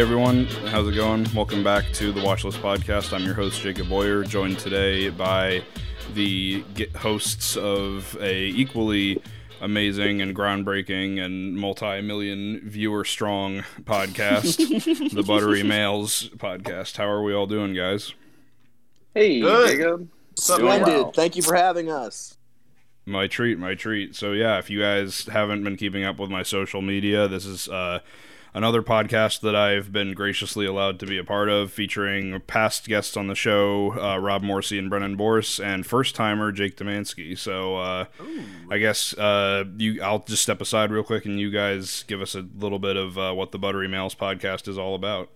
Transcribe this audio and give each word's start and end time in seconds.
Hey 0.00 0.06
everyone, 0.06 0.46
how's 0.68 0.88
it 0.88 0.94
going? 0.94 1.26
Welcome 1.34 1.62
back 1.62 1.84
to 1.92 2.10
the 2.10 2.22
Watchlist 2.22 2.58
Podcast. 2.62 3.12
I'm 3.12 3.22
your 3.22 3.34
host 3.34 3.60
Jacob 3.60 3.90
Boyer, 3.90 4.24
joined 4.24 4.58
today 4.58 5.10
by 5.10 5.62
the 6.14 6.64
ge- 6.74 6.90
hosts 6.96 7.54
of 7.58 8.16
a 8.18 8.46
equally 8.46 9.22
amazing 9.60 10.22
and 10.22 10.34
groundbreaking 10.34 11.22
and 11.22 11.54
multi-million 11.54 12.62
viewer 12.64 13.04
strong 13.04 13.62
podcast, 13.82 14.56
the 15.14 15.22
Buttery 15.22 15.62
Males 15.64 16.30
podcast. 16.30 16.96
How 16.96 17.06
are 17.06 17.22
we 17.22 17.34
all 17.34 17.46
doing, 17.46 17.74
guys? 17.74 18.14
Hey, 19.12 19.42
Good. 19.42 19.68
Jacob. 19.68 19.98
Doing 19.98 20.10
Splendid. 20.34 20.88
well. 20.88 21.12
Thank 21.12 21.36
you 21.36 21.42
for 21.42 21.54
having 21.54 21.90
us. 21.90 22.38
My 23.04 23.26
treat, 23.26 23.58
my 23.58 23.74
treat. 23.74 24.16
So 24.16 24.32
yeah, 24.32 24.56
if 24.56 24.70
you 24.70 24.80
guys 24.80 25.26
haven't 25.26 25.62
been 25.62 25.76
keeping 25.76 26.04
up 26.04 26.18
with 26.18 26.30
my 26.30 26.42
social 26.42 26.80
media, 26.80 27.28
this 27.28 27.44
is 27.44 27.68
uh, 27.68 28.00
another 28.54 28.82
podcast 28.82 29.40
that 29.40 29.54
I've 29.56 29.92
been 29.92 30.12
graciously 30.14 30.66
allowed 30.66 30.98
to 31.00 31.06
be 31.06 31.18
a 31.18 31.24
part 31.24 31.48
of, 31.48 31.72
featuring 31.72 32.40
past 32.46 32.86
guests 32.88 33.16
on 33.16 33.26
the 33.28 33.34
show, 33.34 33.98
uh, 34.00 34.18
Rob 34.18 34.42
Morsey 34.42 34.78
and 34.78 34.90
Brennan 34.90 35.16
Borse, 35.16 35.62
and 35.62 35.86
first 35.86 36.14
timer 36.14 36.52
Jake 36.52 36.76
Demansky. 36.76 37.36
So 37.38 37.76
uh, 37.76 38.04
I 38.70 38.78
guess 38.78 39.14
uh, 39.16 39.64
you, 39.76 40.02
I'll 40.02 40.20
just 40.20 40.42
step 40.42 40.60
aside 40.60 40.90
real 40.90 41.02
quick, 41.04 41.24
and 41.26 41.38
you 41.40 41.50
guys 41.50 42.04
give 42.06 42.20
us 42.20 42.34
a 42.34 42.46
little 42.58 42.78
bit 42.78 42.96
of 42.96 43.18
uh, 43.18 43.32
what 43.32 43.52
the 43.52 43.58
Buttery 43.58 43.88
Males 43.88 44.14
podcast 44.14 44.68
is 44.68 44.76
all 44.78 44.94
about. 44.94 45.30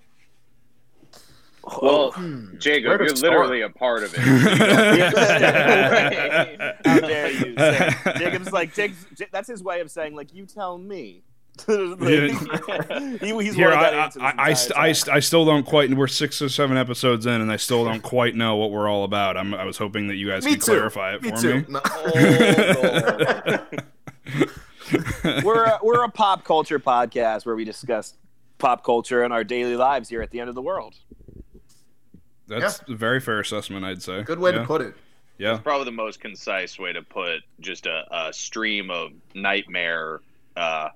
Well, 1.81 2.11
Hmm. 2.13 2.59
Jacob, 2.59 2.89
Where 2.91 3.01
you're 3.07 3.17
start? 3.17 3.33
literally 3.33 3.63
a 3.63 3.71
part 3.71 4.03
of 4.03 4.13
it. 4.15 4.21
How 6.85 7.01
dare 7.01 7.31
you? 7.31 7.55
Say, 7.57 7.91
Jacob's 8.19 8.53
like 8.53 8.75
Jacob's, 8.75 9.07
J- 9.17 9.29
that's 9.33 9.49
his 9.49 9.63
way 9.63 9.81
of 9.81 9.91
saying 9.91 10.15
like 10.15 10.35
you 10.35 10.45
tell 10.45 10.77
me. 10.77 11.23
he, 11.67 13.43
he's 13.43 13.55
Here, 13.55 13.71
I, 13.71 14.11
I, 14.21 14.35
I, 14.39 14.53
st- 14.55 14.77
I, 14.79 14.93
st- 14.93 15.17
I 15.17 15.21
still 15.21 15.45
don't 15.45 15.65
quite. 15.65 15.93
We're 15.95 16.09
six 16.09 16.43
or 16.43 16.49
seven 16.49 16.77
episodes 16.77 17.27
in, 17.27 17.41
and 17.41 17.53
I 17.53 17.57
still 17.57 17.85
don't 17.85 18.03
quite 18.03 18.35
know 18.35 18.57
what 18.57 18.71
we're 18.71 18.89
all 18.89 19.05
about. 19.05 19.37
I'm, 19.37 19.55
I 19.55 19.65
was 19.65 19.79
hoping 19.79 20.09
that 20.09 20.17
you 20.17 20.29
guys 20.29 20.45
Me 20.45 20.53
could 20.53 20.63
too. 20.63 20.73
clarify 20.73 21.15
it 21.15 21.23
Me 21.23 21.31
for 21.31 21.37
too. 21.37 21.55
me. 21.55 21.65
No. 21.69 21.81
we're 25.45 25.65
a, 25.65 25.79
we're 25.83 26.05
a 26.05 26.11
pop 26.11 26.45
culture 26.45 26.81
podcast 26.81 27.47
where 27.47 27.55
we 27.55 27.65
discuss 27.65 28.15
pop 28.59 28.85
culture 28.85 29.23
and 29.23 29.33
our 29.33 29.45
daily 29.45 29.77
lives 29.77 30.09
here 30.09 30.23
at 30.23 30.31
the 30.31 30.41
end 30.41 30.49
of 30.49 30.55
the 30.55 30.63
world. 30.63 30.95
That's 32.47 32.81
a 32.89 32.95
very 32.95 33.21
fair 33.21 33.41
assessment, 33.41 33.85
I'd 33.85 34.03
say. 34.03 34.23
Good 34.23 34.39
way 34.39 34.53
yeah. 34.53 34.59
to 34.59 34.67
put 34.67 34.81
it. 34.83 34.95
Yeah, 35.39 35.59
Probably 35.59 35.87
the 35.87 35.91
most 35.91 36.21
concise 36.21 36.79
way 36.79 36.93
to 36.93 37.03
put 37.03 37.41
just 37.59 37.87
a, 37.87 38.05
a 38.11 38.33
stream 38.33 38.89
of 38.91 39.11
nightmare 39.35 40.21
uh, 40.57 40.91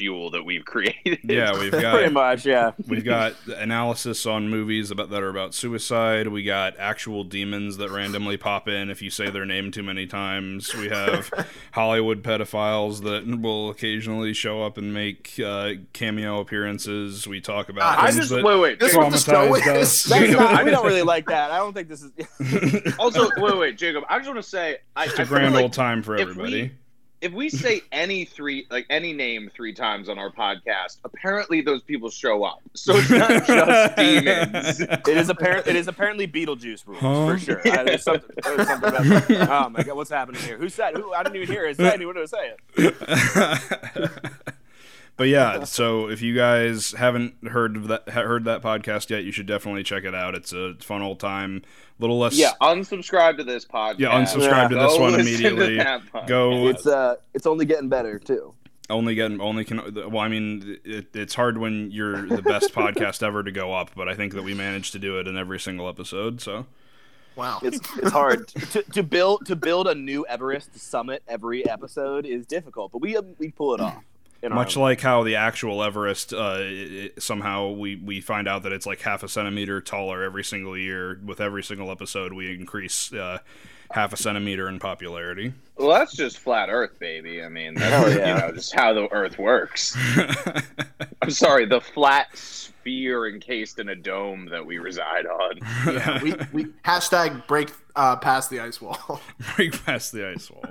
fuel 0.00 0.30
that 0.30 0.42
we've 0.44 0.64
created. 0.72 1.18
yeah. 1.24 1.52
We've 1.60 1.70
got 1.70 1.92
Pretty 1.92 2.06
got 2.06 2.12
much, 2.12 2.46
yeah. 2.46 2.72
we've 2.88 3.04
got 3.04 3.34
analysis 3.58 4.24
on 4.24 4.48
movies 4.48 4.90
about 4.90 5.10
that 5.10 5.22
are 5.22 5.28
about 5.28 5.52
suicide. 5.54 6.28
We 6.28 6.42
got 6.42 6.74
actual 6.78 7.22
demons 7.22 7.76
that 7.76 7.90
randomly 7.90 8.38
pop 8.38 8.66
in 8.66 8.88
if 8.90 9.02
you 9.02 9.10
say 9.10 9.28
their 9.28 9.44
name 9.44 9.70
too 9.70 9.82
many 9.82 10.06
times. 10.06 10.74
We 10.74 10.88
have 10.88 11.30
Hollywood 11.72 12.22
pedophiles 12.22 13.02
that 13.02 13.26
will 13.42 13.68
occasionally 13.68 14.32
show 14.32 14.62
up 14.62 14.78
and 14.78 14.94
make 14.94 15.38
uh, 15.44 15.72
cameo 15.92 16.40
appearances. 16.40 17.26
We 17.26 17.42
talk 17.42 17.68
about 17.68 17.82
Ah, 17.82 18.04
I 18.04 18.10
just 18.10 18.30
that 18.30 18.42
wait, 18.42 18.58
wait. 18.58 18.80
This 18.80 18.92
Jacob, 18.92 19.04
what 19.04 19.12
the 19.12 19.18
show 19.18 19.54
is. 19.54 20.04
That's 20.04 20.32
not, 20.32 20.54
I 20.54 20.64
we 20.64 20.70
don't 20.70 20.86
really 20.86 21.02
like 21.02 21.26
that. 21.26 21.50
I 21.50 21.58
don't 21.58 21.74
think 21.74 21.88
this 21.88 22.02
is. 22.02 22.94
also, 22.98 23.28
wait, 23.36 23.58
wait, 23.58 23.76
Jacob. 23.76 24.04
I 24.08 24.16
just 24.18 24.28
want 24.30 24.42
to 24.42 24.48
say, 24.48 24.78
I, 24.96 25.04
It's 25.04 25.18
I 25.18 25.24
a 25.24 25.26
feel 25.26 25.36
grand 25.36 25.54
like 25.54 25.62
old 25.64 25.72
time 25.74 26.02
for 26.02 26.14
if 26.14 26.22
everybody. 26.22 26.72
We- 27.20 27.26
if 27.26 27.32
we 27.32 27.48
say 27.50 27.82
any 27.92 28.24
three, 28.24 28.66
like 28.70 28.86
any 28.90 29.12
name 29.12 29.50
three 29.54 29.72
times 29.74 30.08
on 30.08 30.18
our 30.18 30.30
podcast, 30.30 30.98
apparently 31.04 31.60
those 31.60 31.82
people 31.82 32.08
show 32.10 32.44
up. 32.44 32.60
So 32.74 32.94
it's 32.96 33.10
not 33.10 33.28
just 33.46 33.96
demons. 33.96 34.80
It 34.80 35.08
is 35.16 35.28
apparent. 35.28 35.66
It 35.66 35.76
is 35.76 35.86
apparently 35.88 36.26
Beetlejuice 36.26 36.86
rules 36.86 37.00
Huh? 37.00 37.26
for 37.26 37.38
sure. 37.38 37.60
I, 37.66 37.84
there's 37.84 38.02
something, 38.04 38.30
there's 38.42 38.66
something 38.66 38.88
about 38.88 39.04
that. 39.04 39.48
Oh 39.50 39.68
my 39.68 39.82
god, 39.82 39.96
what's 39.96 40.10
happening 40.10 40.40
here? 40.42 40.56
Who 40.56 40.68
said? 40.68 40.94
Who? 40.96 41.12
I 41.12 41.22
didn't 41.22 41.36
even 41.36 41.48
hear 41.48 41.66
it. 41.66 41.76
Say 41.76 41.90
anyone 41.92 42.14
to 42.16 42.26
say 42.28 42.54
it. 42.76 44.10
But 45.20 45.28
yeah, 45.28 45.64
so 45.64 46.08
if 46.08 46.22
you 46.22 46.34
guys 46.34 46.92
haven't 46.92 47.48
heard 47.48 47.76
of 47.76 47.88
that 47.88 48.08
heard 48.08 48.46
that 48.46 48.62
podcast 48.62 49.10
yet, 49.10 49.22
you 49.22 49.32
should 49.32 49.44
definitely 49.44 49.82
check 49.82 50.04
it 50.04 50.14
out. 50.14 50.34
It's 50.34 50.54
a 50.54 50.76
fun 50.80 51.02
old 51.02 51.20
time. 51.20 51.60
little 51.98 52.18
less. 52.18 52.38
Yeah, 52.38 52.52
unsubscribe 52.62 53.36
to 53.36 53.44
this 53.44 53.66
podcast. 53.66 53.98
Yeah, 53.98 54.18
unsubscribe 54.18 54.70
to 54.70 54.76
Go 54.76 54.88
this 54.88 54.98
one 54.98 55.20
immediately. 55.20 55.78
Go 56.26 56.68
It's 56.68 56.86
uh, 56.86 57.16
it's 57.34 57.46
only 57.46 57.66
getting 57.66 57.90
better 57.90 58.18
too. 58.18 58.54
only 58.88 59.14
getting 59.14 59.42
only 59.42 59.66
can. 59.66 59.92
Well, 59.94 60.20
I 60.20 60.28
mean, 60.28 60.78
it, 60.86 61.14
it's 61.14 61.34
hard 61.34 61.58
when 61.58 61.90
you're 61.90 62.26
the 62.26 62.40
best 62.40 62.72
podcast 62.72 63.22
ever 63.22 63.42
to 63.42 63.52
go 63.52 63.74
up, 63.74 63.90
but 63.94 64.08
I 64.08 64.14
think 64.14 64.32
that 64.32 64.42
we 64.42 64.54
managed 64.54 64.92
to 64.92 64.98
do 64.98 65.18
it 65.18 65.28
in 65.28 65.36
every 65.36 65.60
single 65.60 65.86
episode. 65.86 66.40
So 66.40 66.64
Wow. 67.36 67.58
It's 67.62 67.78
it's 67.98 68.10
hard 68.10 68.48
to, 68.72 68.82
to 68.82 69.02
build 69.02 69.46
to 69.46 69.56
build 69.56 69.86
a 69.86 69.94
new 69.94 70.26
Everest 70.26 70.78
summit 70.78 71.22
every 71.28 71.66
episode 71.68 72.26
is 72.26 72.46
difficult, 72.46 72.92
but 72.92 73.02
we 73.02 73.16
um, 73.16 73.34
we 73.38 73.50
pull 73.50 73.74
it 73.74 73.80
off. 73.80 74.02
In 74.42 74.52
much 74.54 74.76
own- 74.76 74.82
like 74.82 75.00
how 75.00 75.22
the 75.22 75.36
actual 75.36 75.82
Everest, 75.82 76.32
uh, 76.32 76.56
it, 76.60 76.92
it- 77.16 77.22
somehow 77.22 77.68
we 77.70 77.96
we 77.96 78.20
find 78.20 78.48
out 78.48 78.62
that 78.64 78.72
it's 78.72 78.86
like 78.86 79.00
half 79.00 79.22
a 79.22 79.28
centimeter 79.28 79.80
taller 79.80 80.22
every 80.22 80.44
single 80.44 80.76
year. 80.76 81.18
With 81.24 81.40
every 81.40 81.62
single 81.62 81.90
episode, 81.90 82.32
we 82.32 82.54
increase 82.54 83.12
uh, 83.12 83.38
half 83.90 84.12
a 84.12 84.16
centimeter 84.16 84.68
in 84.68 84.78
popularity. 84.78 85.52
Well, 85.76 85.90
that's 85.98 86.14
just 86.14 86.38
flat 86.38 86.68
Earth, 86.70 86.98
baby. 86.98 87.42
I 87.42 87.48
mean, 87.48 87.74
that's 87.74 87.90
Hell 87.90 88.10
yeah. 88.18 88.34
you 88.34 88.40
know 88.48 88.52
just 88.54 88.74
how 88.74 88.92
the 88.92 89.08
Earth 89.12 89.38
works. 89.38 89.96
I'm 91.22 91.30
sorry, 91.30 91.66
the 91.66 91.80
flat 91.80 92.36
sphere 92.36 93.28
encased 93.28 93.78
in 93.78 93.88
a 93.90 93.94
dome 93.96 94.46
that 94.46 94.64
we 94.64 94.78
reside 94.78 95.26
on. 95.26 95.58
yeah, 95.86 96.22
we, 96.22 96.34
we 96.52 96.64
hashtag 96.84 97.46
break 97.46 97.70
uh, 97.96 98.16
past 98.16 98.48
the 98.50 98.60
ice 98.60 98.80
wall. 98.80 99.20
break 99.56 99.84
past 99.84 100.12
the 100.12 100.26
ice 100.28 100.50
wall. 100.50 100.64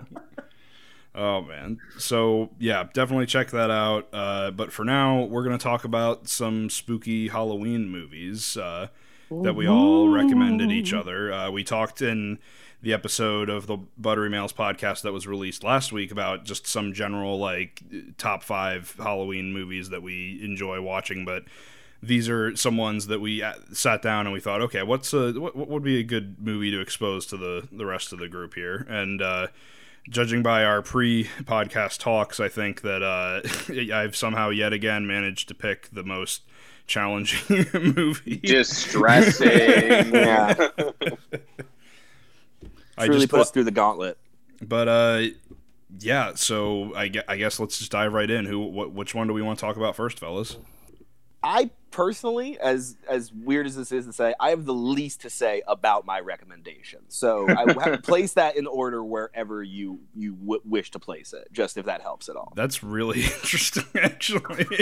Oh 1.20 1.42
man. 1.42 1.80
So 1.98 2.50
yeah, 2.60 2.88
definitely 2.94 3.26
check 3.26 3.52
that 3.52 3.70
out. 3.70 4.08
Uh, 4.14 4.52
but 4.52 4.72
for 4.72 4.86
now, 4.86 5.24
we're 5.24 5.44
gonna 5.44 5.58
talk 5.58 5.84
about 5.84 6.30
some 6.30 6.70
spooky 6.70 7.28
Halloween 7.28 7.90
movies 7.90 8.56
uh, 8.56 8.88
that 9.30 9.54
we 9.54 9.68
all 9.68 10.08
recommended 10.08 10.72
each 10.72 10.94
other. 10.94 11.34
Uh, 11.34 11.52
we 11.52 11.66
talked 11.66 12.02
in 12.02 12.40
the 12.82 12.94
episode 12.94 13.50
of 13.50 13.68
the 13.68 13.78
Buttery 13.98 14.30
Males 14.30 14.54
podcast 14.54 15.02
that 15.02 15.12
was 15.12 15.28
released 15.28 15.62
last 15.62 15.92
week 15.92 16.10
about 16.10 16.46
just 16.46 16.66
some 16.66 16.94
general 16.94 17.38
like 17.38 17.84
top 18.18 18.42
five 18.42 18.96
Halloween 18.98 19.52
movies 19.52 19.90
that 19.90 20.02
we 20.02 20.40
enjoy 20.42 20.80
watching, 20.80 21.26
but 21.26 21.44
these 22.02 22.30
are 22.30 22.56
some 22.56 22.78
ones 22.78 23.08
that 23.08 23.20
we 23.20 23.44
uh, 23.44 23.56
sat 23.74 24.02
down 24.02 24.26
and 24.26 24.34
we 24.34 24.40
thought, 24.40 24.62
okay, 24.62 24.84
what's 24.84 25.12
a 25.12 25.34
what, 25.34 25.54
what 25.54 25.68
would 25.68 25.84
be 25.84 26.00
a 26.00 26.04
good 26.04 26.38
movie 26.40 26.72
to 26.72 26.80
expose 26.80 27.26
to 27.26 27.36
the 27.36 27.68
the 27.74 27.86
rest 27.86 28.14
of 28.14 28.20
the 28.20 28.30
group 28.30 28.54
here? 28.54 28.88
And 28.90 29.22
uh, 29.22 29.48
judging 30.10 30.42
by 30.44 30.64
our 30.64 30.82
pre-podcast 30.82 32.00
talks, 32.00 32.40
I 32.40 32.50
think 32.50 32.82
that 32.82 33.02
uh, 33.04 33.94
I've 33.96 34.16
somehow 34.16 34.50
yet 34.50 34.74
again 34.74 35.08
managed 35.08 35.48
to 35.50 35.56
pick 35.56 35.90
the 35.92 36.04
most 36.04 36.42
challenging 36.88 37.66
movie. 37.96 38.38
Distressing. 38.38 39.50
Yeah. 40.14 40.56
I 42.98 43.06
truly 43.06 43.22
just 43.22 43.32
put 43.32 43.40
us 43.40 43.52
through 43.52 43.64
the 43.64 43.72
gauntlet. 43.72 44.18
but 44.62 44.88
uh, 44.90 45.22
yeah. 46.00 46.34
So 46.36 46.94
I, 46.96 47.08
gue- 47.08 47.22
I 47.30 47.38
guess 47.38 47.60
let's 47.60 47.78
just 47.80 47.92
dive 47.92 48.12
right 48.14 48.30
in. 48.30 48.46
Who? 48.46 48.60
What, 48.60 48.92
which 48.92 49.16
one 49.16 49.28
do 49.28 49.34
we 49.34 49.42
want 49.42 49.58
to 49.60 49.66
talk 49.66 49.78
about 49.78 49.96
first, 49.96 50.20
fellas? 50.20 50.58
I 51.44 51.70
personally, 51.92 52.60
as 52.60 52.98
as 53.10 53.32
weird 53.34 53.66
as 53.66 53.76
this 53.76 53.92
is 53.92 54.06
to 54.06 54.14
say, 54.14 54.34
I 54.40 54.50
have 54.52 54.66
the 54.66 54.74
least 54.74 55.22
to 55.22 55.30
say 55.30 55.62
about 55.68 56.06
my 56.06 56.20
recommendation. 56.20 57.00
So 57.08 57.48
I 57.50 57.66
w- 57.66 57.98
place 58.04 58.34
that 58.34 58.56
in 58.58 58.68
order 58.68 59.04
wherever 59.04 59.64
you 59.64 60.00
you 60.16 60.34
w- 60.34 60.62
wish 60.66 60.92
to 60.92 61.00
place 61.00 61.34
it, 61.34 61.48
just 61.52 61.78
if 61.78 61.86
that 61.86 62.02
helps 62.02 62.30
at 62.30 62.36
all. 62.36 62.52
That's 62.56 62.84
really 62.84 63.22
interesting, 63.24 63.86
actually. 63.96 64.66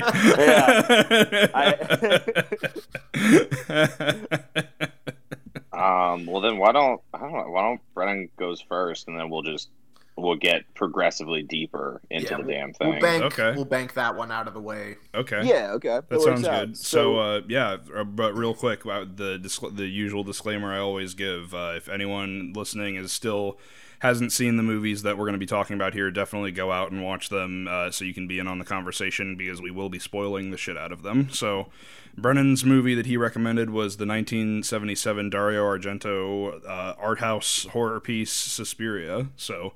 Um, 5.74 6.26
well, 6.26 6.42
then 6.42 6.58
why 6.58 6.72
don't 6.72 7.00
I 7.14 7.20
don't 7.20 7.34
know, 7.34 7.50
why 7.52 7.62
don't 7.62 7.82
Brennan 7.94 8.30
goes 8.40 8.60
first, 8.62 9.08
and 9.08 9.18
then 9.20 9.30
we'll 9.30 9.44
just 9.44 9.70
we'll 10.18 10.36
get 10.36 10.64
progressively 10.74 11.44
deeper 11.44 12.02
into 12.10 12.32
Yeah, 12.32 12.38
the 12.38 12.44
damn 12.52 12.74
We'll 12.80 12.92
thing. 12.94 13.02
bank. 13.02 13.24
Okay. 13.26 13.52
We'll 13.56 13.66
bank 13.66 13.94
that 13.94 14.16
one 14.16 14.32
out 14.32 14.48
of 14.48 14.54
the 14.54 14.60
way. 14.62 14.96
okay. 15.14 15.42
Yeah, 15.46 15.72
okay, 15.74 16.00
That 16.10 16.12
works 16.12 16.24
sounds 16.26 16.48
out. 16.48 16.66
good. 16.68 16.78
So, 16.78 17.18
uh, 17.20 17.42
yeah, 17.48 17.78
uh, 17.96 18.04
but 18.04 18.36
real 18.36 18.54
quick, 18.54 18.84
the 18.84 19.40
discl- 19.42 19.76
the 19.76 19.86
usual 19.86 20.24
disclaimer 20.24 20.74
I 20.74 20.80
always 20.80 21.14
give: 21.14 21.54
uh, 21.54 21.74
if 21.76 21.88
anyone 21.88 22.54
listening 22.56 22.96
is 22.96 23.12
still 23.12 23.60
hasn't 24.00 24.32
seen 24.32 24.58
the 24.58 24.64
movies 24.64 25.02
that 25.02 25.18
we're 25.18 25.24
going 25.26 25.34
to 25.34 25.40
be 25.40 25.46
talking 25.48 25.76
about 25.76 25.94
here, 25.94 26.12
definitely 26.12 26.52
go 26.52 26.72
out 26.72 26.92
and 26.92 27.04
watch 27.04 27.30
them 27.30 27.68
uh, 27.68 27.90
so 27.90 28.06
you 28.06 28.14
can 28.14 28.28
be 28.28 28.38
in 28.38 28.48
on 28.48 28.60
the 28.60 28.66
conversation 28.66 29.36
because 29.36 29.60
we 29.60 29.72
will 29.72 29.90
be 29.90 29.98
spoiling 29.98 30.52
the 30.52 30.58
shit 30.58 30.78
out 30.78 30.92
of 30.92 31.02
them. 31.02 31.30
So, 31.32 31.68
Brennan's 32.16 32.64
movie 32.64 32.94
that 32.94 33.08
he 33.08 33.18
recommended 33.18 33.72
was 33.72 33.98
the 33.98 34.06
1977 34.06 35.30
Dario 35.32 35.64
Argento 35.66 36.64
uh, 36.68 36.94
art 37.00 37.20
house 37.20 37.66
horror 37.72 38.00
piece 38.00 38.32
Suspiria. 38.32 39.28
So, 39.36 39.74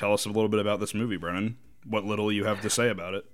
tell 0.00 0.14
us 0.14 0.24
a 0.24 0.28
little 0.28 0.48
bit 0.48 0.60
about 0.60 0.80
this 0.80 0.94
movie, 0.94 1.18
Brennan. 1.18 1.58
What 1.84 2.04
little 2.04 2.32
you 2.32 2.44
have 2.44 2.62
to 2.62 2.70
say 2.70 2.88
about 2.88 3.12
it. 3.14 3.26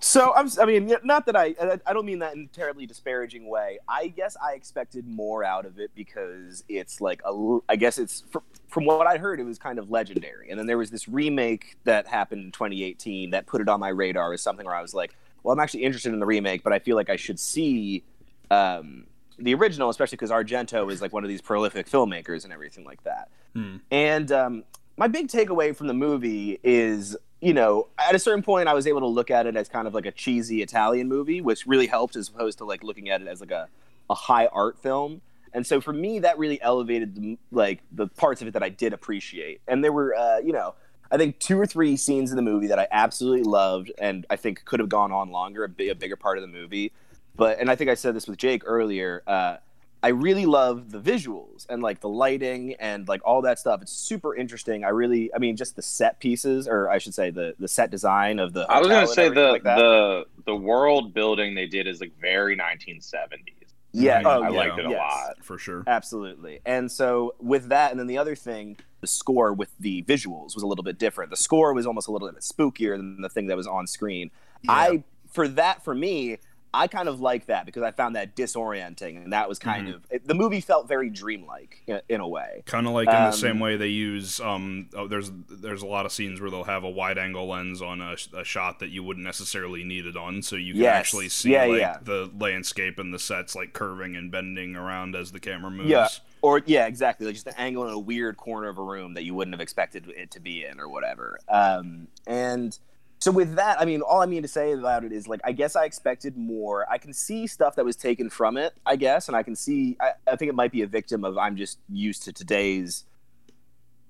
So 0.00 0.32
I'm, 0.32 0.48
I 0.60 0.64
mean, 0.64 0.96
not 1.02 1.26
that 1.26 1.34
I, 1.34 1.56
I- 1.84 1.92
don't 1.92 2.06
mean 2.06 2.20
that 2.20 2.34
in 2.34 2.48
a 2.50 2.56
terribly 2.56 2.86
disparaging 2.86 3.48
way. 3.48 3.78
I 3.88 4.06
guess 4.06 4.36
I 4.40 4.54
expected 4.54 5.08
more 5.08 5.42
out 5.42 5.66
of 5.66 5.80
it 5.80 5.90
because 5.96 6.62
it's 6.68 7.00
like 7.00 7.20
a, 7.24 7.58
I 7.68 7.74
guess 7.74 7.98
it's 7.98 8.22
fr- 8.30 8.38
from 8.68 8.84
what 8.84 9.08
I 9.08 9.18
heard, 9.18 9.40
it 9.40 9.44
was 9.44 9.58
kind 9.58 9.76
of 9.76 9.90
legendary. 9.90 10.50
And 10.50 10.58
then 10.58 10.66
there 10.66 10.78
was 10.78 10.92
this 10.92 11.08
remake 11.08 11.76
that 11.82 12.06
happened 12.06 12.44
in 12.44 12.52
2018 12.52 13.30
that 13.30 13.46
put 13.46 13.60
it 13.60 13.68
on 13.68 13.80
my 13.80 13.88
radar 13.88 14.32
as 14.32 14.40
something 14.40 14.66
where 14.66 14.76
I 14.76 14.82
was 14.82 14.94
like, 14.94 15.16
well, 15.42 15.52
I'm 15.52 15.58
actually 15.58 15.82
interested 15.82 16.12
in 16.12 16.20
the 16.20 16.26
remake, 16.26 16.62
but 16.62 16.72
I 16.72 16.78
feel 16.78 16.94
like 16.94 17.10
I 17.10 17.16
should 17.16 17.40
see 17.40 18.04
um, 18.52 19.06
the 19.36 19.52
original, 19.54 19.88
especially 19.88 20.16
because 20.16 20.30
Argento 20.30 20.92
is 20.92 21.02
like 21.02 21.12
one 21.12 21.24
of 21.24 21.28
these 21.28 21.40
prolific 21.40 21.88
filmmakers 21.88 22.44
and 22.44 22.52
everything 22.52 22.84
like 22.84 23.02
that. 23.02 23.30
Hmm. 23.54 23.76
And 23.90 24.30
um, 24.30 24.64
my 24.98 25.06
big 25.06 25.28
takeaway 25.28 25.74
from 25.74 25.86
the 25.86 25.94
movie 25.94 26.58
is, 26.64 27.16
you 27.40 27.54
know, 27.54 27.86
at 27.98 28.16
a 28.16 28.18
certain 28.18 28.42
point, 28.42 28.68
I 28.68 28.74
was 28.74 28.86
able 28.86 29.00
to 29.00 29.06
look 29.06 29.30
at 29.30 29.46
it 29.46 29.56
as 29.56 29.68
kind 29.68 29.86
of 29.86 29.94
like 29.94 30.06
a 30.06 30.10
cheesy 30.10 30.60
Italian 30.60 31.08
movie, 31.08 31.40
which 31.40 31.66
really 31.66 31.86
helped 31.86 32.16
as 32.16 32.28
opposed 32.28 32.58
to 32.58 32.64
like 32.64 32.82
looking 32.82 33.08
at 33.08 33.22
it 33.22 33.28
as 33.28 33.40
like 33.40 33.52
a, 33.52 33.68
a 34.10 34.14
high 34.14 34.46
art 34.46 34.76
film. 34.76 35.22
And 35.54 35.64
so 35.64 35.80
for 35.80 35.92
me, 35.92 36.18
that 36.18 36.36
really 36.36 36.60
elevated 36.60 37.14
the, 37.14 37.38
like 37.52 37.80
the 37.92 38.08
parts 38.08 38.42
of 38.42 38.48
it 38.48 38.54
that 38.54 38.62
I 38.64 38.68
did 38.70 38.92
appreciate. 38.92 39.60
And 39.68 39.84
there 39.84 39.92
were, 39.92 40.16
uh, 40.16 40.38
you 40.38 40.52
know, 40.52 40.74
I 41.12 41.16
think 41.16 41.38
two 41.38 41.58
or 41.58 41.64
three 41.64 41.96
scenes 41.96 42.30
in 42.30 42.36
the 42.36 42.42
movie 42.42 42.66
that 42.66 42.80
I 42.80 42.88
absolutely 42.90 43.44
loved, 43.44 43.92
and 43.98 44.26
I 44.28 44.36
think 44.36 44.64
could 44.64 44.80
have 44.80 44.88
gone 44.88 45.12
on 45.12 45.30
longer, 45.30 45.64
a, 45.64 45.88
a 45.88 45.94
bigger 45.94 46.16
part 46.16 46.38
of 46.38 46.42
the 46.42 46.48
movie. 46.48 46.92
But 47.36 47.60
and 47.60 47.70
I 47.70 47.76
think 47.76 47.88
I 47.88 47.94
said 47.94 48.14
this 48.14 48.26
with 48.26 48.36
Jake 48.36 48.62
earlier. 48.66 49.22
Uh, 49.26 49.58
I 50.02 50.08
really 50.08 50.46
love 50.46 50.90
the 50.90 51.00
visuals 51.00 51.66
and 51.68 51.82
like 51.82 52.00
the 52.00 52.08
lighting 52.08 52.74
and 52.78 53.08
like 53.08 53.20
all 53.24 53.42
that 53.42 53.58
stuff. 53.58 53.82
It's 53.82 53.92
super 53.92 54.34
interesting. 54.36 54.84
I 54.84 54.90
really, 54.90 55.34
I 55.34 55.38
mean, 55.38 55.56
just 55.56 55.74
the 55.74 55.82
set 55.82 56.20
pieces, 56.20 56.68
or 56.68 56.88
I 56.88 56.98
should 56.98 57.14
say, 57.14 57.30
the 57.30 57.54
the 57.58 57.68
set 57.68 57.90
design 57.90 58.38
of 58.38 58.52
the. 58.52 58.60
I 58.70 58.78
was 58.78 58.88
gonna 58.88 59.06
say 59.08 59.28
the 59.28 59.50
like 59.52 59.64
the 59.64 60.24
the 60.46 60.54
world 60.54 61.14
building 61.14 61.54
they 61.54 61.66
did 61.66 61.86
is 61.86 62.00
like 62.00 62.12
very 62.20 62.56
1970s. 62.56 63.72
yeah, 63.92 64.22
oh, 64.24 64.42
I 64.42 64.50
yeah, 64.50 64.56
liked 64.56 64.78
it 64.78 64.86
a 64.86 64.90
yes. 64.90 64.98
lot. 64.98 65.44
for 65.44 65.58
sure. 65.58 65.82
Absolutely. 65.86 66.60
And 66.64 66.90
so 66.90 67.34
with 67.40 67.70
that, 67.70 67.90
and 67.90 67.98
then 67.98 68.06
the 68.06 68.18
other 68.18 68.36
thing, 68.36 68.76
the 69.00 69.06
score 69.08 69.52
with 69.52 69.70
the 69.80 70.02
visuals 70.04 70.54
was 70.54 70.62
a 70.62 70.66
little 70.66 70.84
bit 70.84 70.98
different. 70.98 71.30
The 71.30 71.36
score 71.36 71.74
was 71.74 71.86
almost 71.86 72.06
a 72.06 72.12
little 72.12 72.30
bit 72.30 72.40
spookier 72.40 72.96
than 72.96 73.20
the 73.20 73.28
thing 73.28 73.48
that 73.48 73.56
was 73.56 73.66
on 73.66 73.88
screen. 73.88 74.30
I 74.68 75.02
for 75.30 75.48
that 75.48 75.84
for 75.84 75.94
me, 75.94 76.38
I 76.74 76.86
kind 76.86 77.08
of 77.08 77.20
like 77.20 77.46
that 77.46 77.64
because 77.66 77.82
I 77.82 77.90
found 77.92 78.16
that 78.16 78.36
disorienting, 78.36 79.22
and 79.22 79.32
that 79.32 79.48
was 79.48 79.58
kind 79.58 79.88
Mhm. 79.88 79.94
of 79.94 80.06
it, 80.10 80.26
the 80.28 80.34
movie 80.34 80.60
felt 80.60 80.86
very 80.86 81.08
dreamlike 81.08 81.82
in, 81.86 82.00
in 82.08 82.20
a 82.20 82.28
way. 82.28 82.62
Kind 82.66 82.86
of 82.86 82.92
like 82.92 83.08
in 83.08 83.14
the 83.14 83.26
Um, 83.28 83.32
same 83.32 83.58
way 83.58 83.76
they 83.76 83.88
use 83.88 84.38
um 84.40 84.90
oh, 84.94 85.08
there's 85.08 85.30
there's 85.48 85.82
a 85.82 85.86
lot 85.86 86.04
of 86.06 86.12
scenes 86.12 86.40
where 86.40 86.50
they'll 86.50 86.64
have 86.64 86.84
a 86.84 86.90
wide 86.90 87.16
angle 87.18 87.48
lens 87.48 87.80
on 87.80 88.00
a, 88.02 88.16
a 88.36 88.44
shot 88.44 88.80
that 88.80 88.88
you 88.90 89.02
wouldn't 89.02 89.24
necessarily 89.24 89.82
need 89.82 90.04
it 90.06 90.16
on 90.16 90.42
so 90.42 90.56
you 90.56 90.74
can 90.74 90.82
Yes. 90.82 90.96
actually 90.96 91.28
see 91.30 91.52
Yeah, 91.52 91.64
like 91.64 91.80
yeah. 91.80 91.96
the 92.02 92.30
landscape 92.38 92.98
and 92.98 93.14
the 93.14 93.18
sets 93.18 93.54
like 93.56 93.72
curving 93.72 94.14
and 94.16 94.30
bending 94.30 94.76
around 94.76 95.16
as 95.16 95.32
the 95.32 95.40
camera 95.40 95.70
moves. 95.70 95.88
Yeah. 95.88 96.08
Or 96.42 96.62
yeah, 96.66 96.86
exactly. 96.86 97.26
Like 97.26 97.34
just 97.34 97.48
an 97.48 97.54
angle 97.56 97.86
in 97.88 97.92
a 97.94 97.98
weird 97.98 98.36
corner 98.36 98.68
of 98.68 98.78
a 98.78 98.82
room 98.82 99.14
that 99.14 99.24
you 99.24 99.34
wouldn't 99.34 99.54
have 99.54 99.60
expected 99.60 100.06
it 100.16 100.30
to 100.32 100.40
be 100.40 100.64
in, 100.64 100.78
or 100.78 100.88
whatever. 100.88 101.38
Um, 101.48 102.06
and 102.28 102.78
so 103.20 103.32
with 103.32 103.56
that, 103.56 103.80
I 103.80 103.84
mean, 103.84 104.00
all 104.00 104.20
I 104.20 104.26
mean 104.26 104.42
to 104.42 104.48
say 104.48 104.72
about 104.72 105.04
it 105.04 105.12
is 105.12 105.26
like, 105.26 105.40
I 105.42 105.52
guess 105.52 105.74
I 105.74 105.84
expected 105.84 106.36
more. 106.36 106.90
I 106.90 106.98
can 106.98 107.12
see 107.12 107.46
stuff 107.48 107.74
that 107.76 107.84
was 107.84 107.96
taken 107.96 108.30
from 108.30 108.56
it, 108.56 108.74
I 108.86 108.96
guess, 108.96 109.26
and 109.26 109.36
I 109.36 109.42
can 109.42 109.56
see. 109.56 109.96
I, 110.00 110.12
I 110.30 110.36
think 110.36 110.48
it 110.50 110.54
might 110.54 110.70
be 110.70 110.82
a 110.82 110.86
victim 110.86 111.24
of 111.24 111.36
I'm 111.36 111.56
just 111.56 111.78
used 111.88 112.22
to 112.24 112.32
today's 112.32 113.04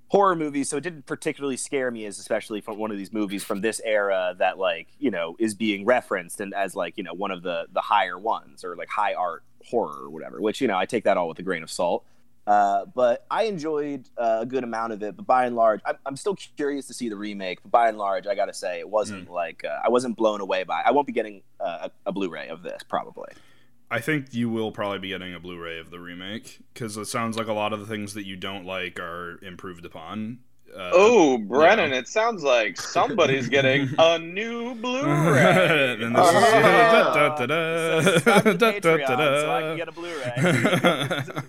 horror 0.09 0.37
movies, 0.37 0.69
so 0.69 0.77
it 0.77 0.83
didn't 0.83 1.07
particularly 1.07 1.57
scare 1.57 1.91
me 1.91 2.05
as 2.05 2.19
especially 2.19 2.61
from 2.61 2.79
one 2.79 2.91
of 2.91 2.99
these 2.99 3.13
movies 3.13 3.43
from 3.43 3.63
this 3.63 3.81
era 3.83 4.35
that 4.39 4.59
like 4.59 4.89
you 4.99 5.11
know 5.11 5.37
is 5.39 5.55
being 5.55 5.87
referenced 5.87 6.41
and 6.41 6.53
as 6.53 6.75
like 6.77 6.99
you 6.99 7.03
know 7.03 7.15
one 7.15 7.31
of 7.31 7.43
the 7.43 7.67
the 7.73 7.81
higher 7.81 8.19
ones 8.19 8.63
or 8.63 8.77
like 8.77 8.89
high 8.89 9.15
art 9.15 9.43
horror 9.65 10.05
or 10.05 10.11
whatever. 10.11 10.39
Which 10.39 10.61
you 10.61 10.69
know 10.69 10.77
I 10.77 10.85
take 10.85 11.05
that 11.05 11.17
all 11.17 11.29
with 11.29 11.39
a 11.39 11.43
grain 11.43 11.63
of 11.63 11.71
salt. 11.71 12.05
Uh, 12.49 12.87
but 12.95 13.27
I 13.31 13.43
enjoyed 13.45 14.09
uh, 14.17 14.39
a 14.41 14.47
good 14.47 14.65
amount 14.65 14.95
of 14.95 15.03
it. 15.03 15.17
But 15.17 15.27
by 15.27 15.45
and 15.45 15.55
large, 15.55 15.81
I'm, 15.85 15.97
I'm 16.07 16.17
still 16.17 16.35
curious 16.57 16.87
to 16.87 16.95
see 16.95 17.11
the 17.11 17.17
remake. 17.17 17.63
But 17.63 17.71
by 17.71 17.89
and 17.91 17.99
large, 17.99 18.27
I 18.27 18.35
gotta 18.35 18.55
say 18.55 18.79
it 18.79 18.89
wasn't 18.89 19.31
like 19.31 19.65
uh, 19.65 19.81
I 19.85 19.91
wasn't 19.91 20.17
blown 20.17 20.41
away 20.41 20.65
by. 20.65 20.81
I 20.85 20.91
won't 20.93 21.07
be 21.07 21.13
getting 21.13 21.43
uh, 21.61 21.89
a, 22.07 22.09
a 22.09 22.13
Blu-ray 22.13 22.49
of 22.49 22.63
this 22.63 22.83
probably. 22.89 23.29
I 23.91 24.01
think 24.01 24.33
you 24.33 24.49
will 24.49 24.73
probably 24.73 24.99
be 24.99 25.09
getting 25.09 25.35
a 25.35 25.41
Blu-ray 25.41 25.79
of 25.79 25.91
the 25.91 25.99
remake 26.01 26.61
because 26.73 26.97
it 26.97 27.05
sounds 27.07 27.37
like 27.37 27.49
a 27.49 27.53
lot 27.53 27.73
of 27.75 27.81
the 27.81 27.87
things 27.87 28.15
that 28.15 28.25
you 28.27 28.37
don't 28.37 28.65
like 28.65 28.99
are 28.99 29.39
improved 29.43 29.85
upon. 29.85 30.39
Uh, 30.75 30.91
Oh, 30.93 31.39
Brennan, 31.39 31.93
it 31.95 32.07
sounds 32.09 32.43
like 32.43 32.79
somebody's 32.81 33.49
getting 33.49 33.89
a 33.99 34.19
new 34.19 34.75
Blu-ray. 34.75 35.97
and 36.03 36.15
this 36.17 36.27
is- 36.27 36.33
da, 36.43 37.35
da, 37.37 37.47
da, 37.47 38.01
So 38.03 38.11
subscribe 38.11 38.45
to 38.45 38.55
da, 38.55 38.71
da, 38.73 38.79
Patreon 38.79 39.07
da, 39.07 39.41
so 39.41 39.51
I 39.51 39.77
can 39.77 41.35
da. 41.35 41.43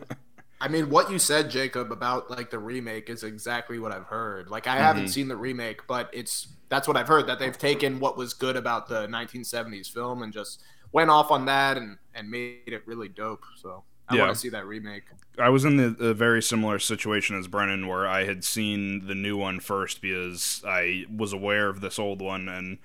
Get 0.59 0.71
a 0.71 0.71
Blu-ray. 0.71 0.83
I 0.83 0.83
mean, 0.83 0.89
what 0.89 1.09
you 1.11 1.19
said, 1.19 1.49
Jacob, 1.49 1.91
about 1.91 2.29
like 2.29 2.49
the 2.49 2.59
remake 2.59 3.09
is 3.09 3.23
exactly 3.23 3.79
what 3.79 3.91
I've 3.91 4.05
heard. 4.05 4.49
Like, 4.49 4.67
I 4.67 4.77
haven't 4.77 5.07
Mhm. 5.07 5.09
seen 5.09 5.27
the 5.27 5.37
remake, 5.37 5.87
but 5.87 6.09
it's 6.13 6.47
that's 6.69 6.87
what 6.87 6.97
I've 6.97 7.07
heard 7.07 7.27
that 7.27 7.39
they've 7.39 7.57
taken 7.57 7.99
what 7.99 8.17
was 8.17 8.33
good 8.33 8.55
about 8.57 8.87
the 8.87 9.07
1970s 9.07 9.89
film 9.89 10.21
and 10.23 10.33
just 10.33 10.61
went 10.91 11.09
off 11.09 11.31
on 11.31 11.45
that 11.45 11.77
and 11.77 11.97
and 12.13 12.29
made 12.29 12.61
it 12.67 12.85
really 12.87 13.09
dope. 13.09 13.43
So 13.55 13.85
I 14.07 14.15
Yeah. 14.15 14.21
want 14.21 14.33
to 14.33 14.39
see 14.39 14.49
that 14.49 14.65
remake. 14.65 15.05
I 15.37 15.49
was 15.49 15.63
in 15.63 15.77
the, 15.77 15.95
a 16.07 16.13
very 16.13 16.41
similar 16.41 16.79
situation 16.79 17.37
as 17.37 17.47
Brennan, 17.47 17.87
where 17.87 18.07
I 18.07 18.25
had 18.25 18.43
seen 18.43 19.07
the 19.07 19.15
new 19.15 19.37
one 19.37 19.59
first 19.59 20.01
because 20.01 20.61
I 20.67 21.05
was 21.15 21.31
aware 21.31 21.69
of 21.69 21.79
this 21.81 21.97
old 21.97 22.21
one, 22.21 22.49
and 22.49 22.79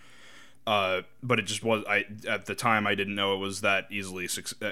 uh, 0.66 1.02
but 1.22 1.38
it 1.38 1.44
just 1.44 1.64
was. 1.64 1.84
I 1.88 2.06
at 2.28 2.46
the 2.46 2.54
time 2.54 2.86
I 2.86 2.94
didn't 2.94 3.14
know 3.16 3.34
it 3.34 3.38
was 3.38 3.62
that 3.62 3.86
easily 3.90 4.28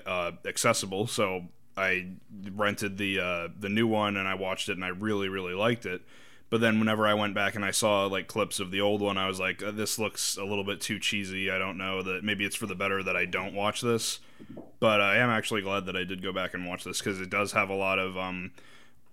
uh, 0.07 0.33
accessible, 0.47 1.07
so 1.09 1.47
I 1.76 2.09
rented 2.55 2.99
the 2.99 3.21
uh, 3.21 3.49
the 3.59 3.69
new 3.69 3.87
one 3.87 4.17
and 4.17 4.29
I 4.29 4.35
watched 4.35 4.69
it, 4.69 4.73
and 4.73 4.85
I 4.85 4.88
really 4.88 5.29
really 5.29 5.55
liked 5.55 5.87
it. 5.87 6.02
But 6.52 6.61
then 6.61 6.79
whenever 6.79 7.07
I 7.07 7.14
went 7.14 7.35
back 7.35 7.55
and 7.55 7.64
I 7.64 7.71
saw 7.71 8.05
like 8.05 8.26
clips 8.26 8.61
of 8.61 8.71
the 8.71 8.83
old 8.83 9.00
one, 9.00 9.17
I 9.17 9.26
was 9.26 9.41
like, 9.41 9.62
uh, 9.62 9.71
this 9.71 9.99
looks 9.99 10.37
a 10.37 10.45
little 10.45 10.64
bit 10.64 10.83
too 10.83 10.99
cheesy. 10.99 11.50
I 11.50 11.57
don't 11.59 11.79
know 11.79 12.02
that 12.02 12.25
maybe 12.25 12.45
it's 12.45 12.57
for 12.57 12.67
the 12.67 12.75
better 12.75 13.02
that 13.02 13.17
I 13.17 13.25
don't 13.25 13.55
watch 13.55 13.81
this. 13.81 14.21
But 14.79 15.00
I 15.00 15.17
am 15.17 15.31
actually 15.31 15.62
glad 15.62 15.87
that 15.87 15.97
I 15.97 16.05
did 16.05 16.23
go 16.23 16.31
back 16.31 16.52
and 16.52 16.67
watch 16.67 16.85
this 16.85 16.99
because 16.99 17.21
it 17.23 17.31
does 17.31 17.52
have 17.52 17.71
a 17.71 17.75
lot 17.75 17.99
of. 17.99 18.19
Um, 18.19 18.50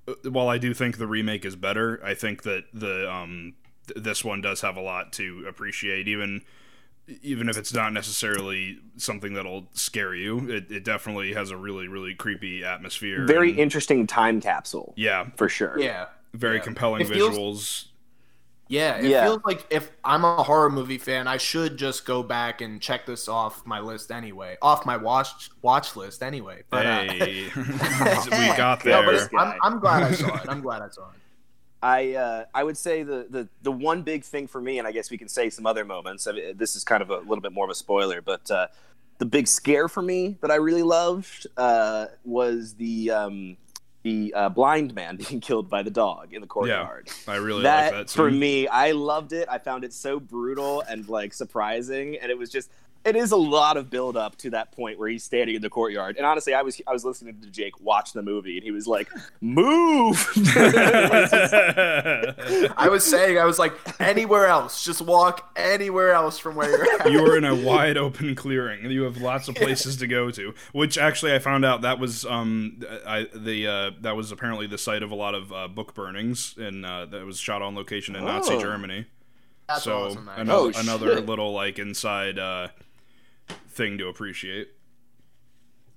uh, 0.05 0.29
while 0.29 0.49
I 0.49 0.57
do 0.57 0.73
think 0.73 0.97
the 0.97 1.07
remake 1.07 1.45
is 1.45 1.55
better, 1.55 2.01
I 2.03 2.13
think 2.13 2.43
that 2.43 2.65
the 2.73 3.09
um, 3.09 3.53
th- 3.87 4.03
this 4.03 4.25
one 4.25 4.41
does 4.41 4.59
have 4.59 4.75
a 4.75 4.81
lot 4.81 5.13
to 5.13 5.45
appreciate. 5.47 6.09
Even 6.09 6.41
even 7.21 7.49
if 7.49 7.57
it's 7.57 7.73
not 7.73 7.93
necessarily 7.93 8.79
something 8.97 9.33
that'll 9.33 9.67
scare 9.73 10.13
you, 10.15 10.49
it, 10.49 10.71
it 10.71 10.83
definitely 10.83 11.33
has 11.33 11.51
a 11.51 11.57
really 11.57 11.87
really 11.87 12.13
creepy 12.15 12.63
atmosphere. 12.63 13.25
Very 13.25 13.49
and- 13.51 13.59
interesting 13.59 14.07
time 14.07 14.41
capsule 14.41 14.93
yeah, 14.97 15.27
for 15.35 15.49
sure. 15.49 15.79
Yeah, 15.79 16.07
very 16.33 16.57
Yeah. 16.57 16.63
compelling 16.63 17.01
It 17.01 17.07
feels- 17.07 17.35
visuals. 17.37 17.85
yeah. 18.67 18.97
It 18.97 19.05
Yeah. 19.05 19.23
feels 19.25 19.41
like 19.45 19.65
if 19.71 19.89
I'm 20.03 20.23
a 20.23 20.43
horror 20.43 20.69
movie 20.69 20.97
fan, 20.99 21.27
I 21.27 21.37
should 21.37 21.77
just 21.77 22.05
go 22.05 22.21
back 22.21 22.61
and 22.61 22.79
check 22.81 23.05
this 23.05 23.27
off 23.27 23.65
my 23.65 23.79
list 23.79 24.11
anyway, 24.11 24.57
off 24.61 24.85
my 24.85 24.95
watch 24.97 25.49
watch 25.61 25.95
list 25.95 26.21
anyway. 26.21 26.63
But 26.69 26.85
uh, 26.85 27.05
we 27.19 28.47
got 28.57 28.85
no, 28.85 29.01
there. 29.11 29.29
but 29.31 29.39
I'm, 29.39 29.59
I'm 29.63 29.79
glad 29.79 30.03
I 30.03 30.11
saw 30.11 30.35
it. 30.35 30.45
I'm 30.47 30.61
glad 30.61 30.81
I 30.83 30.89
saw 30.89 31.09
it. 31.09 31.15
I 31.81 32.13
uh, 32.13 32.45
I 32.53 32.63
would 32.63 32.77
say 32.77 33.03
the, 33.03 33.27
the 33.29 33.47
the 33.61 33.71
one 33.71 34.01
big 34.01 34.23
thing 34.23 34.47
for 34.47 34.59
me, 34.59 34.79
and 34.79 34.87
I 34.87 34.91
guess 34.91 35.09
we 35.09 35.17
can 35.17 35.29
say 35.29 35.49
some 35.49 35.65
other 35.65 35.85
moments. 35.85 36.27
I 36.27 36.33
mean, 36.33 36.57
this 36.57 36.75
is 36.75 36.83
kind 36.83 37.01
of 37.01 37.09
a 37.09 37.19
little 37.19 37.41
bit 37.41 37.53
more 37.53 37.65
of 37.65 37.71
a 37.71 37.75
spoiler, 37.75 38.21
but 38.21 38.49
uh, 38.51 38.67
the 39.17 39.25
big 39.25 39.47
scare 39.47 39.87
for 39.87 40.01
me 40.01 40.37
that 40.41 40.51
I 40.51 40.55
really 40.55 40.83
loved 40.83 41.47
uh, 41.55 42.07
was 42.25 42.73
the 42.73 43.11
um, 43.11 43.57
the 44.03 44.33
uh, 44.33 44.49
blind 44.49 44.93
man 44.93 45.17
being 45.29 45.39
killed 45.39 45.69
by 45.69 45.81
the 45.81 45.91
dog 45.91 46.33
in 46.33 46.41
the 46.41 46.47
courtyard. 46.47 47.09
I 47.27 47.35
really 47.35 47.63
that, 47.63 47.93
like 47.93 48.07
that. 48.07 48.09
for 48.13 48.29
me, 48.29 48.67
I 48.67 48.91
loved 48.91 49.31
it. 49.31 49.47
I 49.49 49.57
found 49.57 49.85
it 49.85 49.93
so 49.93 50.19
brutal 50.19 50.81
and 50.81 51.07
like 51.07 51.33
surprising, 51.33 52.17
and 52.17 52.31
it 52.31 52.37
was 52.37 52.49
just. 52.49 52.69
It 53.05 53.15
is 53.15 53.31
a 53.31 53.37
lot 53.37 53.77
of 53.77 53.89
build 53.89 54.17
up 54.17 54.35
to 54.39 54.49
that 54.51 54.71
point 54.73 54.99
where 54.99 55.07
he's 55.07 55.23
standing 55.23 55.55
in 55.55 55.61
the 55.61 55.69
courtyard. 55.69 56.17
And 56.17 56.25
honestly, 56.25 56.53
I 56.53 56.61
was 56.61 56.81
I 56.85 56.91
was 56.91 57.05
listening 57.05 57.39
to 57.41 57.49
Jake 57.49 57.79
watch 57.79 58.11
the 58.13 58.21
movie, 58.21 58.55
and 58.57 58.63
he 58.63 58.71
was 58.71 58.87
like, 58.87 59.09
"Move!" 59.41 60.27
I 62.77 62.87
was 62.89 63.03
saying, 63.03 63.37
I 63.37 63.45
was 63.45 63.57
like, 63.59 63.73
anywhere 64.01 64.47
else, 64.47 64.83
just 64.83 65.01
walk 65.01 65.49
anywhere 65.55 66.11
else 66.11 66.37
from 66.37 66.55
where 66.55 66.69
you're 66.69 67.01
at. 67.01 67.11
You 67.11 67.25
are 67.25 67.37
in 67.37 67.45
a 67.45 67.55
wide 67.55 67.97
open 67.97 68.35
clearing. 68.35 68.89
You 68.91 69.03
have 69.03 69.17
lots 69.17 69.47
of 69.47 69.55
places 69.55 69.97
to 69.97 70.07
go 70.07 70.29
to. 70.31 70.53
Which 70.73 70.97
actually, 70.97 71.33
I 71.33 71.39
found 71.39 71.65
out 71.65 71.81
that 71.81 71.99
was 71.99 72.25
um, 72.25 72.81
I 73.07 73.27
the 73.33 73.67
uh, 73.67 73.91
that 74.01 74.15
was 74.15 74.31
apparently 74.31 74.67
the 74.67 74.77
site 74.77 75.03
of 75.03 75.11
a 75.11 75.15
lot 75.15 75.35
of 75.35 75.51
uh, 75.53 75.67
book 75.67 75.93
burnings, 75.93 76.55
and 76.57 76.85
uh, 76.85 77.05
that 77.07 77.25
was 77.25 77.39
shot 77.39 77.61
on 77.61 77.75
location 77.75 78.15
in 78.15 78.25
Nazi 78.25 78.53
Oh. 78.55 78.61
Germany. 78.61 79.05
That's 79.67 79.83
so 79.83 80.05
awesome, 80.07 80.29
another 80.35 80.71
Oh, 80.75 80.79
another 80.79 81.21
little 81.21 81.53
like 81.53 81.77
inside 81.77 82.39
uh, 82.39 82.69
thing 83.69 83.97
to 83.97 84.07
appreciate. 84.07 84.69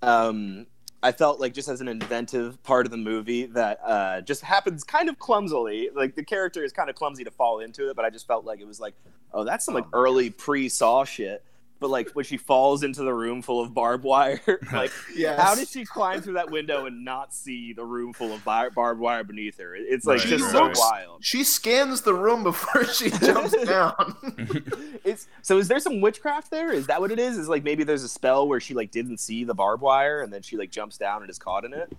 um, 0.02 0.66
I 1.02 1.10
felt 1.10 1.40
like 1.40 1.52
just 1.52 1.68
as 1.68 1.80
an 1.80 1.88
inventive 1.88 2.62
part 2.62 2.86
of 2.86 2.92
the 2.92 2.96
movie 2.96 3.46
that 3.46 3.80
uh, 3.84 4.20
just 4.20 4.42
happens 4.42 4.84
kind 4.84 5.08
of 5.08 5.18
clumsily. 5.18 5.90
Like 5.92 6.14
the 6.14 6.24
character 6.24 6.62
is 6.62 6.72
kind 6.72 6.88
of 6.88 6.94
clumsy 6.94 7.24
to 7.24 7.30
fall 7.30 7.58
into 7.58 7.90
it, 7.90 7.96
but 7.96 8.04
I 8.04 8.10
just 8.10 8.26
felt 8.26 8.44
like 8.44 8.60
it 8.60 8.66
was 8.66 8.78
like, 8.78 8.94
oh, 9.32 9.42
that's 9.42 9.64
some 9.64 9.74
like 9.74 9.86
early 9.92 10.30
pre-Saw 10.30 11.04
shit. 11.04 11.44
But 11.82 11.90
like 11.90 12.08
when 12.12 12.24
she 12.24 12.38
falls 12.38 12.82
into 12.82 13.02
the 13.02 13.12
room 13.12 13.42
full 13.42 13.60
of 13.60 13.74
barbed 13.74 14.04
wire, 14.04 14.40
like 14.72 14.90
Yes. 15.14 15.38
how 15.38 15.54
did 15.54 15.68
she 15.68 15.84
climb 15.84 16.22
through 16.22 16.34
that 16.34 16.50
window 16.50 16.86
and 16.86 17.04
not 17.04 17.34
see 17.34 17.74
the 17.74 17.84
room 17.84 18.14
full 18.14 18.32
of 18.32 18.42
bar- 18.44 18.70
barbed 18.70 19.00
wire 19.00 19.22
beneath 19.24 19.58
her? 19.58 19.74
It's 19.76 20.06
like 20.06 20.20
Right, 20.20 20.28
just 20.28 20.44
right, 20.44 20.52
so 20.52 20.66
right. 20.68 20.76
wild. 20.78 21.22
She 21.24 21.44
scans 21.44 22.00
the 22.00 22.14
room 22.14 22.42
before 22.42 22.84
she 22.86 23.10
jumps 23.20 23.52
down. 23.64 24.16
It's 25.04 25.26
so 25.42 25.58
is 25.58 25.66
there 25.68 25.80
some 25.80 26.00
witchcraft 26.00 26.50
there? 26.52 26.72
Is 26.72 26.86
that 26.86 27.00
what 27.00 27.10
it 27.10 27.18
is? 27.18 27.36
Is 27.36 27.48
like 27.48 27.64
maybe 27.64 27.82
there's 27.84 28.04
a 28.04 28.08
spell 28.08 28.46
where 28.46 28.60
she 28.60 28.72
like 28.72 28.92
didn't 28.92 29.18
see 29.18 29.42
the 29.42 29.52
barbed 29.54 29.82
wire 29.82 30.20
and 30.22 30.32
then 30.32 30.42
she 30.42 30.56
like 30.56 30.70
jumps 30.70 30.96
down 30.96 31.22
and 31.22 31.30
is 31.30 31.38
caught 31.40 31.64
in 31.64 31.74
it? 31.74 31.92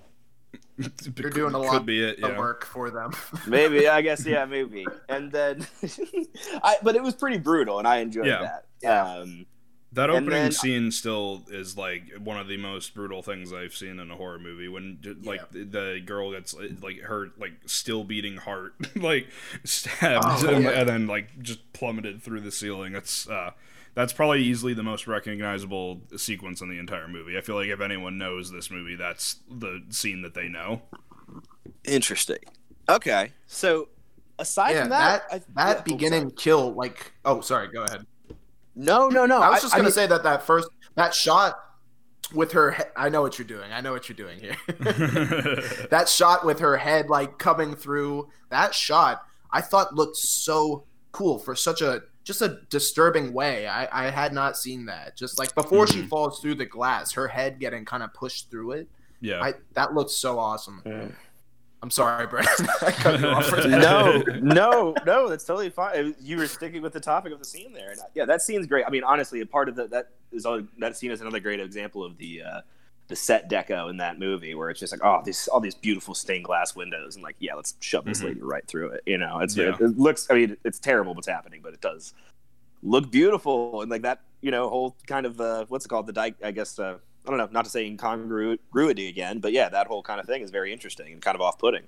You're 1.17 1.29
doing 1.29 1.53
a 1.53 1.59
Could 1.59 1.67
lot 1.67 1.85
be 1.85 2.01
it. 2.03 2.23
of 2.23 2.35
work 2.37 2.65
for 2.65 2.89
them. 2.89 3.11
Maybe 3.45 3.87
I 3.87 4.01
guess 4.01 4.25
yeah, 4.25 4.45
maybe. 4.45 4.87
And 5.09 5.31
then, 5.31 5.67
I 6.63 6.77
but 6.81 6.95
it 6.95 7.03
was 7.03 7.13
pretty 7.13 7.37
brutal 7.37 7.77
and 7.79 7.87
I 7.87 7.97
enjoyed 7.97 8.25
Yeah. 8.25 8.59
that. 8.81 9.19
Um, 9.21 9.45
That 9.93 10.09
opening 10.09 10.29
then- 10.31 10.51
scene 10.51 10.91
still 10.91 11.43
is 11.49 11.77
like 11.77 12.03
one 12.17 12.37
of 12.37 12.47
the 12.47 12.57
most 12.57 12.93
brutal 12.95 13.21
things 13.21 13.53
I've 13.53 13.75
seen 13.75 13.99
in 13.99 14.09
a 14.11 14.15
horror 14.15 14.39
movie. 14.39 14.67
When 14.67 14.97
j- 15.01 15.15
like 15.23 15.49
the, 15.51 15.63
the 15.63 16.01
girl 16.05 16.31
gets 16.31 16.55
like 16.81 17.01
her 17.01 17.29
like 17.37 17.53
still 17.65 18.03
beating 18.03 18.37
heart 18.37 18.73
like 18.95 19.27
stabbed 19.63 20.25
Oh, 20.27 20.47
and, 20.55 20.63
yeah. 20.63 20.71
and 20.71 20.89
then 20.89 21.07
like 21.07 21.39
just 21.41 21.71
plummeted 21.73 22.21
through 22.23 22.41
the 22.41 22.51
ceiling. 22.51 22.93
That's 22.93 23.29
uh, 23.29 23.51
that's 23.93 24.13
probably 24.13 24.41
easily 24.41 24.73
the 24.73 24.81
most 24.83 25.05
recognizable 25.05 26.01
sequence 26.17 26.61
in 26.61 26.69
the 26.69 26.79
entire 26.79 27.07
movie. 27.07 27.37
I 27.37 27.41
feel 27.41 27.55
like 27.55 27.69
if 27.69 27.79
anyone 27.79 28.17
knows 28.17 28.51
this 28.51 28.71
movie, 28.71 28.95
that's 28.95 29.37
the 29.49 29.83
scene 29.89 30.23
that 30.23 30.33
they 30.33 30.47
know. 30.47 30.81
interesting. 31.83 32.39
Okay, 32.89 33.31
so 33.47 33.89
aside 34.39 34.71
yeah, 34.71 34.81
from 34.81 34.89
that 34.89 35.29
that, 35.29 35.43
that, 35.55 35.61
I- 35.67 35.71
yeah, 35.73 35.77
oh, 35.77 35.81
beginning 35.83 36.21
sorry. 36.21 36.33
kill, 36.35 36.73
like, 36.73 37.13
oh, 37.23 37.41
sorry, 37.41 37.67
go 37.69 37.83
ahead. 37.83 38.05
No, 38.75 39.09
no, 39.09 39.25
no. 39.25 39.41
I 39.41 39.49
was 39.51 39.61
just 39.61 39.73
gonna 39.73 39.83
mean- 39.85 39.91
say 39.93 40.07
that 40.07 40.23
that 40.23 40.43
first 40.43 40.69
that 40.95 41.13
shot 41.13 41.57
with 42.33 42.53
her, 42.53 42.71
he- 42.71 42.83
I 42.95 43.09
know 43.09 43.21
what 43.21 43.37
you're 43.37 43.47
doing. 43.47 43.71
I 43.71 43.81
know 43.81 43.91
what 43.91 44.09
you're 44.09 44.15
doing 44.15 44.39
here. 44.39 44.55
that 45.91 46.05
shot 46.09 46.45
with 46.45 46.59
her 46.59 46.77
head 46.77 47.09
like 47.09 47.37
coming 47.37 47.75
through 47.75 48.29
that 48.49 48.73
shot 48.75 49.23
i 49.51 49.61
thought 49.61 49.93
looked 49.95 50.15
so 50.17 50.83
cool 51.11 51.37
for 51.39 51.55
such 51.55 51.81
a 51.81 52.01
just 52.23 52.41
a 52.41 52.59
disturbing 52.69 53.33
way 53.33 53.67
i 53.67 53.87
i 54.07 54.09
had 54.11 54.31
not 54.33 54.55
seen 54.57 54.85
that 54.85 55.15
just 55.17 55.37
like 55.39 55.53
before 55.55 55.85
she 55.87 56.01
Mhm. 56.03 56.09
falls 56.09 56.39
through 56.39 56.55
the 56.55 56.65
glass 56.65 57.13
her 57.13 57.27
head 57.27 57.59
getting 57.59 57.83
kind 57.85 58.01
of 58.03 58.13
pushed 58.13 58.49
through 58.51 58.71
it 58.73 58.87
yeah. 59.21 59.41
i 59.43 59.53
that 59.73 59.93
looks 59.93 60.13
so 60.13 60.39
awesome 60.39 60.81
Yeah. 60.85 61.07
I'm 61.83 61.91
sorry 61.91 62.25
brett 62.25 62.47
i 62.81 62.91
cut 62.91 63.19
you 63.19 63.27
off 63.27 63.45
for 63.45 63.57
that. 63.61 63.67
no, 63.69 64.23
no, 64.39 64.95
no. 65.05 65.29
That's 65.29 65.43
totally 65.43 65.69
fine. 65.69 66.15
You 66.21 66.37
were 66.37 66.47
sticking 66.47 66.81
with 66.81 66.93
the 66.93 66.99
topic 66.99 67.31
of 67.33 67.39
the 67.39 67.45
scene 67.45 67.73
there. 67.73 67.91
And, 67.91 67.99
yeah, 68.15 68.25
that 68.25 68.41
scene's 68.41 68.65
great. 68.65 68.85
I 68.87 68.89
mean, 68.89 69.03
honestly, 69.03 69.41
a 69.41 69.45
part 69.45 69.67
of 69.69 69.75
the, 69.75 69.87
that 69.89 70.09
is 70.31 70.45
all, 70.45 70.61
that 70.79 70.97
scene 70.97 71.11
is 71.11 71.21
another 71.21 71.39
great 71.41 71.59
example 71.59 72.03
of 72.03 72.17
the 72.17 72.41
uh, 72.41 72.61
the 73.09 73.15
set 73.17 73.49
deco 73.49 73.89
in 73.89 73.97
that 73.97 74.17
movie, 74.17 74.55
where 74.55 74.69
it's 74.69 74.79
just 74.79 74.93
like, 74.93 75.03
oh, 75.03 75.21
these 75.25 75.47
all 75.49 75.59
these 75.59 75.75
beautiful 75.75 76.15
stained 76.15 76.45
glass 76.45 76.73
windows, 76.75 77.15
and 77.15 77.23
like, 77.23 77.35
yeah, 77.39 77.53
let's 77.53 77.75
shove 77.81 78.05
this 78.05 78.21
Mhm. 78.21 78.25
lady 78.27 78.41
right 78.41 78.65
through 78.65 78.89
it. 78.91 79.03
You 79.05 79.17
know, 79.17 79.39
it's 79.39 79.55
Yeah. 79.57 79.75
it, 79.75 79.81
it 79.81 79.97
looks. 79.99 80.27
I 80.31 80.35
mean, 80.35 80.55
it's 80.63 80.79
terrible 80.79 81.13
what's 81.13 81.27
happening, 81.27 81.59
but 81.61 81.73
it 81.73 81.81
does 81.81 82.13
look 82.81 83.11
beautiful, 83.11 83.81
and 83.81 83.91
like 83.91 84.03
that, 84.03 84.21
you 84.41 84.51
know, 84.51 84.69
whole 84.69 84.95
kind 85.05 85.25
of 85.25 85.39
uh, 85.41 85.65
what's 85.67 85.85
it 85.85 85.89
called? 85.89 86.07
The 86.07 86.13
di- 86.13 86.35
I 86.43 86.51
guess. 86.51 86.79
Uh, 86.79 86.97
I 87.25 87.29
don't 87.29 87.37
know, 87.37 87.47
not 87.51 87.65
to 87.65 87.71
say 87.71 87.85
incongruity 87.85 89.07
again, 89.07 89.39
but 89.39 89.53
yeah, 89.53 89.69
that 89.69 89.87
whole 89.87 90.03
kind 90.03 90.19
of 90.19 90.25
thing 90.25 90.41
is 90.41 90.51
very 90.51 90.73
interesting 90.73 91.13
and 91.13 91.21
kind 91.21 91.35
of 91.35 91.41
off-putting. 91.41 91.83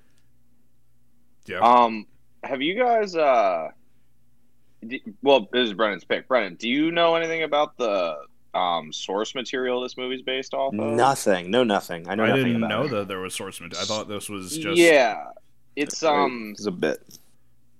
yeah. 1.46 1.58
Um, 1.58 2.06
have 2.42 2.62
you 2.62 2.74
guys? 2.78 3.14
Uh, 3.14 3.68
d- 4.86 5.02
well, 5.22 5.48
this 5.52 5.66
is 5.68 5.74
Brennan's 5.74 6.04
pick. 6.04 6.28
Brennan, 6.28 6.54
do 6.54 6.68
you 6.68 6.90
know 6.90 7.14
anything 7.16 7.42
about 7.42 7.76
the 7.76 8.16
um 8.54 8.90
source 8.92 9.34
material 9.34 9.82
this 9.82 9.96
movie's 9.98 10.22
based 10.22 10.54
off 10.54 10.72
of? 10.72 10.78
Nothing. 10.80 11.50
No, 11.50 11.64
nothing. 11.64 12.08
I 12.08 12.14
know 12.14 12.24
I 12.24 12.28
nothing 12.28 12.44
didn't 12.44 12.64
about 12.64 12.68
know 12.70 12.84
it. 12.84 12.90
that 12.90 13.08
there 13.08 13.20
was 13.20 13.34
source 13.34 13.60
material. 13.60 13.82
I 13.82 13.86
thought 13.86 14.08
this 14.08 14.28
was 14.30 14.56
just 14.56 14.78
Yeah, 14.78 15.24
it's 15.76 16.02
um. 16.02 16.52
It's 16.56 16.66
a 16.66 16.70
bit. 16.70 17.18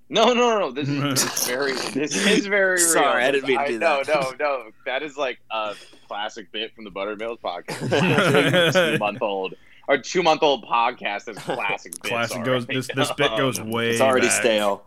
No, 0.08 0.32
no, 0.32 0.58
no. 0.58 0.70
This 0.70 0.88
is, 0.88 1.00
this 1.02 1.38
is 1.40 1.46
very. 1.46 1.72
This 1.72 2.16
is 2.16 2.46
very 2.46 2.76
real. 2.76 2.86
Sorry, 2.86 3.24
I 3.24 3.30
didn't 3.32 3.48
mean 3.48 3.58
to 3.58 3.66
do 3.66 3.78
no, 3.78 4.02
that. 4.04 4.08
No, 4.08 4.20
no, 4.30 4.36
no. 4.38 4.70
That 4.84 5.02
is 5.02 5.16
like 5.16 5.38
a 5.50 5.74
classic 6.06 6.52
bit 6.52 6.74
from 6.74 6.84
the 6.84 6.90
Buttery 6.90 7.16
Males 7.16 7.38
podcast. 7.42 8.92
two 8.92 8.98
month 8.98 9.22
old 9.22 9.54
or 9.88 9.98
two 9.98 10.22
month 10.22 10.42
old 10.42 10.64
podcast 10.64 11.28
is 11.28 11.38
classic. 11.38 11.92
bits 11.92 12.08
classic 12.08 12.44
goes. 12.44 12.64
already. 12.64 12.74
This 12.74 12.88
this 12.94 13.12
bit 13.12 13.36
goes 13.36 13.58
Um, 13.66 13.70
way. 13.70 13.90
It's 13.90 14.00
already 14.00 14.28
back. 14.28 14.40
stale. 14.40 14.84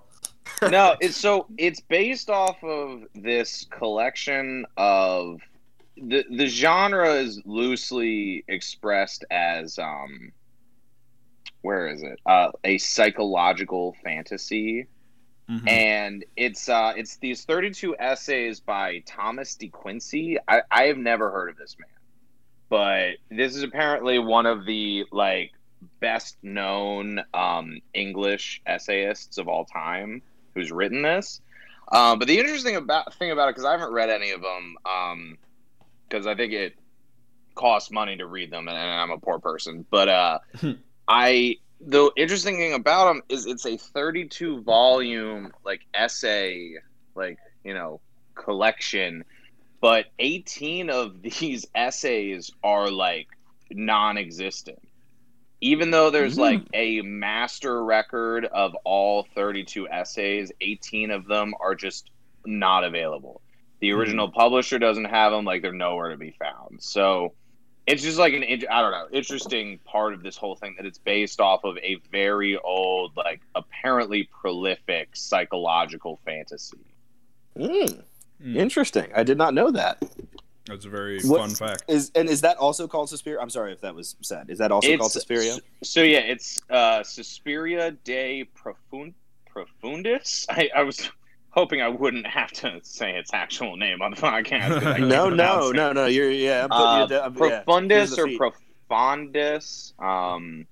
no, 0.69 0.95
it's 1.01 1.17
so 1.17 1.47
it's 1.57 1.81
based 1.81 2.29
off 2.29 2.63
of 2.63 3.03
this 3.13 3.65
collection 3.69 4.65
of 4.77 5.41
the 5.97 6.23
the 6.31 6.47
genre 6.47 7.13
is 7.15 7.41
loosely 7.45 8.45
expressed 8.47 9.25
as 9.31 9.77
um 9.79 10.31
where 11.61 11.87
is 11.87 12.03
it? 12.03 12.19
Uh 12.25 12.51
a 12.63 12.77
psychological 12.77 13.95
fantasy 14.01 14.87
Mhm. 15.49 15.67
and 15.67 16.25
it's 16.35 16.69
uh 16.69 16.93
it's 16.95 17.17
these 17.17 17.43
32 17.43 17.95
essays 17.97 18.59
by 18.59 18.99
Thomas 19.07 19.55
De 19.55 19.67
Quincey. 19.67 20.37
I 20.47 20.61
I 20.69 20.83
have 20.83 20.97
never 20.97 21.31
heard 21.31 21.49
of 21.49 21.57
this 21.57 21.75
man. 21.79 21.89
But 22.69 23.15
this 23.35 23.55
is 23.55 23.63
apparently 23.63 24.19
one 24.19 24.45
of 24.45 24.65
the 24.65 25.05
like 25.11 25.51
best 25.99 26.37
known 26.43 27.21
um 27.33 27.81
English 27.93 28.61
essayists 28.67 29.37
of 29.39 29.47
all 29.47 29.65
time 29.65 30.21
who's 30.53 30.71
written 30.71 31.01
this. 31.01 31.41
Um, 31.91 32.19
but 32.19 32.27
the 32.27 32.37
interesting 32.37 32.75
about 32.75 33.15
thing 33.15 33.31
about 33.31 33.49
it, 33.49 33.55
because 33.55 33.65
I 33.65 33.71
haven't 33.71 33.91
read 33.91 34.11
any 34.11 34.29
of 34.29 34.41
them, 34.41 35.37
because 36.07 36.27
I 36.27 36.35
think 36.35 36.53
it 36.53 36.75
costs 37.55 37.89
money 37.89 38.17
to 38.17 38.27
read 38.27 38.51
them, 38.51 38.67
and, 38.67 38.77
and 38.77 39.01
I'm 39.01 39.09
a 39.09 39.17
poor 39.17 39.39
person. 39.39 39.85
But 39.89 40.09
uh, 40.09 40.39
I 41.07 41.57
the 41.81 42.11
interesting 42.17 42.57
thing 42.57 42.73
about 42.73 43.07
them 43.07 43.21
is 43.29 43.45
it's 43.45 43.65
a 43.65 43.77
32 43.77 44.61
volume 44.63 45.51
like 45.65 45.81
essay, 45.93 46.75
like 47.15 47.37
you 47.63 47.73
know, 47.73 48.01
collection. 48.35 49.23
But 49.81 50.07
18 50.19 50.89
of 50.89 51.21
these 51.21 51.65
essays 51.75 52.51
are 52.63 52.89
like 52.91 53.27
non-existent 53.71 54.79
even 55.61 55.91
though 55.91 56.09
there's 56.09 56.37
Mm. 56.37 56.39
like 56.39 56.61
a 56.73 57.01
master 57.01 57.83
record 57.83 58.45
of 58.45 58.75
all 58.85 59.27
32 59.35 59.87
essays 59.89 60.51
18 60.61 61.11
of 61.11 61.27
them 61.27 61.53
are 61.59 61.75
just 61.75 62.09
not 62.45 62.83
available 62.83 63.41
the 63.81 63.91
original 63.91 64.31
publisher 64.31 64.79
doesn't 64.79 65.05
have 65.05 65.31
them 65.31 65.45
like 65.45 65.61
they're 65.61 65.73
nowhere 65.73 66.09
to 66.11 66.17
be 66.17 66.31
found 66.39 66.81
so 66.81 67.33
it's 67.89 68.03
just 68.03 68.17
like 68.17 68.33
an 68.33 68.43
i 68.43 68.81
don't 68.81 68.91
know 68.91 69.07
interesting 69.11 69.79
part 69.79 70.13
of 70.13 70.21
this 70.23 70.37
whole 70.37 70.55
thing 70.55 70.75
that 70.77 70.85
it's 70.85 70.97
based 70.99 71.39
off 71.41 71.63
of 71.63 71.77
a 71.79 71.95
very 72.11 72.57
old 72.59 73.11
like 73.17 73.41
apparently 73.55 74.29
prolific 74.41 75.09
psychological 75.13 76.19
fantasy 76.25 76.77
Mm, 77.57 78.03
Mm. 78.41 78.55
interesting. 78.55 79.07
I 79.13 79.23
did 79.23 79.37
not 79.37 79.53
know 79.53 79.69
that. 79.71 80.01
That's 80.65 80.85
a 80.85 80.89
very 80.89 81.19
What- 81.23 81.41
fun 81.41 81.49
fact. 81.55 81.83
Is 81.89 82.09
and 82.15 82.29
is 82.29 82.39
that 82.41 82.55
also 82.57 82.87
called 82.87 83.09
Suspiria? 83.09 83.39
I'm 83.41 83.49
sorry 83.49 83.73
if 83.73 83.81
that 83.81 83.93
was 83.95 84.15
said. 84.21 84.49
Is 84.49 84.59
that 84.59 84.71
also 84.71 84.95
called 84.97 85.11
Suspiria? 85.11 85.57
So 85.83 86.01
yeah, 86.03 86.19
it's 86.19 86.57
uh, 86.69 87.03
Suspiria 87.03 87.91
de 87.91 88.45
Profund- 88.55 89.15
Profundis. 89.53 90.45
I, 90.49 90.69
I 90.73 90.83
was 90.83 91.09
hoping 91.51 91.81
I 91.81 91.87
wouldn't 91.89 92.27
have 92.27 92.51
to 92.51 92.79
say 92.83 93.17
its 93.17 93.33
actual 93.33 93.75
name 93.77 94.01
on 94.01 94.11
the 94.11 94.17
podcast. 94.17 94.67
'cause 94.79 94.85
I 94.85 94.97
can't 94.97 95.07
No, 95.07 95.29
no, 95.29 95.71
no, 95.71 95.91
no. 95.93 96.05
You're 96.05 96.31
yeah. 96.31 96.63
I'm 96.63 96.69
putting 96.69 96.85
Uh, 96.85 97.01
you 97.01 97.07
down. 97.07 97.33
yeah, 97.49 97.63
Profundis 97.65 98.17
or 98.17 98.27
feed. 98.27 98.39
Profundis. 98.89 99.99
Um, 100.01 100.67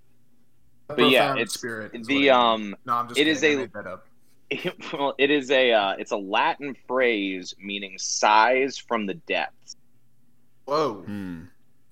But 0.88 1.10
yeah, 1.10 1.36
it's 1.38 1.54
spirit 1.54 1.92
the 1.92 2.00
what 2.00 2.10
it 2.12 2.24
is. 2.26 2.30
um, 2.32 2.76
no 2.86 2.94
i'm 2.94 3.08
just 3.10 3.20
it 3.20 3.24
kidding. 3.26 3.34
is 3.36 3.44
I 3.44 3.48
a- 3.48 3.58
made 3.58 3.74
that 3.74 3.88
up. 3.88 4.08
well, 4.94 5.14
it 5.18 5.30
is 5.30 5.52
a 5.52 5.74
uh, 5.74 5.96
it's 6.00 6.12
a 6.12 6.18
Latin 6.18 6.76
phrase 6.88 7.54
meaning 7.60 7.98
sighs 7.98 8.78
from 8.78 9.06
the 9.06 9.16
depths. 9.16 9.76
whoa 10.66 10.94
Hmm. 11.06 11.42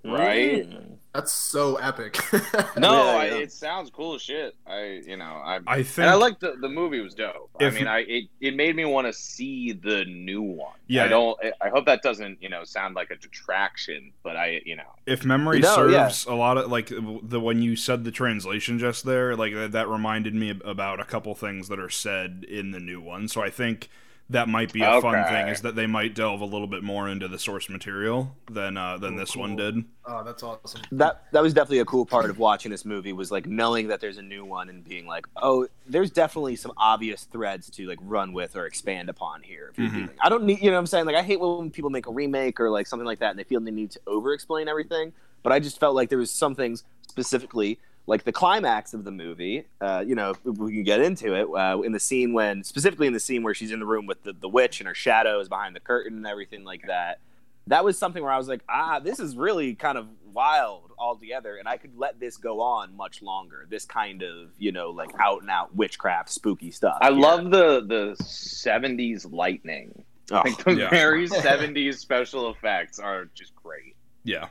right? 0.05 0.69
Mm. 0.69 0.94
That's 1.15 1.31
so 1.31 1.75
epic 1.77 2.19
No, 2.77 2.93
Yeah, 2.93 3.17
I, 3.19 3.25
yeah. 3.25 3.33
it 3.35 3.51
sounds 3.51 3.89
cool 3.89 4.15
as 4.15 4.21
shit. 4.21 4.55
I 4.67 5.01
you 5.05 5.17
know 5.17 5.25
I 5.25 5.59
I 5.67 5.83
think. 5.83 5.99
and 5.99 6.09
I 6.09 6.15
like 6.15 6.39
the 6.39 6.55
the 6.59 6.69
movie 6.69 6.99
was 6.99 7.13
dope. 7.13 7.49
I 7.59 7.69
mean, 7.69 7.87
I 7.87 7.99
it, 7.99 8.25
it 8.41 8.55
made 8.55 8.75
me 8.75 8.85
want 8.85 9.07
to 9.07 9.13
see 9.13 9.71
the 9.71 10.05
new 10.05 10.41
one. 10.41 10.73
Yeah. 10.87 11.05
I 11.05 11.07
don't. 11.07 11.37
I 11.61 11.69
hope 11.69 11.85
that 11.85 12.01
doesn't 12.01 12.41
you 12.41 12.49
know 12.49 12.63
sound 12.63 12.95
like 12.95 13.11
a 13.11 13.15
detraction, 13.15 14.11
but 14.23 14.35
I 14.35 14.61
you 14.65 14.75
know 14.75 14.83
if 15.05 15.23
memory 15.25 15.59
No, 15.59 15.87
yeah. 15.87 16.07
serves, 16.09 16.25
a 16.25 16.33
lot 16.35 16.57
of 16.57 16.69
like 16.71 16.89
the 16.89 17.39
when 17.39 17.61
you 17.61 17.75
said 17.75 18.03
the 18.03 18.11
translation 18.11 18.77
just 18.79 19.05
there, 19.05 19.35
like 19.35 19.53
that, 19.53 19.71
that 19.71 19.87
reminded 19.87 20.35
me 20.35 20.49
about 20.63 20.99
a 20.99 21.05
couple 21.05 21.33
things 21.35 21.67
that 21.69 21.79
are 21.79 21.89
said 21.89 22.45
in 22.49 22.71
the 22.71 22.79
new 22.79 22.99
one. 23.01 23.27
So 23.27 23.41
I 23.41 23.49
think 23.49 23.89
that 24.29 24.49
might 24.49 24.73
be 24.73 24.81
a 24.81 24.99
fun 25.01 25.23
thing 25.25 25.47
is 25.49 25.61
that 25.61 25.75
they 25.75 25.85
might 25.85 26.15
delve 26.15 26.41
a 26.41 26.45
little 26.45 26.65
bit 26.67 26.83
more 26.83 27.07
into 27.07 27.27
the 27.27 27.37
source 27.37 27.69
material 27.69 28.35
than 28.49 28.75
uh, 28.75 28.97
than 28.97 29.15
this 29.15 29.35
one 29.35 29.55
did. 29.55 29.83
Oh, 30.07 30.23
that's 30.23 30.41
awesome. 30.41 30.81
that 30.93 31.25
that 31.31 31.43
was 31.43 31.53
definitely 31.53 31.79
a 31.79 31.85
cool 31.85 32.05
part 32.05 32.29
of 32.29 32.39
watching 32.39 32.71
this 32.71 32.85
movie 32.85 33.13
was 33.13 33.31
like 33.31 33.45
knowing 33.45 33.87
that 33.89 33.99
there's 34.01 34.17
a 34.17 34.21
new 34.23 34.43
one 34.43 34.69
and 34.69 34.83
being 34.83 35.05
like, 35.05 35.27
oh, 35.37 35.67
there's 35.87 36.09
definitely 36.09 36.55
some 36.55 36.71
obvious 36.77 37.25
threads 37.25 37.69
to 37.71 37.87
like 37.87 37.99
run 38.01 38.33
with 38.33 38.55
or 38.55 38.65
expand 38.65 39.09
upon 39.09 39.43
here. 39.43 39.69
If 39.71 39.77
you're 39.77 39.89
Mhm. 39.89 40.05
doing, 40.07 40.17
I 40.21 40.29
don't 40.29 40.43
need, 40.43 40.59
you 40.59 40.71
know, 40.71 40.73
what 40.77 40.79
I'm 40.79 40.87
saying 40.87 41.05
like 41.05 41.15
I 41.15 41.21
hate 41.23 41.39
when 41.39 41.69
people 41.69 41.91
make 41.91 42.07
a 42.07 42.11
remake 42.11 42.59
or 42.59 42.69
like 42.71 42.87
something 42.87 43.05
like 43.05 43.19
that 43.19 43.29
and 43.31 43.39
they 43.39 43.43
feel 43.43 43.59
they 43.59 43.71
need 43.71 43.91
to 43.91 43.99
over 44.07 44.33
explain 44.33 44.67
everything. 44.67 45.13
But 45.43 45.51
I 45.53 45.59
just 45.59 45.79
felt 45.79 45.93
like 45.95 46.09
there 46.09 46.17
was 46.17 46.31
some 46.31 46.55
things 46.55 46.83
specifically 47.07 47.77
like 48.07 48.23
the 48.23 48.31
climax 48.31 48.93
of 48.93 49.03
the 49.03 49.11
movie. 49.11 49.65
Uh, 49.81 50.03
you 50.05 50.15
know, 50.15 50.33
we 50.43 50.73
can 50.73 50.83
get 50.83 51.01
into 51.01 51.33
it 51.33 51.47
uh, 51.57 51.81
in 51.81 51.91
the 51.91 51.99
scene 51.99 52.33
when 52.33 52.63
specifically 52.63 53.07
in 53.07 53.13
the 53.13 53.19
scene 53.19 53.41
where 53.43 53.53
she's 53.53 53.71
in 53.71 53.79
the 53.79 53.85
room 53.85 54.05
with 54.05 54.21
the, 54.23 54.33
the 54.33 54.49
witch 54.49 54.79
and 54.79 54.87
her 54.87 54.93
shadow 54.95 55.39
is 55.39 55.49
behind 55.49 55.75
the 55.75 55.79
curtain 55.79 56.17
and 56.17 56.27
everything 56.27 56.63
like 56.63 56.85
that 56.87 57.19
that 57.67 57.83
was 57.83 57.97
something 57.97 58.21
where 58.21 58.31
I 58.31 58.37
was 58.37 58.47
like, 58.47 58.61
ah, 58.69 58.99
this 58.99 59.19
is 59.19 59.35
really 59.35 59.73
kind 59.73 59.97
of 59.97 60.05
wild 60.31 60.91
altogether, 60.99 61.55
and 61.55 61.67
I 61.67 61.77
could 61.77 61.97
let 61.97 62.19
this 62.19 62.37
go 62.37 62.61
on 62.61 62.95
much 62.95 63.23
longer. 63.23 63.65
This 63.67 63.85
kind 63.85 64.21
of, 64.21 64.51
you 64.59 64.71
know, 64.71 64.91
like 64.91 65.09
out 65.19 65.41
and 65.41 65.49
out 65.49 65.75
witchcraft, 65.75 66.29
spooky 66.29 66.69
stuff. 66.69 66.99
I 67.01 67.09
Yeah. 67.09 67.19
love 67.19 67.49
the 67.49 67.81
the 67.81 68.15
'70s 68.23 69.31
lightning. 69.33 70.03
Oh, 70.31 70.43
Like 70.45 70.63
the 70.63 70.75
Yeah. 70.75 70.89
very 70.91 71.27
'70s 71.27 71.95
special 71.97 72.51
effects 72.51 72.99
are 72.99 73.25
just 73.33 73.55
great. 73.55 73.95
Yeah. 74.23 74.49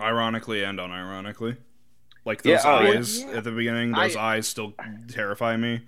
Ironically 0.00 0.64
and 0.64 0.80
unironically. 0.80 1.58
Like 2.24 2.42
those 2.42 2.64
Yeah, 2.64 2.70
oh, 2.72 2.80
yeah. 2.82 2.98
eyes 2.98 3.22
at 3.24 3.44
the 3.44 3.50
beginning, 3.50 3.92
those 3.92 4.16
eyes 4.16 4.46
still 4.46 4.72
terrify 5.08 5.56
me. 5.56 5.82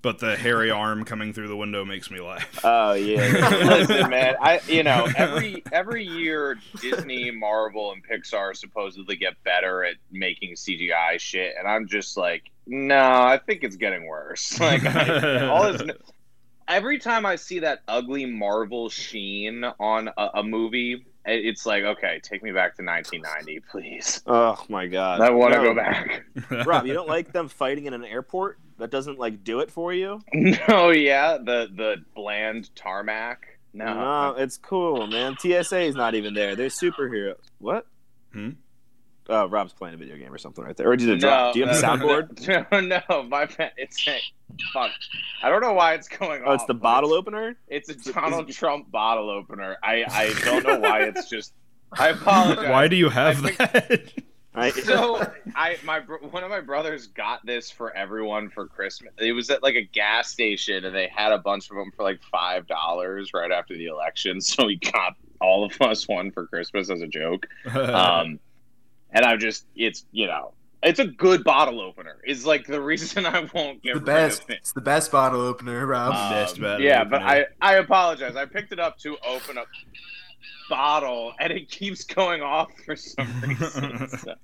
But 0.00 0.18
the 0.18 0.36
hairy 0.36 0.70
arm 0.72 1.04
coming 1.04 1.32
through 1.32 1.46
the 1.48 1.56
window 1.56 1.84
makes 1.84 2.10
me 2.10 2.18
laugh. 2.20 2.60
oh 2.64 2.94
yeah. 2.94 3.48
Listen, 3.64 4.10
man, 4.10 4.34
I 4.40 4.60
you 4.66 4.82
know 4.82 5.06
every 5.16 5.62
every 5.70 6.04
year 6.04 6.58
Disney, 6.80 7.30
Marvel, 7.30 7.92
and 7.92 8.02
Pixar 8.04 8.56
supposedly 8.56 9.14
get 9.16 9.34
better 9.44 9.84
at 9.84 9.94
making 10.10 10.54
CGI 10.54 11.20
shit, 11.20 11.54
and 11.58 11.68
I'm 11.68 11.86
just 11.86 12.16
like, 12.16 12.42
no, 12.66 12.98
I 12.98 13.38
think 13.46 13.62
it's 13.62 13.76
getting 13.76 14.06
worse. 14.06 14.58
Like 14.60 14.84
I, 14.84 15.46
all 15.46 15.72
this. 15.72 15.82
Every 16.68 16.98
time 16.98 17.26
I 17.26 17.36
see 17.36 17.58
that 17.60 17.82
ugly 17.86 18.24
Marvel 18.24 18.88
sheen 18.88 19.62
on 19.78 20.08
a, 20.16 20.28
a 20.34 20.42
movie, 20.42 20.94
it- 20.94 21.02
it's 21.24 21.64
like, 21.66 21.84
okay, 21.84 22.20
take 22.22 22.42
me 22.42 22.50
back 22.52 22.76
to 22.76 22.84
1990, 22.84 23.60
please. 23.70 24.22
oh 24.26 24.62
my 24.68 24.86
god. 24.86 25.20
I 25.20 25.30
want 25.30 25.52
to 25.54 25.58
No. 25.62 25.64
go 25.64 25.74
back. 25.74 26.24
Rob, 26.66 26.86
you 26.86 26.92
don't 26.94 27.08
like 27.08 27.32
them 27.32 27.48
fighting 27.48 27.86
in 27.86 27.94
an 27.94 28.04
airport? 28.04 28.58
That 28.78 28.90
doesn't 28.90 29.18
like 29.18 29.44
do 29.44 29.60
it 29.60 29.70
for 29.70 29.92
you? 29.92 30.20
no, 30.34 30.90
yeah, 30.90 31.38
the 31.38 31.68
the 31.74 31.96
bland 32.14 32.74
tarmac. 32.74 33.46
No, 33.74 33.94
No, 33.94 34.34
it's 34.36 34.58
cool, 34.58 35.06
man. 35.06 35.36
TSA 35.38 35.80
is 35.80 35.94
not 35.94 36.14
even 36.14 36.34
there. 36.34 36.56
They're 36.56 36.66
superheroes. 36.68 37.36
What? 37.58 37.86
Hmm? 38.32 38.50
Oh, 39.28 39.46
Rob's 39.46 39.72
playing 39.72 39.94
a 39.94 39.98
video 39.98 40.16
game 40.16 40.32
or 40.32 40.38
something 40.38 40.64
right 40.64 40.76
there. 40.76 40.90
Or 40.90 40.96
did 40.96 41.08
it 41.08 41.20
drop? 41.20 41.54
Do 41.54 41.60
you 41.60 41.66
have 41.66 41.80
the 41.80 41.96
no, 41.96 41.96
soundboard? 41.96 42.66
No, 42.72 43.00
no, 43.08 43.22
my 43.22 43.46
pa- 43.46 43.70
it's 43.76 44.06
a, 44.08 44.18
fuck. 44.72 44.90
I 45.42 45.48
don't 45.48 45.60
know 45.60 45.72
why 45.74 45.94
it's 45.94 46.08
going 46.08 46.42
on. 46.42 46.48
Oh, 46.48 46.52
it's 46.52 46.64
the 46.64 46.74
but 46.74 46.82
bottle 46.82 47.12
opener? 47.12 47.56
It's, 47.68 47.88
it's 47.88 48.06
a 48.08 48.12
Donald 48.14 48.50
Trump 48.50 48.90
bottle 48.90 49.30
opener. 49.30 49.76
I 49.82 50.04
I 50.08 50.34
don't 50.44 50.66
know 50.66 50.78
why 50.80 51.02
it's 51.02 51.28
just. 51.28 51.52
I 51.92 52.08
apologize. 52.08 52.68
Why 52.68 52.88
do 52.88 52.96
you 52.96 53.08
have 53.10 53.44
I 53.44 53.48
think- 53.50 53.58
that? 53.58 54.12
So 54.84 55.24
I 55.56 55.78
my 55.82 56.00
one 56.00 56.44
of 56.44 56.50
my 56.50 56.60
brothers 56.60 57.06
got 57.06 57.44
this 57.46 57.70
for 57.70 57.96
everyone 57.96 58.50
for 58.50 58.66
Christmas. 58.66 59.14
It 59.18 59.32
was 59.32 59.48
at 59.48 59.62
like 59.62 59.76
a 59.76 59.82
gas 59.82 60.30
station, 60.30 60.84
and 60.84 60.94
they 60.94 61.08
had 61.14 61.32
a 61.32 61.38
bunch 61.38 61.70
of 61.70 61.76
them 61.76 61.90
for 61.96 62.02
like 62.02 62.20
five 62.30 62.66
dollars 62.66 63.30
right 63.32 63.50
after 63.50 63.74
the 63.74 63.86
election. 63.86 64.40
So 64.42 64.68
he 64.68 64.76
got 64.76 65.14
all 65.40 65.64
of 65.64 65.80
us 65.80 66.06
one 66.06 66.30
for 66.32 66.46
Christmas 66.48 66.90
as 66.90 67.00
a 67.00 67.06
joke. 67.06 67.46
Um, 67.72 68.38
and 69.12 69.24
I'm 69.24 69.38
just 69.38 69.66
it's 69.76 70.04
you 70.12 70.26
know 70.26 70.52
it's 70.82 70.98
a 70.98 71.06
good 71.06 71.44
bottle 71.44 71.80
opener. 71.80 72.16
Is 72.26 72.44
like 72.44 72.66
the 72.66 72.80
reason 72.80 73.24
I 73.26 73.48
won't 73.54 73.82
get 73.82 73.94
the 73.94 74.00
rid 74.00 74.04
best. 74.04 74.42
of 74.44 74.50
it. 74.50 74.58
It's 74.58 74.72
the 74.72 74.80
best 74.80 75.12
bottle 75.12 75.40
opener, 75.40 75.86
Rob. 75.86 76.12
Um, 76.14 76.30
Best 76.32 76.60
bottle 76.60 76.80
yeah, 76.80 77.04
but. 77.04 77.22
I 77.22 77.46
I 77.60 77.74
apologize. 77.76 78.36
I 78.36 78.46
picked 78.46 78.72
it 78.72 78.80
up 78.80 78.98
to 78.98 79.16
open 79.26 79.58
a 79.58 79.64
bottle, 80.68 81.34
and 81.38 81.52
it 81.52 81.68
keeps 81.70 82.04
going 82.04 82.42
off 82.42 82.70
for 82.84 82.96
some 82.96 83.28
reason. 83.46 84.08
So, 84.08 84.34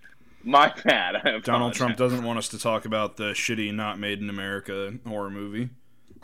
my 0.45 0.73
bad. 0.85 1.43
Donald. 1.43 1.75
Trump 1.75 1.97
doesn't 1.97 2.23
want 2.23 2.39
us 2.39 2.49
to 2.49 2.59
talk 2.59 2.85
about 2.85 3.17
the 3.17 3.33
shitty 3.33 3.75
not 3.75 3.99
made 3.99 4.21
in 4.21 4.31
America 4.31 4.95
horror 5.07 5.31
movie. 5.31 5.71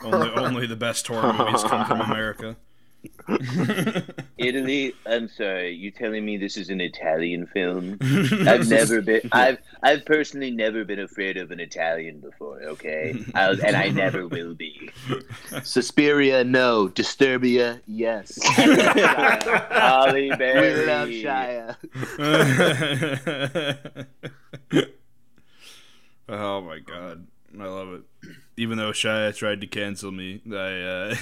Only 0.03 0.31
only 0.31 0.67
the 0.67 0.77
best 0.77 1.07
horror 1.07 1.33
movies 1.33 1.63
come 1.65 1.87
from 1.87 2.01
America. 2.11 2.57
Italy. 4.39 4.95
I'm 5.07 5.29
sorry. 5.29 5.71
You 5.73 5.91
telling 5.91 6.25
me 6.25 6.37
this 6.37 6.57
is 6.57 6.69
an 6.71 6.81
Italian 6.81 7.47
film? 7.47 7.99
I've 8.47 8.69
never 8.69 9.01
been. 9.01 9.23
I've 9.33 9.59
I've 9.83 10.05
personally 10.05 10.51
never 10.51 10.85
been 10.85 11.01
afraid 11.01 11.37
of 11.37 11.51
an 11.51 11.61
Italian 11.61 12.21
before. 12.21 12.63
Okay, 12.63 13.15
I'll, 13.35 13.61
and 13.65 13.77
I 13.77 13.89
never 13.89 14.27
will 14.27 14.55
be. 14.55 14.91
Suspiria, 15.63 16.45
no. 16.45 16.89
Disturbia, 16.89 17.81
yes. 17.87 18.39
Halle 18.53 20.37
Berry. 20.37 20.75
we 20.75 20.87
love 20.87 21.09
Shia. 21.09 21.77
oh 26.29 26.61
my 26.63 26.79
god, 26.81 27.27
I 27.59 27.65
love 27.65 27.95
it. 27.95 28.03
Even 28.57 28.79
though 28.79 28.93
Shia 28.93 29.35
tried 29.35 29.61
to 29.63 29.67
cancel 29.67 30.13
me, 30.13 30.41
I 30.51 30.55
uh, 30.55 31.15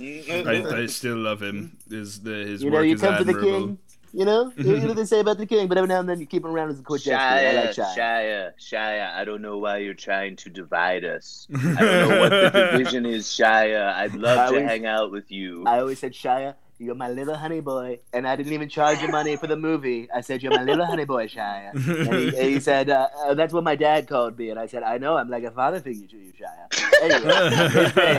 I, 0.00 0.64
I 0.82 0.86
still 0.86 1.16
love 1.16 1.42
him. 1.42 1.76
His 1.88 2.20
the 2.20 2.30
his 2.30 2.62
You 2.62 2.70
know, 2.70 2.76
work 2.78 2.86
you 2.86 2.94
is 2.94 3.00
come 3.00 3.16
to 3.18 3.24
the 3.24 3.40
king. 3.40 3.78
You 4.12 4.24
know, 4.24 4.50
you 4.56 4.78
know 4.78 4.86
what 4.88 4.96
they 4.96 5.04
say 5.04 5.20
about 5.20 5.36
the 5.36 5.44
king, 5.46 5.68
but 5.68 5.76
every 5.76 5.88
now 5.88 6.00
and 6.00 6.08
then 6.08 6.20
you 6.20 6.26
keep 6.26 6.42
him 6.42 6.50
around 6.50 6.70
as 6.70 6.80
a 6.80 6.82
court 6.82 7.02
jester. 7.02 7.16
I 7.22 7.52
like 7.52 7.70
Shia, 7.70 7.94
Shia. 7.94 7.96
Shia, 7.96 8.52
Shia, 8.58 9.14
I 9.14 9.24
don't 9.26 9.42
know 9.42 9.58
why 9.58 9.78
you're 9.78 9.92
trying 9.94 10.36
to 10.36 10.48
divide 10.48 11.04
us. 11.04 11.46
I 11.54 11.58
don't 11.58 12.08
know 12.08 12.20
what 12.20 12.30
the 12.30 12.50
division 12.78 13.04
is, 13.04 13.26
Shia. 13.26 13.92
I'd 13.94 14.14
love 14.14 14.38
I 14.38 14.42
to 14.42 14.46
always- 14.56 14.64
hang 14.68 14.86
out 14.86 15.10
with 15.12 15.30
you. 15.30 15.64
I 15.66 15.80
always 15.80 15.98
said, 15.98 16.12
Shia, 16.14 16.54
you're 16.78 16.94
my 16.94 17.08
little 17.08 17.34
honey 17.34 17.60
boy. 17.60 17.98
And 18.12 18.26
I 18.26 18.36
didn't 18.36 18.52
even 18.52 18.68
charge 18.68 19.00
you 19.00 19.08
money 19.08 19.36
for 19.36 19.46
the 19.46 19.56
movie. 19.56 20.08
I 20.14 20.20
said, 20.20 20.42
you're 20.42 20.52
my 20.52 20.62
little 20.62 20.84
honey 20.84 21.04
boy, 21.04 21.26
Shia. 21.26 21.72
And 21.74 22.14
he, 22.14 22.28
and 22.28 22.48
he 22.48 22.60
said, 22.60 22.90
uh, 22.90 23.08
uh, 23.24 23.34
that's 23.34 23.52
what 23.52 23.64
my 23.64 23.76
dad 23.76 24.08
called 24.08 24.38
me. 24.38 24.50
And 24.50 24.58
I 24.58 24.66
said, 24.66 24.82
I 24.82 24.98
know, 24.98 25.16
I'm 25.16 25.30
like 25.30 25.44
a 25.44 25.50
father 25.50 25.80
figure 25.80 26.06
to 26.06 26.16
you, 26.16 26.32
Shia. 26.32 27.02
Anyway, 27.02 27.20
it's 27.24 27.92
great. 27.92 28.16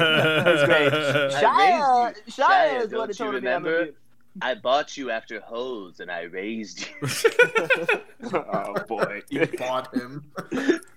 It's 0.48 0.66
great. 0.66 0.94
I 0.94 1.30
Shia. 1.30 2.16
Shia, 2.28 2.36
Shia, 2.36 2.86
is 2.86 2.94
what 2.94 3.10
you 3.10 3.14
told 3.16 3.44
me 3.44 3.50
I'm 3.50 3.66
a 3.66 3.70
remember? 3.70 3.94
I 4.42 4.56
bought 4.56 4.98
you 4.98 5.10
after 5.10 5.40
hoes 5.40 6.00
and 6.00 6.12
I 6.12 6.24
raised 6.24 6.88
you. 7.02 7.08
Oh, 8.34 8.74
boy. 8.88 9.22
You 9.30 9.46
bought 9.58 9.96
him. 9.96 10.32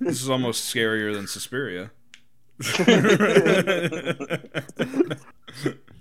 This 0.00 0.22
is 0.22 0.30
almost 0.30 0.74
scarier 0.74 1.14
than 1.14 1.26
Suspiria. 1.26 1.90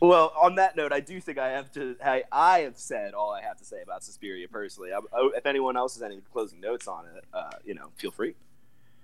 Well, 0.02 0.32
on 0.42 0.56
that 0.56 0.78
note, 0.78 0.94
I 0.94 1.02
do 1.02 1.20
think 1.20 1.38
I 1.38 1.50
have 1.50 1.72
to. 1.74 1.96
I, 2.04 2.24
I 2.32 2.60
have 2.60 2.78
said 2.78 3.14
all 3.14 3.32
I 3.32 3.42
have 3.42 3.58
to 3.58 3.66
say 3.66 3.82
about 3.82 4.04
Suspiria 4.04 4.48
personally. 4.48 4.92
I, 4.94 5.00
oh, 5.14 5.32
if 5.36 5.46
anyone 5.46 5.76
else 5.76 5.96
has 5.96 6.04
any 6.04 6.22
closing 6.32 6.62
notes 6.62 6.88
on 6.88 7.06
it, 7.06 7.26
uh, 7.34 7.50
you 7.66 7.74
know, 7.74 7.90
feel 7.98 8.12
free. 8.12 8.36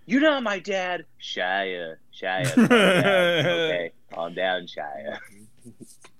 You 0.05 0.19
know 0.19 0.39
my 0.39 0.59
dad? 0.59 1.05
Shia, 1.21 1.95
Shia. 2.17 2.53
Calm 2.53 2.67
down. 2.67 3.45
Okay, 3.45 3.91
calm 4.13 4.33
down, 4.33 4.67
Shia. 4.67 5.17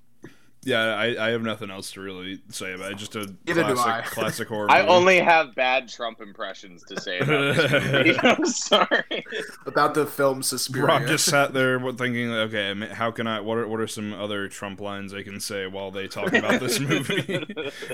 yeah, 0.66 0.82
I, 0.96 1.28
I 1.28 1.30
have 1.30 1.44
nothing 1.44 1.70
else 1.70 1.92
to 1.92 2.02
really 2.02 2.42
say 2.50 2.74
about 2.74 2.92
it. 2.92 2.98
Just 2.98 3.16
a 3.16 3.32
Neither 3.46 3.64
classic, 3.76 4.06
classic 4.12 4.48
horror. 4.48 4.70
I 4.70 4.80
movie. 4.82 4.92
only 4.92 5.20
have 5.20 5.54
bad 5.54 5.88
Trump 5.88 6.22
impressions 6.22 6.84
to 6.86 7.00
say 7.00 7.20
about 7.20 7.56
this 7.56 7.72
movie. 7.84 8.20
I'm 8.24 8.46
sorry. 8.46 9.26
About 9.68 9.94
the 9.94 10.08
film 10.08 10.42
Suspiria. 10.42 10.88
Rob 10.88 11.06
just 11.08 11.26
sat 11.26 11.54
there 11.54 11.80
thinking, 11.94 12.32
okay, 12.32 12.74
how 12.94 13.12
can 13.12 13.28
I? 13.28 13.42
What 13.42 13.60
are 13.60 13.68
what 13.68 13.80
are 13.80 13.86
some 13.88 14.12
other 14.14 14.48
Trump 14.48 14.82
lines 14.82 15.14
I 15.14 15.22
can 15.22 15.40
say 15.40 15.68
while 15.68 15.92
they 15.92 16.08
talk 16.08 16.34
about 16.34 16.60
this 16.60 16.80
movie? 16.80 17.46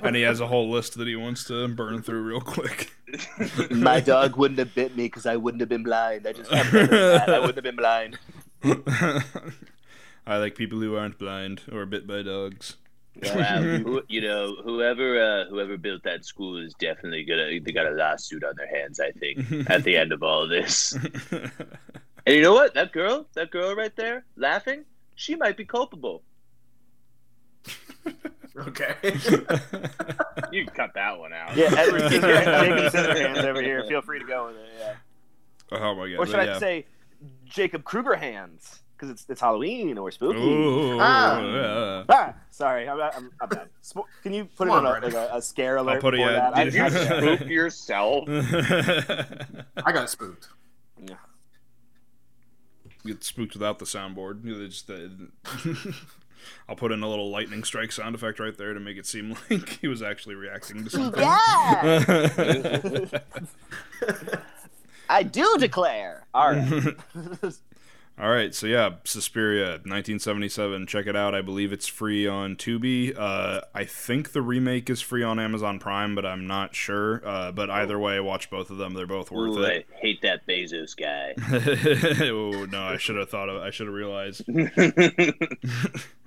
and 0.02 0.16
he 0.16 0.22
has 0.22 0.40
a 0.40 0.48
whole 0.48 0.70
list 0.72 0.98
that 0.98 1.08
he 1.08 1.16
wants 1.18 1.44
to 1.46 1.68
burn 1.68 2.02
through 2.02 2.22
real 2.22 2.42
quick. 2.42 2.94
My 3.70 4.00
dog 4.00 4.38
wouldn't 4.38 4.60
have 4.60 4.74
bit 4.74 4.96
me 4.96 5.04
because 5.08 5.26
I 5.26 5.36
wouldn't 5.36 5.60
have 5.60 5.70
been 5.70 5.84
blind. 5.84 6.26
I 6.26 6.32
just 6.32 6.50
have 6.50 6.72
better 6.72 6.88
than 6.88 7.18
that. 7.18 7.30
I 7.30 7.40
wouldn't 7.40 7.56
have 7.58 7.64
been 7.66 7.76
blind. 7.76 8.18
I 10.26 10.38
like 10.38 10.56
people 10.56 10.80
who 10.80 10.96
aren't 10.96 11.18
blind 11.18 11.62
or 11.72 11.86
bit 11.86 12.08
by 12.08 12.22
dogs. 12.22 12.78
Wow, 13.22 13.62
who, 13.62 14.02
you 14.08 14.22
know, 14.22 14.56
whoever 14.64 15.22
uh, 15.22 15.46
whoever 15.50 15.78
built 15.78 16.04
that 16.04 16.26
school 16.26 16.58
is 16.58 16.74
definitely 16.76 17.24
gonna 17.24 17.60
they 17.60 17.72
got 17.72 17.88
a 17.88 17.92
lawsuit 17.92 18.44
on 18.44 18.56
their 18.56 18.68
hands. 18.68 19.00
I 19.00 19.12
think 19.12 19.40
at 19.70 19.84
the 19.84 19.98
end 19.98 20.12
of 20.12 20.24
all 20.24 20.48
this. 20.48 20.98
And 22.24 22.36
you 22.36 22.44
know 22.44 22.54
what? 22.54 22.76
That 22.76 22.92
girl, 22.92 23.26
that 23.34 23.50
girl 23.50 23.76
right 23.76 23.96
there, 23.96 24.26
laughing, 24.36 24.86
she 25.16 25.36
might 25.36 25.58
be 25.58 25.66
culpable. 25.66 26.22
Okay. 28.56 28.94
You 30.52 30.66
can 30.66 30.76
cut 30.76 30.94
that 30.94 31.18
one 31.18 31.34
out. 31.34 31.58
Yeah, 31.58 31.74
Edward 31.76 32.12
Jacob 32.12 32.30
Scissorhands 32.94 33.44
over 33.44 33.62
here. 33.64 33.84
Feel 33.88 34.04
free 34.04 34.20
to 34.20 34.26
go 34.26 34.48
with 34.48 34.58
it. 34.58 34.70
Yeah. 34.78 34.96
oh 35.80 35.96
my 35.96 36.10
god! 36.10 36.20
Or 36.20 36.26
should 36.28 36.34
but 36.34 36.42
I 36.42 36.46
yeah. 36.46 36.60
say 36.60 36.86
Jacob 37.46 37.84
Krueger 37.86 38.16
hands? 38.16 38.81
Because 39.02 39.10
it's 39.16 39.26
it's 39.30 39.42
Halloween 39.42 39.98
or 39.98 40.12
spooky. 40.12 40.38
Ooh, 40.40 41.00
Ah. 41.02 41.42
yeah. 41.42 42.04
Ah, 42.08 42.34
sorry, 42.52 42.88
I'm, 42.88 43.02
I'm, 43.02 43.32
I'm 43.42 43.50
bad. 43.50 43.68
Spo- 43.84 44.06
Can 44.22 44.32
you 44.32 44.46
put 44.46 44.68
Come 44.68 44.70
it 44.70 44.72
on, 44.74 44.86
on 44.86 44.86
a, 44.86 44.90
like 44.92 45.02
Brennan. 45.14 45.30
a, 45.34 45.38
a 45.38 45.42
scare 45.42 45.78
alert 45.78 46.02
put 46.02 46.14
it, 46.14 46.18
before 46.18 46.32
yeah. 46.32 46.52
that? 46.52 46.58
I, 46.58 46.64
You 46.66 46.84
I- 46.84 46.90
spook 47.38 47.50
yourself. 47.50 48.26
I 48.30 49.92
got 49.92 50.08
spooked. 50.12 50.50
Yeah. 51.04 51.16
You 53.04 53.14
get 53.16 53.24
spooked 53.24 53.54
without 53.54 53.80
the 53.80 53.86
soundboard. 53.86 54.44
Just 54.46 54.86
the, 54.86 55.30
I'll 56.70 56.76
put 56.76 56.92
in 56.92 57.02
a 57.02 57.10
little 57.10 57.32
lightning 57.32 57.64
strike 57.64 57.92
sound 57.92 58.14
effect 58.14 58.40
right 58.40 58.56
there 58.56 58.76
to 58.76 58.80
make 58.80 58.98
it 58.98 59.08
seem 59.08 59.36
like 59.50 59.70
he 59.82 59.88
was 59.88 60.04
actually 60.04 60.36
reacting 60.36 60.84
to 60.84 60.90
something. 60.92 61.20
yeah, 61.24 63.06
I 65.10 65.24
do 65.24 65.58
declare. 65.60 66.26
All 66.34 66.52
right. 66.54 66.94
All 68.22 68.30
right, 68.30 68.54
so 68.54 68.68
yeah, 68.68 68.92
Suspiria, 69.04 69.70
1977. 69.72 70.86
Check 70.86 71.08
it 71.08 71.16
out. 71.16 71.34
I 71.34 71.42
believe 71.42 71.74
it's 71.74 71.88
free 71.88 72.28
on 72.28 72.56
Tubi. 72.56 73.18
Uh, 73.18 73.62
I 73.74 73.86
think 73.86 74.34
the 74.34 74.44
remake 74.44 74.92
is 74.92 75.02
free 75.02 75.24
on 75.24 75.40
Amazon 75.40 75.80
Prime, 75.80 76.14
but 76.14 76.24
I'm 76.24 76.46
not 76.46 76.76
sure. 76.76 77.24
Uh, 77.26 77.52
but 77.52 77.72
either 77.72 77.98
way, 77.98 78.20
watch 78.20 78.52
both 78.52 78.70
of 78.70 78.78
them. 78.78 78.94
They're 78.94 79.08
both 79.08 79.32
worth 79.32 79.58
Ooh, 79.58 79.64
it. 79.64 79.88
I 79.92 80.00
hate 80.00 80.22
that 80.22 80.46
Bezos 80.46 80.96
guy. 80.96 81.34
oh 82.30 82.66
no, 82.66 82.84
I 82.84 82.98
should 82.98 83.16
have 83.16 83.30
thought 83.30 83.50
of. 83.50 83.60
I 83.60 83.72
should 83.72 83.88
have 83.88 83.96
realized. 83.96 84.44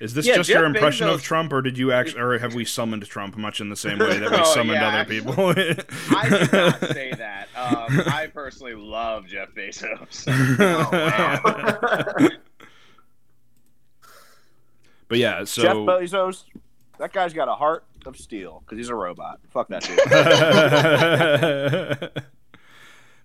Is 0.00 0.14
this 0.14 0.26
Yeah, 0.26 0.36
just 0.36 0.48
Jeff 0.48 0.56
your 0.56 0.64
impression 0.64 1.08
of 1.08 1.22
Trump, 1.22 1.52
or 1.52 1.60
did 1.60 1.76
you 1.76 1.92
actually, 1.92 2.22
or 2.22 2.38
have 2.38 2.54
we 2.54 2.64
summoned 2.64 3.04
Trump 3.06 3.36
much 3.36 3.60
in 3.60 3.68
the 3.68 3.76
same 3.76 3.98
way 3.98 4.18
that 4.18 4.30
we 4.30 4.36
Oh, 4.40 4.44
summoned 4.54 4.80
yeah, 4.80 4.88
other 4.88 4.96
actually- 4.96 5.20
people? 5.20 5.48
I 6.16 6.28
did 6.28 6.52
not 6.52 6.80
say 6.92 7.12
that. 7.12 7.48
Um, 7.54 8.00
I 8.06 8.26
personally 8.32 8.74
love 8.74 9.26
Jeff 9.26 9.50
Bezos. 9.54 10.24
Oh, 10.26 10.88
wow. 10.90 12.28
but 15.08 15.18
yeah, 15.18 15.44
so 15.44 15.62
Jeff 15.62 15.76
Bezos, 15.76 16.44
that 16.98 17.12
guy's 17.12 17.34
got 17.34 17.48
a 17.48 17.54
heart 17.54 17.84
of 18.06 18.16
steel 18.16 18.60
because 18.64 18.78
he's 18.78 18.88
a 18.88 18.94
robot. 18.94 19.40
Fuck 19.50 19.68
that 19.68 19.82
dude. 22.12 22.22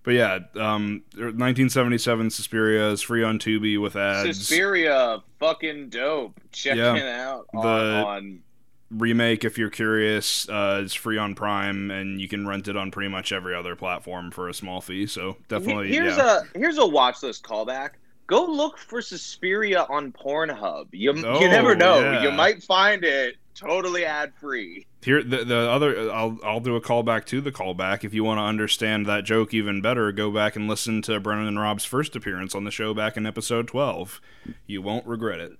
But 0.06 0.14
yeah, 0.14 0.38
um, 0.54 1.02
1977 1.16 2.30
Suspiria 2.30 2.90
is 2.90 3.02
free 3.02 3.22
on 3.22 3.38
Tubi 3.38 3.78
with 3.78 3.96
ads. 3.96 4.38
Suspiria, 4.38 5.18
fucking 5.38 5.88
dope. 5.90 6.40
Check 6.52 6.76
Yeah. 6.76 6.94
it 6.96 7.02
out 7.04 7.46
on, 7.52 7.62
The- 7.66 8.04
on 8.06 8.42
Remake, 8.90 9.44
if 9.44 9.58
you're 9.58 9.68
curious, 9.68 10.48
uh, 10.48 10.80
is 10.84 10.94
free 10.94 11.18
on 11.18 11.34
Prime, 11.34 11.90
and 11.90 12.20
you 12.20 12.28
can 12.28 12.46
rent 12.46 12.68
it 12.68 12.76
on 12.76 12.92
pretty 12.92 13.10
much 13.10 13.32
every 13.32 13.52
other 13.54 13.74
platform 13.74 14.30
for 14.30 14.48
a 14.48 14.54
small 14.54 14.80
fee. 14.80 15.06
So 15.06 15.36
definitely, 15.48 15.88
Here's 15.92 16.16
yeah. 16.16 16.42
a 16.54 16.58
here's 16.58 16.78
a 16.78 16.86
watch 16.86 17.22
list 17.24 17.42
callback. 17.42 17.90
Go 18.28 18.44
look 18.44 18.78
for 18.78 19.02
Suspiria 19.02 19.86
on 19.90 20.12
Pornhub. 20.12 20.86
You 20.92 21.10
Oh, 21.26 21.40
you 21.40 21.48
never 21.48 21.74
know. 21.74 21.98
yeah. 22.00 22.22
You 22.22 22.30
might 22.30 22.62
find 22.62 23.02
it 23.04 23.36
totally 23.56 24.04
ad 24.04 24.34
free. 24.34 24.86
Here, 25.02 25.22
the, 25.22 25.44
the 25.44 25.56
other, 25.56 26.10
I'll 26.10 26.38
I'll 26.44 26.60
do 26.60 26.76
a 26.76 26.80
callback 26.80 27.24
to 27.26 27.40
the 27.40 27.52
callback. 27.52 28.04
If 28.04 28.12
you 28.14 28.24
want 28.24 28.38
to 28.38 28.42
understand 28.42 29.06
that 29.06 29.24
joke 29.24 29.54
even 29.54 29.80
better, 29.80 30.12
go 30.12 30.30
back 30.30 30.56
and 30.56 30.68
listen 30.68 31.02
to 31.02 31.18
Brennan 31.20 31.46
and 31.46 31.58
Rob's 31.58 31.84
first 31.84 32.16
appearance 32.16 32.54
on 32.54 32.64
the 32.64 32.70
show 32.70 32.94
back 32.94 33.16
in 33.16 33.26
episode 33.26 33.68
12. 33.68 34.20
You 34.66 34.82
won't 34.82 35.06
regret 35.06 35.40
it. 35.40 35.52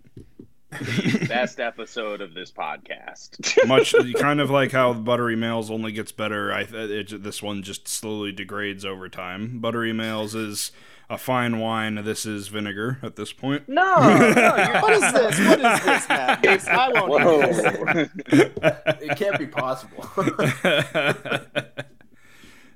Best 1.28 1.60
episode 1.60 2.20
of 2.20 2.34
this 2.34 2.52
podcast. 2.52 3.66
much 3.66 3.94
kind 4.20 4.40
of 4.40 4.50
like 4.50 4.72
how 4.72 4.92
buttery 4.92 5.36
males 5.36 5.70
only 5.70 5.92
gets 5.92 6.12
better 6.12 6.52
i 6.52 6.60
it, 6.60 7.22
this 7.22 7.42
one 7.42 7.62
just 7.62 7.88
slowly 7.88 8.32
degrades 8.32 8.84
over 8.84 9.08
time 9.08 9.58
buttery 9.58 9.92
males 9.92 10.34
is 10.34 10.72
a 11.08 11.16
fine 11.16 11.58
wine 11.58 11.94
this 12.04 12.26
is 12.26 12.48
vinegar 12.48 12.98
at 13.02 13.16
this 13.16 13.32
point 13.32 13.68
no, 13.68 14.00
no, 14.00 14.56
you're 14.56 14.82
what 14.82 14.92
is 14.92 15.12
this? 15.12 15.38
What 15.46 15.60
is 15.60 15.84
this, 15.84 16.08
madness? 16.08 16.66
I 16.68 16.88
won't. 16.88 17.08
Whoa. 17.08 18.06
it 19.00 19.16
can't 19.16 19.38
be 19.38 19.46
possible. 19.46 20.04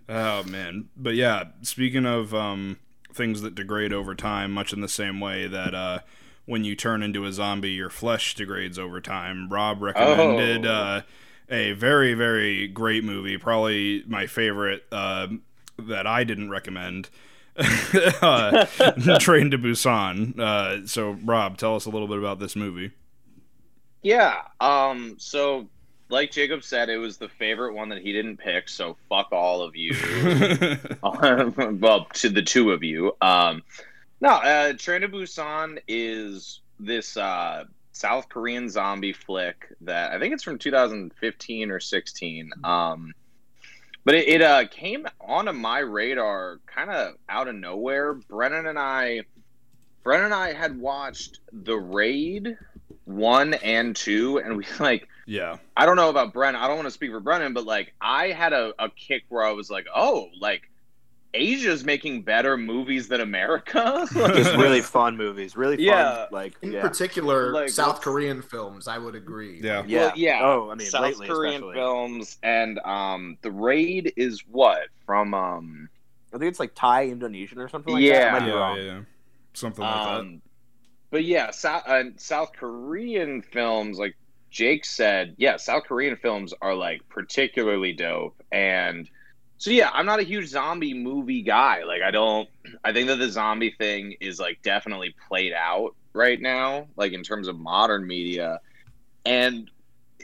oh 0.08 0.44
man 0.44 0.88
but 0.96 1.14
yeah 1.14 1.44
speaking 1.62 2.06
of 2.06 2.34
um, 2.34 2.78
things 3.12 3.40
that 3.42 3.54
degrade 3.54 3.92
over 3.92 4.14
time 4.14 4.52
much 4.52 4.72
in 4.72 4.80
the 4.80 4.88
same 4.88 5.20
way 5.20 5.46
that 5.46 5.74
uh, 5.74 5.98
when 6.50 6.64
you 6.64 6.74
turn 6.76 7.02
into 7.02 7.24
a 7.24 7.32
zombie 7.32 7.70
your 7.70 7.88
flesh 7.90 8.34
degrades 8.34 8.78
over 8.78 9.00
time 9.00 9.48
rob 9.48 9.80
recommended 9.80 10.66
Oh. 10.66 10.70
uh, 10.70 11.02
a 11.48 11.72
very 11.72 12.14
very 12.14 12.66
great 12.68 13.04
movie 13.04 13.38
probably 13.38 14.04
my 14.06 14.26
favorite 14.26 14.84
uh, 14.92 15.28
that 15.78 16.06
i 16.06 16.24
didn't 16.24 16.50
recommend 16.50 17.08
uh, 17.56 18.64
train 19.18 19.50
to 19.50 19.58
busan 19.58 20.38
uh, 20.38 20.86
so 20.86 21.12
rob 21.24 21.56
tell 21.58 21.74
us 21.76 21.86
a 21.86 21.90
little 21.90 22.08
bit 22.08 22.18
about 22.18 22.38
this 22.38 22.54
movie 22.56 22.90
Yeah. 24.02 24.42
Um. 24.60 25.16
So, 25.18 25.68
like 26.08 26.30
Jacob 26.32 26.64
said, 26.64 26.88
it 26.88 26.96
was 26.96 27.18
the 27.18 27.28
favorite 27.28 27.74
one 27.74 27.90
that 27.90 28.00
he 28.00 28.12
didn't 28.14 28.38
pick. 28.38 28.66
So 28.68 28.96
fuck 29.10 29.28
all 29.30 29.60
of 29.62 29.76
you. 29.76 29.92
Um, 31.02 31.78
well, 31.80 32.06
to 32.14 32.28
the 32.30 32.40
two 32.42 32.72
of 32.72 32.82
you. 32.82 33.14
Um. 33.20 33.62
No. 34.20 34.30
Uh, 34.30 34.72
Train 34.74 35.02
to 35.02 35.08
Busan 35.08 35.78
is 35.88 36.60
this 36.78 37.16
uh 37.16 37.64
South 37.92 38.28
Korean 38.28 38.68
zombie 38.70 39.12
flick 39.12 39.66
that 39.82 40.12
I 40.12 40.18
think 40.18 40.32
it's 40.32 40.42
from 40.42 40.58
2015 40.58 41.70
or 41.70 41.80
16. 41.80 42.52
Um. 42.64 43.12
But 44.02 44.14
it, 44.14 44.28
it 44.28 44.42
uh, 44.42 44.66
came 44.66 45.06
onto 45.20 45.52
my 45.52 45.80
radar 45.80 46.60
kind 46.64 46.90
of 46.90 47.16
out 47.28 47.48
of 47.48 47.54
nowhere. 47.54 48.14
Brennan 48.14 48.66
and 48.66 48.78
I, 48.78 49.24
Brennan 50.02 50.26
and 50.26 50.34
I 50.34 50.54
had 50.54 50.80
watched 50.80 51.40
The 51.52 51.76
Raid 51.76 52.56
one 53.10 53.54
and 53.54 53.94
two, 53.94 54.38
and 54.38 54.56
we 54.56 54.66
like 54.80 55.08
yeah 55.26 55.58
I 55.76 55.86
don't 55.86 55.96
know 55.96 56.08
about 56.08 56.32
Brennan. 56.32 56.60
I 56.60 56.66
don't 56.66 56.76
want 56.76 56.86
to 56.86 56.92
speak 56.92 57.10
for 57.10 57.20
Brennan, 57.20 57.52
but 57.52 57.64
like 57.64 57.92
I 58.00 58.28
had 58.28 58.52
a, 58.52 58.72
a 58.78 58.88
kick 58.90 59.24
where 59.28 59.44
I 59.44 59.52
was 59.52 59.70
like, 59.70 59.86
oh, 59.94 60.28
like 60.40 60.69
Asia's 61.32 61.84
making 61.84 62.22
better 62.22 62.56
movies 62.56 63.06
than 63.08 63.20
America. 63.20 64.06
Just 64.12 64.54
really 64.56 64.80
fun 64.80 65.16
movies. 65.16 65.56
Really 65.56 65.76
fun. 65.76 65.84
Yeah. 65.84 66.26
Like, 66.32 66.54
In 66.62 66.72
yeah. 66.72 66.80
particular, 66.82 67.52
Like, 67.52 67.68
South 67.68 67.88
what's- 67.94 68.04
Korean 68.04 68.42
films, 68.42 68.88
I 68.88 68.98
would 68.98 69.14
agree. 69.14 69.60
yeah 69.62 69.84
Yeah. 69.86 70.00
Well, 70.06 70.12
yeah. 70.16 70.40
Oh, 70.42 70.70
I 70.70 70.74
mean, 70.74 70.88
South 70.88 71.16
Korean 71.20 71.54
especially. 71.62 71.74
films 71.74 72.38
and 72.42 72.78
um 72.80 73.36
the 73.42 73.50
raid 73.52 74.12
is 74.16 74.42
what 74.50 74.88
from 75.06 75.34
um 75.34 75.88
I 76.34 76.38
think 76.38 76.48
it's 76.50 76.60
like 76.60 76.74
Thai 76.74 77.06
Indonesian 77.06 77.58
or 77.58 77.68
something 77.68 77.94
like 77.94 78.02
Yeah. 78.02 78.24
that. 78.24 78.32
Might 78.32 78.40
be 78.40 78.46
yeah, 78.46 78.54
wrong. 78.56 78.76
yeah, 78.76 78.82
yeah. 78.82 79.00
something 79.54 79.84
like 79.84 79.94
that 80.04 80.20
um 80.20 80.42
but 81.10 81.24
yeah 81.24 81.50
South 81.50 81.82
uh, 81.86 82.04
South 82.16 82.52
Korean 82.56 83.42
films 83.42 83.98
like 83.98 84.16
Jake 84.50 84.84
said 84.84 85.34
yeah 85.38 85.56
South 85.58 85.84
Korean 85.84 86.16
films 86.16 86.52
are 86.60 86.74
like 86.74 87.08
particularly 87.08 87.92
dope 87.92 88.40
and 88.52 89.08
so 89.60 89.70
yeah 89.70 89.90
I'm 89.92 90.06
not 90.06 90.20
a 90.20 90.22
huge 90.22 90.48
zombie 90.48 90.94
movie 90.94 91.42
guy. 91.42 91.84
Like 91.84 92.00
I 92.00 92.10
don't 92.10 92.48
I 92.82 92.94
think 92.94 93.08
that 93.08 93.16
the 93.16 93.28
zombie 93.28 93.74
thing 93.78 94.16
is 94.18 94.40
like 94.40 94.60
definitely 94.62 95.14
played 95.28 95.52
out 95.52 95.94
right 96.14 96.40
now 96.40 96.88
like 96.96 97.12
in 97.12 97.22
terms 97.22 97.46
of 97.46 97.58
modern 97.58 98.06
media. 98.06 98.60
And 99.26 99.70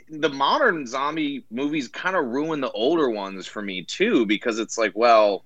the 0.09 0.29
modern 0.29 0.87
zombie 0.87 1.45
movies 1.51 1.87
kind 1.87 2.15
of 2.15 2.25
ruin 2.25 2.61
the 2.61 2.71
older 2.71 3.11
ones 3.11 3.45
for 3.45 3.61
me 3.61 3.83
too 3.83 4.25
because 4.25 4.57
it's 4.57 4.77
like 4.77 4.93
well 4.95 5.43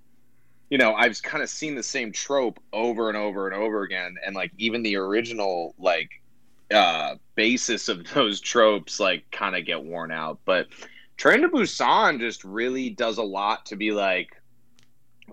you 0.70 0.78
know 0.78 0.94
i've 0.94 1.22
kind 1.22 1.44
of 1.44 1.50
seen 1.50 1.76
the 1.76 1.84
same 1.84 2.14
trope 2.14 2.60
over 2.72 3.10
and 3.10 3.18
over 3.18 3.48
and 3.50 3.62
over 3.62 3.82
again. 3.82 4.16
And 4.26 4.34
like 4.34 4.54
even 4.58 4.84
the 4.84 4.96
original 4.96 5.76
like 5.78 6.10
uh 6.74 7.16
basis 7.36 7.90
of 7.90 8.10
those 8.14 8.40
tropes 8.40 9.02
like 9.02 9.30
kind 9.32 9.54
of 9.58 9.66
get 9.66 9.84
worn 9.84 10.14
out. 10.14 10.40
But 10.46 10.68
train 11.22 11.42
to 11.42 11.50
busan 11.50 12.20
just 12.20 12.44
really 12.44 12.90
does 12.90 13.20
a 13.20 13.24
lot 13.24 13.64
to 13.68 13.76
be 13.76 13.92
like 13.92 14.42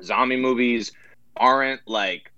zombie 0.03 0.37
movies 0.37 0.93
aren't 1.37 1.81
like 1.89 2.31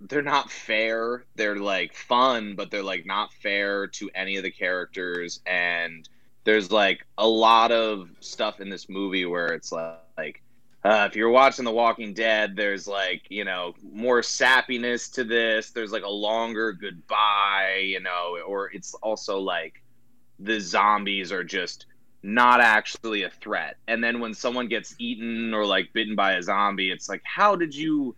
they're 0.00 0.20
not 0.20 0.50
fair 0.50 1.24
they're 1.34 1.56
like 1.56 1.94
fun 1.94 2.54
but 2.54 2.70
they're 2.70 2.82
like 2.82 3.06
not 3.06 3.32
fair 3.42 3.86
to 3.86 4.10
any 4.14 4.36
of 4.36 4.42
the 4.42 4.50
characters 4.50 5.40
and 5.46 6.08
there's 6.48 6.72
like 6.72 7.06
a 7.18 7.28
lot 7.28 7.72
of 7.72 8.08
stuff 8.20 8.60
in 8.60 8.70
this 8.70 8.88
movie 8.88 9.26
where 9.26 9.48
it's 9.48 9.70
like, 9.70 10.42
uh, 10.82 11.06
if 11.06 11.14
you're 11.14 11.28
watching 11.28 11.66
The 11.66 11.70
Walking 11.70 12.14
Dead, 12.14 12.56
there's 12.56 12.88
like 12.88 13.22
you 13.28 13.44
know 13.44 13.74
more 13.82 14.22
sappiness 14.22 15.12
to 15.12 15.24
this. 15.24 15.72
There's 15.72 15.92
like 15.92 16.04
a 16.04 16.10
longer 16.10 16.72
goodbye, 16.72 17.82
you 17.84 18.00
know, 18.00 18.38
or 18.46 18.70
it's 18.72 18.94
also 18.94 19.38
like 19.38 19.82
the 20.38 20.58
zombies 20.58 21.32
are 21.32 21.44
just 21.44 21.84
not 22.22 22.60
actually 22.60 23.22
a 23.22 23.30
threat. 23.30 23.76
And 23.86 24.02
then 24.02 24.20
when 24.20 24.34
someone 24.34 24.68
gets 24.68 24.94
eaten 24.98 25.54
or 25.54 25.64
like 25.64 25.92
bitten 25.92 26.14
by 26.16 26.32
a 26.34 26.42
zombie, 26.42 26.90
it's 26.90 27.08
like 27.08 27.22
how 27.24 27.54
did 27.56 27.74
you 27.74 28.14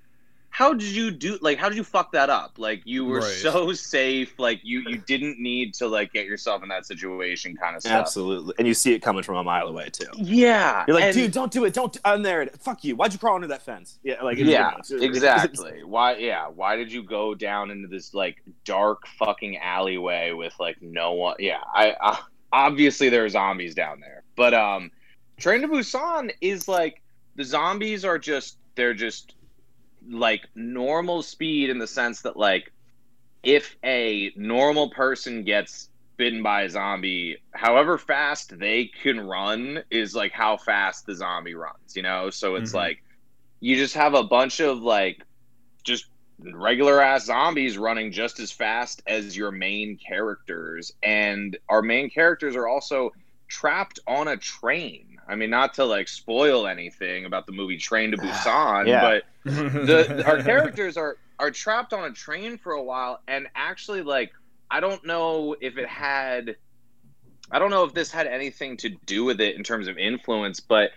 how 0.52 0.72
did 0.74 0.88
you 0.88 1.12
do 1.12 1.38
like 1.42 1.58
how 1.58 1.68
did 1.68 1.76
you 1.78 1.84
fuck 1.84 2.10
that 2.10 2.28
up 2.28 2.54
like 2.58 2.82
you 2.84 3.04
were 3.04 3.20
Right. 3.20 3.28
so 3.30 3.72
safe 3.72 4.36
like 4.36 4.58
you 4.64 4.80
you 4.80 4.96
didn't 4.98 5.38
need 5.38 5.74
to 5.74 5.86
like 5.86 6.12
get 6.12 6.26
yourself 6.26 6.64
in 6.64 6.68
that 6.70 6.86
situation 6.86 7.56
kind 7.56 7.76
of 7.76 7.82
stuff 7.82 7.92
Absolutely, 7.92 8.54
and 8.58 8.66
you 8.66 8.74
see 8.74 8.92
it 8.92 8.98
coming 8.98 9.22
from 9.22 9.36
a 9.36 9.44
mile 9.44 9.68
away 9.68 9.90
too. 9.90 10.06
yeah 10.16 10.82
You're 10.88 10.96
like, 10.96 11.04
and- 11.04 11.14
dude, 11.14 11.30
don't 11.30 11.52
do 11.52 11.66
it. 11.66 11.72
Don't. 11.72 11.96
I'm 12.04 12.24
there. 12.24 12.44
Fuck 12.58 12.82
you. 12.82 12.96
Why'd 12.96 13.12
you 13.12 13.20
crawl 13.20 13.36
under 13.36 13.46
that 13.46 13.62
fence? 13.62 14.00
Yeah, 14.02 14.20
like 14.24 14.38
yeah 14.38 14.72
exactly 14.90 15.84
why 15.84 16.16
yeah 16.16 16.48
why 16.48 16.74
did 16.74 16.90
you 16.90 17.02
go 17.04 17.34
down 17.34 17.70
into 17.70 17.86
this 17.86 18.12
like 18.12 18.42
dark 18.64 19.06
fucking 19.18 19.56
alleyway 19.58 20.32
with 20.32 20.52
like 20.58 20.80
no 20.82 21.12
one 21.12 21.36
yeah 21.38 21.58
i, 21.72 21.94
I 22.00 22.18
obviously 22.52 23.08
there 23.08 23.24
are 23.24 23.28
zombies 23.28 23.74
down 23.74 24.00
there 24.00 24.22
but 24.36 24.54
um 24.54 24.90
train 25.38 25.60
to 25.62 25.68
busan 25.68 26.30
is 26.40 26.68
like 26.68 27.00
the 27.36 27.44
zombies 27.44 28.04
are 28.04 28.18
just 28.18 28.58
they're 28.74 28.94
just 28.94 29.34
like 30.08 30.46
normal 30.54 31.22
speed 31.22 31.70
in 31.70 31.78
the 31.78 31.86
sense 31.86 32.22
that 32.22 32.36
like 32.36 32.72
if 33.42 33.76
a 33.84 34.32
normal 34.36 34.90
person 34.90 35.44
gets 35.44 35.88
bitten 36.16 36.42
by 36.42 36.62
a 36.62 36.68
zombie 36.70 37.38
however 37.52 37.96
fast 37.96 38.58
they 38.58 38.90
can 39.02 39.20
run 39.20 39.82
is 39.90 40.14
like 40.14 40.32
how 40.32 40.56
fast 40.56 41.06
the 41.06 41.14
zombie 41.14 41.54
runs 41.54 41.96
you 41.96 42.02
know 42.02 42.28
so 42.30 42.56
it's 42.56 42.72
Mhm. 42.72 42.76
like 42.76 43.02
you 43.60 43.76
just 43.76 43.94
have 43.94 44.14
a 44.14 44.22
bunch 44.24 44.60
of 44.60 44.82
like 44.82 45.22
just 45.82 46.09
regular 46.54 47.00
ass 47.00 47.26
zombies 47.26 47.76
running 47.78 48.12
just 48.12 48.40
as 48.40 48.50
fast 48.50 49.02
as 49.06 49.36
your 49.36 49.50
main 49.50 49.96
characters. 49.96 50.92
And 51.02 51.56
our 51.68 51.82
main 51.82 52.10
characters 52.10 52.56
are 52.56 52.66
also 52.68 53.10
trapped 53.48 53.98
on 54.06 54.28
a 54.28 54.36
train. 54.36 55.18
I 55.28 55.34
mean 55.36 55.50
not 55.50 55.74
to 55.74 55.84
like 55.84 56.08
spoil 56.08 56.66
anything 56.66 57.24
about 57.24 57.46
the 57.46 57.52
movie 57.52 57.76
train 57.78 58.10
to 58.12 58.16
busan 58.18 58.86
Yeah. 58.86 59.00
but 59.00 59.22
the 59.44 60.24
our 60.26 60.42
characters 60.42 60.96
are 60.96 61.16
are 61.38 61.50
trapped 61.50 61.92
on 61.92 62.04
a 62.04 62.12
train 62.12 62.58
for 62.58 62.72
a 62.72 62.82
while. 62.82 63.20
And 63.28 63.46
actually 63.54 64.02
like 64.02 64.32
i 64.70 64.78
don't 64.80 65.04
know 65.04 65.56
if 65.60 65.78
it 65.78 65.88
had 65.88 66.56
i 67.50 67.58
don't 67.58 67.70
know 67.70 67.84
if 67.84 67.92
this 67.94 68.10
had 68.10 68.26
anything 68.28 68.76
to 68.76 68.88
do 69.06 69.24
with 69.24 69.40
it 69.40 69.56
in 69.56 69.64
terms 69.64 69.88
of 69.88 69.98
influence 69.98 70.60
but 70.60 70.90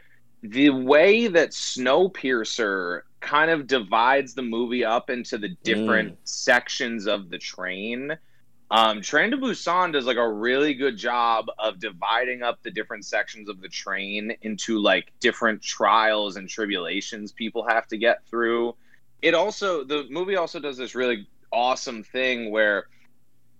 the 0.43 0.69
way 0.69 1.27
that 1.27 1.49
snowpiercer 1.51 3.01
kind 3.23 3.49
of 3.49 3.65
divides 3.65 4.35
the 4.35 4.43
movie 4.43 4.85
up 4.85 5.09
into 5.09 5.39
the 5.39 5.49
different 5.63 6.17
sections 6.23 7.07
of 7.07 7.29
the 7.29 7.39
train 7.39 8.17
um, 8.73 9.01
Train 9.01 9.29
to 9.29 9.37
Busan 9.37 9.93
does 9.93 10.07
like 10.07 10.17
a 10.17 10.27
really 10.27 10.73
good 10.73 10.97
job 10.97 11.45
of 11.59 11.79
dividing 11.79 12.41
up 12.41 12.63
the 12.63 12.71
different 12.71 13.05
sections 13.05 13.47
of 13.47 13.61
the 13.61 13.69
train 13.69 14.35
into 14.41 14.79
like 14.79 15.11
different 15.19 15.61
trials 15.61 16.37
and 16.37 16.49
tribulations 16.49 17.31
people 17.31 17.67
have 17.67 17.87
to 17.89 17.97
get 17.97 18.25
through. 18.25 18.75
It 19.21 19.35
also 19.35 19.83
the 19.83 20.07
movie 20.09 20.37
also 20.37 20.59
does 20.59 20.77
this 20.77 20.95
really 20.95 21.27
awesome 21.51 22.01
thing 22.01 22.49
where 22.49 22.87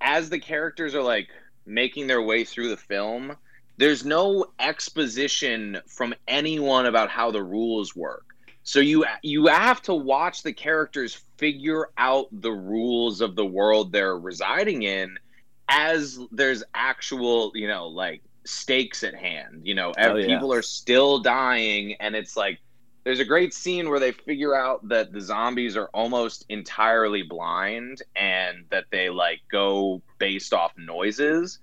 as 0.02 0.32
the 0.32 0.39
characters 0.39 0.95
are 0.95 1.04
like 1.04 1.28
making 1.67 2.08
their 2.08 2.23
way 2.23 2.43
through 2.43 2.69
the 2.69 2.78
film, 2.78 3.38
there's 3.78 4.04
no 4.04 4.47
exposition 4.60 5.78
from 5.86 6.15
anyone 6.28 6.88
about 6.88 7.12
how 7.12 7.30
the 7.30 7.43
rules 7.43 7.95
work. 7.95 8.33
So 8.63 8.80
you 8.80 9.06
you 9.21 9.47
have 9.47 9.82
to 9.84 9.93
watch 9.93 10.41
the 10.43 10.54
characters 10.54 11.21
figure 11.38 11.89
out 11.97 12.28
the 12.32 12.52
rules 12.52 13.19
of 13.21 13.36
the 13.36 13.45
world 13.45 13.91
they're 13.91 14.17
residing 14.17 14.84
in 14.84 15.17
as 15.69 16.19
there's 16.32 16.63
actual, 16.73 17.52
you 17.56 17.67
know, 17.67 17.88
like 17.88 18.21
stakes 18.45 19.04
at 19.04 19.15
hand. 19.15 19.62
You 19.63 19.76
know, 19.76 19.93
Oh, 19.97 20.15
yeah. 20.15 20.28
people 20.28 20.54
are 20.54 20.62
still 20.62 21.19
dying 21.19 21.95
and 21.99 22.15
it's 22.15 22.38
like 22.38 22.60
there's 23.04 23.19
a 23.19 23.26
great 23.26 23.54
scene 23.54 23.89
where 23.89 23.99
they 23.99 24.13
figure 24.13 24.56
out 24.56 24.88
that 24.88 25.12
the 25.12 25.19
zombies 25.19 25.76
are 25.76 25.88
almost 25.93 26.45
entirely 26.47 27.21
blind 27.21 28.02
and 28.15 28.63
that 28.69 28.86
they 28.91 29.10
like 29.10 29.41
go 29.52 30.02
based 30.19 30.54
off 30.54 30.71
noises. 30.78 31.60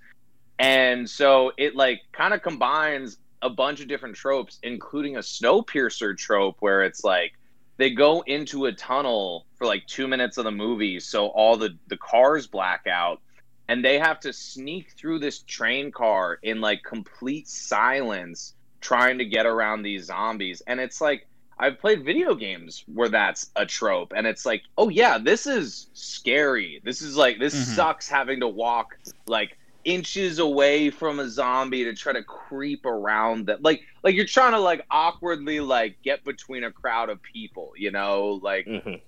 And 0.59 1.09
so 1.09 1.51
it 1.57 1.75
like 1.75 2.01
kind 2.11 2.35
of 2.35 2.43
combines 2.43 3.17
a 3.41 3.49
bunch 3.49 3.81
of 3.81 3.87
different 3.87 4.15
tropes, 4.15 4.59
including 4.63 5.15
a 5.17 5.19
snowpiercer 5.19 6.17
trope 6.17 6.57
where 6.59 6.81
it's 6.83 7.03
like 7.03 7.31
they 7.77 7.89
go 7.91 8.21
into 8.27 8.65
a 8.65 8.73
tunnel 8.73 9.47
for 9.57 9.65
like 9.67 9.85
two 9.87 10.07
minutes 10.07 10.37
of 10.37 10.43
the 10.45 10.51
movie, 10.51 10.99
so 10.99 11.27
all 11.27 11.57
the 11.57 11.71
the 11.87 11.97
cars 11.97 12.47
black 12.47 12.81
out, 12.87 13.21
and 13.67 13.83
they 13.83 13.97
have 13.99 14.19
to 14.21 14.33
sneak 14.33 14.91
through 14.99 15.19
this 15.19 15.43
train 15.43 15.91
car 15.91 16.39
in 16.43 16.61
like 16.61 16.81
complete 16.83 17.47
silence, 17.47 18.55
trying 18.81 19.17
to 19.19 19.25
get 19.25 19.45
around 19.45 19.81
these 19.83 20.05
zombies. 20.05 20.61
And 20.67 20.79
it's 20.79 21.01
like 21.01 21.27
I've 21.59 21.79
played 21.79 22.03
video 22.05 22.33
games 22.35 22.83
where 22.87 23.09
that's 23.09 23.49
a 23.55 23.65
trope, 23.65 24.13
and 24.15 24.25
it's 24.27 24.45
like, 24.45 24.63
oh 24.77 24.89
yeah, 24.89 25.17
this 25.17 25.45
is 25.47 25.89
scary. 25.93 26.81
This 26.83 27.01
is 27.01 27.15
like 27.15 27.39
this 27.39 27.55
Mhm. 27.55 27.75
sucks 27.75 28.07
having 28.09 28.39
to 28.41 28.47
walk 28.47 28.87
like 29.27 29.57
inches 29.85 30.39
away 30.39 30.89
from 30.89 31.19
a 31.19 31.29
zombie 31.29 31.83
to 31.83 31.93
try 31.93 32.13
to 32.13 32.23
creep 32.23 32.85
around 32.85 33.45
them 33.47 33.59
like 33.61 33.81
like 34.03 34.15
you're 34.15 34.25
trying 34.25 34.51
to 34.51 34.59
like 34.59 34.85
awkwardly 34.91 35.59
like 35.59 35.97
get 36.03 36.23
between 36.23 36.63
a 36.63 36.71
crowd 36.71 37.09
of 37.09 37.19
people 37.21 37.71
you 37.77 37.91
know 37.91 38.39
like 38.43 38.65
Mhm. 38.65 39.01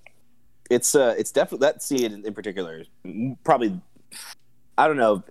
It's 0.70 0.94
uh, 0.94 1.14
it's 1.18 1.30
definitely 1.30 1.66
that 1.66 1.82
scene 1.82 2.10
in, 2.12 2.24
in 2.26 2.32
particular. 2.32 2.80
is 2.80 2.86
Probably, 3.44 3.78
I 4.78 4.86
don't 4.88 4.96
know. 4.96 5.22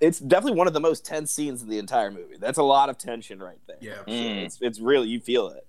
It's 0.00 0.20
definitely 0.20 0.56
one 0.56 0.68
of 0.68 0.74
the 0.74 0.80
most 0.80 1.04
tense 1.04 1.32
scenes 1.32 1.60
in 1.60 1.68
the 1.68 1.78
entire 1.80 2.08
movie. 2.12 2.36
That's 2.38 2.58
a 2.58 2.62
lot 2.62 2.88
of 2.88 2.96
tension 2.96 3.40
right 3.40 3.58
there. 3.66 3.78
Yeah. 3.80 3.94
Mm. 4.06 4.44
it's 4.44 4.58
it's 4.60 4.78
really 4.78 5.08
you 5.08 5.18
feel 5.18 5.48
it. 5.48 5.66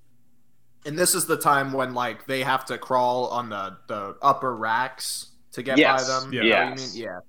And 0.85 0.97
this 0.97 1.15
is 1.15 1.25
the 1.25 1.35
time 1.35 1.73
when 1.73 1.95
like 1.95 2.27
they 2.27 2.43
have 2.43 2.63
to 2.65 2.77
crawl 2.77 3.25
on 3.29 3.49
the 3.49 3.77
the 3.87 4.17
upper 4.21 4.55
racks 4.55 5.31
to 5.53 5.63
get 5.63 5.79
Yes. 5.79 6.07
by 6.07 6.19
them. 6.21 6.31
Yeah. 6.33 6.41
You 6.43 6.49
know 6.51 6.55
what 6.55 6.65
I 6.65 6.69
Yes. 6.69 6.93
mean? 6.95 7.03
Yeah. 7.03 7.19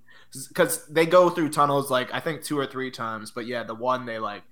Because 0.49 0.87
they 0.87 1.07
go 1.07 1.31
through 1.31 1.49
tunnels 1.51 1.91
like 1.91 2.13
I 2.13 2.21
think 2.21 2.43
two 2.43 2.59
or 2.59 2.67
three 2.67 2.91
times, 2.91 3.31
but 3.31 3.47
yeah, 3.47 3.63
the 3.63 3.75
one 3.75 4.05
they 4.07 4.19
like 4.19 4.43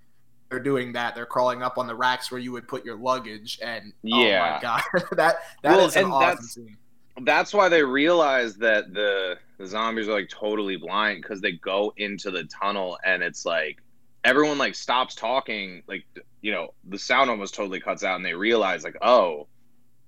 they're 0.51 0.61
doing 0.61 0.93
that. 0.93 1.15
They're 1.15 1.27
crawling 1.27 1.63
up 1.63 1.77
on 1.77 1.87
the 1.87 1.95
racks 1.95 2.31
where 2.31 2.41
you 2.41 2.53
would 2.53 2.67
put 2.69 2.85
your 2.85 2.97
luggage, 2.97 3.59
and 3.63 3.93
oh 4.13 4.23
Yeah. 4.23 4.55
my 4.57 4.63
god, 4.63 4.83
that 5.17 5.37
that 5.63 5.79
is 5.81 5.97
Well, 5.97 6.07
an 6.07 6.13
awesome 6.13 6.21
that's- 6.29 6.51
scene. 6.55 6.77
that's 7.23 7.53
why 7.53 7.69
they 7.69 7.83
realize 7.83 8.57
that 8.57 8.95
the 8.95 9.37
the 9.59 9.67
zombies 9.67 10.09
are 10.09 10.13
like 10.13 10.29
totally 10.29 10.77
blind 10.77 11.23
because 11.23 11.41
they 11.41 11.53
go 11.53 11.93
into 11.97 12.31
the 12.31 12.45
tunnel 12.45 12.99
and 13.05 13.23
it's 13.23 13.45
like 13.47 13.79
everyone 14.25 14.59
like 14.59 14.75
stops 14.75 15.15
talking 15.15 15.83
like 15.89 16.05
you 16.43 16.53
know 16.53 16.75
the 16.89 16.99
sound 16.99 17.31
almost 17.31 17.55
totally 17.55 17.81
cuts 17.81 18.05
out 18.05 18.17
and 18.17 18.25
they 18.25 18.35
realize 18.35 18.85
like 18.85 18.97
oh 19.01 19.47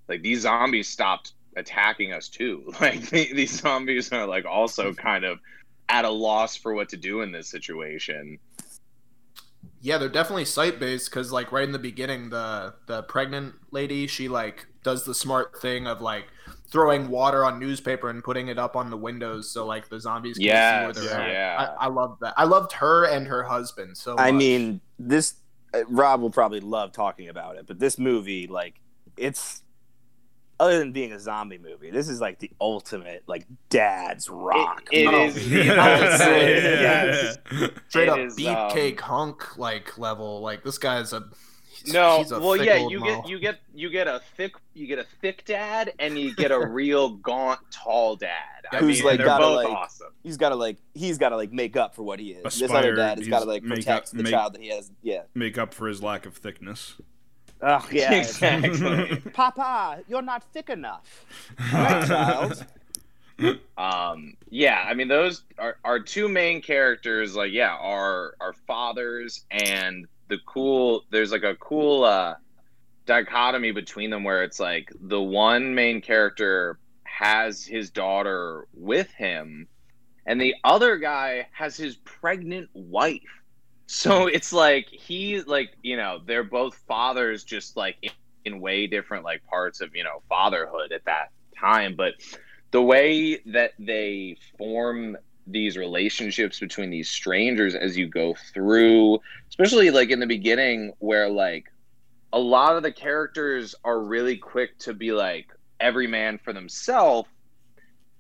like 0.09 0.21
these 0.23 0.41
zombies 0.43 0.87
stopped 0.89 1.33
attacking 1.57 2.13
us 2.13 2.29
too 2.29 2.71
like 2.81 3.09
these 3.09 3.59
zombies 3.61 4.13
are 4.13 4.27
like 4.27 4.45
also 4.45 4.93
kind 4.93 5.25
of 5.25 5.39
at 5.89 6.05
a 6.05 6.11
loss 6.11 6.57
for 6.57 6.75
what 6.75 6.89
to 6.89 6.97
do 6.97 7.23
in 7.23 7.33
this 7.33 7.49
situation 7.49 8.39
Yeah, 9.81 9.99
they're 9.99 10.09
definitely 10.09 10.45
site 10.45 10.79
based 10.79 11.11
because 11.11 11.33
like 11.33 11.53
right 11.53 11.65
in 11.65 11.73
the 11.73 11.79
beginning, 11.79 12.31
the 12.31 12.75
the 12.87 13.03
pregnant 13.05 13.55
lady 13.71 14.07
she 14.07 14.29
like 14.29 14.67
does 14.83 15.05
the 15.05 15.15
smart 15.15 15.61
thing 15.61 15.87
of 15.87 16.01
like 16.01 16.27
throwing 16.71 17.09
water 17.09 17.45
on 17.45 17.59
newspaper 17.59 18.11
and 18.11 18.23
putting 18.23 18.49
it 18.49 18.59
up 18.59 18.77
on 18.77 18.91
the 18.91 18.97
windows 18.97 19.51
so 19.51 19.67
like 19.67 19.89
the 19.89 19.99
zombies 20.01 20.37
can 20.37 20.45
see 20.45 20.49
where 20.51 20.93
they're 20.93 21.21
at. 21.21 21.31
yeah. 21.31 21.75
I, 21.79 21.85
I 21.85 21.89
love 21.89 22.19
that. 22.21 22.35
I 22.37 22.45
loved 22.45 22.73
her 22.75 23.07
and 23.07 23.27
her 23.27 23.43
husband 23.43 23.97
so. 23.97 24.17
I 24.19 24.31
much. 24.31 24.39
mean, 24.39 24.81
this 24.99 25.35
uh, 25.75 25.85
Rob 25.89 26.21
will 26.21 26.31
probably 26.31 26.61
love 26.61 26.93
talking 26.93 27.29
about 27.29 27.57
it, 27.57 27.67
but 27.67 27.79
this 27.79 27.99
movie, 27.99 28.47
like, 28.47 28.81
it's 29.17 29.63
other 30.61 30.79
than 30.79 30.93
being 30.93 31.13
a 31.13 31.21
zombie 31.21 31.59
movie, 31.59 31.91
this 31.91 32.09
is 32.09 32.21
like 32.21 32.39
the 32.41 32.51
ultimate 32.61 33.23
like 33.27 33.47
dad's 33.71 34.29
rock. 34.29 34.89
it 34.93 35.07
Oh, 35.07 35.25
is 35.27 35.35
movie. 35.37 35.63
the 35.69 35.71
ultimate, 35.71 36.63
yes. 36.63 37.39
straight 37.89 38.03
it 38.05 38.09
up 38.09 38.19
is, 38.19 38.37
beefcake 38.37 39.03
um, 39.03 39.09
hunk 39.09 39.59
like 39.59 39.97
level. 39.99 40.41
Like 40.41 40.65
this 40.65 40.79
guy's 40.79 41.13
a 41.13 41.25
he's- 41.71 41.93
No, 41.95 42.19
he's 42.19 42.33
a 42.33 42.41
well, 42.41 42.55
thick 42.57 42.67
yeah, 42.67 42.79
old 42.79 42.93
you 42.93 43.01
mo. 43.01 43.07
get 43.23 43.29
you 43.29 43.39
get 43.39 43.59
you 43.75 43.91
get 43.91 44.09
a 44.09 44.21
thick 44.37 44.53
you 44.75 44.87
get 44.87 44.99
a 44.99 45.07
thick 45.21 45.45
dad, 45.45 45.93
and 45.99 46.19
you 46.19 46.35
get 46.35 46.51
a 46.51 46.67
real 46.67 47.11
gaunt 47.17 47.61
tall 47.71 48.17
dad. 48.17 48.33
I 48.71 48.77
Who's, 48.79 48.99
mean, 48.99 49.07
like, 49.07 49.25
gotta, 49.25 49.47
like, 49.49 49.67
awesome. 49.67 50.09
he's 50.23 50.37
got 50.37 50.51
to 50.51 50.55
like 50.55 50.77
he's 50.93 51.17
got 51.17 51.31
to 51.31 51.37
like 51.37 51.53
make 51.53 51.75
up 51.77 51.95
for 51.95 52.03
what 52.03 52.19
he 52.21 52.33
is. 52.33 52.59
this 52.59 52.71
other 52.71 52.95
dad 52.95 53.17
has 53.19 53.27
got 53.27 53.41
to 53.41 53.47
like 53.47 53.65
protect 53.65 54.09
up- 54.09 54.11
the 54.13 54.23
make- 54.25 54.33
child 54.33 54.53
that 54.55 54.61
he 54.61 54.69
has. 54.69 54.91
Yeah. 55.03 55.23
Make 55.35 55.57
up 55.57 55.73
for 55.73 55.87
his 55.89 56.03
lack 56.03 56.27
of 56.27 56.37
thickness. 56.37 56.95
Oh 57.63 57.87
yeah. 57.93 58.13
exactly. 58.15 59.17
Papa, 59.33 60.03
you're 60.09 60.23
not 60.23 60.45
thick 60.53 60.71
enough. 60.71 61.25
Right, 61.73 62.07
child. 62.07 62.65
um, 63.77 64.35
yeah, 64.51 64.85
I 64.87 64.95
mean, 64.95 65.09
those 65.09 65.45
are 65.59 65.77
our 65.85 66.01
two 66.01 66.29
main 66.29 66.61
characters. 66.63 67.37
Like, 67.37 67.53
yeah, 67.53 67.75
are 67.77 68.35
are 68.41 68.53
fathers, 68.67 69.45
and 69.51 70.07
the 70.29 70.39
cool. 70.47 71.05
There's 71.11 71.33
like 71.33 71.45
a 71.45 71.55
cool 71.57 72.05
uh, 72.05 72.35
dichotomy 73.07 73.73
between 73.73 74.11
them 74.11 74.25
where 74.25 74.43
it's 74.43 74.61
like 74.61 74.93
the 75.01 75.21
one 75.21 75.75
main 75.75 76.01
character 76.01 76.79
has 77.05 77.65
his 77.65 77.91
daughter 77.91 78.67
with 78.75 79.11
him, 79.13 79.67
and 80.27 80.41
the 80.41 80.55
other 80.65 80.97
guy 80.97 81.49
has 81.53 81.77
his 81.77 81.97
pregnant 81.97 82.69
wife. 82.73 83.38
So 83.91 84.27
it's 84.27 84.53
like 84.53 84.87
he 84.91 85.41
like 85.41 85.71
you 85.83 85.97
know 85.97 86.21
they're 86.25 86.45
both 86.45 86.75
fathers, 86.87 87.43
just 87.43 87.75
like 87.75 87.97
in, 88.03 88.11
in 88.45 88.61
way 88.61 88.87
different 88.87 89.25
like 89.25 89.43
parts 89.47 89.81
of 89.81 89.97
you 89.97 90.05
know 90.05 90.23
fatherhood 90.29 90.93
at 90.93 91.07
that 91.07 91.31
time, 91.59 91.97
but 91.97 92.13
the 92.71 92.83
way 92.83 93.39
that 93.47 93.73
they 93.79 94.37
form 94.59 95.17
these 95.47 95.79
relationships 95.79 96.61
between 96.61 96.91
these 96.91 97.09
strangers 97.09 97.75
as 97.75 97.97
you 97.97 98.07
go 98.07 98.37
through, 98.53 99.21
especially 99.49 99.91
like 99.91 100.11
in 100.11 100.21
the 100.21 100.27
beginning 100.27 100.93
where 100.99 101.31
like 101.31 101.65
a 102.35 102.39
lot 102.39 102.77
of 102.77 102.83
the 102.83 102.93
characters 102.93 103.75
are 103.85 104.01
really 104.01 104.37
quick 104.37 104.79
to 104.81 104.93
be 104.93 105.13
like 105.13 105.49
every 105.81 106.07
man 106.07 106.37
for 106.37 106.53
themselves 106.53 107.27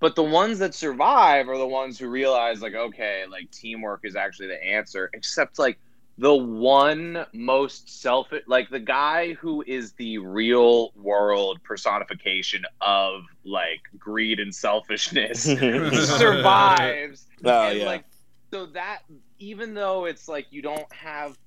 but 0.01 0.15
the 0.15 0.23
ones 0.23 0.59
that 0.59 0.75
survive 0.75 1.49
are 1.49 1.59
the 1.59 1.67
ones 1.67 1.99
who 1.99 2.09
realize 2.09 2.61
like 2.61 2.75
okay 2.75 3.25
like 3.31 3.51
teamwork 3.51 4.01
is 4.05 4.17
actually 4.17 4.49
the 4.49 4.65
answer 4.65 5.11
except 5.15 5.59
like 5.59 5.79
the 6.19 6.35
one 6.35 7.25
most 7.33 8.03
selfish 8.03 8.43
like 8.47 8.69
the 8.71 8.81
guy 8.81 9.35
who 9.35 9.63
is 9.67 9.93
the 9.93 10.19
real 10.19 10.91
world 10.97 11.63
personification 11.63 12.65
of 12.81 13.23
like 13.45 13.81
greed 13.99 14.41
and 14.41 14.55
selfishness 14.55 15.43
survives 16.19 17.27
Oh 17.45 17.69
and 17.69 17.79
yeah. 17.79 17.87
like 17.87 18.05
so 18.53 18.67
that 18.67 19.03
even 19.39 19.75
though 19.75 20.07
it's 20.07 20.27
like 20.27 20.47
you 20.51 20.61
don't 20.61 20.93
have 20.93 21.39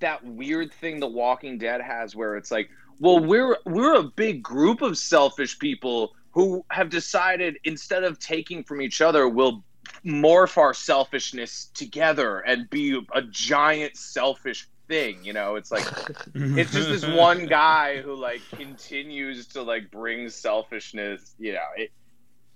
that 0.00 0.24
weird 0.24 0.72
thing 0.72 0.98
the 0.98 1.06
walking 1.06 1.58
dead 1.58 1.80
has 1.80 2.16
where 2.16 2.36
it's 2.36 2.50
like 2.50 2.68
well 2.98 3.24
we're 3.24 3.56
we're 3.66 3.94
a 3.94 4.02
big 4.02 4.42
group 4.42 4.82
of 4.82 4.98
selfish 4.98 5.58
people 5.60 6.14
who 6.38 6.64
have 6.70 6.88
decided 6.88 7.58
instead 7.64 8.04
of 8.04 8.16
taking 8.20 8.62
from 8.62 8.80
each 8.80 9.00
other 9.00 9.28
we'll 9.28 9.64
morph 10.04 10.56
our 10.56 10.72
selfishness 10.72 11.68
together 11.74 12.38
and 12.38 12.70
be 12.70 12.96
a 13.12 13.22
giant 13.22 13.96
selfish 13.96 14.68
thing 14.86 15.18
you 15.24 15.32
know? 15.32 15.56
It's 15.56 15.72
like 15.72 15.84
it's 16.34 16.72
just 16.72 16.90
this 16.90 17.04
one 17.04 17.46
guy 17.46 18.00
who 18.02 18.14
like 18.14 18.40
continues 18.52 19.48
to 19.48 19.62
like 19.62 19.90
bring 19.90 20.28
selfishness 20.28 21.34
you 21.40 21.54
know? 21.54 21.66
It 21.76 21.90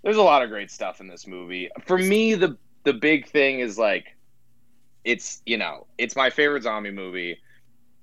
there's 0.04 0.16
a 0.16 0.22
lot 0.22 0.42
of 0.42 0.48
great 0.48 0.70
stuff 0.70 1.00
in 1.00 1.08
this 1.08 1.26
movie. 1.26 1.68
For 1.84 1.98
me 1.98 2.36
the 2.36 2.56
the 2.84 2.92
big 2.92 3.26
thing 3.26 3.58
is 3.58 3.78
like 3.78 4.14
it's 5.02 5.42
you 5.44 5.58
know 5.58 5.88
it's 5.98 6.14
my 6.14 6.30
favorite 6.30 6.62
zombie 6.62 6.92
movie. 6.92 7.40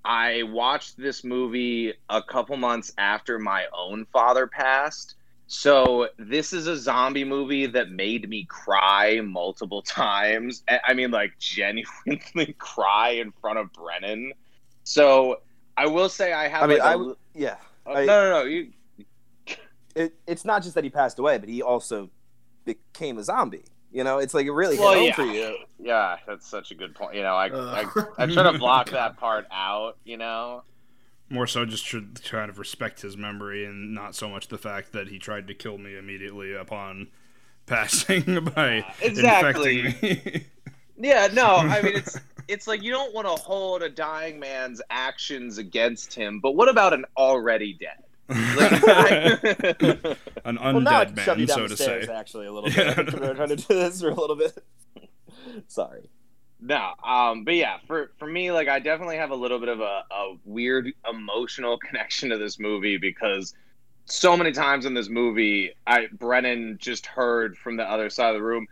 I 0.04 0.44
watched 0.44 0.98
this 0.98 1.24
movie 1.24 1.94
a 2.10 2.22
couple 2.22 2.58
months 2.58 2.92
after 2.98 3.40
my 3.40 3.68
own 3.74 4.06
father 4.12 4.46
passed 4.46 5.16
so 5.52 6.08
this 6.20 6.54
is 6.54 6.68
a 6.68 6.78
zombie 6.78 7.24
movie 7.24 7.66
that 7.66 7.90
made 7.90 8.30
me 8.30 8.46
cry 8.46 9.20
multiple 9.20 9.82
times 10.02 10.64
I- 10.70 10.80
i 10.90 10.94
mean 10.94 11.10
like 11.12 11.32
genuinely 11.40 12.54
cry 12.60 13.10
in 13.10 13.32
front 13.42 13.58
of 13.58 13.74
brennan 13.74 14.32
so 14.84 15.42
i 15.76 15.88
will 15.88 16.08
say 16.08 16.34
i 16.34 16.48
have 16.48 16.64
I 16.64 16.68
mean, 16.68 16.78
like 16.78 16.86
a 16.86 16.90
I 16.90 16.92
l- 16.94 16.98
w- 17.00 17.16
yeah. 17.34 17.56
oh, 17.88 17.94
I- 17.94 18.06
no 18.06 18.24
no 18.24 18.30
no 18.40 18.44
you 18.46 18.70
It, 19.96 20.14
it's 20.28 20.46
not 20.46 20.62
just 20.62 20.76
that 20.76 20.84
he 20.84 20.92
passed 20.92 21.18
away, 21.18 21.40
but 21.40 21.50
he 21.50 21.64
also 21.64 22.12
became 22.64 23.18
a 23.18 23.24
zombie. 23.24 23.64
You 23.92 24.04
know, 24.04 24.20
it's 24.20 24.36
like 24.36 24.46
it 24.46 24.52
really 24.52 24.76
hit 24.78 24.84
Well, 24.84 24.94
home 24.94 25.06
yeah. 25.08 25.14
for 25.16 25.26
you. 25.26 25.58
Yeah, 25.80 26.18
that's 26.28 26.48
such 26.48 26.70
a 26.70 26.76
good 26.76 26.94
point. 26.94 27.16
You 27.16 27.24
know, 27.24 27.34
I 27.36 27.50
Uh. 27.50 27.86
I, 28.18 28.24
I 28.24 28.28
try 28.28 28.44
to 28.44 28.58
block 28.60 28.92
that 28.92 29.18
part 29.18 29.48
out. 29.52 29.98
You 30.06 30.18
know, 30.18 30.62
More 31.30 31.46
so 31.48 31.64
just 31.66 31.88
to 31.92 32.06
kind 32.30 32.50
of 32.50 32.58
respect 32.58 33.02
his 33.02 33.16
memory 33.16 33.66
and 33.66 33.94
not 33.94 34.16
so 34.16 34.28
much 34.30 34.48
the 34.48 34.58
fact 34.58 34.94
that 34.94 35.10
he 35.10 35.20
tried 35.20 35.48
to 35.48 35.54
kill 35.54 35.78
me 35.78 35.96
immediately 35.98 36.54
upon 36.56 37.08
passing 37.68 38.24
by 38.56 38.86
Exactly. 39.02 39.80
infecting 39.86 40.24
me. 40.26 40.46
yeah, 40.98 41.28
no, 41.32 41.46
I 41.58 41.82
mean 41.84 41.96
it's 41.98 42.20
it's 42.48 42.68
like 42.68 42.82
you 42.82 42.92
don't 42.92 43.14
want 43.14 43.28
to 43.28 43.34
hold 43.44 43.84
a 43.84 43.90
dying 43.90 44.40
man's 44.40 44.82
actions 44.90 45.60
against 45.60 46.16
him, 46.16 46.40
but 46.40 46.54
what 46.56 46.68
about 46.68 46.94
an 46.94 47.06
already 47.16 47.74
dead? 47.74 48.04
Like, 48.28 48.84
I- 48.88 50.16
An 50.46 50.58
Well, 50.62 50.80
now 50.82 51.00
I 51.02 51.06
undead 51.06 51.16
can 51.16 51.24
shove 51.26 51.40
you 51.40 51.46
man, 51.48 51.58
down 51.58 51.58
so 51.58 51.62
the 51.68 51.68
to 51.70 51.78
say. 52.06 52.12
actually 52.14 52.48
a 52.48 52.52
little 52.52 52.70
bit. 52.70 52.78
Yeah. 52.78 52.90
I 52.92 52.94
think 52.96 53.20
we're 53.20 53.34
trying 53.36 53.50
to 53.50 53.56
do 53.56 53.66
this 53.68 54.02
for 54.02 54.10
a 54.10 54.14
little 54.16 54.36
bit. 54.36 54.64
Sorry. 55.68 56.10
No, 56.62 56.94
um, 57.04 57.46
but 57.46 57.56
yeah, 57.56 57.78
for 57.88 58.12
for 58.20 58.28
me, 58.28 58.52
like 58.52 58.68
I 58.68 58.80
definitely 58.80 59.18
have 59.18 59.32
a 59.32 59.36
little 59.36 59.60
bit 59.60 59.70
of 59.70 59.80
a, 59.80 60.04
a 60.12 60.36
weird 60.44 60.92
emotional 61.10 61.78
connection 61.88 62.30
to 62.30 62.38
this 62.38 62.60
movie 62.60 62.98
because 62.98 63.54
so 64.12 64.36
many 64.38 64.52
times 64.52 64.86
in 64.86 64.94
this 64.94 65.10
movie, 65.10 65.72
I 65.88 66.08
Brennan 66.12 66.78
just 66.80 67.06
heard 67.06 67.58
from 67.58 67.78
the 67.78 67.84
other 67.84 68.10
side 68.10 68.30
of 68.36 68.42
the 68.42 68.44
room, 68.44 68.68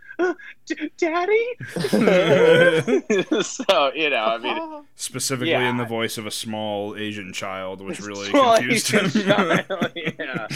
"D- 0.65 0.91
"Daddy." 0.97 1.45
so 3.41 3.91
you 3.93 4.10
know, 4.10 4.26
I 4.26 4.38
mean, 4.39 4.84
Specifically 4.95 5.52
Yeah. 5.52 5.69
in 5.69 5.78
the 5.78 5.86
voice 5.86 6.17
of 6.17 6.26
a 6.26 6.32
small 6.32 6.95
Asian 6.95 7.34
child, 7.34 7.82
which 7.82 8.00
really 8.00 8.26
Small 8.30 8.56
confused 8.58 8.93
Asian 8.93 9.10
him. 9.10 9.36
child, 9.67 9.91
yeah. 9.95 10.47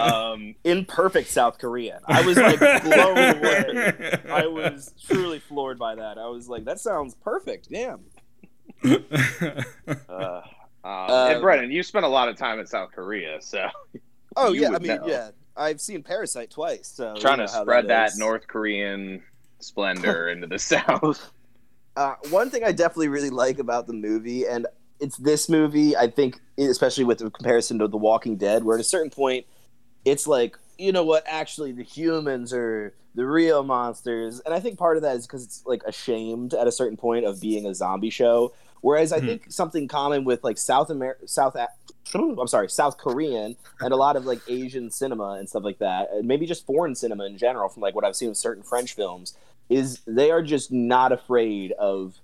um, 0.00 0.54
In 0.64 0.84
perfect 0.84 1.28
South 1.30 1.58
Korean. 1.58 2.00
I 2.06 2.24
was 2.26 2.36
like 2.36 2.58
blown 2.58 3.16
away. 3.18 4.18
I 4.30 4.46
was 4.46 4.92
truly 5.06 5.38
floored 5.38 5.78
by 5.78 5.94
that. 5.94 6.18
I 6.18 6.26
was 6.28 6.48
like, 6.48 6.64
that 6.66 6.80
sounds 6.80 7.14
perfect. 7.14 7.70
Damn. 7.70 8.00
uh, 8.84 9.00
um, 10.08 10.42
Um, 10.84 11.10
and 11.32 11.40
Brennan, 11.42 11.70
you 11.72 11.82
spent 11.82 12.04
a 12.04 12.08
lot 12.08 12.28
of 12.28 12.36
time 12.36 12.60
in 12.60 12.66
South 12.66 12.92
Korea, 12.92 13.38
so 13.40 13.66
Oh 14.38 14.52
yeah, 14.52 14.68
I 14.68 14.78
mean, 14.78 14.96
know. 14.96 15.06
yeah. 15.06 15.30
I've 15.56 15.80
seen 15.80 16.02
Parasite 16.02 16.50
twice, 16.50 16.86
so 16.86 17.14
you 17.14 17.20
trying 17.20 17.38
know 17.38 17.46
to 17.46 17.52
how 17.52 17.62
spread 17.62 17.88
that 17.88 18.12
North 18.16 18.46
Korean 18.46 19.22
splendor 19.58 20.28
into 20.30 20.46
the 20.46 20.58
South. 20.58 21.32
Uh, 21.96 22.14
one 22.30 22.48
thing 22.48 22.62
I 22.62 22.70
definitely 22.70 23.08
really 23.08 23.30
like 23.30 23.58
about 23.58 23.88
the 23.88 23.92
movie, 23.92 24.46
and 24.46 24.66
it's 25.00 25.16
this 25.16 25.48
movie, 25.48 25.96
I 25.96 26.08
think, 26.08 26.40
especially 26.56 27.04
with 27.04 27.18
the 27.18 27.30
comparison 27.30 27.78
to 27.80 27.88
The 27.88 27.96
Walking 27.96 28.36
Dead, 28.36 28.64
where 28.64 28.76
at 28.76 28.80
a 28.80 28.84
certain 28.84 29.10
point, 29.10 29.46
it's 30.04 30.26
like, 30.26 30.56
you 30.78 30.92
know 30.92 31.04
what, 31.04 31.24
actually, 31.26 31.72
the 31.72 31.82
humans 31.82 32.52
are 32.52 32.94
the 33.14 33.26
real 33.26 33.64
monsters. 33.64 34.40
And 34.40 34.54
I 34.54 34.60
think 34.60 34.78
part 34.78 34.96
of 34.96 35.02
that 35.02 35.16
is 35.16 35.26
because 35.26 35.44
it's 35.44 35.64
like 35.66 35.82
ashamed 35.84 36.54
at 36.54 36.66
a 36.68 36.72
certain 36.72 36.96
point 36.96 37.24
of 37.24 37.40
being 37.40 37.66
a 37.66 37.74
zombie 37.74 38.10
show. 38.10 38.54
Whereas 38.80 39.12
I 39.12 39.20
Hmm. 39.20 39.26
think 39.26 39.52
something 39.52 39.88
common 39.88 40.24
with 40.24 40.44
like 40.44 40.58
South 40.58 40.90
America, 40.90 41.26
South, 41.28 41.56
I'm 42.14 42.46
sorry, 42.46 42.68
South 42.68 42.98
Korean 42.98 43.56
and 43.80 43.92
a 43.92 43.96
lot 43.96 44.16
of 44.16 44.24
like 44.24 44.40
Asian 44.46 44.90
cinema 44.90 45.32
and 45.32 45.48
stuff 45.48 45.64
like 45.64 45.78
that, 45.78 46.10
and 46.12 46.26
maybe 46.26 46.46
just 46.46 46.66
foreign 46.66 46.94
cinema 46.94 47.24
in 47.26 47.36
general, 47.38 47.68
from 47.68 47.82
like 47.82 47.94
what 47.94 48.04
I've 48.04 48.16
seen 48.16 48.28
with 48.28 48.38
certain 48.38 48.62
French 48.62 48.94
films, 48.94 49.36
is 49.68 50.00
they 50.06 50.30
are 50.30 50.42
just 50.42 50.72
not 50.72 51.12
afraid 51.12 51.72
of 51.72 52.20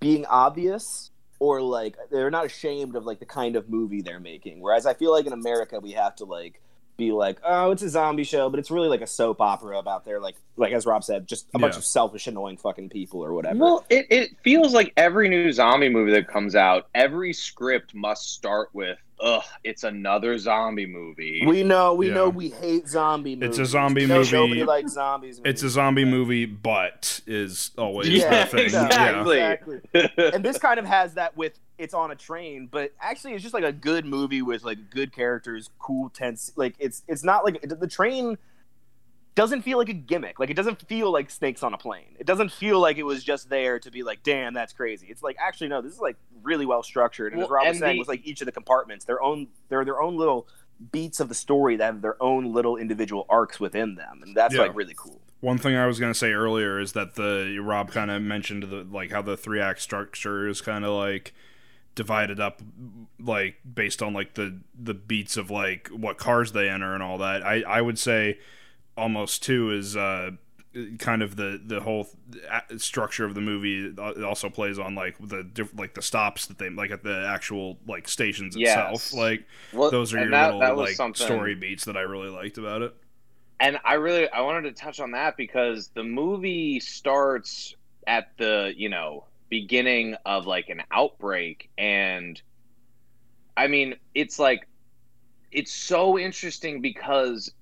being 0.00 0.24
obvious 0.26 1.10
or 1.38 1.60
like 1.60 1.96
they're 2.10 2.30
not 2.30 2.46
ashamed 2.46 2.96
of 2.96 3.04
like 3.04 3.18
the 3.18 3.26
kind 3.26 3.56
of 3.56 3.68
movie 3.68 4.00
they're 4.00 4.20
making. 4.20 4.60
Whereas 4.60 4.86
I 4.86 4.94
feel 4.94 5.12
like 5.12 5.26
in 5.26 5.32
America 5.32 5.80
we 5.80 5.92
have 5.92 6.16
to 6.16 6.24
like 6.24 6.60
be 6.96 7.10
like, 7.10 7.38
oh, 7.44 7.72
it's 7.72 7.82
a 7.82 7.88
zombie 7.88 8.24
show, 8.24 8.48
but 8.48 8.60
it's 8.60 8.70
really 8.70 8.88
like 8.88 9.00
a 9.00 9.06
soap 9.06 9.40
opera 9.40 9.78
about 9.78 10.04
their 10.04 10.20
like 10.20 10.36
like 10.56 10.72
as 10.72 10.86
Rob 10.86 11.02
said, 11.02 11.26
just 11.26 11.46
a 11.54 11.58
bunch 11.58 11.76
of 11.76 11.84
selfish, 11.84 12.26
annoying 12.26 12.56
fucking 12.56 12.88
people 12.88 13.20
or 13.24 13.32
whatever. 13.34 13.58
Well, 13.58 13.84
it, 13.90 14.06
it 14.10 14.30
feels 14.42 14.72
like 14.72 14.92
every 14.96 15.28
new 15.28 15.50
zombie 15.52 15.88
movie 15.88 16.12
that 16.12 16.28
comes 16.28 16.54
out, 16.54 16.86
every 16.94 17.32
script 17.32 17.94
must 17.94 18.32
start 18.34 18.68
with, 18.72 18.98
ugh, 19.20 19.42
it's 19.64 19.82
another 19.84 20.38
zombie 20.38 20.86
movie. 20.86 21.42
we 21.46 21.62
know, 21.64 21.94
we 21.94 22.08
Yeah. 22.08 22.14
know, 22.14 22.28
we 22.28 22.50
hate 22.50 22.86
zombie 22.88 23.34
movies. 23.34 23.58
It's 23.58 23.68
a 23.68 23.72
zombie 23.72 24.02
We 24.02 24.06
know 24.06 24.18
movie. 24.18 24.32
Nobody 24.32 24.64
likes 24.64 24.92
zombies. 24.92 25.40
it's 25.44 25.62
a 25.64 25.70
zombie 25.70 26.04
movie, 26.04 26.46
but 26.46 27.20
is 27.26 27.72
always 27.76 28.08
Yeah, 28.08 28.44
the 28.44 28.50
thing. 28.50 28.60
exactly. 28.66 29.38
exactly. 29.40 29.80
and 30.34 30.44
this 30.44 30.58
kind 30.58 30.78
of 30.78 30.86
has 30.86 31.14
that 31.14 31.36
with 31.36 31.58
it's 31.78 31.94
on 31.94 32.12
a 32.12 32.14
train, 32.14 32.68
but 32.70 32.92
actually 33.00 33.32
it's 33.32 33.42
just 33.42 33.54
like 33.54 33.64
a 33.64 33.72
good 33.72 34.04
movie 34.04 34.42
with 34.42 34.62
like 34.62 34.90
good 34.90 35.12
characters, 35.12 35.70
cool 35.80 36.08
tense. 36.10 36.52
Like 36.54 36.74
it's 36.78 37.02
it's 37.08 37.24
not 37.24 37.44
like 37.44 37.60
the 37.62 37.88
train 37.88 38.38
doesn't 39.34 39.62
feel 39.62 39.78
like 39.78 39.88
a 39.88 39.92
gimmick. 39.94 40.38
Like 40.38 40.50
it 40.50 40.54
doesn't 40.54 40.86
feel 40.88 41.10
like 41.12 41.30
snakes 41.30 41.62
on 41.62 41.74
a 41.74 41.78
plane. 41.78 42.14
It 42.18 42.26
doesn't 42.26 42.52
feel 42.52 42.78
like 42.80 42.98
it 42.98 43.02
was 43.02 43.24
just 43.24 43.48
there 43.50 43.78
to 43.80 43.90
be 43.90 44.02
like, 44.02 44.22
damn, 44.22 44.54
that's 44.54 44.72
crazy. 44.72 45.08
It's 45.08 45.22
like 45.22 45.36
actually 45.40 45.68
no, 45.68 45.80
this 45.82 45.92
is 45.92 46.00
like 46.00 46.16
really 46.42 46.66
well 46.66 46.82
structured. 46.82 47.32
And 47.32 47.42
as 47.42 47.48
Well, 47.48 47.56
Rob 47.58 47.66
was 47.68 47.78
saying, 47.78 47.94
the- 47.96 47.98
with 48.00 48.08
like 48.08 48.24
each 48.24 48.40
of 48.40 48.46
the 48.46 48.52
compartments, 48.52 49.04
their 49.04 49.20
own 49.22 49.48
they're 49.68 49.84
their 49.84 50.00
own 50.00 50.16
little 50.16 50.46
beats 50.92 51.20
of 51.20 51.28
the 51.28 51.34
story 51.34 51.76
that 51.76 51.84
have 51.86 52.02
their 52.02 52.20
own 52.22 52.52
little 52.52 52.76
individual 52.76 53.26
arcs 53.28 53.58
within 53.60 53.94
them, 53.94 54.20
and 54.22 54.36
that's 54.36 54.54
Yeah. 54.54 54.62
like 54.62 54.74
really 54.76 54.94
cool. 54.96 55.20
One 55.40 55.58
thing 55.58 55.76
I 55.76 55.86
was 55.86 55.98
gonna 56.00 56.14
say 56.14 56.32
earlier 56.32 56.78
is 56.80 56.92
that 56.92 57.14
the 57.16 57.58
Rob 57.62 57.90
kind 57.90 58.10
of 58.10 58.22
mentioned 58.22 58.62
the 58.64 58.84
like 58.90 59.10
how 59.10 59.22
the 59.22 59.36
three 59.36 59.60
act 59.60 59.80
structure 59.82 60.48
is 60.48 60.60
kind 60.60 60.84
of 60.84 60.92
like 60.92 61.34
divided 61.94 62.40
up 62.40 62.60
like 63.20 63.56
based 63.74 64.02
on 64.02 64.12
like 64.12 64.34
the 64.34 64.58
the 64.80 64.94
beats 64.94 65.36
of 65.36 65.50
like 65.50 65.88
what 65.88 66.18
cars 66.18 66.52
they 66.52 66.68
enter 66.68 66.94
and 66.94 67.02
all 67.02 67.18
that. 67.18 67.42
I 67.44 67.62
I 67.62 67.80
would 67.80 67.98
say 67.98 68.38
almost 68.96 69.42
too 69.42 69.70
is 69.70 69.96
uh 69.96 70.30
kind 70.98 71.22
of 71.22 71.36
the 71.36 71.60
the 71.64 71.80
whole 71.80 72.08
structure 72.78 73.24
of 73.24 73.34
the 73.34 73.40
movie 73.40 73.86
it 73.96 74.24
also 74.24 74.50
plays 74.50 74.76
on 74.78 74.94
like 74.96 75.16
the 75.20 75.44
diff- 75.44 75.72
like 75.78 75.94
the 75.94 76.02
stops 76.02 76.46
that 76.46 76.58
they 76.58 76.68
like 76.68 76.90
at 76.90 77.04
the 77.04 77.26
actual 77.28 77.78
like 77.86 78.08
stations 78.08 78.56
itself. 78.56 78.90
Yes. 78.92 79.14
like 79.14 79.46
Well, 79.72 79.90
those 79.92 80.12
are 80.12 80.18
your 80.20 80.30
that- 80.30 80.46
little 80.54 80.60
that 80.60 80.76
like 80.76 80.96
something- 80.96 81.24
story 81.26 81.54
beats 81.54 81.84
that 81.84 81.96
I 81.96 82.00
really 82.00 82.28
liked 82.28 82.58
about 82.58 82.82
it. 82.82 82.94
And 83.60 83.78
I 83.84 83.94
really 83.94 84.28
I 84.30 84.40
wanted 84.40 84.62
to 84.62 84.72
touch 84.72 84.98
on 84.98 85.12
that 85.12 85.36
because 85.36 85.88
the 85.94 86.02
movie 86.02 86.80
starts 86.80 87.76
at 88.08 88.36
the 88.36 88.72
you 88.76 88.88
know 88.88 89.24
beginning 89.48 90.16
of 90.26 90.46
like 90.46 90.70
an 90.70 90.82
outbreak. 90.90 91.70
And 91.78 92.40
I 93.56 93.68
mean 93.68 93.94
it's 94.14 94.40
like 94.40 94.66
it's 95.52 95.72
so 95.72 96.18
interesting 96.18 96.80
because 96.80 97.52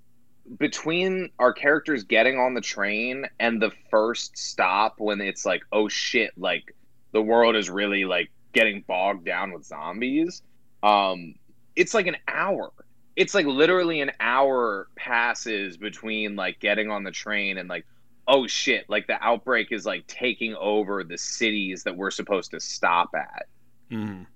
between 0.59 1.31
our 1.39 1.53
characters 1.53 2.05
getting 2.05 2.39
on 2.39 2.55
the 2.55 2.61
train 2.61 3.27
and 3.39 3.63
the 3.63 3.71
first 3.91 4.37
stop 4.37 4.95
when 4.99 5.21
it's 5.21 5.47
like 5.47 5.63
oh 5.73 5.89
shit 5.89 6.33
like 6.37 6.75
the 7.13 7.23
world 7.23 7.55
is 7.55 7.71
really 7.71 8.05
like 8.05 8.31
getting 8.53 8.83
bogged 8.87 9.25
down 9.25 9.53
with 9.53 9.65
zombies 9.65 10.43
um 10.83 11.35
it's 11.77 11.95
like 11.95 12.07
an 12.07 12.17
hour 12.29 12.71
it's 13.15 13.35
like 13.35 13.47
literally 13.47 14.01
an 14.01 14.11
hour 14.21 14.89
passes 14.97 15.77
between 15.77 16.35
like 16.35 16.59
getting 16.59 16.91
on 16.91 17.05
the 17.05 17.11
train 17.13 17.57
and 17.57 17.69
like 17.69 17.87
oh 18.27 18.47
shit 18.47 18.85
like 18.89 19.07
the 19.07 19.23
outbreak 19.25 19.71
is 19.71 19.87
like 19.87 20.07
taking 20.07 20.55
over 20.57 21.05
the 21.05 21.17
cities 21.19 21.85
that 21.85 21.97
we're 21.97 22.11
supposed 22.11 22.51
to 22.51 22.59
stop 22.61 23.11
at 23.15 23.47
Mhm. 23.91 24.27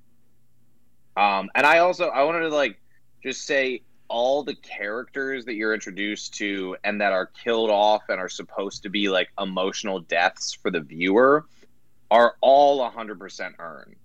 um, 1.16 1.50
and 1.54 1.66
I 1.66 1.78
also 1.78 2.08
I 2.08 2.22
wanted 2.24 2.40
to 2.40 2.48
like 2.50 2.80
just 3.22 3.44
say 3.46 3.82
all 4.08 4.42
the 4.42 4.54
characters 4.56 5.44
that 5.44 5.54
you're 5.54 5.74
introduced 5.74 6.34
to 6.34 6.76
and 6.84 7.00
that 7.00 7.12
are 7.12 7.26
killed 7.26 7.70
off 7.70 8.02
and 8.08 8.20
are 8.20 8.28
supposed 8.28 8.82
to 8.84 8.88
be 8.88 9.08
like 9.08 9.28
emotional 9.40 10.00
deaths 10.00 10.52
for 10.52 10.70
the 10.70 10.80
viewer 10.80 11.44
are 12.10 12.34
all 12.40 12.78
100% 12.90 13.54
earned. 13.58 13.96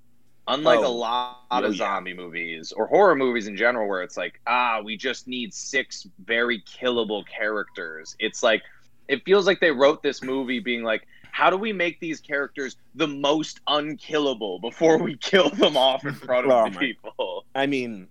Unlike 0.48 0.80
a 0.80 0.86
Oh. 0.86 0.92
lot 0.96 1.38
Oh, 1.52 1.64
of 1.64 1.74
yeah. 1.74 1.78
zombie 1.78 2.14
movies 2.16 2.72
or 2.72 2.88
horror 2.88 3.16
movies 3.16 3.48
in 3.48 3.56
general, 3.56 3.88
where 3.88 4.02
it's 4.02 4.18
like, 4.18 4.40
ah, 4.48 4.82
we 4.84 4.98
just 4.98 5.28
need 5.28 5.54
six 5.54 6.08
very 6.26 6.62
killable 6.64 7.24
characters. 7.28 8.16
It's 8.20 8.42
like, 8.42 8.64
it 9.08 9.24
feels 9.24 9.46
like 9.46 9.60
they 9.60 9.72
wrote 9.72 10.02
this 10.02 10.24
movie 10.24 10.60
being 10.60 10.84
like, 10.84 11.08
how 11.32 11.50
do 11.50 11.58
we 11.58 11.72
make 11.72 12.00
these 12.00 12.20
characters 12.20 12.76
the 12.96 13.08
most 13.08 13.60
unkillable 13.68 14.60
before 14.60 14.98
we 14.98 15.16
kill 15.18 15.50
them 15.52 15.78
off 15.78 16.06
in 16.06 16.14
front 16.14 16.46
of 16.48 16.52
Oh 16.68 16.70
the 16.70 16.78
people? 16.80 17.46
I 17.56 17.68
mean, 17.68 18.08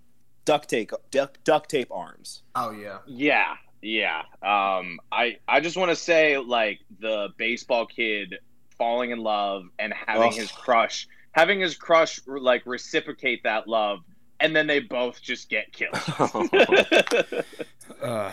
duct 0.50 0.68
tape, 0.68 0.90
duct, 1.12 1.44
duct 1.44 1.70
tape 1.70 1.92
arms. 1.92 2.42
Oh 2.56 2.72
yeah. 2.72 2.98
Yeah, 3.06 3.54
yeah. 3.82 4.22
Um, 4.42 4.98
I 5.12 5.38
I 5.46 5.60
just 5.60 5.76
want 5.76 5.90
to 5.90 5.96
say 5.96 6.38
like 6.38 6.80
the 6.98 7.28
baseball 7.36 7.86
kid 7.86 8.34
falling 8.76 9.12
in 9.12 9.20
love 9.20 9.66
and 9.78 9.92
having 9.92 10.30
Ugh. 10.30 10.34
his 10.34 10.50
crush, 10.50 11.06
having 11.30 11.60
his 11.60 11.76
crush 11.76 12.20
like 12.26 12.66
reciprocate 12.66 13.44
that 13.44 13.68
love, 13.68 14.00
and 14.40 14.56
then 14.56 14.66
they 14.66 14.80
both 14.80 15.22
just 15.22 15.48
get 15.48 15.72
killed. 15.72 15.94
Uh, 18.00 18.32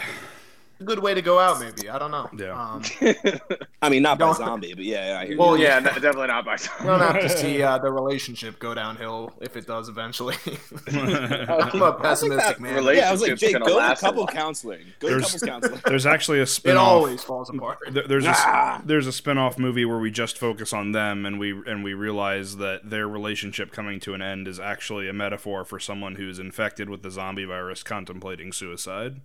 A 0.80 0.84
good 0.84 0.99
way 0.99 1.13
to 1.15 1.21
go 1.23 1.39
out, 1.39 1.59
maybe. 1.59 1.89
I 1.89 1.97
don't 1.97 2.11
know. 2.11 2.30
Yeah. 2.38 2.53
Um, 2.53 2.84
I 3.82 3.89
mean, 3.89 4.03
not 4.03 4.19
by 4.19 4.25
Don't- 4.28 4.38
zombie, 4.38 4.73
but 4.75 4.84
yeah, 4.84 5.07
yeah 5.13 5.19
I 5.19 5.23
hear 5.23 5.34
you. 5.34 5.39
well, 5.39 5.57
yeah, 5.57 5.80
no, 5.80 5.91
definitely 5.91 6.28
not 6.28 6.45
by. 6.45 6.53
you 6.53 6.86
don't 6.86 6.99
have 6.99 7.19
to 7.21 7.30
see 7.30 7.61
uh, 7.63 7.78
the 7.80 7.91
relationship 7.91 8.59
go 8.59 8.73
downhill 8.75 9.34
if 9.41 9.55
it 9.57 9.65
does 9.65 9.89
eventually. 9.89 10.36
I'm 10.91 11.82
a 11.82 11.93
pessimistic 11.93 12.59
man. 12.59 12.84
yeah, 12.95 13.09
I 13.09 13.11
was 13.11 13.21
like, 13.21 13.38
Jake, 13.38 13.57
go 13.59 13.80
to 13.89 13.95
couple 13.99 14.28
counseling. 14.28 14.82
Go 14.99 15.07
to 15.09 15.13
There's- 15.15 15.25
couples 15.32 15.43
counseling. 15.49 15.82
there's 15.86 16.05
actually 16.05 16.39
a 16.41 16.45
spin-off. 16.45 16.88
always 16.88 17.23
falls 17.23 17.49
apart. 17.49 17.80
There- 17.91 18.07
There's 18.07 18.25
a, 18.25 18.34
Ah. 18.36 18.82
there's 18.86 19.07
a 19.07 19.11
spin-off 19.11 19.57
movie 19.57 19.86
where 19.86 19.99
we 19.99 20.11
just 20.11 20.38
focus 20.38 20.73
on 20.73 20.91
them 20.91 21.25
and 21.25 21.39
we 21.39 21.51
and 21.67 21.84
we 21.84 21.93
realize 21.93 22.57
that 22.57 22.89
their 22.89 23.07
relationship 23.07 23.71
coming 23.71 23.99
to 24.01 24.13
an 24.13 24.21
end 24.21 24.47
is 24.47 24.59
actually 24.59 25.07
a 25.09 25.13
metaphor 25.13 25.65
for 25.65 25.80
someone 25.80 26.15
who's 26.15 26.39
infected 26.39 26.89
with 26.89 27.01
the 27.03 27.11
zombie 27.11 27.45
virus 27.45 27.84
contemplating 27.84 28.51
suicide. 28.51 29.21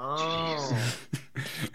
Oh. 0.00 0.94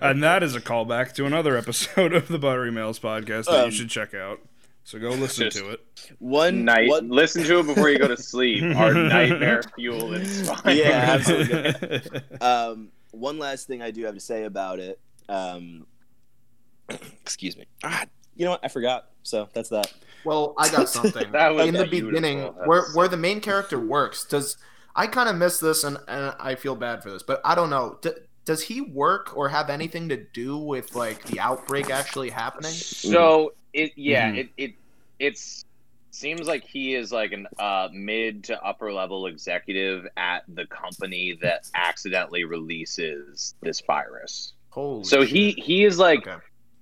and 0.00 0.22
that 0.22 0.42
is 0.42 0.54
a 0.56 0.60
callback 0.60 1.12
to 1.14 1.26
another 1.26 1.56
episode 1.56 2.12
of 2.12 2.28
the 2.28 2.38
Buttery 2.38 2.70
Males 2.72 2.98
podcast 2.98 3.44
that 3.46 3.60
Um, 3.60 3.64
you 3.66 3.70
should 3.70 3.90
check 3.90 4.14
out. 4.14 4.40
So 4.84 4.98
go 4.98 5.10
listen 5.10 5.50
to 5.50 5.70
it. 5.70 5.80
One 6.18 6.64
Night. 6.64 6.88
one- 6.88 7.08
Listen 7.10 7.44
to 7.44 7.60
it 7.60 7.66
before 7.66 7.88
you 7.90 7.98
go 7.98 8.08
to 8.08 8.16
sleep. 8.20 8.62
Our 8.76 8.94
nightmare 8.94 9.62
fuel 9.76 10.14
inspired. 10.14 10.76
Yeah, 10.76 11.16
absolutely. 11.18 12.20
um, 12.40 12.88
one 13.12 13.38
last 13.38 13.66
thing 13.68 13.82
I 13.82 13.90
do 13.90 14.04
have 14.06 14.14
to 14.14 14.20
say 14.20 14.44
about 14.44 14.78
it. 14.80 14.98
Um, 15.28 15.86
excuse 16.88 17.56
me. 17.56 17.66
Ah, 17.84 18.06
you 18.34 18.44
know 18.44 18.52
what? 18.52 18.60
I 18.64 18.68
forgot. 18.68 19.10
So 19.22 19.48
that's 19.52 19.68
that. 19.68 19.92
Well, 20.24 20.54
I 20.58 20.68
got 20.70 20.88
something. 20.88 21.30
That 21.32 21.54
was 21.54 21.68
in 21.68 21.74
the 21.74 21.86
beautiful. 21.86 22.10
beginning, 22.10 22.40
That's 22.42 22.66
where 22.66 22.82
where 22.94 23.08
the 23.08 23.16
main 23.16 23.40
character 23.40 23.78
works, 23.78 24.24
does 24.24 24.56
I 25.00 25.06
kind 25.06 25.30
of 25.30 25.36
miss 25.36 25.58
this, 25.58 25.82
and, 25.82 25.96
and 26.08 26.34
I 26.38 26.56
feel 26.56 26.76
bad 26.76 27.02
for 27.02 27.10
this, 27.10 27.22
but 27.22 27.40
I 27.42 27.54
don't 27.54 27.70
know. 27.70 27.98
D- 28.02 28.10
does 28.44 28.60
he 28.60 28.82
work 28.82 29.34
or 29.34 29.48
have 29.48 29.70
anything 29.70 30.10
to 30.10 30.26
do 30.34 30.58
with 30.58 30.94
like 30.94 31.24
the 31.24 31.40
outbreak 31.40 31.88
actually 31.88 32.28
happening? 32.28 32.84
So 33.00 33.54
it 33.72 33.92
yeah 33.96 34.30
Mhm. 34.30 34.36
it 34.40 34.48
it 34.58 34.70
it's 35.18 35.64
seems 36.10 36.46
like 36.46 36.64
he 36.64 36.94
is 36.94 37.12
like 37.12 37.32
an 37.32 37.46
uh, 37.58 37.88
mid 37.94 38.44
to 38.44 38.62
upper 38.62 38.92
level 38.92 39.26
executive 39.26 40.06
at 40.18 40.42
the 40.48 40.66
company 40.66 41.38
that 41.40 41.62
accidentally 41.74 42.44
releases 42.44 43.54
this 43.62 43.80
virus. 43.86 44.52
Holy 44.68 45.04
So 45.04 45.22
he 45.22 45.52
he 45.52 45.84
is 45.84 45.98
like 45.98 46.26
Okay. 46.28 46.36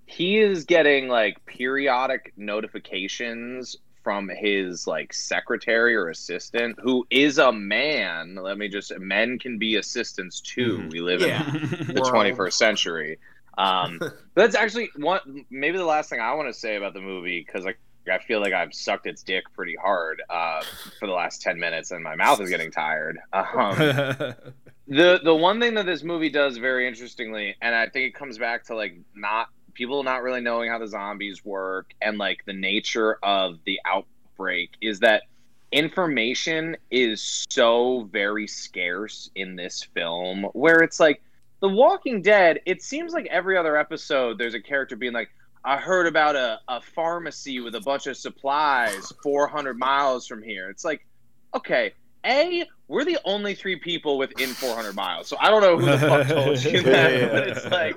he 0.07 0.39
is 0.39 0.65
getting 0.65 1.07
like 1.07 1.37
periodic 1.47 2.33
notifications 2.37 3.77
from 4.09 4.31
his 4.31 4.87
like 4.87 5.13
secretary 5.13 5.95
or 5.95 6.09
assistant 6.09 6.75
who 6.81 7.07
is 7.11 7.37
a 7.37 7.53
man. 7.53 8.35
Let 8.37 8.57
me 8.57 8.67
just 8.67 8.91
men 8.99 9.39
can 9.39 9.59
be 9.59 9.77
assistants 9.77 10.41
too. 10.41 10.79
Mhm. 10.79 10.91
We 10.93 11.01
live 11.01 11.21
Yeah. 11.21 11.47
in 11.47 11.61
the 11.95 12.01
21st 12.11 12.55
century. 12.55 13.19
Um, 13.59 14.01
that's 14.35 14.55
actually 14.55 14.89
one. 14.97 15.45
Maybe 15.51 15.77
the 15.77 15.85
last 15.85 16.09
thing 16.09 16.21
I 16.21 16.33
want 16.33 16.49
to 16.49 16.59
say 16.59 16.77
about 16.77 16.95
the 16.95 17.03
movie 17.03 17.45
because 17.47 17.67
like 17.67 17.79
I 18.11 18.17
feel 18.17 18.41
like 18.41 18.55
I've 18.55 18.73
sucked 18.73 19.07
its 19.07 19.23
dick 19.23 19.45
pretty 19.55 19.77
hard 19.77 20.23
uh, 20.31 20.63
for 20.99 21.07
the 21.07 21.13
last 21.13 21.43
ten 21.43 21.59
minutes, 21.61 21.91
and 21.91 22.03
my 22.03 22.15
mouth 22.17 22.41
is 22.41 22.49
getting 22.49 22.71
tired. 22.71 23.19
Um, 23.35 23.45
the 24.89 25.21
the 25.23 25.35
one 25.35 25.61
thing 25.61 25.75
that 25.75 25.85
this 25.85 26.03
movie 26.03 26.31
does 26.31 26.57
very 26.57 26.89
interestingly, 26.89 27.57
and 27.61 27.75
I 27.75 27.91
think 27.91 28.07
it 28.07 28.15
comes 28.15 28.39
back 28.39 28.65
to 28.69 28.75
like 28.75 28.95
not 29.15 29.49
people 29.79 30.03
not 30.03 30.25
really 30.25 30.41
knowing 30.41 30.69
how 30.69 30.79
the 30.79 30.89
zombies 30.89 31.45
work 31.45 31.95
and 32.03 32.19
like 32.19 32.45
the 32.47 32.53
nature 32.53 33.17
of 33.23 33.61
the 33.65 33.79
outbreak 33.87 34.73
is 34.81 34.99
that 34.99 35.23
information 35.71 36.77
is 36.91 37.47
so 37.49 38.09
very 38.11 38.49
scarce 38.49 39.31
in 39.37 39.55
this 39.55 39.85
film 39.95 40.43
where 40.53 40.81
it's 40.81 40.99
like 40.99 41.23
the 41.61 41.69
walking 41.69 42.21
dead 42.21 42.59
it 42.67 42.83
seems 42.83 43.13
like 43.13 43.27
every 43.27 43.57
other 43.57 43.77
episode 43.77 44.37
there's 44.37 44.55
a 44.55 44.61
character 44.61 44.97
being 44.97 45.13
like 45.13 45.29
i 45.65 45.77
heard 45.77 46.09
about 46.09 46.35
a, 46.35 46.59
a 46.67 46.81
pharmacy 46.81 47.61
with 47.61 47.77
a 47.77 47.81
bunch 47.81 48.09
of 48.09 48.17
supplies 48.17 49.13
400 49.23 49.79
miles 49.79 50.27
from 50.27 50.43
here. 50.43 50.71
It's 50.71 50.85
like 50.85 51.07
okay 51.55 51.93
a 52.25 52.67
we're 52.89 53.05
the 53.05 53.19
only 53.25 53.55
three 53.55 53.77
people 53.77 54.19
within 54.19 54.49
400 54.49 54.95
miles 54.95 55.29
so 55.29 55.37
i 55.41 55.49
don't 55.51 55.63
know 55.63 55.79
who 55.79 55.87
the 55.87 55.99
fuck 55.99 56.27
told 56.29 56.65
you 56.65 56.83
that 56.83 57.13
Yeah, 57.13 57.19
yeah. 57.19 57.29
but 57.29 57.49
it's 57.49 57.67
like 57.67 57.97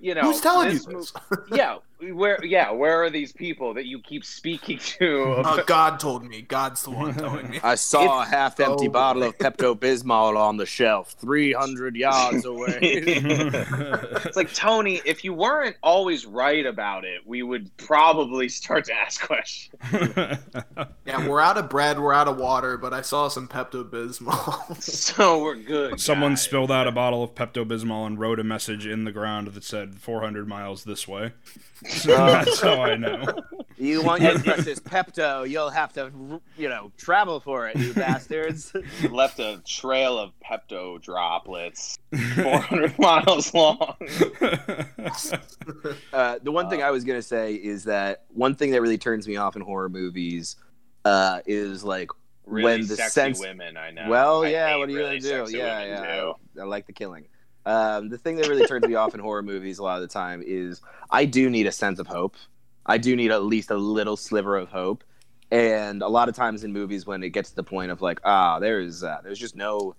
you 0.00 0.14
know 0.14 0.22
Who's 0.22 0.40
telling 0.40 0.72
you 0.72 0.78
this 0.78 0.86
this? 0.86 1.12
yeah 1.52 1.78
where 2.12 2.44
yeah 2.44 2.70
where 2.70 3.02
are 3.02 3.08
these 3.08 3.32
people 3.32 3.72
that 3.74 3.86
you 3.86 3.98
keep 4.00 4.24
speaking 4.24 4.78
to 4.78 5.22
Uh, 5.44 5.62
God 5.64 5.98
told 5.98 6.22
me. 6.28 6.42
God's 6.42 6.82
the 6.82 6.90
one 6.90 7.14
telling 7.14 7.48
me. 7.48 7.60
I 7.62 7.76
saw 7.76 8.20
a 8.22 8.26
half-empty 8.26 8.88
Oh, 8.88 8.90
bottle 8.90 9.22
of 9.22 9.38
Pepto 9.38 9.74
Bismol 9.78 10.36
on 10.36 10.58
the 10.58 10.66
shelf, 10.66 11.12
three 11.18 11.52
hundred 11.54 11.96
yards 11.96 12.44
away. 12.44 12.78
it's 12.82 14.36
like 14.36 14.52
Tony, 14.52 15.00
if 15.06 15.24
you 15.24 15.32
weren't 15.32 15.76
always 15.82 16.26
right 16.26 16.66
about 16.66 17.04
it, 17.06 17.22
we 17.26 17.42
would 17.42 17.74
probably 17.78 18.48
start 18.50 18.84
to 18.86 18.92
ask 18.94 19.22
questions. 19.26 19.74
Yeah, 21.06 21.26
we're 21.28 21.40
out 21.40 21.56
of 21.56 21.70
bread, 21.70 21.98
we're 21.98 22.12
out 22.12 22.28
of 22.28 22.36
water, 22.36 22.76
but 22.76 22.92
I 22.92 23.00
saw 23.00 23.28
some 23.28 23.48
Pepto 23.48 23.82
Bismol. 23.88 24.23
So 24.80 25.42
we're 25.42 25.54
good. 25.56 26.00
Someone 26.00 26.32
guys. 26.32 26.42
spilled 26.42 26.70
out 26.70 26.86
a 26.86 26.92
bottle 26.92 27.22
of 27.22 27.34
Pepto 27.34 27.64
Bismol 27.64 28.06
and 28.06 28.18
wrote 28.18 28.38
a 28.40 28.44
message 28.44 28.86
in 28.86 29.04
the 29.04 29.12
ground 29.12 29.48
that 29.48 29.64
said 29.64 29.96
400 30.00 30.46
miles 30.48 30.84
this 30.84 31.06
way. 31.08 31.32
So 31.86 32.16
that's 32.16 32.62
how 32.62 32.80
I 32.80 32.96
know. 32.96 33.26
you 33.76 34.00
want 34.02 34.22
your 34.22 34.38
precious 34.38 34.80
Pepto? 34.80 35.46
You'll 35.46 35.68
have 35.68 35.92
to, 35.94 36.40
you 36.56 36.68
know, 36.70 36.92
travel 36.96 37.40
for 37.40 37.68
it, 37.68 37.76
you 37.76 37.92
bastards. 37.92 38.72
left 39.10 39.38
a 39.38 39.60
trail 39.66 40.18
of 40.18 40.32
Pepto 40.42 40.98
droplets, 41.02 41.98
400 42.36 42.98
miles 42.98 43.52
long. 43.52 43.96
Uh, 46.14 46.38
the 46.42 46.50
one 46.50 46.70
thing 46.70 46.82
I 46.82 46.90
was 46.90 47.04
gonna 47.04 47.20
say 47.20 47.54
is 47.54 47.84
that 47.84 48.24
one 48.28 48.54
thing 48.54 48.70
that 48.70 48.80
really 48.80 48.98
turns 48.98 49.28
me 49.28 49.36
off 49.36 49.54
in 49.56 49.60
horror 49.62 49.90
movies 49.90 50.56
uh, 51.04 51.40
is 51.46 51.84
like 51.84 52.08
Really 52.46 52.64
when 52.64 52.80
the 52.86 52.96
sexy 52.96 53.10
sense. 53.10 53.40
women, 53.40 53.76
I 53.76 53.90
know. 53.90 54.08
Well, 54.08 54.44
I 54.44 54.48
yeah. 54.50 54.76
What 54.76 54.88
are 54.88 54.92
you 54.92 54.98
really 54.98 55.18
gonna 55.18 55.46
do? 55.46 55.56
Yeah, 55.56 55.84
yeah. 55.84 56.20
too. 56.20 56.34
I, 56.58 56.62
I 56.62 56.64
like 56.64 56.86
the 56.86 56.92
killing. 56.92 57.26
Um, 57.66 58.10
the 58.10 58.18
thing 58.18 58.36
that 58.36 58.48
really 58.48 58.66
turns 58.66 58.86
me 58.86 58.94
off 58.94 59.14
in 59.14 59.20
horror 59.20 59.42
movies 59.42 59.78
a 59.78 59.82
lot 59.82 59.96
of 59.96 60.02
the 60.02 60.12
time 60.12 60.42
is 60.44 60.82
I 61.10 61.24
do 61.24 61.48
need 61.48 61.66
a 61.66 61.72
sense 61.72 61.98
of 61.98 62.06
hope. 62.06 62.36
I 62.84 62.98
do 62.98 63.16
need 63.16 63.30
at 63.30 63.42
least 63.42 63.70
a 63.70 63.76
little 63.76 64.16
sliver 64.16 64.56
of 64.56 64.68
hope. 64.68 65.04
And 65.50 66.02
a 66.02 66.08
lot 66.08 66.28
of 66.28 66.34
times 66.34 66.64
in 66.64 66.72
movies, 66.72 67.06
when 67.06 67.22
it 67.22 67.30
gets 67.30 67.50
to 67.50 67.56
the 67.56 67.62
point 67.62 67.90
of 67.90 68.02
like, 68.02 68.20
ah, 68.24 68.58
there's 68.58 69.04
uh, 69.04 69.20
there's 69.22 69.38
just 69.38 69.54
no, 69.54 69.94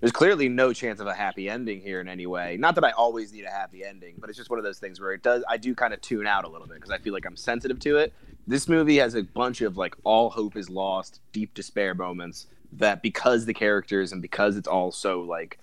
there's 0.00 0.12
clearly 0.12 0.48
no 0.48 0.72
chance 0.72 1.00
of 1.00 1.06
a 1.06 1.14
happy 1.14 1.48
ending 1.48 1.80
here 1.80 2.00
in 2.00 2.08
any 2.08 2.26
way. 2.26 2.56
Not 2.58 2.74
that 2.74 2.84
I 2.84 2.90
always 2.90 3.32
need 3.32 3.44
a 3.44 3.50
happy 3.50 3.84
ending, 3.84 4.16
but 4.18 4.28
it's 4.28 4.36
just 4.36 4.50
one 4.50 4.58
of 4.58 4.64
those 4.64 4.78
things 4.78 5.00
where 5.00 5.12
it 5.12 5.22
does. 5.22 5.42
I 5.48 5.56
do 5.56 5.74
kind 5.74 5.94
of 5.94 6.00
tune 6.00 6.26
out 6.26 6.44
a 6.44 6.48
little 6.48 6.66
bit 6.66 6.74
because 6.74 6.90
I 6.90 6.98
feel 6.98 7.12
like 7.12 7.26
I'm 7.26 7.36
sensitive 7.36 7.78
to 7.80 7.96
it. 7.96 8.12
This 8.48 8.66
movie 8.66 8.96
has 8.96 9.14
a 9.14 9.22
bunch 9.22 9.60
of 9.60 9.76
like 9.76 9.94
all 10.04 10.30
hope 10.30 10.56
is 10.56 10.70
lost, 10.70 11.20
deep 11.32 11.52
despair 11.52 11.94
moments 11.94 12.46
that 12.72 13.02
because 13.02 13.44
the 13.44 13.52
characters 13.52 14.10
and 14.10 14.22
because 14.22 14.56
it's 14.56 14.66
all 14.66 14.90
so 14.90 15.20
like 15.20 15.58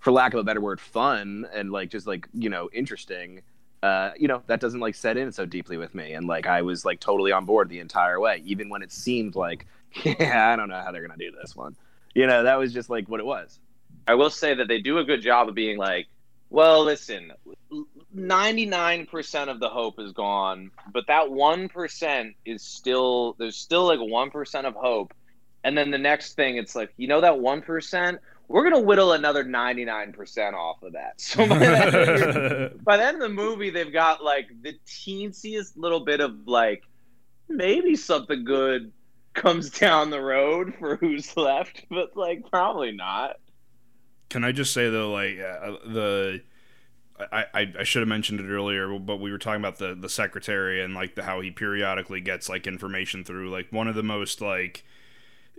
for 0.00 0.10
lack 0.12 0.32
of 0.32 0.40
a 0.40 0.42
better 0.42 0.60
word 0.60 0.80
fun 0.80 1.46
and 1.52 1.70
like 1.70 1.90
just 1.90 2.06
like 2.06 2.28
you 2.34 2.50
know 2.50 2.68
interesting 2.72 3.40
uh 3.82 4.10
you 4.18 4.28
know 4.28 4.42
that 4.46 4.60
doesn't 4.60 4.80
like 4.80 4.94
set 4.94 5.16
in 5.16 5.30
so 5.30 5.44
deeply 5.46 5.76
with 5.76 5.94
me. 5.94 6.14
And 6.14 6.26
like 6.26 6.46
i 6.46 6.62
was 6.62 6.84
like 6.84 7.00
totally 7.00 7.32
on 7.32 7.44
board 7.44 7.68
the 7.68 7.80
entire 7.80 8.18
way 8.18 8.42
even 8.44 8.70
when 8.70 8.82
it 8.82 8.92
seemed 8.92 9.34
like 9.34 9.66
yeah 10.04 10.52
i 10.52 10.56
don't 10.56 10.68
know 10.68 10.80
how 10.80 10.90
they're 10.90 11.06
gonna 11.06 11.18
do 11.18 11.32
this 11.40 11.54
one. 11.54 11.76
You 12.14 12.26
know 12.26 12.42
that 12.44 12.58
was 12.58 12.72
just 12.72 12.88
like 12.88 13.08
what 13.08 13.20
it 13.20 13.26
was. 13.26 13.58
I 14.08 14.14
will 14.14 14.30
say 14.30 14.54
that 14.54 14.68
they 14.68 14.80
do 14.80 14.98
a 14.98 15.04
good 15.04 15.20
job 15.20 15.48
of 15.48 15.54
being 15.54 15.78
like, 15.78 16.08
well, 16.50 16.84
listen, 16.84 17.32
99% 18.16 19.48
of 19.48 19.60
the 19.60 19.68
hope 19.68 19.98
is 19.98 20.12
gone, 20.12 20.70
but 20.92 21.06
that 21.06 21.28
1% 21.28 22.34
is 22.44 22.62
still, 22.62 23.34
there's 23.38 23.56
still 23.56 23.86
like 23.86 23.98
1% 23.98 24.64
of 24.64 24.74
hope. 24.74 25.14
And 25.64 25.76
then 25.76 25.90
the 25.90 25.98
next 25.98 26.34
thing, 26.34 26.56
it's 26.56 26.74
like, 26.74 26.92
you 26.96 27.08
know, 27.08 27.20
that 27.20 27.34
1%, 27.34 28.18
we're 28.48 28.62
going 28.68 28.74
to 28.74 28.86
whittle 28.86 29.12
another 29.12 29.44
99% 29.44 30.52
off 30.52 30.82
of 30.82 30.92
that. 30.92 31.20
So 31.20 31.46
by 31.46 31.58
the, 31.58 32.70
end, 32.70 32.84
by 32.84 32.96
the 32.96 33.04
end 33.04 33.16
of 33.16 33.22
the 33.22 33.28
movie, 33.28 33.70
they've 33.70 33.92
got 33.92 34.22
like 34.22 34.48
the 34.60 34.74
teensiest 34.86 35.72
little 35.76 36.00
bit 36.00 36.20
of 36.20 36.46
like, 36.46 36.82
maybe 37.48 37.96
something 37.96 38.44
good 38.44 38.92
comes 39.34 39.70
down 39.70 40.10
the 40.10 40.20
road 40.20 40.74
for 40.78 40.96
who's 40.96 41.36
left, 41.36 41.84
but 41.90 42.16
like 42.16 42.48
probably 42.50 42.92
not. 42.92 43.36
Can 44.28 44.44
I 44.44 44.52
just 44.52 44.72
say 44.72 44.88
though, 44.90 45.12
like 45.12 45.38
uh, 45.38 45.76
the. 45.86 46.42
I, 47.32 47.44
I, 47.54 47.72
I 47.80 47.82
should 47.84 48.00
have 48.00 48.08
mentioned 48.08 48.40
it 48.40 48.48
earlier, 48.48 48.98
but 48.98 49.18
we 49.20 49.30
were 49.30 49.38
talking 49.38 49.60
about 49.60 49.78
the, 49.78 49.94
the 49.94 50.08
secretary 50.08 50.82
and 50.82 50.94
like 50.94 51.14
the 51.14 51.22
how 51.24 51.40
he 51.40 51.50
periodically 51.50 52.20
gets 52.20 52.48
like 52.48 52.66
information 52.66 53.24
through 53.24 53.50
like 53.50 53.70
one 53.72 53.88
of 53.88 53.94
the 53.94 54.02
most 54.02 54.40
like 54.40 54.84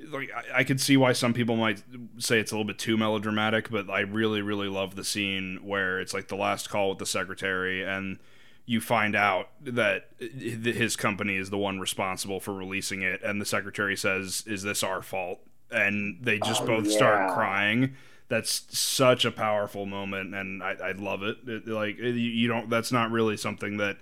like 0.09 0.29
I, 0.35 0.59
I 0.59 0.63
could 0.63 0.81
see 0.81 0.97
why 0.97 1.13
some 1.13 1.33
people 1.33 1.55
might 1.55 1.83
say 2.17 2.39
it's 2.39 2.51
a 2.51 2.55
little 2.55 2.65
bit 2.67 2.79
too 2.79 2.97
melodramatic, 2.97 3.69
but 3.69 3.89
I 3.89 4.01
really 4.01 4.41
really 4.41 4.67
love 4.67 4.95
the 4.95 5.03
scene 5.03 5.59
where 5.63 5.99
it's 5.99 6.13
like 6.13 6.27
the 6.27 6.35
last 6.35 6.69
call 6.69 6.89
with 6.89 6.97
the 6.97 7.05
secretary 7.05 7.83
and 7.83 8.17
you 8.65 8.79
find 8.79 9.13
out 9.15 9.49
that 9.61 10.09
his 10.19 10.95
company 10.95 11.35
is 11.35 11.49
the 11.49 11.57
one 11.57 11.79
responsible 11.81 12.39
for 12.39 12.53
releasing 12.53 13.01
it 13.01 13.21
and 13.21 13.41
the 13.41 13.45
secretary 13.45 13.95
says 13.97 14.43
is 14.47 14.63
this 14.63 14.83
our 14.83 15.01
fault 15.01 15.39
and 15.69 16.17
they 16.21 16.39
just 16.39 16.61
Oh, 16.61 16.67
both 16.67 16.85
yeah. 16.85 16.95
start 16.95 17.33
crying 17.33 17.95
that's 18.29 18.65
such 18.77 19.25
a 19.25 19.31
powerful 19.31 19.85
moment 19.85 20.33
and 20.33 20.63
i, 20.63 20.71
I 20.83 20.91
love 20.93 21.23
it. 21.23 21.37
It- 21.47 21.67
like 21.67 21.97
you, 21.97 22.09
you 22.11 22.47
don't 22.47 22.69
that's 22.69 22.91
not 22.91 23.11
really 23.11 23.37
something 23.37 23.77
that 23.77 23.97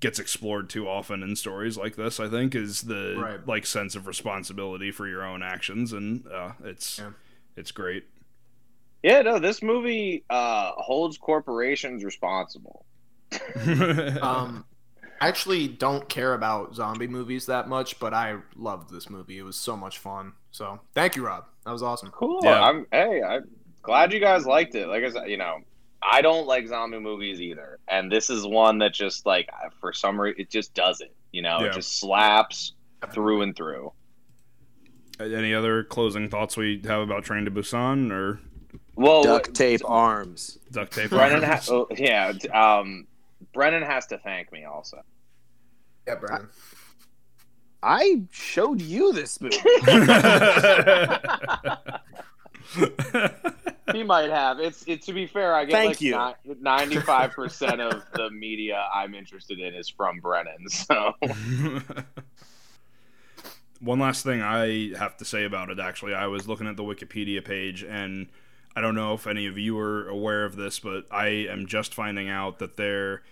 gets 0.00 0.18
explored 0.18 0.70
too 0.70 0.88
often 0.88 1.22
in 1.22 1.36
stories 1.36 1.76
like 1.76 1.96
this 1.96 2.18
i 2.20 2.28
think 2.28 2.54
is 2.54 2.82
the 2.82 3.16
Right. 3.18 3.46
like 3.46 3.66
sense 3.66 3.94
of 3.94 4.06
responsibility 4.06 4.90
for 4.90 5.06
your 5.06 5.22
own 5.24 5.42
actions 5.42 5.92
and 5.92 6.26
uh, 6.28 6.52
it's 6.64 6.98
Yeah. 6.98 7.10
it's 7.56 7.70
great 7.72 8.04
Yeah, 9.02 9.22
no, 9.22 9.38
this 9.38 9.62
movie 9.62 10.24
uh, 10.28 10.72
holds 10.76 11.16
corporations 11.16 12.04
responsible. 12.04 12.84
Um, 14.20 14.64
I 15.20 15.28
actually 15.28 15.68
don't 15.68 16.08
care 16.08 16.34
about 16.34 16.74
zombie 16.74 17.06
movies 17.06 17.46
that 17.46 17.68
much, 17.68 17.98
but 17.98 18.14
I 18.14 18.36
loved 18.56 18.90
this 18.90 19.10
movie. 19.10 19.38
It 19.38 19.42
was 19.42 19.56
so 19.56 19.76
much 19.76 19.98
fun. 19.98 20.32
So 20.50 20.80
thank 20.94 21.14
you, 21.16 21.26
Rob. 21.26 21.44
That 21.64 21.72
was 21.72 21.82
awesome. 21.82 22.10
Cool. 22.10 22.40
Yeah. 22.42 22.62
I'm 22.62 22.86
hey, 22.90 23.22
I'm 23.22 23.44
glad 23.82 24.12
you 24.12 24.20
guys 24.20 24.46
liked 24.46 24.74
it. 24.74 24.86
Like 24.88 25.04
I 25.04 25.10
said, 25.10 25.28
you 25.30 25.36
know, 25.36 25.58
I 26.02 26.22
don't 26.22 26.46
like 26.46 26.66
zombie 26.66 26.98
movies 26.98 27.40
either, 27.40 27.78
and 27.88 28.10
this 28.10 28.30
is 28.30 28.46
one 28.46 28.78
that 28.78 28.94
just 28.94 29.26
like 29.26 29.48
for 29.80 29.92
some 29.92 30.20
reason 30.20 30.40
it 30.40 30.50
just 30.50 30.74
does 30.74 31.00
it. 31.00 31.14
You 31.32 31.42
know, 31.42 31.58
Yeah. 31.60 31.66
it 31.66 31.72
just 31.74 31.98
slaps 32.00 32.72
through 33.12 33.42
and 33.42 33.54
through. 33.56 33.92
any 35.20 35.52
other 35.54 35.84
closing 35.84 36.28
thoughts 36.30 36.56
we 36.56 36.80
have 36.86 37.02
about 37.02 37.24
train 37.24 37.44
to 37.44 37.50
busan 37.50 38.10
or 38.10 38.40
Well, 38.94 39.22
duct 39.22 39.52
tape 39.54 39.82
arms 39.84 40.58
duct 40.70 40.92
tape 40.94 41.10
Brennan, 41.10 41.42
ha- 41.42 41.60
oh, 41.68 41.86
yeah, 41.96 42.32
um, 42.54 43.06
Brennan 43.52 43.82
has 43.82 44.06
to 44.06 44.18
thank 44.18 44.50
me 44.52 44.64
also. 44.64 45.02
Yeah, 46.06 46.14
Brandon. 46.16 46.48
i 47.82 48.22
showed 48.30 48.80
you 48.80 49.12
this 49.12 49.40
movie 49.40 49.56
he 53.94 54.02
might 54.02 54.30
have. 54.30 54.60
It's 54.60 54.84
it. 54.86 55.02
To 55.02 55.12
be 55.12 55.26
fair, 55.26 55.54
I 55.54 55.64
get 55.64 55.72
Thank 55.72 56.00
like 56.00 56.36
ninety 56.60 57.00
five 57.00 57.32
percent 57.32 57.80
of 57.80 58.04
the 58.14 58.30
media 58.30 58.84
I'm 58.94 59.14
interested 59.14 59.58
in 59.58 59.74
is 59.74 59.88
from 59.88 60.20
Brennan. 60.20 60.68
So 60.68 61.14
One 63.80 63.98
last 63.98 64.24
thing 64.24 64.42
I 64.42 64.92
have 64.98 65.16
to 65.18 65.24
say 65.24 65.44
about 65.44 65.70
it, 65.70 65.80
actually, 65.80 66.12
I 66.12 66.26
was 66.26 66.46
looking 66.46 66.66
at 66.66 66.76
the 66.76 66.82
Wikipedia 66.82 67.42
page, 67.42 67.82
and 67.82 68.28
I 68.76 68.82
don't 68.82 68.94
know 68.94 69.14
if 69.14 69.26
any 69.26 69.46
of 69.46 69.56
you 69.56 69.78
are 69.78 70.06
aware 70.06 70.44
of 70.44 70.56
this, 70.56 70.78
but 70.78 71.06
I 71.10 71.28
am 71.50 71.66
just 71.66 71.94
finding 71.94 72.28
out 72.28 72.58
that 72.58 72.76
there 72.76 73.22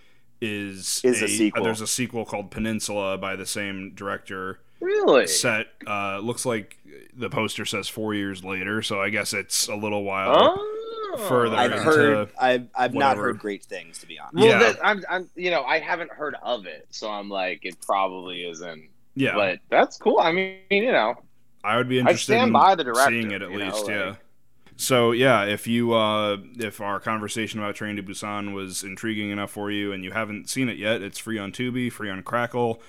is, 0.40 1.02
Is 1.04 1.20
a 1.20 1.28
sequel. 1.28 1.64
There's 1.64 1.82
a 1.82 1.86
sequel 1.86 2.24
called 2.24 2.50
Peninsula 2.50 3.18
by 3.18 3.36
the 3.36 3.44
same 3.44 3.92
director. 3.94 4.61
Really, 4.81 5.26
Set 5.26 5.66
uh, 5.87 6.18
looks 6.18 6.45
like 6.47 6.76
the 7.16 7.29
poster 7.31 7.64
says 7.64 7.89
four 7.89 8.14
years 8.14 8.45
later, 8.45 8.83
so 8.83 9.01
I 9.01 9.11
guess 9.11 9.33
it's 9.33 9.68
a 9.68 9.74
little 9.74 10.05
while. 10.05 10.35
oh. 10.37 10.74
further 11.29 11.57
i've 11.57 11.72
into 11.72 11.83
heard 11.85 12.29
i've, 12.39 12.68
I've 12.76 12.95
not 12.95 13.16
heard 13.16 13.39
great 13.39 13.64
things 13.64 13.99
to 13.99 14.07
be 14.07 14.18
honest 14.20 14.35
Well, 14.37 14.47
Yeah. 14.47 14.59
that, 14.59 14.79
I'm, 14.87 15.03
I'm, 15.11 15.29
you 15.35 15.51
know, 15.51 15.64
I 15.64 15.79
haven't 15.81 16.12
heard 16.12 16.37
of 16.43 16.66
it, 16.66 16.87
so 16.91 17.11
I'm 17.11 17.29
like, 17.29 17.64
it 17.64 17.81
probably 17.81 18.45
isn't. 18.49 18.89
Yeah, 19.14 19.35
But 19.35 19.59
that's 19.68 19.97
cool. 19.97 20.20
I 20.20 20.31
mean, 20.33 20.59
you 20.70 20.93
know, 20.93 21.14
I 21.64 21.76
would 21.76 21.89
be 21.89 21.97
I 21.97 22.01
interested 22.03 22.35
stand 22.35 22.49
in 22.49 22.53
by 22.53 22.74
the 22.76 22.85
director. 22.85 23.11
seeing 23.11 23.33
it 23.33 23.43
at 23.43 23.51
you 23.51 23.59
know, 23.59 23.64
least. 23.64 23.87
like- 23.87 23.95
yeah. 23.95 24.14
So 24.76 25.11
yeah, 25.11 25.45
if 25.45 25.66
you 25.66 25.93
uh, 25.93 26.37
if 26.57 26.81
our 26.81 27.01
conversation 27.01 27.59
about 27.59 27.74
Train 27.74 27.97
to 27.97 28.03
Busan 28.05 28.53
was 28.55 28.85
intriguing 28.85 29.31
enough 29.31 29.51
for 29.51 29.72
you 29.72 29.93
and 29.93 30.05
you 30.05 30.12
haven't 30.12 30.49
seen 30.49 30.68
it 30.68 30.76
yet, 30.76 31.03
it's 31.03 31.18
free 31.18 31.37
on 31.39 31.51
Tubi, 31.51 31.91
free 31.91 32.11
on 32.11 32.22
Crackle, 32.22 32.81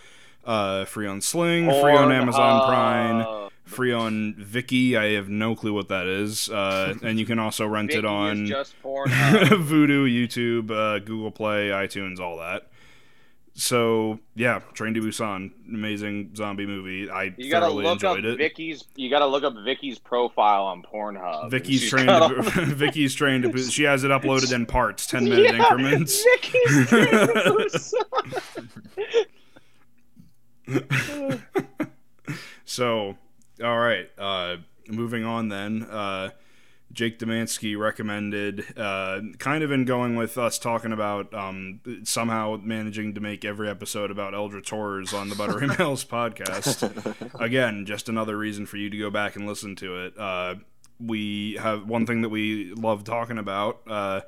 uh, 0.45 0.85
free 0.85 1.07
on 1.07 1.21
Sling, 1.21 1.65
free 1.65 1.95
on 1.95 2.11
Amazon 2.11 2.67
Prime, 2.67 3.49
free 3.65 3.91
on 3.93 4.33
Viki. 4.33 4.95
I 4.95 5.11
have 5.13 5.29
no 5.29 5.55
clue 5.55 5.73
what 5.73 5.87
that 5.89 6.07
is, 6.07 6.49
uh, 6.49 6.95
and 7.03 7.19
you 7.19 7.25
can 7.25 7.39
also 7.39 7.67
rent 7.67 7.89
Vicky 7.91 7.99
it 7.99 8.05
on. 8.05 8.47
Vudu, 8.47 10.07
YouTube, 10.09 10.71
uh, 10.71 10.99
Google 10.99 11.31
Play, 11.31 11.69
iTunes, 11.69 12.19
all 12.19 12.37
that. 12.37 12.67
So 13.59 14.19
yeah, 14.35 14.59
Train 14.73 14.93
to 14.93 15.01
Busan, 15.01 15.51
amazing 15.67 16.33
zombie 16.33 16.65
movie. 16.65 17.09
I 17.09 17.33
You 17.35 17.51
gotta 17.51 17.65
thoroughly 17.65 17.83
look 17.83 18.03
up 18.05 18.17
enjoyed 18.17 18.31
it. 18.33 18.37
Vicky's. 18.37 18.85
You 18.95 19.09
gotta 19.09 19.25
look 19.25 19.43
up 19.43 19.53
Vicky's 19.65 19.99
profile 19.99 20.63
on 20.63 20.81
Pornhub. 20.81 21.51
Vicky's 21.51 21.89
trained. 21.89 22.07
To, 22.07 22.41
Vicky's 22.65 23.13
trained 23.13 23.43
to. 23.43 23.57
She 23.57 23.83
has 23.83 24.05
it 24.05 24.11
uploaded 24.11 24.53
in 24.53 24.65
parts, 24.65 25.05
ten 25.05 25.25
minute 25.25 25.51
Yeah, 25.53 25.57
increments. 25.57 26.23
Vicky's 26.23 26.87
trained 26.87 27.09
to 27.11 27.67
so, 32.65 33.17
all 33.63 33.79
right. 33.79 34.09
Uh, 34.17 34.57
moving 34.87 35.25
on 35.25 35.49
then. 35.49 35.83
Uh, 35.83 36.31
Jake 36.91 37.19
Demansky 37.19 37.77
recommended, 37.77 38.65
uh, 38.75 39.21
kind 39.37 39.63
of 39.63 39.71
in 39.71 39.85
going 39.85 40.15
with 40.15 40.39
us 40.39 40.57
talking 40.57 40.91
about 40.91 41.31
um, 41.35 41.81
somehow 42.03 42.59
managing 42.63 43.13
to 43.13 43.21
make 43.21 43.45
every 43.45 43.69
episode 43.69 44.09
about 44.09 44.33
Eldritch 44.33 44.71
Horrors 44.71 45.13
on 45.13 45.29
the 45.29 45.35
Buttery 45.35 45.67
Males 45.77 46.03
podcast. 46.03 47.39
Again, 47.39 47.85
just 47.85 48.09
another 48.09 48.35
reason 48.35 48.65
for 48.65 48.77
you 48.77 48.89
to 48.89 48.97
go 48.97 49.11
back 49.11 49.35
and 49.35 49.45
listen 49.45 49.75
to 49.77 50.05
it. 50.05 50.17
Uh, 50.17 50.55
we 50.99 51.53
have 51.61 51.87
one 51.87 52.07
thing 52.07 52.23
that 52.23 52.29
we 52.29 52.73
love 52.73 53.03
talking 53.03 53.37
about. 53.37 53.81
Uh, 53.87 54.21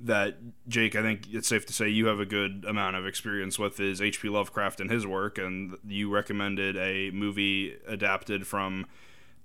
that 0.00 0.36
Jake, 0.68 0.96
I 0.96 1.02
think 1.02 1.28
it's 1.32 1.48
safe 1.48 1.66
to 1.66 1.72
say 1.72 1.88
you 1.88 2.06
have 2.06 2.20
a 2.20 2.26
good 2.26 2.64
amount 2.68 2.96
of 2.96 3.06
experience 3.06 3.58
with 3.58 3.78
is 3.80 4.02
H.P. 4.02 4.28
Lovecraft 4.28 4.80
and 4.80 4.90
his 4.90 5.06
work, 5.06 5.38
and 5.38 5.76
you 5.86 6.10
recommended 6.10 6.76
a 6.76 7.10
movie 7.10 7.76
adapted 7.86 8.46
from. 8.46 8.86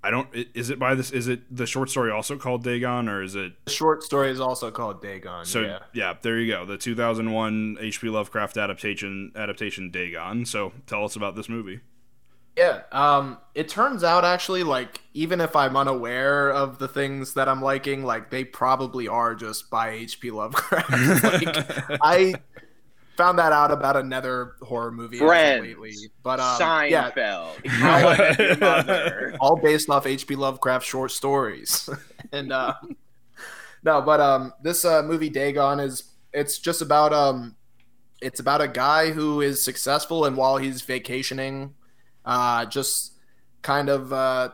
I 0.02 0.10
don't. 0.10 0.28
Is 0.54 0.70
it 0.70 0.78
by 0.78 0.94
this? 0.94 1.10
Is 1.10 1.28
it 1.28 1.54
the 1.54 1.66
short 1.66 1.90
story 1.90 2.10
also 2.10 2.36
called 2.38 2.64
Dagon, 2.64 3.08
or 3.08 3.22
is 3.22 3.34
it? 3.34 3.52
The 3.66 3.70
short 3.70 4.02
story 4.02 4.30
is 4.30 4.40
also 4.40 4.70
called 4.70 5.02
Dagon. 5.02 5.44
So 5.44 5.60
yeah. 5.60 5.78
yeah. 5.92 6.14
there 6.22 6.38
you 6.38 6.50
go. 6.50 6.64
The 6.64 6.78
2001 6.78 7.76
H.P. 7.80 8.08
Lovecraft 8.08 8.56
adaptation 8.56 9.32
adaptation 9.36 9.90
Dagon. 9.90 10.46
So 10.46 10.72
tell 10.86 11.04
us 11.04 11.16
about 11.16 11.36
this 11.36 11.48
movie. 11.48 11.80
Yeah, 12.56 12.82
um, 12.92 13.38
it 13.54 13.68
turns 13.68 14.04
out 14.04 14.24
actually, 14.24 14.64
like, 14.64 15.00
even 15.14 15.40
if 15.40 15.56
I'm 15.56 15.76
unaware 15.76 16.50
of 16.50 16.78
the 16.78 16.88
things 16.88 17.34
that 17.34 17.48
I'm 17.48 17.62
liking, 17.62 18.04
like, 18.04 18.30
they 18.30 18.44
probably 18.44 19.08
are 19.08 19.34
just 19.34 19.70
by 19.70 19.90
H.P. 19.90 20.30
Lovecraft. 20.30 20.90
like, 21.24 21.98
I 22.02 22.34
found 23.16 23.38
that 23.38 23.52
out 23.52 23.70
about 23.70 23.96
another 23.96 24.56
horror 24.62 24.90
movie 24.90 25.18
Friends. 25.18 25.62
lately. 25.64 25.94
But, 26.22 26.40
um, 26.40 26.58
yeah, 26.88 27.10
Seinfeld. 27.10 27.66
How 27.66 28.08
I 28.08 28.18
Met 28.18 28.38
Your 28.38 28.56
Mother. 28.58 29.36
all 29.40 29.56
based 29.56 29.88
off 29.88 30.06
H.P. 30.06 30.36
Lovecraft 30.36 30.84
short 30.84 31.12
stories. 31.12 31.88
and, 32.32 32.52
uh, 32.52 32.74
no, 33.84 34.02
but, 34.02 34.20
um, 34.20 34.52
this, 34.62 34.84
uh, 34.84 35.02
movie 35.02 35.30
Dagon 35.30 35.80
is, 35.80 36.04
it's 36.32 36.58
just 36.58 36.82
about, 36.82 37.12
um, 37.12 37.56
it's 38.20 38.40
about 38.40 38.60
a 38.60 38.68
guy 38.68 39.10
who 39.12 39.40
is 39.40 39.62
successful, 39.62 40.24
and 40.26 40.36
while 40.36 40.58
he's 40.58 40.82
vacationing, 40.82 41.74
uh, 42.24 42.66
just 42.66 43.14
kind 43.62 43.88
of 43.88 44.12
uh, 44.12 44.50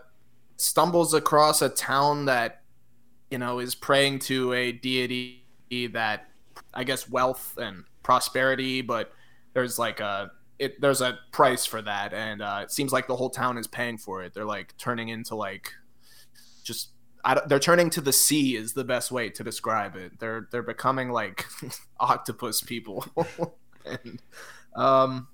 stumbles 0.56 1.14
across 1.14 1.62
a 1.62 1.68
town 1.68 2.26
that 2.26 2.62
you 3.30 3.38
know 3.38 3.58
is 3.58 3.74
praying 3.74 4.20
to 4.20 4.52
a 4.52 4.72
deity 4.72 5.44
that 5.92 6.28
I 6.74 6.84
guess 6.84 7.08
wealth 7.08 7.58
and 7.58 7.84
prosperity, 8.02 8.82
but 8.82 9.12
there's 9.54 9.78
like 9.78 10.00
a 10.00 10.30
it 10.58 10.80
there's 10.80 11.00
a 11.00 11.18
price 11.32 11.66
for 11.66 11.82
that, 11.82 12.12
and 12.12 12.42
uh, 12.42 12.60
it 12.62 12.70
seems 12.70 12.92
like 12.92 13.06
the 13.06 13.16
whole 13.16 13.30
town 13.30 13.58
is 13.58 13.66
paying 13.66 13.98
for 13.98 14.22
it. 14.22 14.34
They're 14.34 14.44
like 14.44 14.76
turning 14.78 15.08
into 15.08 15.34
like 15.34 15.72
just 16.64 16.90
they're 17.46 17.58
turning 17.58 17.90
to 17.90 18.00
the 18.00 18.12
sea 18.12 18.56
is 18.56 18.72
the 18.72 18.84
best 18.84 19.10
way 19.10 19.28
to 19.30 19.42
describe 19.42 19.96
it. 19.96 20.18
They're 20.18 20.48
they're 20.50 20.62
becoming 20.62 21.10
like 21.10 21.44
octopus 22.00 22.62
people, 22.62 23.04
and 23.84 24.22
um, 24.74 25.28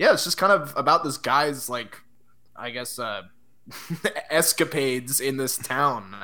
yeah, 0.00 0.14
it's 0.14 0.24
just 0.24 0.38
kind 0.38 0.50
of 0.50 0.72
about 0.76 1.04
this 1.04 1.18
guy's 1.18 1.68
like, 1.68 1.94
I 2.56 2.70
guess, 2.70 2.98
uh, 2.98 3.24
escapades 4.30 5.20
in 5.20 5.36
this 5.36 5.58
town. 5.58 6.16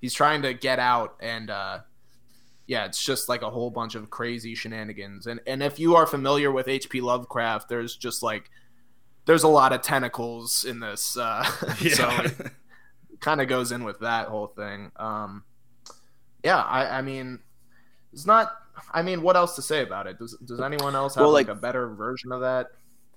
He's 0.00 0.14
trying 0.14 0.42
to 0.42 0.54
get 0.54 0.78
out, 0.78 1.16
and 1.18 1.50
uh, 1.50 1.80
yeah, 2.68 2.84
it's 2.84 3.04
just 3.04 3.28
like 3.28 3.42
a 3.42 3.50
whole 3.50 3.70
bunch 3.70 3.96
of 3.96 4.10
crazy 4.10 4.54
shenanigans. 4.54 5.26
And 5.26 5.40
and 5.44 5.60
if 5.60 5.80
you 5.80 5.96
are 5.96 6.06
familiar 6.06 6.52
with 6.52 6.68
H.P. 6.68 7.00
Lovecraft, 7.00 7.68
there's 7.68 7.96
just 7.96 8.22
like 8.22 8.48
there's 9.24 9.42
a 9.42 9.48
lot 9.48 9.72
of 9.72 9.82
tentacles 9.82 10.64
in 10.64 10.78
this. 10.78 11.16
Uh, 11.16 11.44
yeah. 11.80 11.94
so 11.94 12.26
kind 13.18 13.40
of 13.40 13.48
goes 13.48 13.72
in 13.72 13.82
with 13.82 13.98
that 13.98 14.28
whole 14.28 14.46
thing. 14.46 14.92
Um, 14.94 15.42
yeah, 16.44 16.62
I, 16.62 16.98
I 16.98 17.02
mean, 17.02 17.40
it's 18.12 18.24
not. 18.24 18.52
I 18.94 19.02
mean, 19.02 19.22
what 19.22 19.34
else 19.34 19.56
to 19.56 19.62
say 19.62 19.82
about 19.82 20.06
it? 20.06 20.16
Does 20.16 20.38
Does 20.44 20.60
anyone 20.60 20.94
else 20.94 21.16
have 21.16 21.22
well, 21.22 21.32
like, 21.32 21.48
like 21.48 21.56
a 21.56 21.60
better 21.60 21.88
version 21.88 22.30
of 22.30 22.42
that? 22.42 22.68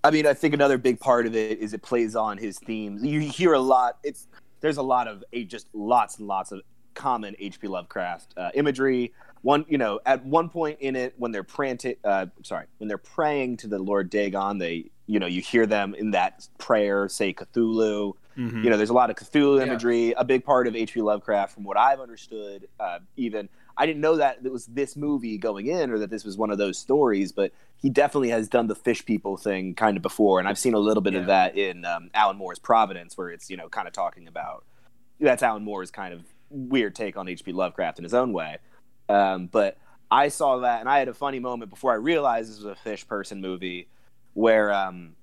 I 0.03 0.11
mean, 0.11 0.25
I 0.25 0.33
think 0.33 0.53
another 0.53 0.77
big 0.77 0.99
part 0.99 1.25
of 1.25 1.35
it 1.35 1.59
is 1.59 1.73
it 1.73 1.81
plays 1.81 2.15
on 2.15 2.37
his 2.37 2.57
themes. 2.59 3.03
You 3.03 3.19
hear 3.19 3.53
a 3.53 3.59
lot. 3.59 3.97
It's 4.03 4.27
there's 4.61 4.77
a 4.77 4.83
lot 4.83 5.07
of 5.07 5.23
just 5.47 5.67
lots 5.73 6.19
and 6.19 6.27
lots 6.27 6.51
of 6.51 6.61
common 6.93 7.35
H.P. 7.39 7.67
Lovecraft 7.67 8.33
uh, 8.37 8.49
imagery. 8.53 9.13
One, 9.41 9.65
you 9.69 9.77
know, 9.77 10.01
at 10.05 10.25
one 10.25 10.49
point 10.49 10.79
in 10.81 10.95
it, 10.95 11.13
when 11.17 11.31
they're 11.31 11.43
praying, 11.43 11.79
uh, 12.03 12.25
sorry, 12.43 12.65
when 12.77 12.89
they're 12.89 12.97
praying 12.97 13.57
to 13.57 13.67
the 13.67 13.79
Lord 13.79 14.09
Dagon, 14.09 14.57
they, 14.57 14.91
you 15.07 15.19
know, 15.19 15.27
you 15.27 15.41
hear 15.41 15.65
them 15.65 15.95
in 15.95 16.11
that 16.11 16.47
prayer 16.57 17.07
say 17.07 17.33
Cthulhu. 17.33 18.13
Mm-hmm. 18.37 18.63
You 18.63 18.69
know, 18.69 18.77
there's 18.77 18.89
a 18.89 18.93
lot 18.93 19.09
of 19.09 19.15
Cthulhu 19.15 19.61
imagery. 19.61 20.07
Yeah. 20.07 20.15
A 20.17 20.25
big 20.25 20.43
part 20.43 20.67
of 20.67 20.75
H.P. 20.75 21.01
Lovecraft, 21.01 21.53
from 21.53 21.63
what 21.63 21.77
I've 21.77 22.01
understood, 22.01 22.67
uh, 22.79 22.99
even 23.15 23.47
I 23.79 23.85
didn't 23.85 24.01
know 24.01 24.17
that 24.17 24.39
it 24.43 24.51
was 24.51 24.65
this 24.65 24.97
movie 24.97 25.37
going 25.37 25.67
in, 25.67 25.89
or 25.89 25.97
that 25.99 26.09
this 26.09 26.25
was 26.25 26.37
one 26.37 26.51
of 26.51 26.57
those 26.57 26.77
stories. 26.77 27.31
But 27.31 27.53
he 27.77 27.89
definitely 27.89 28.29
has 28.29 28.49
done 28.49 28.67
the 28.67 28.75
fish 28.75 29.05
people 29.05 29.37
thing 29.37 29.73
kind 29.73 29.95
of 29.97 30.03
before, 30.03 30.39
and 30.39 30.47
I've 30.47 30.59
seen 30.59 30.73
a 30.73 30.79
little 30.79 31.01
bit 31.01 31.13
yeah. 31.13 31.19
of 31.19 31.25
that 31.27 31.57
in 31.57 31.85
um, 31.85 32.11
Alan 32.13 32.37
Moore's 32.37 32.59
Providence, 32.59 33.17
where 33.17 33.29
it's 33.29 33.49
you 33.49 33.57
know 33.57 33.69
kind 33.69 33.87
of 33.87 33.93
talking 33.93 34.27
about 34.27 34.65
that's 35.19 35.41
Alan 35.41 35.63
Moore's 35.63 35.91
kind 35.91 36.13
of 36.13 36.21
weird 36.49 36.93
take 36.93 37.17
on 37.17 37.27
H.P. 37.27 37.53
Lovecraft 37.53 37.99
in 37.99 38.03
his 38.03 38.13
own 38.13 38.33
way. 38.33 38.57
Um, 39.07 39.47
but 39.47 39.77
I 40.11 40.27
saw 40.27 40.57
that, 40.59 40.81
and 40.81 40.89
I 40.89 40.99
had 40.99 41.07
a 41.07 41.13
funny 41.13 41.39
moment 41.39 41.69
before 41.69 41.91
I 41.91 41.95
realized 41.95 42.49
this 42.49 42.57
was 42.57 42.65
a 42.65 42.75
fish 42.75 43.07
person 43.07 43.41
movie, 43.41 43.87
where 44.33 44.73
um, 44.73 45.15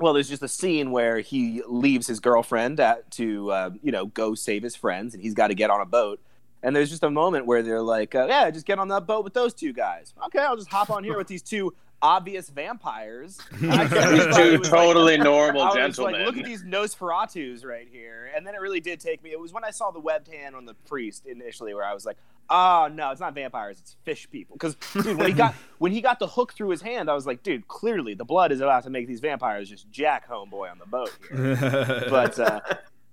well, 0.00 0.12
there's 0.12 0.28
just 0.28 0.42
a 0.42 0.48
scene 0.48 0.90
where 0.90 1.20
he 1.20 1.62
leaves 1.66 2.06
his 2.06 2.20
girlfriend 2.20 2.80
at, 2.80 3.10
to 3.12 3.50
uh, 3.50 3.70
you 3.82 3.92
know 3.92 4.06
go 4.06 4.34
save 4.34 4.62
his 4.62 4.76
friends, 4.76 5.14
and 5.14 5.22
he's 5.22 5.34
got 5.34 5.48
to 5.48 5.54
get 5.54 5.70
on 5.70 5.80
a 5.80 5.86
boat. 5.86 6.20
And 6.62 6.74
there's 6.74 6.90
just 6.90 7.04
a 7.04 7.10
moment 7.10 7.46
where 7.46 7.62
they're 7.62 7.82
like, 7.82 8.14
uh, 8.14 8.26
"Yeah, 8.28 8.50
just 8.50 8.66
get 8.66 8.78
on 8.78 8.88
that 8.88 9.06
boat 9.06 9.24
with 9.24 9.34
those 9.34 9.54
two 9.54 9.72
guys." 9.72 10.12
Okay, 10.26 10.40
I'll 10.40 10.56
just 10.56 10.68
hop 10.68 10.90
on 10.90 11.04
here 11.04 11.16
with 11.16 11.28
these 11.28 11.42
two 11.42 11.72
obvious 12.02 12.48
vampires. 12.48 13.38
These 13.60 14.36
two 14.36 14.58
totally 14.58 15.16
like, 15.16 15.24
normal 15.24 15.62
I 15.62 15.74
gentlemen. 15.74 16.14
Like, 16.14 16.26
Look 16.26 16.36
at 16.36 16.44
these 16.44 16.62
Nosferatus 16.62 17.64
right 17.64 17.88
here. 17.90 18.30
And 18.36 18.46
then 18.46 18.54
it 18.54 18.60
really 18.60 18.80
did 18.80 19.00
take 19.00 19.22
me. 19.22 19.30
It 19.32 19.40
was 19.40 19.52
when 19.52 19.64
I 19.64 19.70
saw 19.70 19.90
the 19.90 20.00
webbed 20.00 20.28
hand 20.28 20.54
on 20.54 20.64
the 20.64 20.74
priest 20.74 21.26
initially, 21.26 21.74
where 21.74 21.84
I 21.84 21.94
was 21.94 22.06
like, 22.06 22.16
"Oh 22.48 22.88
no, 22.92 23.10
it's 23.10 23.20
not 23.20 23.34
vampires, 23.34 23.78
it's 23.80 23.96
fish 24.04 24.28
people." 24.30 24.56
Because 24.56 24.76
when 24.94 25.26
he 25.26 25.32
got 25.32 25.54
when 25.78 25.92
he 25.92 26.00
got 26.00 26.18
the 26.18 26.28
hook 26.28 26.52
through 26.52 26.70
his 26.70 26.82
hand, 26.82 27.10
I 27.10 27.14
was 27.14 27.26
like, 27.26 27.42
"Dude, 27.42 27.66
clearly 27.68 28.14
the 28.14 28.24
blood 28.24 28.52
is 28.52 28.60
about 28.60 28.84
to 28.84 28.90
make 28.90 29.06
these 29.06 29.20
vampires 29.20 29.68
just 29.68 29.90
jack 29.90 30.28
homeboy 30.28 30.70
on 30.70 30.78
the 30.78 30.86
boat." 30.86 31.10
Here. 31.30 32.06
but 32.08 32.38
uh, 32.38 32.60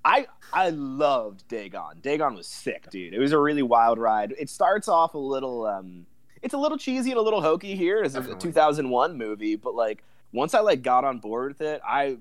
I 0.05 0.27
I 0.53 0.69
loved 0.69 1.47
Dagon. 1.47 1.99
Dagon 2.01 2.35
was 2.35 2.47
sick, 2.47 2.89
dude. 2.91 3.13
It 3.13 3.19
was 3.19 3.31
a 3.31 3.39
really 3.39 3.63
wild 3.63 3.97
ride. 3.97 4.33
It 4.37 4.49
starts 4.49 4.87
off 4.87 5.15
a 5.15 5.17
little. 5.17 5.65
Um, 5.65 6.05
it's 6.43 6.53
a 6.53 6.57
little 6.57 6.77
cheesy 6.77 7.09
and 7.09 7.19
a 7.19 7.23
little 7.23 7.41
hokey 7.41 7.75
here 7.75 8.03
as 8.03 8.15
a 8.15 8.35
2001 8.35 9.17
movie, 9.17 9.55
but 9.55 9.73
like 9.73 10.03
once 10.31 10.53
I 10.53 10.59
like 10.59 10.83
got 10.83 11.03
on 11.03 11.17
board 11.17 11.53
with 11.53 11.61
it, 11.61 11.81
I 11.83 12.17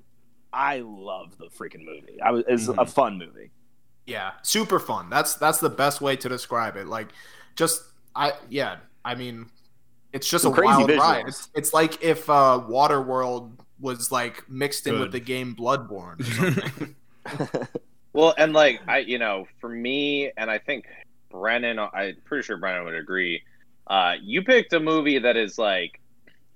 I 0.51 0.79
love 0.79 1.37
the 1.37 1.47
freaking 1.47 1.85
movie. 1.85 2.21
I 2.23 2.31
was 2.31 2.45
it's 2.49 2.69
mm-hmm. 2.69 2.79
a 2.79 2.87
fun 2.87 3.19
movie. 3.19 3.51
Yeah, 4.07 4.33
super 4.43 4.81
fun. 4.81 5.11
That's 5.11 5.35
that's 5.35 5.59
the 5.59 5.69
best 5.69 6.01
way 6.01 6.17
to 6.17 6.29
describe 6.29 6.77
it. 6.77 6.87
Like 6.87 7.09
just 7.55 7.83
I 8.17 8.33
yeah, 8.49 8.77
I 9.05 9.15
mean 9.15 9.51
it's 10.15 10.31
just 10.31 10.45
Some 10.45 10.59
a 10.59 10.63
wild 10.63 10.89
visuals. 10.89 10.99
ride. 10.99 11.29
It's, 11.29 11.49
it's 11.55 11.75
like 11.75 12.03
if 12.03 12.31
uh 12.31 12.63
Waterworld 12.67 13.59
was 13.79 14.11
like 14.11 14.49
mixed 14.49 14.87
in 14.87 14.99
with 15.01 15.13
the 15.13 15.21
game 15.21 15.55
Bloodborne 15.55 16.95
well, 18.13 18.35
and 18.37 18.53
like 18.53 18.81
I 18.87 18.99
you 18.99 19.19
know, 19.19 19.47
for 19.61 19.69
me 19.69 20.31
and 20.37 20.51
I 20.51 20.59
think 20.59 20.87
Brennan 21.31 21.79
I'm 21.79 22.17
pretty 22.25 22.45
sure 22.45 22.57
Brennan 22.57 22.85
would 22.85 22.95
agree 22.95 23.43
uh, 23.87 24.15
you 24.23 24.43
picked 24.43 24.73
a 24.73 24.81
movie 24.81 25.19
that 25.19 25.37
is 25.37 25.59
like, 25.59 26.01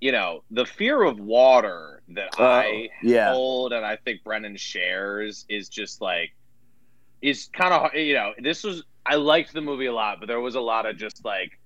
you 0.01 0.13
know, 0.13 0.43
the 0.51 0.65
fear 0.65 1.03
of 1.03 1.19
water 1.19 2.03
that 2.09 2.39
uh, 2.39 2.45
I 2.45 2.89
yeah. 3.03 3.33
hold 3.33 3.73
and 3.73 3.85
I 3.85 3.97
think 3.97 4.25
Brennan 4.25 4.57
shares 4.57 5.45
is 5.49 5.69
just 5.69 6.01
like, 6.01 6.35
is 7.21 7.49
kind 7.53 7.75
of, 7.75 7.95
you 7.95 8.15
know, 8.15 8.33
this 8.39 8.65
was, 8.65 8.85
I 9.05 9.17
liked 9.17 9.53
the 9.53 9.61
movie 9.61 9.87
a 9.87 9.93
lot, 9.93 10.21
but 10.21 10.27
there 10.27 10.41
was 10.41 10.55
a 10.55 10.61
lot 10.61 10.87
of 10.87 10.97
just 10.97 11.25
like, 11.25 11.58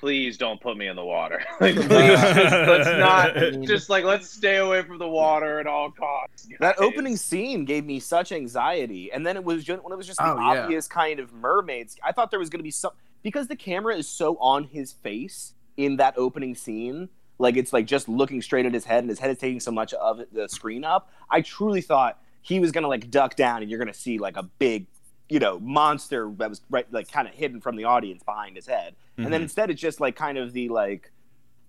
please 0.00 0.38
don't 0.38 0.60
put 0.60 0.78
me 0.78 0.88
in 0.88 0.96
the 0.96 1.04
water. 1.04 1.44
like, 1.60 1.74
please, 1.74 1.88
let's 1.88 2.88
not 2.98 3.34
just 3.62 3.90
like 3.90 4.04
let's 4.04 4.28
stay 4.28 4.56
away 4.56 4.82
from 4.82 4.98
the 4.98 5.08
water 5.08 5.60
at 5.60 5.66
all 5.66 5.90
costs. 5.90 6.46
Guys. 6.46 6.58
That 6.58 6.80
opening 6.80 7.16
scene 7.16 7.66
gave 7.66 7.84
me 7.84 8.00
such 8.00 8.32
anxiety, 8.32 9.12
and 9.12 9.24
then 9.24 9.36
it 9.36 9.44
was 9.44 9.62
just 9.62 9.84
when 9.84 9.92
it 9.92 9.96
was 9.96 10.06
just 10.06 10.18
the 10.18 10.32
oh, 10.32 10.38
obvious 10.38 10.88
yeah. 10.90 10.94
kind 10.94 11.20
of 11.20 11.32
mermaids. 11.32 11.96
I 12.02 12.12
thought 12.12 12.30
there 12.30 12.40
was 12.40 12.48
going 12.48 12.60
to 12.60 12.64
be 12.64 12.70
some 12.70 12.92
because 13.22 13.46
the 13.46 13.56
camera 13.56 13.94
is 13.94 14.08
so 14.08 14.36
on 14.38 14.64
his 14.64 14.92
face 14.92 15.52
in 15.76 15.98
that 15.98 16.14
opening 16.16 16.54
scene 16.54 17.08
like 17.38 17.56
it's 17.56 17.72
like 17.72 17.86
just 17.86 18.08
looking 18.08 18.42
straight 18.42 18.66
at 18.66 18.74
his 18.74 18.84
head 18.84 18.98
and 18.98 19.08
his 19.08 19.18
head 19.18 19.30
is 19.30 19.38
taking 19.38 19.60
so 19.60 19.70
much 19.70 19.94
of 19.94 20.20
the 20.32 20.46
screen 20.48 20.84
up 20.84 21.10
i 21.30 21.40
truly 21.40 21.80
thought 21.80 22.20
he 22.42 22.60
was 22.60 22.70
gonna 22.70 22.88
like 22.88 23.10
duck 23.10 23.34
down 23.34 23.62
and 23.62 23.70
you're 23.70 23.78
gonna 23.78 23.94
see 23.94 24.18
like 24.18 24.36
a 24.36 24.42
big 24.42 24.86
you 25.30 25.38
know 25.38 25.58
monster 25.60 26.30
that 26.36 26.50
was 26.50 26.60
right 26.68 26.92
like 26.92 27.10
kind 27.10 27.26
of 27.26 27.34
hidden 27.34 27.60
from 27.60 27.76
the 27.76 27.84
audience 27.84 28.22
behind 28.22 28.56
his 28.56 28.66
head 28.66 28.94
mm-hmm. 28.94 29.24
and 29.24 29.32
then 29.32 29.38
mm-hmm. 29.38 29.44
instead 29.44 29.70
it's 29.70 29.80
just 29.80 30.00
like 30.00 30.16
kind 30.16 30.36
of 30.36 30.52
the 30.52 30.68
like 30.68 31.10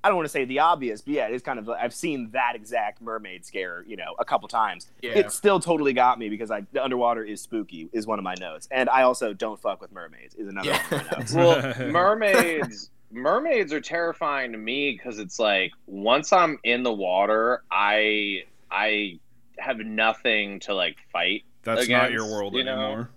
I 0.04 0.08
don't 0.08 0.18
want 0.18 0.26
to 0.26 0.32
say 0.32 0.46
the 0.46 0.60
obvious, 0.60 1.02
but 1.02 1.14
yeah, 1.14 1.28
it's 1.28 1.44
kind 1.44 1.60
of 1.60 1.68
like, 1.68 1.80
I've 1.80 1.94
seen 1.94 2.32
that 2.32 2.54
exact 2.56 3.02
mermaid 3.02 3.46
scare, 3.46 3.84
you 3.88 3.96
know, 3.96 4.16
a 4.18 4.26
couple 4.26 4.48
times. 4.48 4.88
Yeah. 5.02 5.12
It 5.12 5.32
still 5.32 5.60
totally 5.60 5.94
got 5.94 6.18
me 6.18 6.28
because 6.28 6.50
I 6.50 6.62
the 6.72 6.84
underwater 6.84 7.24
is 7.24 7.42
spooky 7.42 7.88
is 7.94 8.08
one 8.08 8.18
of 8.18 8.24
my 8.24 8.34
notes, 8.40 8.68
and 8.72 8.90
I 8.90 9.04
also 9.04 9.34
don't 9.34 9.62
fuck 9.62 9.80
with 9.80 9.92
mermaids 9.92 10.34
is 10.36 10.48
another 10.48 10.70
yeah. 10.70 10.82
one 10.90 11.02
of 11.02 11.12
my 11.12 11.18
notes. 11.18 11.34
well, 11.34 11.76
mermaids, 11.92 12.90
mermaids 13.12 13.72
are 13.74 13.82
terrifying 13.82 14.52
to 14.54 14.58
me 14.58 14.92
because 14.92 15.20
it's 15.20 15.38
like 15.38 15.72
once 15.86 16.34
I'm 16.34 16.58
in 16.64 16.82
the 16.82 16.94
water, 16.94 17.64
I 17.70 18.46
I 18.72 19.20
have 19.60 19.78
nothing 19.78 20.60
to 20.62 20.74
like 20.74 20.98
fight. 21.14 21.44
That's 21.64 21.84
against, 21.84 22.02
not 22.02 22.12
your 22.12 22.26
world 22.26 22.56
you 22.56 22.64
know? 22.64 22.72
anymore. 22.72 23.10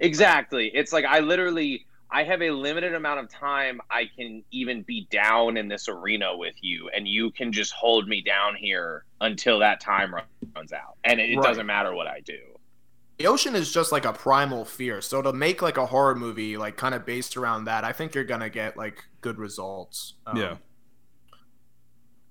Exactly. 0.00 0.70
It's 0.74 0.92
like 0.92 1.04
I 1.04 1.20
literally 1.20 1.86
I 2.10 2.24
have 2.24 2.42
a 2.42 2.50
limited 2.50 2.94
amount 2.94 3.20
of 3.20 3.28
time 3.28 3.80
I 3.90 4.10
can 4.16 4.42
even 4.50 4.82
be 4.82 5.06
down 5.10 5.56
in 5.56 5.68
this 5.68 5.88
arena 5.88 6.36
with 6.36 6.54
you, 6.60 6.90
and 6.94 7.06
you 7.06 7.30
can 7.30 7.52
just 7.52 7.72
hold 7.72 8.08
me 8.08 8.20
down 8.20 8.56
here 8.56 9.04
until 9.20 9.60
that 9.60 9.80
time 9.80 10.14
runs 10.56 10.72
out. 10.72 10.96
And 11.04 11.20
it, 11.20 11.36
right. 11.36 11.44
doesn't 11.44 11.66
matter 11.66 11.94
what 11.94 12.08
I 12.08 12.20
do. 12.20 12.38
The 13.18 13.26
ocean 13.26 13.54
is 13.54 13.70
just 13.72 13.92
like 13.92 14.06
a 14.06 14.12
primal 14.12 14.64
fear. 14.64 15.00
So 15.02 15.22
to 15.22 15.32
make 15.32 15.62
like 15.62 15.76
a 15.76 15.86
horror 15.86 16.14
movie, 16.14 16.56
like 16.56 16.76
kind 16.76 16.94
of 16.94 17.06
based 17.06 17.36
around 17.36 17.66
that, 17.66 17.84
I 17.84 17.92
think 17.92 18.14
you're 18.14 18.24
gonna 18.24 18.50
get 18.50 18.76
like 18.76 19.04
good 19.20 19.38
results. 19.38 20.14
Um, 20.26 20.36
yeah. 20.36 20.56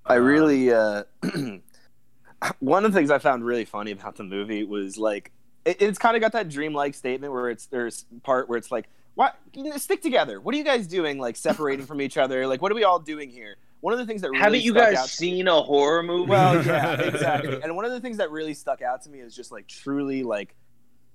I 0.05 0.15
really, 0.15 0.73
uh, 0.73 1.03
one 2.59 2.83
of 2.83 2.91
the 2.91 2.97
things 2.97 3.11
I 3.11 3.19
found 3.19 3.45
really 3.45 3.65
funny 3.65 3.91
about 3.91 4.15
the 4.15 4.23
movie 4.23 4.63
was 4.63 4.97
like, 4.97 5.31
it, 5.65 5.81
it's 5.81 5.99
kind 5.99 6.15
of 6.15 6.21
got 6.21 6.33
that 6.33 6.49
dreamlike 6.49 6.95
statement 6.95 7.33
where 7.33 7.49
it's 7.49 7.65
there's 7.67 8.05
part 8.23 8.49
where 8.49 8.57
it's 8.57 8.71
like 8.71 8.89
why 9.15 9.31
stick 9.77 10.01
together? 10.01 10.39
What 10.39 10.55
are 10.55 10.57
you 10.57 10.63
guys 10.63 10.87
doing? 10.87 11.19
Like 11.19 11.35
separating 11.35 11.85
from 11.85 12.01
each 12.01 12.17
other? 12.17 12.47
Like 12.47 12.61
what 12.61 12.71
are 12.71 12.75
we 12.75 12.83
all 12.83 12.99
doing 12.99 13.29
here? 13.29 13.57
One 13.81 13.93
of 13.93 13.99
the 13.99 14.05
things 14.05 14.21
that 14.21 14.29
really 14.29 14.41
haven't 14.41 14.61
you 14.61 14.73
guys 14.73 15.11
seen 15.11 15.47
a 15.47 15.61
horror 15.61 16.03
movie? 16.03 16.29
Well, 16.29 16.65
yeah, 16.65 16.93
exactly. 17.01 17.61
and 17.61 17.75
one 17.75 17.85
of 17.85 17.91
the 17.91 17.99
things 17.99 18.17
that 18.17 18.31
really 18.31 18.53
stuck 18.53 18.81
out 18.81 19.03
to 19.03 19.09
me 19.09 19.19
is 19.19 19.35
just 19.35 19.51
like 19.51 19.67
truly 19.67 20.23
like 20.23 20.55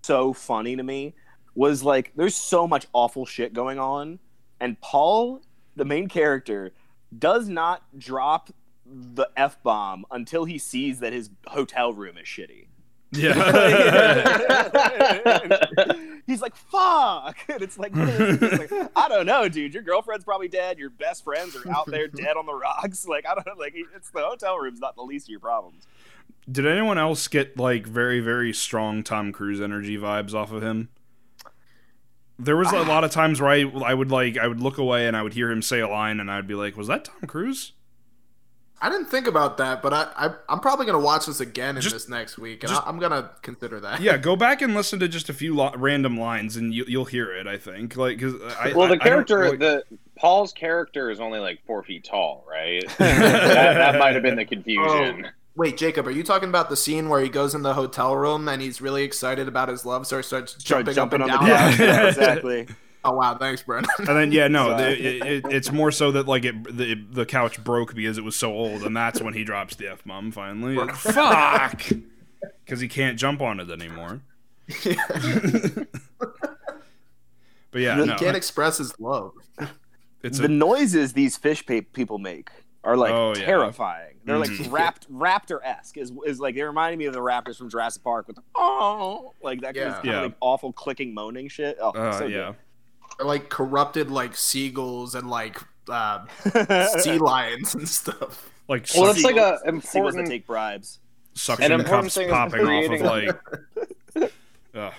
so 0.02 0.32
funny 0.32 0.76
to 0.76 0.82
me 0.82 1.14
was 1.54 1.82
like 1.82 2.12
there's 2.16 2.34
so 2.34 2.66
much 2.66 2.86
awful 2.92 3.26
shit 3.26 3.52
going 3.52 3.78
on, 3.78 4.18
and 4.60 4.80
Paul, 4.80 5.42
the 5.76 5.84
main 5.84 6.08
character, 6.08 6.72
does 7.16 7.48
not 7.48 7.82
drop 7.98 8.50
the 8.86 9.28
f 9.36 9.62
bomb 9.62 10.04
until 10.10 10.44
he 10.44 10.58
sees 10.58 11.00
that 11.00 11.12
his 11.12 11.30
hotel 11.46 11.92
room 11.92 12.18
is 12.18 12.26
shitty. 12.26 12.66
Yeah. 13.14 14.70
He's 16.26 16.40
like, 16.40 16.56
"Fuck!" 16.56 17.36
And 17.48 17.62
it's 17.62 17.78
like, 17.78 17.92
it's 17.94 18.72
like, 18.72 18.90
I 18.96 19.08
don't 19.08 19.26
know, 19.26 19.48
dude. 19.48 19.74
Your 19.74 19.82
girlfriend's 19.82 20.24
probably 20.24 20.48
dead. 20.48 20.78
Your 20.78 20.90
best 20.90 21.24
friends 21.24 21.54
are 21.56 21.70
out 21.70 21.86
there 21.86 22.08
dead 22.14 22.36
on 22.36 22.46
the 22.46 22.54
rocks. 22.54 23.06
Like, 23.06 23.26
I 23.26 23.34
don't 23.34 23.46
know. 23.46 23.54
Like, 23.58 23.74
it's 23.94 24.10
the 24.10 24.20
hotel 24.20 24.58
room's 24.58 24.80
not 24.80 24.96
the 24.96 25.02
least 25.02 25.26
of 25.26 25.30
your 25.30 25.40
problems. 25.40 25.86
Did 26.50 26.66
anyone 26.66 26.98
else 26.98 27.28
get 27.28 27.58
like 27.58 27.86
very 27.86 28.20
very 28.20 28.52
strong 28.52 29.02
Tom 29.02 29.32
Cruise 29.32 29.60
energy 29.60 29.96
vibes 29.96 30.34
off 30.34 30.52
of 30.52 30.62
him? 30.62 30.88
There 32.38 32.56
was 32.56 32.72
a 32.72 32.78
ah. 32.78 32.82
lot 32.82 33.04
of 33.04 33.10
times 33.10 33.40
where 33.40 33.50
I 33.50 33.62
I 33.84 33.94
would 33.94 34.10
like 34.10 34.36
I 34.36 34.46
would 34.46 34.60
look 34.60 34.78
away 34.78 35.06
and 35.06 35.16
I 35.16 35.22
would 35.22 35.34
hear 35.34 35.50
him 35.50 35.62
say 35.62 35.80
a 35.80 35.88
line 35.88 36.20
and 36.20 36.30
I'd 36.30 36.46
be 36.46 36.54
like, 36.54 36.76
"Was 36.76 36.88
that 36.88 37.04
Tom 37.04 37.26
Cruise?" 37.26 37.72
I 38.82 38.90
didn't 38.90 39.06
think 39.06 39.26
about 39.26 39.56
that, 39.58 39.80
but 39.82 39.94
I, 39.94 40.08
I 40.16 40.30
I'm 40.48 40.60
probably 40.60 40.84
gonna 40.84 40.98
watch 41.00 41.26
this 41.26 41.40
again 41.40 41.76
in 41.76 41.82
Just- 41.82 41.94
this 41.94 42.08
next 42.08 42.36
week, 42.38 42.62
and 42.62 42.70
just- 42.70 42.82
I, 42.84 42.88
I'm 42.88 42.98
gonna 42.98 43.30
consider 43.42 43.80
that. 43.80 44.00
Yeah, 44.02 44.18
go 44.18 44.36
back 44.36 44.60
and 44.60 44.74
listen 44.74 44.98
to 45.00 45.08
just 45.08 45.28
a 45.28 45.32
few 45.32 45.54
lo- 45.54 45.72
random 45.76 46.18
lines 46.18 46.56
and 46.56 46.74
you, 46.74 46.84
you'll 46.86 47.04
hear 47.06 47.32
it. 47.32 47.46
I 47.46 47.56
think 47.56 47.96
like 47.96 48.18
because 48.18 48.34
I 48.58 48.72
well, 48.74 48.88
the 48.88 48.94
I 48.94 48.96
don't- 48.96 49.00
character, 49.26 49.48
like- 49.50 49.58
the 49.60 49.84
Paul's 50.18 50.52
character 50.52 51.10
is 51.10 51.18
only 51.20 51.38
like 51.38 51.60
four 51.66 51.82
feet 51.82 52.04
tall, 52.04 52.44
right? 52.48 52.84
that, 52.98 53.74
that 53.74 53.98
might 53.98 54.14
have 54.14 54.22
been 54.22 54.36
the 54.36 54.44
confusion. 54.44 55.24
Oh, 55.26 55.30
wait, 55.56 55.76
Jacob, 55.76 56.06
are 56.06 56.10
you 56.12 56.22
talking 56.22 56.48
about 56.48 56.68
the 56.68 56.76
scene 56.76 57.08
where 57.08 57.20
he 57.20 57.28
goes 57.28 57.54
in 57.54 57.62
the 57.62 57.74
hotel 57.74 58.14
room 58.16 58.48
and 58.48 58.60
he's 58.62 58.80
really 58.80 59.02
excited 59.02 59.48
about 59.48 59.68
his 59.68 59.84
love, 59.86 60.06
so 60.06 60.16
he 60.18 60.22
starts 60.22 60.54
jumping, 60.54 60.94
jumping 60.94 61.22
up 61.22 61.30
on 61.30 61.32
and 61.32 61.46
the 61.48 61.48
down? 61.48 61.70
couch. 61.72 61.78
Yeah, 61.80 62.08
exactly. 62.08 62.66
Oh 63.04 63.12
wow, 63.12 63.36
thanks, 63.36 63.62
Brennan. 63.62 63.88
And 63.98 64.08
then 64.08 64.32
yeah, 64.32 64.48
no, 64.48 64.68
So- 64.70 64.76
the, 64.78 64.90
it, 64.92 65.22
it, 65.26 65.44
it's 65.50 65.70
more 65.70 65.90
so 65.92 66.10
that 66.12 66.26
like 66.26 66.44
it 66.44 66.64
the 66.76 66.94
the 66.94 67.26
couch 67.26 67.62
broke 67.62 67.94
because 67.94 68.16
it 68.18 68.24
was 68.24 68.34
so 68.36 68.52
old, 68.52 68.82
and 68.82 68.96
that's 68.96 69.20
when 69.20 69.34
he 69.34 69.44
drops 69.44 69.76
the 69.76 69.88
f 69.92 70.02
bomb 70.04 70.32
finally. 70.32 70.76
Like, 70.76 70.94
Fuck, 70.96 71.82
because 72.64 72.80
he 72.80 72.88
can't 72.88 73.18
jump 73.18 73.40
on 73.42 73.60
it 73.60 73.70
anymore. 73.70 74.22
Yeah. 74.84 74.94
But 77.70 77.80
yeah, 77.82 77.98
he 78.00 78.06
no, 78.06 78.16
can't 78.16 78.36
express 78.36 78.78
his 78.78 78.94
love. 79.00 79.32
it's 80.22 80.38
the 80.38 80.44
a, 80.44 80.48
noises 80.48 81.12
these 81.12 81.36
fish 81.36 81.66
pa- 81.66 81.80
people 81.92 82.18
make 82.18 82.50
are 82.84 82.96
like 82.96 83.12
Oh, 83.12 83.34
yeah. 83.36 83.46
terrifying. 83.46 84.14
They're 84.24 84.38
like 84.38 84.50
Mhm. 84.50 84.70
rapt 84.70 85.12
raptor 85.12 85.58
esque. 85.64 85.96
Is 85.98 86.12
is 86.24 86.38
like 86.38 86.54
they 86.54 86.62
reminded 86.62 86.98
me 87.00 87.06
of 87.06 87.14
the 87.14 87.18
raptors 87.20 87.56
from 87.56 87.68
Jurassic 87.68 88.04
Park 88.04 88.28
with 88.28 88.36
the, 88.36 88.42
oh 88.54 89.34
like 89.42 89.62
that 89.62 89.74
Yeah. 89.74 89.94
kind 89.94 90.04
Yeah. 90.04 90.16
of 90.18 90.22
like 90.22 90.36
awful 90.40 90.72
clicking 90.72 91.12
moaning 91.14 91.48
shit. 91.48 91.76
Oh, 91.80 91.90
uh, 91.90 92.12
so 92.16 92.26
yeah. 92.26 92.52
They're 92.52 92.56
like 93.20 93.48
corrupted 93.48 94.10
like 94.10 94.36
seagulls 94.36 95.14
and 95.14 95.28
like 95.30 95.60
uh, 95.88 96.24
sea 97.00 97.18
lions 97.18 97.74
and 97.74 97.88
stuff. 97.88 98.50
Like 98.68 98.88
Well, 98.94 99.06
suck, 99.06 99.16
it's 99.16 99.24
like 99.24 99.36
a 99.36 99.58
Seagulls 99.58 99.62
that 99.62 99.68
important. 99.68 100.28
take 100.28 100.46
bribes. 100.46 100.98
suction 101.34 101.64
an 101.72 101.80
important 101.80 102.04
cups 102.04 102.14
thing 102.14 102.26
is 102.26 102.32
popping 102.32 102.60
off 102.60 102.66
of 102.66 102.66
creating- 102.66 103.04
like. 103.04 104.30
uh, 104.74 104.90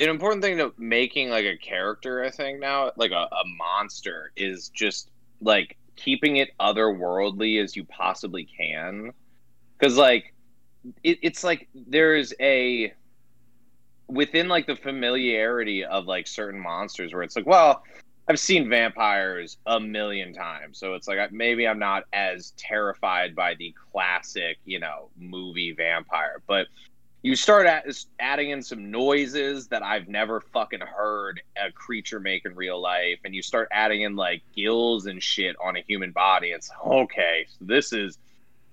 an 0.00 0.08
important 0.08 0.42
thing 0.42 0.56
to 0.58 0.72
making 0.78 1.28
like 1.28 1.44
a 1.44 1.56
character 1.56 2.22
i 2.24 2.30
think 2.30 2.60
now 2.60 2.90
like 2.96 3.10
a, 3.10 3.14
a 3.32 3.42
monster 3.56 4.30
is 4.36 4.68
just 4.68 5.10
like 5.40 5.76
keeping 5.96 6.36
it 6.36 6.50
otherworldly 6.60 7.60
as 7.62 7.74
you 7.74 7.82
possibly 7.84 8.44
can 8.44 9.12
because 9.76 9.96
like 9.96 10.32
it, 11.02 11.18
it's 11.22 11.42
like 11.42 11.68
there's 11.74 12.32
a 12.40 12.92
within 14.08 14.48
like 14.48 14.66
the 14.66 14.76
familiarity 14.76 15.84
of 15.84 16.06
like 16.06 16.26
certain 16.26 16.60
monsters 16.60 17.12
where 17.12 17.22
it's 17.22 17.36
like 17.36 17.46
well 17.46 17.82
i've 18.28 18.38
seen 18.40 18.68
vampires 18.68 19.58
a 19.66 19.78
million 19.78 20.32
times 20.32 20.78
so 20.78 20.94
it's 20.94 21.06
like 21.06 21.18
I- 21.18 21.28
maybe 21.30 21.68
i'm 21.68 21.78
not 21.78 22.04
as 22.12 22.52
terrified 22.56 23.34
by 23.36 23.54
the 23.54 23.74
classic 23.92 24.58
you 24.64 24.80
know 24.80 25.10
movie 25.18 25.72
vampire 25.72 26.42
but 26.46 26.66
you 27.22 27.34
start 27.34 27.66
at, 27.66 27.84
adding 28.20 28.50
in 28.50 28.62
some 28.62 28.92
noises 28.92 29.66
that 29.68 29.82
I've 29.82 30.06
never 30.06 30.40
fucking 30.40 30.78
heard 30.80 31.40
a 31.56 31.72
creature 31.72 32.20
make 32.20 32.44
in 32.44 32.54
real 32.54 32.80
life, 32.80 33.18
and 33.24 33.34
you 33.34 33.42
start 33.42 33.68
adding 33.72 34.02
in 34.02 34.14
like 34.14 34.40
gills 34.54 35.06
and 35.06 35.20
shit 35.20 35.56
on 35.60 35.76
a 35.76 35.82
human 35.88 36.12
body. 36.12 36.50
It's 36.50 36.70
okay, 36.86 37.44
so 37.48 37.64
this 37.64 37.92
is 37.92 38.18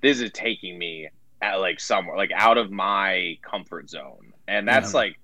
this 0.01 0.21
is 0.21 0.29
taking 0.31 0.77
me 0.77 1.09
at 1.41 1.55
like 1.55 1.79
somewhere 1.79 2.15
like 2.17 2.31
out 2.36 2.59
of 2.59 2.69
my 2.69 3.36
comfort 3.41 3.89
zone, 3.89 4.31
and 4.47 4.67
that's 4.67 4.93
Yeah. 4.93 4.99
like 4.99 5.19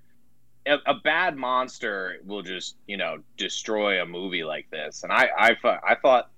a, 0.68 0.78
a 0.86 0.94
bad 1.04 1.36
monster 1.38 2.18
will 2.26 2.42
just 2.44 2.76
you 2.88 2.98
know 2.98 3.18
destroy 3.38 4.02
a 4.02 4.06
movie 4.06 4.44
like 4.44 4.70
this. 4.72 5.04
And 5.04 5.12
I 5.12 5.30
I 5.38 5.56
fu- 5.56 5.68
I 5.68 5.96
thought 6.02 6.30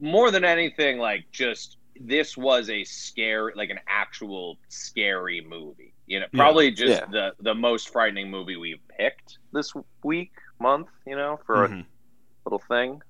more 0.00 0.30
than 0.30 0.44
anything 0.44 0.98
like 0.98 1.24
just 1.32 1.76
this 2.00 2.36
was 2.36 2.70
a 2.70 2.84
scary 2.84 3.52
like 3.56 3.70
an 3.70 3.80
actual 3.88 4.56
scary 4.68 5.40
movie 5.40 5.92
you 6.06 6.20
know 6.20 6.26
Yeah. 6.32 6.38
probably 6.38 6.70
just 6.70 7.00
Yeah. 7.02 7.06
the 7.10 7.32
the 7.40 7.54
most 7.54 7.88
frightening 7.90 8.30
movie 8.30 8.56
we've 8.56 8.78
picked 8.96 9.38
this 9.52 9.72
week 10.04 10.30
month 10.60 10.86
you 11.04 11.16
know 11.16 11.40
for 11.44 11.66
mhm. 11.68 11.80
a 11.80 11.84
little 12.44 12.62
thing 12.68 13.02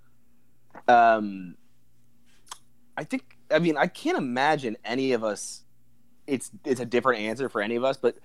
Um, 0.88 1.56
I 2.96 3.04
think. 3.04 3.36
I 3.50 3.58
mean, 3.58 3.76
I 3.76 3.86
can't 3.86 4.18
imagine 4.18 4.76
any 4.84 5.12
of 5.12 5.22
us. 5.24 5.64
It's 6.26 6.50
it's 6.64 6.80
a 6.80 6.86
different 6.86 7.20
answer 7.22 7.48
for 7.48 7.60
any 7.60 7.76
of 7.76 7.84
us, 7.84 7.96
but 7.96 8.16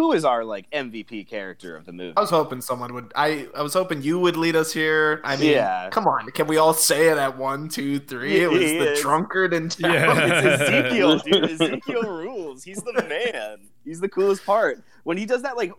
who 0.00 0.12
is 0.12 0.24
our 0.24 0.44
like 0.44 0.70
MVP 0.70 1.26
character 1.28 1.76
of 1.76 1.84
the 1.84 1.92
movie? 1.92 2.14
I 2.16 2.20
was 2.20 2.30
hoping 2.30 2.60
someone 2.62 2.94
would. 2.94 3.12
I 3.14 3.48
I 3.54 3.60
was 3.62 3.74
hoping 3.74 4.00
you 4.00 4.18
would 4.18 4.36
lead 4.36 4.56
us 4.56 4.72
here. 4.72 5.20
I 5.24 5.36
mean, 5.36 5.50
Yeah. 5.50 5.90
come 5.90 6.06
on, 6.06 6.30
can 6.30 6.46
we 6.46 6.56
all 6.56 6.72
say 6.72 7.08
it 7.08 7.18
at 7.18 7.36
one, 7.36 7.68
two, 7.68 7.98
three? 7.98 8.40
It 8.40 8.50
was 8.50 8.62
He 8.62 8.78
the 8.78 8.92
is. 8.92 9.00
drunkard 9.02 9.52
in 9.52 9.68
town. 9.68 9.92
Yeah. 9.92 10.40
It's 10.42 10.62
Ezekiel, 10.62 11.18
dude. 11.18 11.50
Ezekiel 11.50 12.02
rules. 12.04 12.64
He's 12.64 12.82
the 12.82 12.94
man. 13.08 13.68
He's 13.84 14.00
the 14.00 14.08
coolest 14.08 14.46
part. 14.46 14.82
When 15.04 15.18
he 15.18 15.26
does 15.26 15.42
that 15.42 15.56
like 15.58 15.72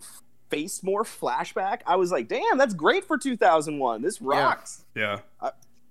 face 0.51 0.83
more 0.83 1.03
flashback, 1.03 1.79
I 1.87 1.95
was 1.95 2.11
like, 2.11 2.27
damn, 2.27 2.57
that's 2.57 2.73
great 2.73 3.05
for 3.05 3.17
2001. 3.17 4.01
This 4.03 4.21
rocks. 4.21 4.83
Yeah. 4.95 5.19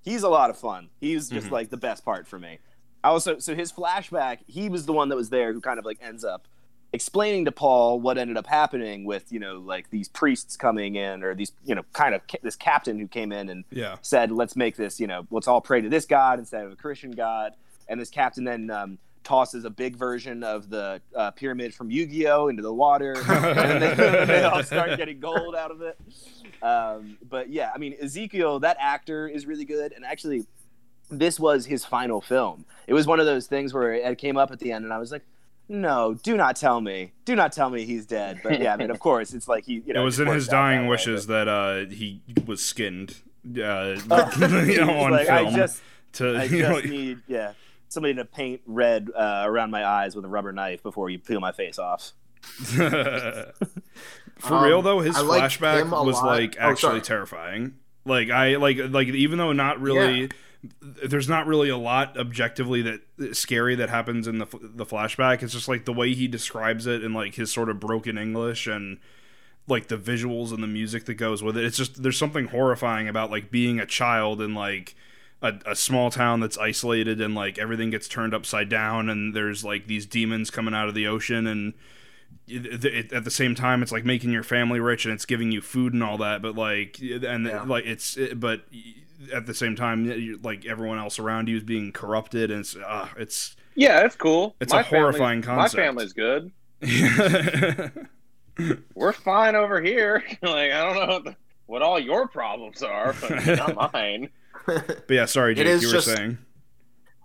He's 0.02 0.22
a 0.22 0.28
lot 0.28 0.50
of 0.50 0.56
fun. 0.58 0.88
He's 1.00 1.28
just 1.28 1.48
Mhm. 1.48 1.50
like 1.52 1.70
the 1.70 1.76
best 1.76 2.04
part 2.04 2.28
for 2.28 2.38
me. 2.38 2.58
I 3.02 3.08
also 3.08 3.38
so 3.38 3.54
his 3.54 3.72
flashback, 3.72 4.38
he 4.46 4.68
was 4.68 4.86
the 4.86 4.92
one 4.92 5.08
that 5.08 5.16
was 5.16 5.30
there 5.30 5.52
who 5.52 5.60
kind 5.60 5.78
of 5.78 5.84
like 5.84 5.98
ends 6.02 6.24
up 6.24 6.46
explaining 6.92 7.44
to 7.44 7.52
Paul 7.52 8.00
what 8.00 8.18
ended 8.18 8.36
up 8.36 8.46
happening 8.46 9.04
with, 9.04 9.30
you 9.32 9.38
know, 9.38 9.58
like 9.58 9.90
these 9.90 10.08
priests 10.08 10.56
coming 10.56 10.96
in 10.96 11.22
or 11.22 11.34
these, 11.34 11.52
you 11.64 11.74
know, 11.74 11.82
kind 11.92 12.14
of 12.14 12.26
ca- 12.26 12.38
this 12.42 12.56
captain 12.56 12.98
who 12.98 13.06
came 13.06 13.30
in 13.32 13.48
and 13.48 13.64
Yeah. 13.70 13.96
said, 14.02 14.32
let's 14.32 14.56
make 14.56 14.76
this, 14.76 14.98
you 14.98 15.06
know, 15.06 15.26
let's 15.30 15.46
all 15.46 15.60
pray 15.60 15.80
to 15.80 15.88
this 15.88 16.04
God 16.04 16.38
instead 16.38 16.64
of 16.64 16.72
a 16.72 16.76
Christian 16.76 17.12
God. 17.12 17.54
And 17.88 18.00
this 18.00 18.10
captain 18.10 18.44
then 18.44 18.70
um, 18.70 18.98
tosses 19.22 19.64
a 19.64 19.70
big 19.70 19.94
version 19.96 20.42
of 20.42 20.68
the 20.70 21.00
uh, 21.14 21.30
pyramid 21.32 21.74
from 21.74 21.90
Yu 21.90 22.06
Gi 22.06 22.26
Oh 22.28 22.48
into 22.48 22.62
the 22.62 22.72
water. 22.74 23.14
and 23.28 23.82
they, 23.82 23.94
they 24.26 24.42
all 24.44 24.62
start 24.64 24.96
getting 24.96 25.20
gold 25.20 25.54
out 25.54 25.70
of 25.70 25.82
it. 25.82 25.96
Um, 26.62 27.18
but 27.28 27.50
yeah, 27.50 27.70
I 27.74 27.78
mean, 27.78 27.94
Ezekiel, 28.02 28.60
that 28.60 28.76
actor 28.80 29.28
is 29.28 29.46
really 29.46 29.64
good. 29.64 29.92
And 29.92 30.04
actually, 30.04 30.44
this 31.08 31.38
was 31.40 31.66
his 31.66 31.84
final 31.84 32.20
film. 32.20 32.64
It 32.86 32.94
was 32.94 33.06
one 33.06 33.20
of 33.20 33.26
those 33.26 33.46
things 33.46 33.72
where 33.72 33.92
it 33.94 34.18
came 34.18 34.36
up 34.36 34.50
at 34.50 34.58
the 34.58 34.72
end, 34.72 34.84
and 34.84 34.92
I 34.92 34.98
was 34.98 35.10
like, 35.12 35.22
no, 35.70 36.14
do 36.22 36.36
not 36.36 36.56
tell 36.56 36.80
me. 36.80 37.12
Do 37.24 37.36
not 37.36 37.52
tell 37.52 37.70
me 37.70 37.84
he's 37.84 38.04
dead. 38.04 38.40
But 38.42 38.60
yeah, 38.60 38.74
I 38.74 38.76
mean, 38.76 38.90
of 38.90 38.98
course, 39.08 39.32
it's 39.32 39.46
like 39.48 39.64
he, 39.64 39.82
you 39.86 39.94
know, 39.94 40.02
it 40.02 40.04
was 40.04 40.18
in 40.20 40.26
his 40.26 40.48
dying 40.48 40.80
that 40.80 40.84
way, 40.84 40.90
wishes 40.90 41.26
that 41.28 41.46
uh, 41.48 41.86
he 41.86 42.20
was 42.46 42.62
skinned. 42.64 43.16
Uh, 43.46 43.98
but- 44.06 44.36
you 44.40 44.48
know, 44.48 44.64
He's 44.64 44.78
on 44.80 45.10
like, 45.12 45.26
film 45.28 45.46
I 45.46 45.50
just, 45.52 45.82
to 46.14 46.36
I 46.36 46.42
you 46.44 46.62
know, 46.62 46.80
just 46.80 46.92
need, 46.92 47.18
yeah, 47.28 47.52
somebody 47.88 48.14
to 48.14 48.24
paint 48.24 48.60
red 48.66 49.10
uh, 49.16 49.42
around 49.46 49.70
my 49.70 49.86
eyes 49.86 50.16
with 50.16 50.24
a 50.24 50.28
rubber 50.28 50.52
knife 50.52 50.82
before 50.82 51.08
you 51.08 51.18
peel 51.18 51.40
my 51.40 51.52
face 51.52 51.78
off. 51.78 52.12
For 52.42 53.52
Um, 54.54 54.64
real 54.64 54.82
though, 54.82 55.00
his 55.00 55.16
I 55.16 55.20
flashback 55.22 55.84
was 56.04 56.16
lot. 56.16 56.24
like 56.26 56.56
Oh, 56.58 56.70
actually 56.70 56.90
sorry. 56.90 57.00
terrifying. 57.02 57.74
Like 58.06 58.30
I 58.30 58.56
like 58.56 58.78
like 58.88 59.08
even 59.08 59.38
though 59.38 59.52
not 59.52 59.80
really 59.80 60.30
there's 60.82 61.28
not 61.28 61.46
really 61.46 61.68
a 61.70 61.76
lot 61.76 62.18
objectively 62.18 62.82
that 62.82 63.34
scary 63.36 63.74
that 63.76 63.88
happens 63.88 64.26
in 64.26 64.38
the 64.38 64.46
the 64.60 64.84
flashback. 64.86 65.42
It's 65.42 65.52
just 65.54 65.68
like 65.68 65.84
the 65.86 65.92
way 65.92 66.12
he 66.14 66.28
describes 66.28 66.86
it 66.86 67.02
in 67.02 67.14
like 67.14 67.34
his 67.34 67.52
sort 67.52 67.68
of 67.70 67.80
broken 67.80 68.18
English 68.18 68.66
and 68.66 68.98
like 69.66 69.88
the 69.88 69.96
visuals 69.96 70.52
and 70.52 70.62
the 70.62 70.66
music 70.66 71.04
that 71.06 71.14
goes 71.14 71.42
with 71.42 71.56
it. 71.56 71.64
It's 71.64 71.76
just 71.76 72.02
there's 72.02 72.18
something 72.18 72.48
horrifying 72.48 73.08
about 73.08 73.30
like 73.30 73.50
being 73.50 73.78
a 73.80 73.86
child 73.86 74.40
in 74.42 74.54
like 74.54 74.94
a, 75.42 75.54
a 75.64 75.74
small 75.76 76.10
town 76.10 76.40
that's 76.40 76.58
isolated 76.58 77.20
and 77.20 77.34
like 77.34 77.58
everything 77.58 77.88
gets 77.90 78.08
turned 78.08 78.34
upside 78.34 78.68
down 78.68 79.08
and 79.08 79.34
there's 79.34 79.64
like 79.64 79.86
these 79.86 80.04
demons 80.04 80.50
coming 80.50 80.74
out 80.74 80.88
of 80.88 80.94
the 80.94 81.06
ocean 81.06 81.46
and 81.46 81.72
it, 82.46 82.84
it, 82.84 83.12
at 83.12 83.24
the 83.24 83.30
same 83.30 83.54
time 83.54 83.82
it's 83.82 83.92
like 83.92 84.04
making 84.04 84.30
your 84.32 84.42
family 84.42 84.80
rich 84.80 85.04
and 85.06 85.14
it's 85.14 85.24
giving 85.24 85.50
you 85.50 85.60
food 85.62 85.94
and 85.94 86.02
all 86.02 86.18
that 86.18 86.42
but 86.42 86.56
like 86.56 86.98
and 87.00 87.46
Yeah. 87.46 87.62
like 87.62 87.86
it's 87.86 88.16
it, 88.18 88.38
but 88.38 88.64
at 89.34 89.46
the 89.46 89.54
same 89.54 89.76
time 89.76 90.38
like 90.42 90.64
everyone 90.66 90.98
else 90.98 91.18
around 91.18 91.48
you 91.48 91.56
is 91.56 91.62
being 91.62 91.92
corrupted 91.92 92.50
and 92.50 92.60
it's 92.60 92.74
uh, 92.76 93.08
it's 93.18 93.54
yeah 93.74 94.00
that's 94.00 94.16
cool 94.16 94.56
It's 94.60 94.72
a 94.72 94.82
family's- 94.82 94.88
horrifying 95.02 95.42
concept. 95.42 95.76
my 95.76 95.82
family's 95.84 96.12
good 96.12 96.50
we're 98.94 99.12
fine 99.12 99.54
over 99.54 99.80
here 99.80 100.22
like 100.42 100.72
i 100.72 100.82
don't 100.84 100.94
know 100.94 101.14
what, 101.14 101.24
the, 101.24 101.36
what 101.66 101.82
all 101.82 101.98
your 101.98 102.28
problems 102.28 102.82
are 102.82 103.14
but 103.20 103.46
not 103.76 103.92
mine 103.92 104.28
but 104.66 105.04
yeah 105.08 105.24
sorry 105.24 105.54
Jake, 105.54 105.66
is 105.66 105.82
you 105.82 105.88
were 105.88 105.94
just- 105.94 106.14
saying 106.14 106.38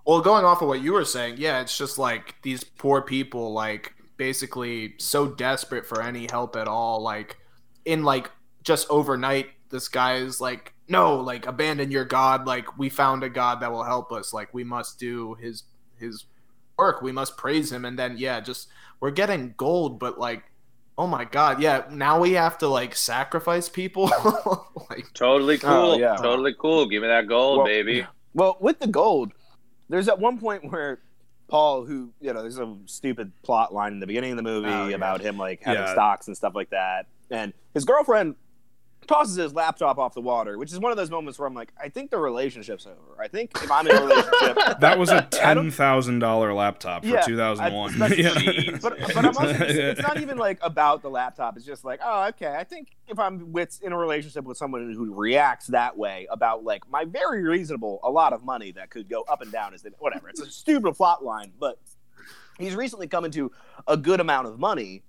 Well, 0.06 0.22
going 0.22 0.46
off 0.46 0.62
of 0.62 0.68
what 0.68 0.82
you 0.82 0.94
were 0.94 1.04
saying, 1.04 1.38
yeah, 1.40 1.62
it's 1.62 1.76
just 1.76 1.98
like 1.98 2.36
these 2.44 2.64
poor 2.64 3.02
people, 3.02 3.54
like 3.54 3.96
basically 4.18 4.94
so 5.00 5.26
desperate 5.28 5.84
for 5.88 6.00
any 6.00 6.28
help 6.30 6.56
at 6.56 6.68
all. 6.68 7.02
Like 7.02 7.38
in 7.86 8.04
like 8.04 8.30
just 8.64 8.86
overnight, 8.92 9.48
this 9.72 9.88
guy 9.88 10.18
is 10.18 10.40
like, 10.40 10.75
no, 10.88 11.16
like 11.16 11.46
abandon 11.48 11.92
your 11.92 12.06
god. 12.06 12.46
Like 12.46 12.78
we 12.78 12.90
found 12.90 13.24
a 13.24 13.30
god 13.30 13.62
that 13.62 13.72
will 13.72 13.84
help 13.84 14.12
us. 14.12 14.34
Like 14.34 14.54
we 14.54 14.64
must 14.64 15.00
do 15.00 15.36
his 15.36 15.64
his 15.98 16.26
work. 16.78 17.02
We 17.02 17.12
must 17.12 17.38
praise 17.38 17.72
him. 17.72 17.86
And 17.86 17.98
then 17.98 18.18
yeah, 18.18 18.40
just 18.40 18.68
we're 19.00 19.12
getting 19.12 19.54
gold, 19.58 20.00
but 20.00 20.20
like, 20.20 20.44
oh 20.98 21.08
my 21.08 21.26
god, 21.26 21.62
yeah, 21.62 21.84
now 21.90 22.20
we 22.20 22.34
have 22.34 22.58
to 22.60 22.68
like 22.68 22.96
sacrifice 22.96 23.68
people. 23.70 24.06
like 24.90 25.06
Totally 25.14 25.56
oh, 25.56 25.60
cool. 25.60 25.72
Oh, 25.72 25.98
yeah. 25.98 26.16
Totally 26.18 26.56
cool. 26.60 26.88
Give 26.88 27.02
me 27.02 27.08
that 27.08 27.28
gold, 27.28 27.60
Well, 27.60 27.68
baby. 27.68 28.06
Well, 28.34 28.58
with 28.60 28.80
the 28.80 28.88
gold, 28.88 29.32
there's 29.90 30.08
at 30.08 30.20
one 30.20 30.40
point 30.40 30.70
where 30.72 31.00
Paul, 31.48 31.86
who 31.86 32.12
you 32.22 32.34
know, 32.34 32.42
there's 32.42 32.58
a 32.60 32.76
stupid 32.86 33.32
plot 33.44 33.74
line 33.74 33.94
in 33.94 34.00
the 34.00 34.08
beginning 34.08 34.32
of 34.32 34.38
the 34.38 34.44
movie 34.44 34.68
Oh, 34.70 34.88
yeah. 34.88 34.96
about 34.96 35.22
him 35.22 35.38
like 35.38 35.62
having 35.64 35.84
Yeah. 35.84 35.94
stocks 35.94 36.28
and 36.28 36.36
stuff 36.36 36.54
like 36.56 36.70
that, 36.72 37.08
and 37.32 37.54
his 37.74 37.86
girlfriend 37.86 38.36
tosses 39.08 39.36
his 39.36 39.54
laptop 39.54 39.98
off 39.98 40.14
the 40.14 40.22
water, 40.22 40.58
which 40.58 40.72
is 40.72 40.80
one 40.80 40.92
of 40.92 40.98
those 40.98 41.10
moments 41.10 41.40
where 41.40 41.48
I'm 41.48 41.54
like, 41.54 41.72
I 41.82 41.90
think 41.90 42.12
the 42.12 42.18
relationship's 42.18 42.86
over. 42.86 43.22
I 43.22 43.28
think 43.28 43.52
if 43.62 43.72
I'm 43.72 43.88
in 43.88 43.96
a 43.96 44.02
relationship, 44.02 44.58
That 44.80 44.98
was 44.98 45.10
a 45.10 45.22
ten 45.24 45.72
thousand 45.72 46.20
dollar 46.20 46.54
laptop 46.54 47.04
for 47.04 47.10
Yeah, 47.10 47.22
two 47.22 47.38
thousand 47.38 47.74
one. 47.74 47.94
Yeah. 48.16 48.78
But, 48.82 49.00
but 49.00 49.18
I'm 49.18 49.38
also, 49.38 49.50
it's, 49.50 50.00
it's 50.00 50.02
not 50.02 50.20
even 50.20 50.38
like 50.38 50.60
about 50.62 51.02
the 51.02 51.10
laptop. 51.10 51.58
It's 51.58 51.66
just 51.66 51.84
like, 51.84 52.00
oh, 52.04 52.28
okay. 52.30 52.56
I 52.56 52.64
think 52.64 52.90
if 53.08 53.20
I'm 53.20 53.52
with 53.52 53.80
in 53.82 53.92
a 53.92 53.98
relationship 53.98 54.46
with 54.46 54.58
someone 54.58 54.94
who 54.94 55.14
reacts 55.14 55.68
that 55.68 55.98
way 55.98 56.28
about 56.30 56.64
like 56.64 56.90
my 56.90 57.06
very 57.06 57.44
reasonable, 57.44 58.00
a 58.04 58.10
lot 58.10 58.34
of 58.34 58.44
money 58.44 58.72
that 58.74 58.90
could 58.90 59.10
go 59.10 59.22
up 59.24 59.42
and 59.42 59.52
down 59.52 59.74
is 59.74 59.86
whatever. 60.00 60.30
It's 60.30 60.42
a 60.42 60.50
stupid 60.50 60.96
plot 60.96 61.24
line, 61.24 61.52
but 61.60 61.80
he's 62.58 62.76
recently 62.76 63.08
come 63.08 63.26
into 63.26 63.52
a 63.88 63.98
good 63.98 64.20
amount 64.20 64.48
of 64.48 64.60
money, 64.60 65.04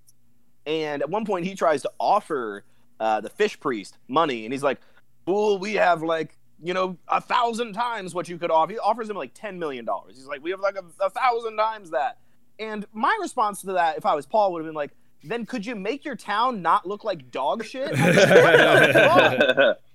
and 0.66 1.02
at 1.02 1.10
one 1.10 1.24
point 1.24 1.46
he 1.46 1.54
tries 1.54 1.82
to 1.82 1.90
offer 1.98 2.64
uh, 3.00 3.20
the 3.20 3.30
fish 3.30 3.58
priest 3.60 3.98
money, 4.08 4.44
and 4.44 4.52
he's 4.52 4.62
like, 4.62 4.80
"Fool, 5.24 5.58
we 5.58 5.74
have 5.74 6.02
like." 6.02 6.36
You 6.62 6.72
know, 6.72 6.96
a 7.06 7.20
thousand 7.20 7.74
times 7.74 8.14
what 8.14 8.30
you 8.30 8.38
could 8.38 8.50
offer. 8.50 8.72
He 8.72 8.78
offers 8.78 9.10
him 9.10 9.16
like 9.16 9.32
ten 9.34 9.58
million 9.58 9.84
dollars. 9.84 10.16
He's 10.16 10.26
like, 10.26 10.42
we 10.42 10.52
have 10.52 10.60
like 10.60 10.76
a, 10.76 11.04
a 11.04 11.10
thousand 11.10 11.58
times 11.58 11.90
that. 11.90 12.16
And 12.58 12.86
my 12.94 13.14
response 13.20 13.60
to 13.60 13.74
that, 13.74 13.98
if 13.98 14.06
I 14.06 14.14
was 14.14 14.24
Paul, 14.24 14.54
would 14.54 14.60
have 14.60 14.66
been 14.66 14.74
like, 14.74 14.92
then 15.22 15.44
could 15.44 15.66
you 15.66 15.74
make 15.74 16.06
your 16.06 16.16
town 16.16 16.62
not 16.62 16.86
look 16.86 17.04
like 17.04 17.30
dog 17.30 17.62
shit? 17.62 17.90
I 17.94 18.06
mean, 18.06 18.16
what 18.16 18.56
the 18.56 19.54
fuck? 19.54 19.78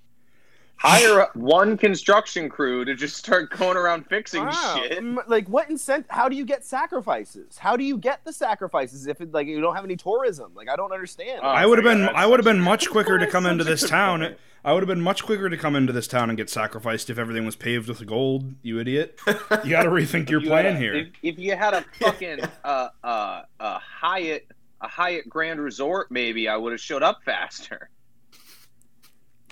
Hire 0.82 1.28
one 1.34 1.76
construction 1.76 2.48
crew 2.48 2.84
to 2.84 2.94
just 2.96 3.16
start 3.16 3.50
going 3.56 3.76
around 3.76 4.04
fixing 4.08 4.44
Wow. 4.44 4.74
shit. 4.82 5.28
Like, 5.28 5.46
what 5.48 5.70
incentive? 5.70 6.10
How 6.10 6.28
do 6.28 6.34
you 6.34 6.44
get 6.44 6.64
sacrifices? 6.64 7.56
How 7.56 7.76
do 7.76 7.84
you 7.84 7.96
get 7.96 8.24
the 8.24 8.32
sacrifices 8.32 9.06
if 9.06 9.20
it, 9.20 9.32
like 9.32 9.46
you 9.46 9.60
don't 9.60 9.76
have 9.76 9.84
any 9.84 9.96
tourism? 9.96 10.52
Like, 10.54 10.68
I 10.68 10.74
don't 10.74 10.92
understand. 10.92 11.40
Oh, 11.42 11.46
I 11.48 11.66
would 11.66 11.78
have 11.78 11.84
been 11.84 12.08
I 12.08 12.26
would 12.26 12.40
have 12.40 12.44
been 12.44 12.60
much 12.60 12.90
quicker 12.90 13.16
to 13.18 13.26
come 13.28 13.46
into 13.46 13.62
this 13.64 13.88
town. 13.88 14.20
point. 14.20 14.38
I 14.64 14.72
would 14.72 14.82
have 14.82 14.88
been 14.88 15.00
much 15.02 15.24
quicker 15.24 15.48
to 15.50 15.56
come 15.56 15.74
into 15.74 15.92
this 15.92 16.06
town 16.06 16.30
and 16.30 16.36
get 16.36 16.48
sacrificed 16.48 17.10
if 17.10 17.18
everything 17.18 17.44
was 17.44 17.56
paved 17.56 17.88
with 17.88 18.04
gold. 18.06 18.54
You 18.62 18.78
idiot! 18.80 19.18
You 19.26 19.70
got 19.70 19.82
to 19.84 19.88
rethink 19.90 20.30
your 20.30 20.40
You 20.40 20.48
plan 20.48 20.64
had 20.64 20.74
a- 20.74 20.78
here. 20.78 20.94
If, 20.94 21.08
if 21.22 21.38
you 21.38 21.56
had 21.56 21.74
a 21.74 21.84
fucking 22.00 22.40
uh, 22.64 22.88
uh, 23.04 23.42
a 23.60 23.78
Hyatt 23.78 24.46
a 24.80 24.88
Hyatt 24.88 25.28
Grand 25.28 25.60
Resort, 25.60 26.10
maybe 26.10 26.48
I 26.48 26.56
would 26.56 26.72
have 26.72 26.80
showed 26.80 27.02
up 27.04 27.22
faster. 27.24 27.88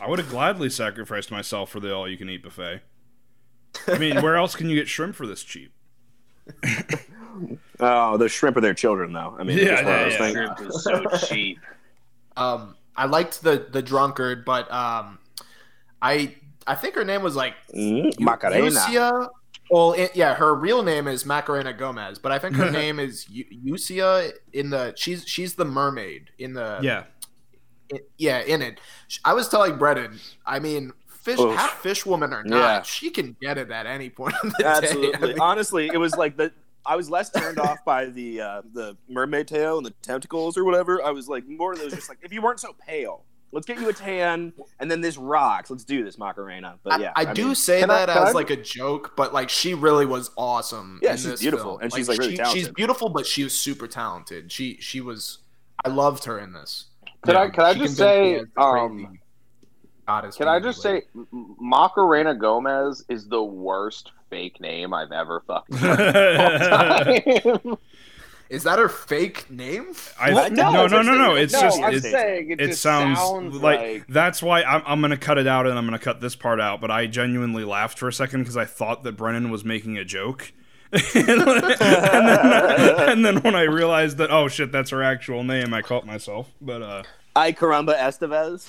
I 0.00 0.08
would 0.08 0.18
have 0.18 0.28
gladly 0.30 0.70
sacrificed 0.70 1.30
myself 1.30 1.70
for 1.70 1.80
the 1.80 1.94
all-you-can-eat 1.94 2.42
buffet. 2.42 2.80
I 3.86 3.98
mean, 3.98 4.16
where 4.22 4.36
else 4.36 4.56
can 4.56 4.68
you 4.68 4.76
get 4.76 4.88
shrimp 4.88 5.14
for 5.14 5.26
this 5.26 5.42
cheap? 5.42 5.72
Oh, 7.78 8.16
the 8.18 8.28
shrimp 8.28 8.56
are 8.56 8.60
their 8.60 8.74
children, 8.74 9.12
though. 9.12 9.34
I 9.38 9.44
mean, 9.44 9.56
Yeah, 9.56 9.64
it's 9.78 9.82
one 9.82 9.94
of 9.94 10.00
yeah, 10.00 10.02
those 10.04 10.12
yeah. 10.12 10.18
things. 10.18 10.34
Shrimp 10.34 10.60
is 10.70 10.84
so 10.84 11.26
cheap. 11.28 11.58
Um, 12.36 12.76
I 12.96 13.06
liked 13.06 13.42
the 13.42 13.66
the 13.70 13.80
drunkard, 13.80 14.44
but 14.44 14.70
um, 14.70 15.18
I 16.02 16.34
I 16.66 16.74
think 16.74 16.96
her 16.96 17.04
name 17.04 17.22
was 17.22 17.36
like 17.36 17.54
Mm, 17.74 18.12
Yu- 18.18 18.24
Macarena. 18.26 18.68
Yusia. 18.70 19.28
Well, 19.70 19.92
it, 19.92 20.14
yeah, 20.16 20.34
her 20.34 20.54
real 20.54 20.82
name 20.82 21.06
is 21.06 21.24
Macarena 21.24 21.72
Gomez, 21.72 22.18
but 22.18 22.32
I 22.32 22.38
think 22.38 22.56
her 22.56 22.70
name 22.70 22.98
is 22.98 23.26
Yu- 23.30 23.44
Yusia. 23.74 24.32
In 24.52 24.68
the 24.70 24.92
she's 24.96 25.24
she's 25.26 25.54
the 25.54 25.64
mermaid 25.64 26.30
in 26.38 26.52
the 26.52 26.80
Yeah, 26.82 27.04
in- 27.90 28.00
yeah 28.18 28.40
in 28.40 28.62
it. 28.62 28.80
I 29.24 29.34
was 29.34 29.48
telling 29.48 29.76
Brennan, 29.76 30.18
I 30.46 30.58
mean, 30.58 30.92
fish 31.08 31.38
Oof. 31.38 31.54
half 31.56 31.78
fish 31.80 32.06
woman 32.06 32.32
or 32.32 32.42
not, 32.44 32.56
Yeah. 32.58 32.82
she 32.82 33.10
can 33.10 33.36
get 33.40 33.58
it 33.58 33.70
at 33.70 33.86
any 33.86 34.10
point 34.10 34.34
in 34.42 34.50
the 34.58 34.66
Absolutely. 34.66 35.12
day. 35.12 35.18
I 35.22 35.26
mean, 35.28 35.40
Honestly, 35.40 35.90
it 35.92 35.98
was 35.98 36.14
like 36.16 36.36
the. 36.36 36.52
I 36.86 36.96
was 36.96 37.10
less 37.10 37.28
turned 37.28 37.58
off 37.58 37.84
by 37.84 38.06
the 38.06 38.40
uh, 38.40 38.62
the 38.72 38.96
mermaid 39.06 39.46
tail 39.48 39.76
and 39.76 39.84
the 39.84 39.90
tentacles 40.02 40.56
or 40.56 40.64
whatever. 40.64 41.04
I 41.04 41.10
was 41.10 41.28
like 41.28 41.46
more. 41.46 41.74
It 41.74 41.84
was 41.84 41.92
just 41.92 42.08
like 42.08 42.18
if 42.22 42.32
you 42.32 42.40
weren't 42.40 42.58
so 42.58 42.74
pale, 42.86 43.26
let's 43.52 43.66
get 43.66 43.78
you 43.78 43.90
a 43.90 43.92
tan, 43.92 44.54
and 44.80 44.90
then 44.90 45.02
this 45.02 45.18
rocks. 45.18 45.70
Let's 45.70 45.84
do 45.84 46.02
this, 46.02 46.16
Macarena. 46.16 46.78
But 46.82 46.94
I, 46.94 46.98
yeah, 46.98 47.12
I, 47.14 47.34
do 47.34 47.48
mean- 47.48 47.54
say 47.54 47.80
Can 47.80 47.90
I- 47.90 48.06
that 48.06 48.08
as 48.16 48.28
I- 48.30 48.32
like 48.32 48.48
a 48.48 48.56
joke, 48.56 49.12
but 49.14 49.34
like 49.34 49.50
she 49.50 49.74
really 49.74 50.06
was 50.06 50.30
awesome. 50.38 51.00
Yeah, 51.02 51.10
in 51.10 51.16
she's 51.18 51.24
this 51.26 51.40
beautiful, 51.42 51.72
film. 51.72 51.82
and 51.82 51.92
she's, 51.92 52.08
like, 52.08 52.18
really 52.18 52.36
she-. 52.36 52.44
She's 52.46 52.68
beautiful, 52.68 53.10
but 53.10 53.26
she 53.26 53.44
was 53.44 53.52
super 53.52 53.86
talented. 53.86 54.50
She 54.50 54.78
she 54.80 55.02
was. 55.02 55.40
I 55.84 55.90
loved 55.90 56.24
her 56.24 56.38
in 56.38 56.54
this. 56.54 56.86
Could 57.22 57.36
I- 57.36 57.50
could 57.50 57.64
I 57.64 57.74
just 57.74 57.96
say, 57.96 58.36
as 58.36 58.40
the 58.42 58.46
crazy 58.54 59.06
um, 59.06 59.18
Can 60.32 60.48
I 60.48 60.58
just 60.60 60.80
say, 60.82 61.02
Macarena 61.32 62.34
Gomez 62.34 63.04
is 63.08 63.28
the 63.28 63.42
worst 63.42 64.12
fake 64.30 64.60
name 64.60 64.94
I've 64.94 65.12
ever 65.12 65.42
fucking 65.46 65.76
heard. 65.76 67.22
is 68.50 68.62
that 68.64 68.78
her 68.78 68.88
fake 68.88 69.50
name? 69.50 69.92
I, 70.18 70.32
What? 70.32 70.52
no, 70.52 70.72
No, 70.72 70.86
no, 70.86 71.02
no, 71.02 71.14
no. 71.16 71.34
It's 71.34 71.52
no, 71.52 71.60
just 71.60 71.80
I'm 71.80 71.94
it, 71.94 72.02
saying 72.02 72.50
it, 72.50 72.60
it 72.60 72.68
just 72.68 72.80
sounds, 72.82 73.18
sounds, 73.18 73.56
like, 73.56 73.80
like, 73.80 74.06
that's 74.08 74.42
why 74.42 74.62
I'm, 74.62 74.82
I'm 74.86 75.00
gonna 75.00 75.16
cut 75.16 75.38
it 75.38 75.46
out 75.46 75.66
and 75.66 75.78
I'm 75.78 75.84
gonna 75.84 75.98
cut 75.98 76.20
this 76.20 76.34
part 76.36 76.60
out. 76.60 76.80
But 76.80 76.90
I 76.90 77.06
genuinely 77.06 77.64
laughed 77.64 77.98
for 77.98 78.08
a 78.08 78.12
second 78.12 78.40
because 78.40 78.56
I 78.56 78.64
thought 78.64 79.02
that 79.04 79.12
Brennan 79.16 79.50
was 79.50 79.64
making 79.64 79.98
a 79.98 80.04
joke. 80.04 80.52
and, 81.14 81.40
then, 81.40 83.08
and 83.08 83.24
then 83.24 83.36
when 83.42 83.54
I 83.54 83.62
realized 83.62 84.16
that 84.18 84.30
oh 84.30 84.48
shit 84.48 84.72
that's 84.72 84.90
her 84.90 85.02
actual 85.02 85.44
name 85.44 85.72
I 85.72 85.82
caught 85.82 86.04
myself 86.04 86.50
but 86.60 86.82
uh 86.82 87.02
I 87.36 87.52
Caramba 87.52 87.96
Estevez. 87.96 88.66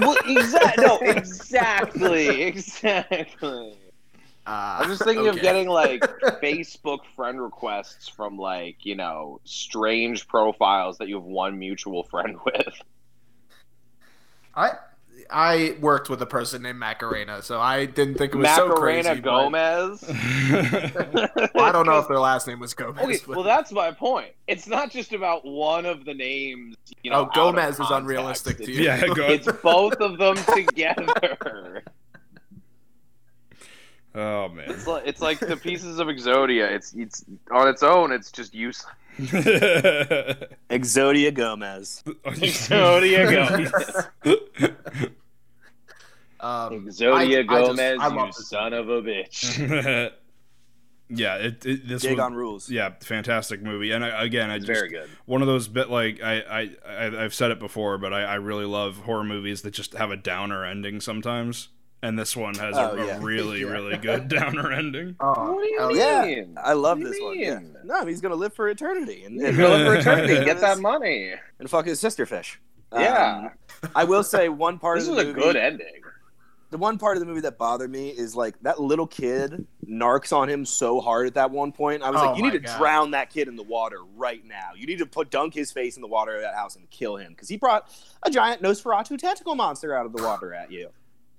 well, 0.00 0.16
exactly, 0.26 0.84
no, 0.84 0.98
exactly, 0.98 2.42
exactly. 2.42 3.72
Uh, 4.46 4.78
I'm 4.80 4.88
just 4.88 5.04
thinking 5.04 5.28
of 5.28 5.40
getting 5.40 5.68
like 5.68 6.02
Facebook 6.42 7.00
friend 7.16 7.40
requests 7.40 8.08
from 8.08 8.36
like 8.36 8.84
you 8.84 8.96
know 8.96 9.40
strange 9.44 10.28
profiles 10.28 10.98
that 10.98 11.08
you 11.08 11.14
have 11.14 11.24
one 11.24 11.58
mutual 11.58 12.02
friend 12.04 12.38
with. 12.44 12.74
I 14.54 14.72
I 15.32 15.76
worked 15.80 16.08
with 16.10 16.20
a 16.22 16.26
person 16.26 16.62
named 16.62 16.78
Macarena, 16.78 17.42
so 17.42 17.60
I 17.60 17.86
didn't 17.86 18.16
think 18.18 18.34
it 18.34 18.38
was 18.38 18.48
so 18.54 18.68
Macarena 18.68 19.02
crazy. 19.08 19.20
but- 19.20 19.30
Gomez. 19.30 20.04
Well, 21.54 21.64
I 21.64 21.72
don't 21.72 21.86
know 21.86 21.98
if 21.98 22.08
their 22.08 22.18
last 22.18 22.46
name 22.46 22.60
was 22.60 22.74
Gomez. 22.74 23.02
Okay, 23.04 23.18
but- 23.26 23.36
well, 23.36 23.44
that's 23.44 23.72
my 23.72 23.90
point. 23.90 24.32
It's 24.46 24.66
not 24.66 24.90
just 24.90 25.12
about 25.12 25.44
one 25.44 25.86
of 25.86 26.04
the 26.04 26.14
names. 26.14 26.76
You 27.02 27.10
know, 27.10 27.16
oh, 27.16 27.20
out 27.22 27.28
of 27.28 27.34
Gomez 27.34 27.70
is 27.70 27.76
context. 27.78 28.00
unrealistic 28.00 28.56
to 28.58 28.70
you. 28.72 28.82
yeah 28.84 29.06
go 29.06 29.26
It's 29.28 29.50
both 29.62 29.94
of 29.94 30.18
them 30.18 30.36
together. 30.54 31.82
oh 34.14 34.48
man 34.50 34.70
It's 34.70 34.86
like, 34.86 35.02
it's 35.06 35.20
like 35.22 35.38
the 35.40 35.56
pieces 35.56 35.98
of 35.98 36.08
Exodia. 36.08 36.70
It's 36.70 36.92
it's 36.94 37.24
on 37.50 37.66
its 37.68 37.82
own. 37.82 38.12
It's 38.12 38.30
just 38.30 38.54
useless. 38.54 38.92
Exodia 40.70 41.32
Gomez. 41.34 42.02
Exodia 42.24 43.30
Gomez. 44.24 44.38
Um, 46.42 46.86
Exodia 46.86 47.36
I- 47.36 47.40
I 47.40 47.42
Gomez, 47.44 47.98
I 48.00 48.06
love 48.08 48.26
you 48.26 48.32
this 48.32 48.48
son 48.48 48.72
of 48.72 48.88
a 48.88 49.00
bitch. 49.02 50.12
yeah 51.14 51.36
it, 51.36 51.64
it 51.66 51.86
this 51.86 52.02
Dig 52.02 52.12
was 52.12 52.20
on 52.20 52.34
rules. 52.34 52.70
yeah 52.70 52.90
fantastic 53.02 53.62
movie 53.62 53.90
and 53.92 54.02
I, 54.04 54.24
again 54.24 54.50
I 54.50 54.56
just 54.58 54.66
very 54.66 54.88
good. 54.88 55.10
one 55.26 55.42
of 55.42 55.46
those 55.48 55.68
bit 55.68 55.90
like 55.90 56.22
I, 56.22 56.40
I, 56.40 56.70
I 56.88 57.24
I've 57.24 57.34
said 57.34 57.50
it 57.50 57.58
before, 57.58 57.98
but 57.98 58.12
I, 58.14 58.22
I 58.22 58.34
really 58.36 58.64
love 58.64 58.96
horror 58.98 59.24
movies 59.24 59.62
that 59.62 59.72
just 59.72 59.92
have 59.94 60.10
a 60.10 60.16
downer 60.16 60.64
ending 60.64 61.00
sometimes. 61.00 61.68
And 62.04 62.18
this 62.18 62.36
one 62.36 62.54
has 62.56 62.74
Oh, 62.76 62.96
a, 62.98 63.06
a 63.10 63.20
really, 63.20 63.60
Yeah. 63.60 63.66
really 63.68 63.96
good 63.96 64.26
downer 64.36 64.72
ending. 64.72 65.14
oh, 65.20 65.52
What 65.54 65.62
do 65.62 65.68
you 65.68 65.78
hell 65.78 65.88
mean? 65.90 65.98
yeah. 65.98 66.24
Yeah, 66.24 66.44
I 66.56 66.72
love 66.72 66.98
What 66.98 67.08
this 67.10 67.16
you 67.18 67.24
one. 67.26 67.38
Yeah. 67.38 67.60
No, 67.84 68.04
he's 68.06 68.20
gonna 68.20 68.34
live 68.34 68.54
for 68.54 68.68
eternity 68.70 69.22
and, 69.24 69.40
and 69.40 69.56
live 69.56 69.86
for 69.86 69.94
eternity. 69.94 70.44
Get 70.44 70.58
that 70.62 70.80
money. 70.80 71.32
and 71.60 71.70
fuck 71.70 71.84
his 71.86 72.00
sister 72.00 72.26
fish. 72.26 72.58
Yeah. 72.92 73.50
Um, 73.84 73.88
I 73.94 74.02
will 74.04 74.24
say 74.24 74.48
one 74.48 74.80
part 74.80 74.98
This 74.98 75.08
of 75.08 75.14
was 75.14 75.24
the 75.26 75.30
a 75.30 75.34
movie. 75.34 75.44
good 75.46 75.56
ending. 75.56 75.86
The 76.72 76.78
one 76.78 76.98
part 76.98 77.16
of 77.16 77.20
the 77.20 77.26
movie 77.26 77.42
that 77.42 77.58
bothered 77.58 77.90
me 77.90 78.08
is 78.08 78.34
like 78.34 78.58
that 78.62 78.80
little 78.80 79.06
kid 79.06 79.66
narcs 79.86 80.34
on 80.36 80.48
him 80.48 80.64
so 80.64 81.00
hard 81.00 81.26
at 81.26 81.34
that 81.34 81.50
one 81.50 81.70
point. 81.70 82.02
I 82.02 82.10
was 82.10 82.20
Oh 82.20 82.26
like, 82.28 82.36
you 82.38 82.42
need 82.42 82.52
to 82.54 82.58
God. 82.58 82.78
drown 82.78 83.10
that 83.12 83.30
kid 83.30 83.46
in 83.46 83.54
the 83.56 83.62
water 83.62 83.98
right 84.16 84.44
now. 84.44 84.70
You 84.74 84.86
need 84.86 84.98
to 84.98 85.06
put 85.06 85.30
dunk 85.30 85.54
his 85.54 85.70
face 85.70 85.96
in 85.96 86.02
the 86.02 86.08
water 86.08 86.34
of 86.34 86.40
that 86.42 86.54
house 86.54 86.74
and 86.76 86.88
kill 86.90 87.16
him 87.16 87.32
because 87.32 87.48
he 87.48 87.56
brought 87.58 87.88
a 88.24 88.30
giant 88.30 88.62
Nosferatu 88.62 89.18
tentacle 89.18 89.54
monster 89.54 89.94
out 89.94 90.06
of 90.06 90.12
the 90.12 90.22
water 90.22 90.52
at 90.54 90.72
you. 90.72 90.88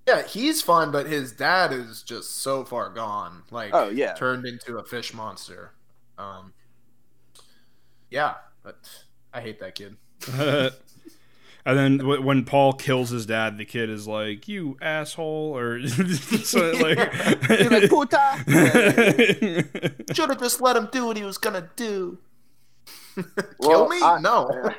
Yeah, 0.08 0.22
he's 0.22 0.62
fun, 0.62 0.92
but 0.92 1.08
his 1.08 1.32
dad 1.32 1.74
is 1.74 2.04
just 2.04 2.38
so 2.38 2.64
far 2.64 2.90
gone. 2.90 3.44
Like, 3.52 3.72
Oh, 3.74 3.90
yeah. 3.90 4.14
turned 4.14 4.46
into 4.46 4.78
a 4.78 4.84
fish 4.84 5.14
monster. 5.14 5.72
Um, 6.18 6.54
yeah, 8.12 8.36
but 8.64 8.78
I 9.34 9.42
hate 9.42 9.60
that 9.62 9.76
kid. 9.76 9.98
and 11.66 11.78
then 11.78 11.98
w- 11.98 12.22
when 12.22 12.44
Paul 12.46 12.74
kills 12.74 13.10
his 13.10 13.26
dad, 13.26 13.58
the 13.58 13.66
kid 13.66 13.90
is 13.90 14.08
like, 14.08 14.48
"You 14.48 14.78
asshole," 14.82 15.58
or 15.58 15.86
so, 15.88 16.72
like, 16.72 17.14
He's 17.48 17.72
like, 17.72 17.90
"Puta." 17.90 18.44
Should 20.14 20.30
have 20.30 20.40
just 20.40 20.62
let 20.62 20.76
him 20.76 20.90
do 20.92 21.06
what 21.08 21.18
he 21.18 21.24
was 21.24 21.38
gonna 21.38 21.70
do. 21.76 22.18
Kill 23.16 23.26
Well, 23.60 23.90
me? 23.90 23.98
I- 24.02 24.20
no. 24.22 24.70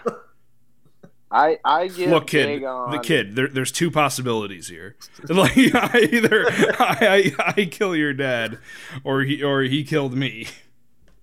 I 1.31 1.59
I 1.65 1.89
give 1.89 2.11
Look, 2.11 2.29
kid, 2.29 2.47
Dagon, 2.47 2.91
the 2.93 2.99
kid. 3.01 3.35
There, 3.35 3.49
there's 3.49 3.73
two 3.73 3.91
possibilities 3.91 4.69
here. 4.69 4.95
Like, 5.29 5.57
I 5.57 6.09
either 6.13 6.47
I, 6.49 7.33
I, 7.39 7.53
I 7.57 7.65
kill 7.65 7.97
your 7.97 8.13
dad, 8.13 8.59
or 9.03 9.23
he 9.23 9.43
or 9.43 9.63
he 9.63 9.83
killed 9.83 10.15
me. 10.15 10.47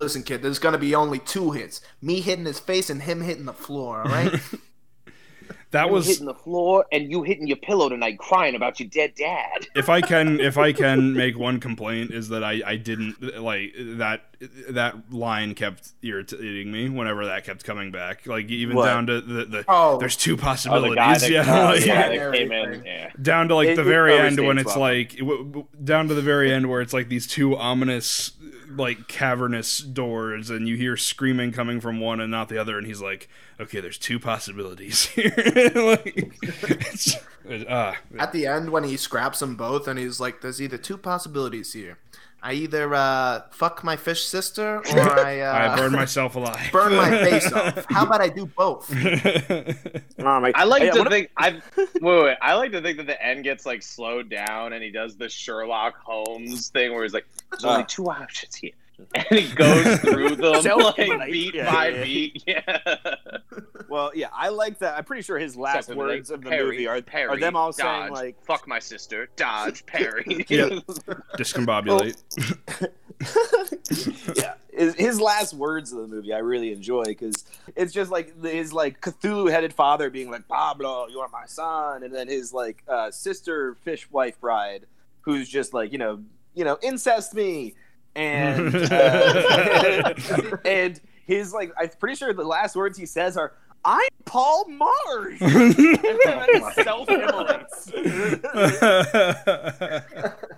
Listen, 0.01 0.24
kid, 0.24 0.41
there's 0.41 0.59
gonna 0.59 0.78
be 0.80 0.93
only 0.95 1.20
two 1.20 1.51
hits: 1.51 1.80
me 2.01 2.20
hitting 2.20 2.43
his 2.45 2.59
face 2.59 2.89
and 2.89 3.03
him 3.03 3.22
hitting 3.22 3.45
the 3.45 3.53
floor. 3.53 4.01
All 4.01 4.12
right. 4.12 4.34
That 5.71 5.87
You 5.87 5.91
was 5.93 6.07
hitting 6.07 6.25
the 6.25 6.33
floor 6.33 6.85
and 6.91 7.09
you 7.11 7.23
hitting 7.23 7.47
your 7.47 7.57
pillow 7.57 7.89
tonight, 7.89 8.17
crying 8.19 8.55
about 8.55 8.79
your 8.79 8.89
dead 8.89 9.13
dad. 9.15 9.67
if 9.75 9.89
I 9.89 10.01
can 10.01 10.39
if 10.49 10.57
I 10.57 10.71
can 10.73 11.13
make 11.13 11.37
one 11.37 11.59
complaint 11.59 12.11
is 12.11 12.29
that 12.29 12.43
I 12.43 12.61
I 12.65 12.75
didn't 12.77 13.21
like 13.41 13.73
that 13.77 14.21
that 14.69 15.13
line 15.13 15.53
kept 15.53 15.91
irritating 16.01 16.71
me 16.71 16.89
whenever 16.89 17.25
that 17.27 17.43
kept 17.45 17.63
coming 17.63 17.91
back. 17.91 18.25
Like 18.25 18.49
even 18.49 18.75
What? 18.75 18.85
down 18.85 19.05
to 19.07 19.21
the, 19.21 19.45
the 19.45 19.65
Oh. 19.67 19.99
there's 19.99 20.15
two 20.17 20.33
Oh, 20.33 20.35
the 20.35 20.41
possibilities. 20.41 20.95
guy 20.95 21.17
that, 21.19 21.29
yeah, 21.31 21.45
oh, 21.47 21.63
like, 21.65 21.85
yeah, 21.85 22.09
Yeah. 22.11 22.19
that 22.29 22.33
came 22.33 22.51
in. 22.51 22.83
Yeah. 22.83 23.09
down 23.21 23.47
to 23.49 23.55
like 23.55 23.69
It- 23.69 23.75
the 23.75 23.83
very 23.83 24.17
end 24.17 24.39
when 24.45 24.57
it's 24.57 24.75
well. 24.75 24.79
like 24.79 25.15
w- 25.17 25.43
w- 25.45 25.67
down 25.83 26.07
to 26.07 26.15
the 26.15 26.21
very 26.23 26.51
end 26.51 26.69
where 26.69 26.81
it's 26.81 26.93
like 26.93 27.07
these 27.09 27.27
two 27.27 27.55
ominous 27.55 28.31
like 28.76 29.07
cavernous 29.07 29.80
doors 29.80 30.49
and 30.49 30.67
you 30.67 30.76
hear 30.76 30.95
screaming 30.97 31.51
coming 31.51 31.82
from 31.82 31.99
one 31.99 32.19
and 32.19 32.32
not 32.32 32.49
the 32.49 32.57
other 32.57 32.78
and 32.78 32.88
he's 32.88 33.01
like 33.01 33.28
okay 33.59 33.80
there's 33.80 33.97
two 33.97 34.19
possibilities 34.19 35.05
here 35.07 35.72
like 35.76 36.34
uh, 37.49 37.93
At 38.17 38.32
the 38.34 38.45
end, 38.45 38.69
when 38.69 38.84
he 38.84 38.97
scraps 38.97 39.39
them 39.39 39.55
both, 39.55 39.88
and 39.88 39.97
he's 39.97 40.19
like, 40.19 40.41
"There's 40.41 40.61
either 40.61 40.78
two 40.78 40.97
possibilities 40.97 41.74
here. 41.74 41.97
I 42.43 42.53
either 42.53 42.93
uh, 42.93 43.41
fuck 43.51 43.83
my 43.83 43.95
fish 43.95 44.23
sister, 44.23 44.77
or 44.77 44.99
I, 45.25 45.41
uh, 45.41 45.73
I 45.73 45.75
burned 45.77 45.93
myself 45.93 46.35
alive 46.35 46.69
burn 46.71 46.95
my 46.95 47.09
face 47.23 47.51
off. 47.53 47.85
How 47.89 48.03
about 48.05 48.19
I 48.21 48.29
do 48.29 48.47
both?" 48.47 48.91
Oh, 48.91 50.39
my- 50.39 50.51
I 50.55 50.63
like 50.63 50.81
Yeah, 50.83 50.91
to 50.91 50.97
what 50.99 51.07
if- 51.07 51.13
think 51.13 51.29
I 51.37 51.61
wait, 52.01 52.23
wait. 52.23 52.37
I 52.41 52.55
like 52.55 52.71
to 52.71 52.81
think 52.81 52.97
that 52.97 53.05
the 53.07 53.23
end 53.23 53.43
gets 53.43 53.65
like 53.65 53.83
slowed 53.83 54.29
down, 54.29 54.73
and 54.73 54.83
he 54.83 54.89
does 54.91 55.15
the 55.17 55.29
Sherlock 55.29 55.97
Holmes 56.03 56.69
thing 56.69 56.93
where 56.93 57.03
he's 57.03 57.13
like, 57.13 57.27
"There's 57.51 57.63
only 57.65 57.83
Uh. 57.83 57.87
two 57.87 58.09
options 58.09 58.55
here," 58.55 58.71
and 59.13 59.25
he 59.29 59.53
goes 59.53 59.99
through 59.99 60.35
them 60.37 60.61
Self- 60.63 60.97
like 60.97 61.25
beat 61.31 61.53
yeah, 61.55 61.71
by 61.71 61.87
yeah. 61.89 62.03
beat. 62.03 62.43
Yeah. 62.47 62.87
Well, 63.91 64.11
yeah, 64.15 64.29
I 64.31 64.47
like 64.47 64.79
that. 64.79 64.97
I'm 64.97 65.03
pretty 65.03 65.21
sure 65.21 65.37
his 65.37 65.57
last 65.57 65.89
Except 65.89 65.97
for, 65.97 66.07
like, 66.07 66.15
words 66.15 66.31
of 66.31 66.41
the 66.41 66.49
Parry, 66.49 66.65
movie 66.67 66.87
are, 66.87 67.01
parry, 67.01 67.27
are 67.27 67.37
them 67.37 67.57
all 67.57 67.73
dodge, 67.73 67.75
saying 67.75 68.13
like, 68.13 68.41
"Fuck 68.45 68.65
my 68.65 68.79
sister," 68.79 69.27
dodge, 69.35 69.85
"Perry," 69.85 70.45
Yeah. 70.47 70.69
discombobulate 71.37 72.15
yeah, 74.37 74.53
his, 74.73 74.95
his 74.95 75.19
last 75.19 75.53
words 75.53 75.91
of 75.91 75.99
the 75.99 76.07
movie 76.07 76.31
I 76.31 76.37
really 76.37 76.71
enjoy 76.71 77.03
because 77.03 77.43
it's 77.75 77.91
just 77.91 78.09
like 78.11 78.41
his 78.41 78.71
like 78.71 79.01
Cthulhu-headed 79.01 79.73
father 79.73 80.09
being 80.09 80.31
like, 80.31 80.47
"Pablo, 80.47 81.07
you 81.09 81.19
are 81.19 81.27
my 81.27 81.45
son," 81.45 82.03
and 82.03 82.15
then 82.15 82.29
his 82.29 82.53
like 82.53 82.83
uh, 82.87 83.11
sister 83.11 83.75
fish 83.83 84.09
wife 84.09 84.39
bride 84.39 84.85
who's 85.19 85.49
just 85.49 85.73
like, 85.73 85.91
you 85.91 85.97
know, 85.97 86.23
you 86.53 86.63
know, 86.63 86.77
incest 86.81 87.33
me, 87.33 87.75
and 88.15 88.73
uh, 88.73 90.13
and 90.63 91.01
his 91.25 91.53
like, 91.53 91.73
I'm 91.77 91.89
pretty 91.99 92.15
sure 92.15 92.33
the 92.33 92.45
last 92.45 92.77
words 92.77 92.97
he 92.97 93.05
says 93.05 93.35
are. 93.35 93.51
I'm 93.84 94.07
Paul 94.25 94.65
Marsh. 94.69 95.41
and 95.41 95.75
then 95.75 96.47
he 96.53 96.84
self-immolates. 96.84 97.91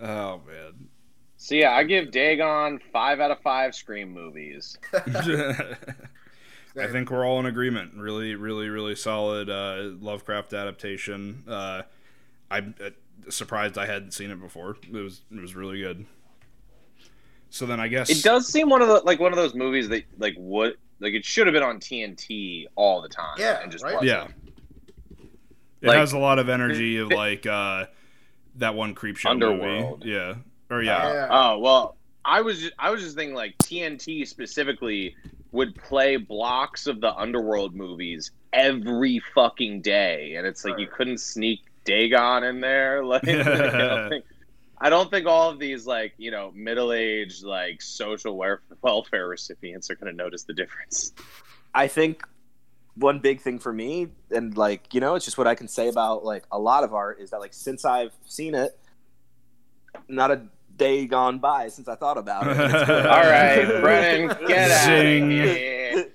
oh 0.00 0.40
man 0.46 0.88
So 1.36 1.54
yeah, 1.54 1.72
I 1.72 1.84
give 1.84 2.10
Dagon 2.10 2.80
five 2.92 3.20
out 3.20 3.30
of 3.30 3.40
five 3.40 3.74
Scream 3.74 4.12
movies. 4.12 4.78
I 6.78 6.86
think 6.88 7.10
we're 7.10 7.26
all 7.26 7.40
in 7.40 7.46
agreement. 7.46 7.94
Really, 7.94 8.34
really, 8.34 8.68
really 8.68 8.94
solid 8.94 9.48
uh, 9.48 9.92
Lovecraft 10.00 10.52
adaptation. 10.52 11.42
Uh, 11.48 11.82
I'm 12.50 12.74
uh, 12.84 12.90
surprised 13.30 13.78
I 13.78 13.86
hadn't 13.86 14.12
seen 14.12 14.30
it 14.30 14.40
before. 14.40 14.76
It 14.82 14.92
was 14.92 15.22
it 15.30 15.40
was 15.40 15.54
really 15.54 15.80
good. 15.80 16.04
So 17.50 17.64
then 17.64 17.80
I 17.80 17.88
guess 17.88 18.10
It 18.10 18.22
does 18.22 18.46
seem 18.46 18.68
one 18.68 18.82
of 18.82 18.88
the 18.88 19.00
like 19.04 19.20
one 19.20 19.32
of 19.32 19.36
those 19.36 19.54
movies 19.54 19.88
that 19.88 20.04
like 20.18 20.34
what 20.36 20.76
like 21.00 21.14
it 21.14 21.24
should 21.24 21.46
have 21.46 21.54
been 21.54 21.62
on 21.62 21.78
TNT 21.80 22.66
all 22.74 23.02
the 23.02 23.08
time. 23.08 23.36
Yeah, 23.38 23.62
and 23.62 23.70
just 23.72 23.84
right? 23.84 24.02
Yeah, 24.02 24.28
it 25.80 25.88
Like- 25.88 25.98
has 25.98 26.12
a 26.12 26.18
lot 26.18 26.38
of 26.38 26.48
energy 26.48 26.96
of 26.98 27.10
like 27.10 27.46
uh, 27.46 27.86
that 28.56 28.74
one 28.74 28.94
Creepshow 28.94 29.30
Underworld. 29.30 30.00
movie. 30.00 30.10
Yeah, 30.12 30.34
or 30.70 30.82
yeah, 30.82 31.12
Yeah. 31.12 31.28
Oh 31.30 31.58
well, 31.58 31.96
I 32.24 32.40
was 32.40 32.60
just, 32.60 32.72
I 32.78 32.90
was 32.90 33.02
just 33.02 33.16
thinking 33.16 33.34
like 33.34 33.56
TNT 33.58 34.26
specifically 34.26 35.14
would 35.52 35.74
play 35.76 36.16
blocks 36.16 36.86
of 36.86 37.00
the 37.00 37.14
Underworld 37.14 37.74
movies 37.74 38.30
every 38.52 39.20
fucking 39.34 39.82
day, 39.82 40.34
and 40.36 40.46
it's 40.46 40.64
like 40.64 40.78
you 40.78 40.86
couldn't 40.86 41.18
sneak 41.18 41.60
Dagon 41.84 42.42
in 42.44 42.60
there. 42.60 43.04
Like, 43.04 43.22
I 44.78 44.90
don't 44.90 45.10
think. 45.10 45.26
I 45.26 45.26
don't 45.26 45.26
think 45.26 45.26
all 45.26 45.50
of 45.50 45.58
these 45.58 45.86
like 45.86 46.14
you 46.18 46.30
know 46.30 46.52
middle 46.54 46.92
aged 46.92 47.44
like 47.44 47.82
social 47.82 48.36
welfare 48.82 49.28
recipients 49.28 49.90
are 49.90 49.94
going 49.94 50.12
to 50.12 50.16
notice 50.16 50.44
the 50.44 50.54
difference. 50.54 51.12
I 51.74 51.88
think 51.88 52.22
one 52.94 53.18
big 53.18 53.40
thing 53.40 53.58
for 53.58 53.72
me, 53.72 54.08
and 54.30 54.56
like 54.56 54.92
you 54.94 55.00
know, 55.00 55.14
it's 55.14 55.24
just 55.24 55.38
what 55.38 55.46
I 55.46 55.54
can 55.54 55.68
say 55.68 55.88
about 55.88 56.24
like 56.24 56.44
a 56.50 56.58
lot 56.58 56.84
of 56.84 56.94
art 56.94 57.20
is 57.20 57.30
that 57.30 57.40
like 57.40 57.54
since 57.54 57.84
I've 57.84 58.12
seen 58.26 58.54
it, 58.54 58.78
not 60.08 60.30
a 60.30 60.42
day 60.76 61.06
gone 61.06 61.38
by 61.38 61.68
since 61.68 61.88
I 61.88 61.94
thought 61.94 62.18
about 62.18 62.46
it. 62.46 62.58
All 62.90 63.22
right, 63.22 63.64
Brennan, 63.80 64.28
get 64.46 64.70
out 64.70 64.88
of 64.88 64.96
Zing. 64.96 65.30
here. 65.30 66.08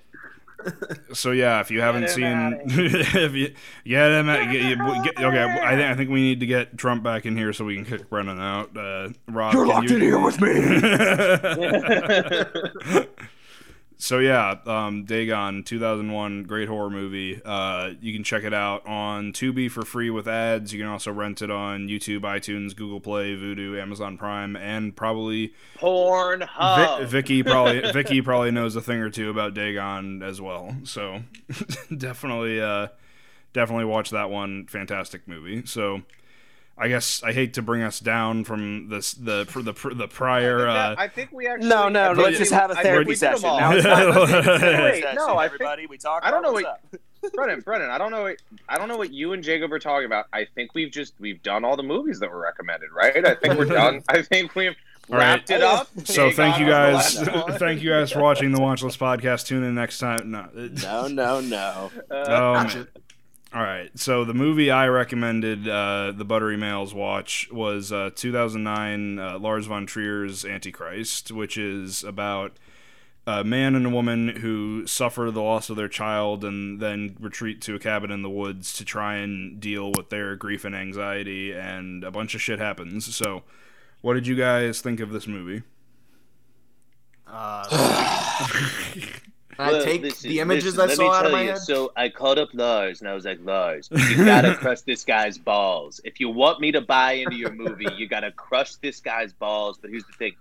So 1.14 1.30
yeah, 1.30 1.60
if 1.60 1.70
you 1.70 1.80
haven't 1.80 2.08
seen, 2.10 2.24
outta 2.26 2.60
if 2.66 3.34
you 3.34 3.54
get 3.84 4.10
him, 4.12 4.28
out- 4.28 4.50
get, 4.50 4.62
you- 4.62 4.76
get- 5.04 5.18
okay, 5.18 5.42
I 5.42 5.70
think 5.76 5.90
I 5.90 5.94
think 5.94 6.10
we 6.10 6.22
need 6.22 6.40
to 6.40 6.46
get 6.46 6.76
Trump 6.78 7.02
back 7.02 7.26
in 7.26 7.36
here 7.36 7.52
so 7.52 7.64
we 7.64 7.76
can 7.76 7.84
kick 7.84 8.08
Brennan 8.08 8.40
out. 8.40 8.76
Uh, 8.76 9.10
Rob, 9.28 9.54
You're 9.54 9.66
locked 9.66 9.90
you- 9.90 9.96
in 9.96 10.02
here 10.02 10.18
with 10.18 10.40
me. 10.40 10.52
so 14.02 14.18
yeah, 14.18 14.56
um, 14.66 15.04
Dagon, 15.04 15.62
2001, 15.62 16.42
great 16.42 16.66
horror 16.66 16.90
movie. 16.90 17.40
Uh, 17.44 17.92
you 18.00 18.12
can 18.12 18.24
check 18.24 18.42
it 18.42 18.52
out 18.52 18.84
on 18.84 19.32
Tubi 19.32 19.70
for 19.70 19.84
free 19.84 20.10
with 20.10 20.26
ads. 20.26 20.72
You 20.72 20.80
can 20.80 20.88
also 20.88 21.12
rent 21.12 21.40
it 21.40 21.52
on 21.52 21.86
YouTube, 21.86 22.22
iTunes, 22.22 22.74
Google 22.74 22.98
Play, 22.98 23.36
Vudu, 23.36 23.80
Amazon 23.80 24.18
Prime, 24.18 24.56
and 24.56 24.96
probably 24.96 25.54
Porn 25.76 26.40
Vi- 26.40 27.04
Vicky 27.04 27.44
probably 27.44 27.80
Vicky 27.92 28.20
probably 28.22 28.50
knows 28.50 28.74
a 28.74 28.80
thing 28.80 28.98
or 28.98 29.08
two 29.08 29.30
about 29.30 29.54
Dagon 29.54 30.20
as 30.20 30.40
well. 30.40 30.74
So 30.82 31.22
definitely 31.96 32.60
uh 32.60 32.88
definitely 33.52 33.84
watch 33.84 34.10
that 34.10 34.30
one. 34.30 34.66
Fantastic 34.66 35.28
movie. 35.28 35.64
So 35.64 36.02
I 36.82 36.88
guess 36.88 37.22
I 37.22 37.32
hate 37.32 37.54
to 37.54 37.62
bring 37.62 37.82
us 37.82 38.00
down 38.00 38.44
from 38.44 38.88
this 38.88 39.12
the 39.14 39.44
the 39.44 39.94
the 39.94 40.08
prior 40.08 40.66
uh 40.66 40.94
I 40.98 41.06
think 41.08 41.30
we 41.32 41.46
actually. 41.46 41.68
No, 41.68 41.88
no, 41.88 42.10
I 42.10 42.12
let's 42.14 42.38
just 42.38 42.52
have 42.52 42.70
a 42.70 42.74
I 42.74 42.76
think 42.82 42.86
therapy 42.86 43.08
we 43.10 43.14
did 43.14 43.20
them 43.20 43.38
session. 43.38 43.56
Now 43.56 43.72
it's 43.72 43.84
time 43.84 44.12
for 44.12 44.18
a 44.20 44.58
therapy 44.58 45.00
session, 45.02 45.16
no, 45.16 45.36
I 45.38 45.48
think- 45.48 45.54
everybody. 45.60 45.86
we 45.86 45.96
talk. 45.98 46.24
I 46.24 46.30
don't 46.30 46.40
about 46.44 46.48
know 46.60 46.68
what- 46.90 47.32
Brennan, 47.34 47.60
Brennan, 47.60 47.88
I 47.88 47.98
don't 47.98 48.10
know. 48.10 48.22
What, 48.22 48.36
I 48.68 48.78
don't 48.78 48.88
know 48.88 48.96
what 48.96 49.12
you 49.12 49.32
and 49.32 49.44
Jacob 49.44 49.72
are 49.72 49.78
talking 49.78 50.06
about. 50.06 50.26
I 50.32 50.44
think 50.56 50.74
we've 50.74 50.90
just 50.90 51.14
we've 51.20 51.40
done 51.40 51.64
all 51.64 51.76
the 51.76 51.84
movies 51.84 52.18
that 52.18 52.28
were 52.32 52.40
recommended, 52.40 52.90
right? 52.92 53.24
I 53.24 53.34
think 53.36 53.56
we're 53.56 53.66
done. 53.66 54.02
I 54.08 54.22
think 54.22 54.56
we've 54.56 54.74
All 55.08 55.18
right. 55.18 55.36
wrapped 55.36 55.50
it 55.50 55.62
up. 55.62 55.86
so 56.02 56.32
thank 56.32 56.58
you 56.58 56.66
guys 56.66 56.94
was 56.94 57.14
the 57.24 57.30
last 57.30 57.46
one. 57.48 57.58
thank 57.60 57.80
you 57.80 57.90
guys 57.90 58.10
for 58.10 58.20
watching 58.20 58.50
the 58.50 58.58
Watchlist 58.58 58.98
podcast. 58.98 59.46
Tune 59.46 59.62
in 59.62 59.76
next 59.76 59.98
time. 60.00 60.32
No. 60.32 60.48
No, 60.82 61.06
no, 61.06 61.40
no. 61.40 61.90
Uh, 62.10 62.14
Oh, 62.26 62.54
man. 62.54 62.88
All 63.54 63.62
right. 63.62 63.90
So 63.98 64.24
the 64.24 64.32
movie 64.32 64.70
I 64.70 64.88
recommended 64.88 65.68
uh, 65.68 66.12
the 66.16 66.24
Buttery 66.24 66.56
Males 66.56 66.94
watch 66.94 67.50
was 67.52 67.92
uh, 67.92 68.10
2009 68.14 69.18
uh, 69.18 69.38
Lars 69.38 69.66
von 69.66 69.84
Trier's 69.84 70.44
Antichrist, 70.44 71.30
which 71.30 71.58
is 71.58 72.02
about 72.02 72.56
a 73.26 73.44
man 73.44 73.74
and 73.74 73.86
a 73.86 73.90
woman 73.90 74.28
who 74.28 74.86
suffer 74.86 75.30
the 75.30 75.42
loss 75.42 75.68
of 75.68 75.76
their 75.76 75.88
child 75.88 76.44
and 76.44 76.80
then 76.80 77.14
retreat 77.20 77.60
to 77.62 77.74
a 77.74 77.78
cabin 77.78 78.10
in 78.10 78.22
the 78.22 78.30
woods 78.30 78.72
to 78.74 78.84
try 78.86 79.16
and 79.16 79.60
deal 79.60 79.92
with 79.92 80.08
their 80.08 80.34
grief 80.34 80.64
and 80.64 80.74
anxiety, 80.74 81.52
and 81.52 82.04
a 82.04 82.10
bunch 82.10 82.34
of 82.34 82.40
shit 82.40 82.58
happens. 82.58 83.14
So, 83.14 83.42
what 84.00 84.14
did 84.14 84.26
you 84.26 84.34
guys 84.34 84.80
think 84.80 84.98
of 84.98 85.10
this 85.10 85.26
movie? 85.28 85.62
Can 89.64 89.68
I 89.68 89.72
Well, 89.78 89.84
take 89.84 90.02
listen, 90.02 90.30
the 90.30 90.40
images 90.40 90.76
listen, 90.76 90.80
I 90.80 90.86
let 90.86 90.96
saw 90.96 91.12
out 91.12 91.26
of 91.26 91.32
my 91.32 91.42
you. 91.42 91.48
head? 91.50 91.58
So 91.58 91.92
I 91.96 92.08
called 92.08 92.38
up 92.38 92.48
Lars 92.52 93.00
and 93.00 93.08
I 93.08 93.14
was 93.14 93.24
like, 93.24 93.38
Lars, 93.42 93.88
you 93.90 94.24
gotta 94.24 94.54
crush 94.60 94.80
this 94.82 95.04
guy's 95.04 95.38
balls. 95.38 96.00
If 96.04 96.20
you 96.20 96.28
want 96.28 96.60
me 96.60 96.72
to 96.72 96.80
buy 96.80 97.12
into 97.12 97.36
your 97.36 97.52
movie, 97.52 97.86
you 97.96 98.06
gotta 98.08 98.30
crush 98.32 98.74
this 98.76 99.00
guy's 99.00 99.32
balls. 99.32 99.78
But 99.80 99.90
here's 99.90 100.04
the 100.04 100.12
thing. 100.14 100.34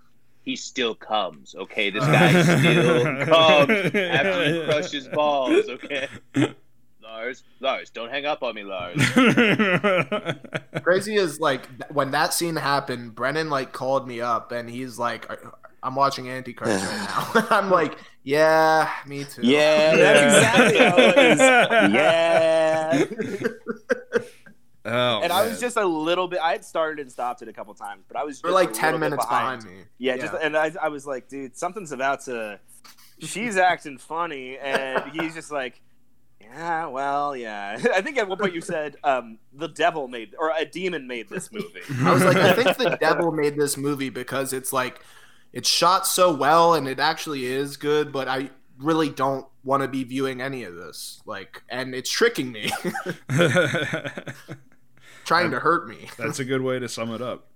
He 0.43 0.55
still 0.55 0.95
comes, 0.95 1.53
okay? 1.55 1.91
This 1.91 2.03
guy 2.05 2.41
still 2.59 3.03
comes 3.25 3.71
after 3.95 4.53
you 4.55 4.63
crush 4.65 4.91
his 4.91 5.07
balls, 5.07 5.69
okay? 5.69 6.07
Lars, 7.03 7.43
Lars, 7.59 7.89
don't 7.91 8.09
hang 8.09 8.25
up 8.25 8.41
on 8.41 8.55
me, 8.55 8.63
Lars. 8.63 8.97
Crazy 10.81 11.15
is 11.15 11.39
like 11.39 11.67
when 11.91 12.11
that 12.11 12.33
scene 12.33 12.55
happened, 12.55 13.15
Brennan 13.15 13.49
like 13.49 13.71
called 13.71 14.07
me 14.07 14.21
up 14.21 14.51
and 14.51 14.69
he's 14.69 14.97
like, 14.97 15.29
"Are- 15.29 15.53
"I'm 15.83 15.95
watching 15.95 16.29
Antichrist 16.29 16.85
right 16.85 16.97
now." 17.35 17.47
I'm 17.57 17.69
like, 17.69 17.97
"Yeah, 18.23 18.91
me 19.05 19.23
too." 19.23 19.41
Yeah, 19.43 19.95
that's 19.95 20.35
exactly 20.35 20.77
how 20.79 20.95
it 20.97 21.17
is. 21.17 21.39
Yeah. 21.91 23.05
oh, 24.85 25.21
and 25.21 25.31
I 25.31 25.47
was 25.47 25.59
just 25.59 25.77
a 25.77 25.85
little 25.85 26.27
bit. 26.27 26.39
I 26.39 26.51
had 26.51 26.65
started 26.65 26.99
and 27.01 27.11
stopped 27.11 27.41
it 27.41 27.47
a 27.47 27.53
couple 27.53 27.73
times, 27.73 28.03
but 28.07 28.17
I 28.17 28.23
was 28.23 28.41
just 28.41 28.53
like 28.53 28.71
a 28.71 28.73
ten 28.73 28.93
little 28.93 28.99
bit 28.99 29.09
minutes 29.11 29.25
behind, 29.25 29.65
me. 29.65 29.71
Yeah, 29.97 30.17
just 30.17 30.33
and 30.41 30.57
I, 30.57 30.71
I 30.81 30.89
was 30.89 31.05
like, 31.05 31.27
dude, 31.27 31.57
something's 31.57 31.91
about 31.91 32.21
to. 32.25 32.59
She's 33.19 33.57
acting 33.57 33.97
funny, 33.97 34.57
and 34.57 35.11
he's 35.11 35.35
just 35.35 35.51
like, 35.51 35.81
yeah, 36.53 36.87
well, 36.87 37.35
yeah. 37.35 37.77
I 37.93 38.01
think 38.01 38.17
at 38.17 38.27
one 38.27 38.37
point 38.37 38.53
you 38.53 38.61
said 38.61 38.95
um, 39.03 39.37
the 39.53 39.67
devil 39.67 40.07
made 40.07 40.35
or 40.37 40.51
a 40.57 40.65
demon 40.65 41.07
made 41.07 41.29
this 41.29 41.51
movie. 41.51 41.81
I 42.01 42.13
was 42.13 42.23
like, 42.23 42.37
I 42.37 42.53
think 42.53 42.77
the 42.77 42.97
devil 42.99 43.31
made 43.31 43.55
this 43.55 43.77
movie 43.77 44.09
because 44.09 44.53
it's 44.53 44.73
like 44.73 45.01
it's 45.53 45.69
shot 45.69 46.07
so 46.07 46.33
well 46.33 46.73
and 46.73 46.87
it 46.87 46.99
actually 46.99 47.45
is 47.45 47.77
good, 47.77 48.11
but 48.11 48.27
I 48.27 48.49
really 48.77 49.09
don't 49.09 49.45
want 49.63 49.83
to 49.83 49.87
be 49.87 50.03
viewing 50.03 50.41
any 50.41 50.63
of 50.63 50.75
this. 50.75 51.21
Like, 51.25 51.63
and 51.69 51.93
it's 51.93 52.09
tricking 52.09 52.51
me, 52.51 52.71
trying 55.25 55.51
to 55.51 55.59
hurt 55.59 55.87
me. 55.87 56.09
That's 56.17 56.39
a 56.39 56.45
good 56.45 56.61
way 56.61 56.79
to 56.79 56.89
sum 56.89 57.13
it 57.13 57.21
up. 57.21 57.47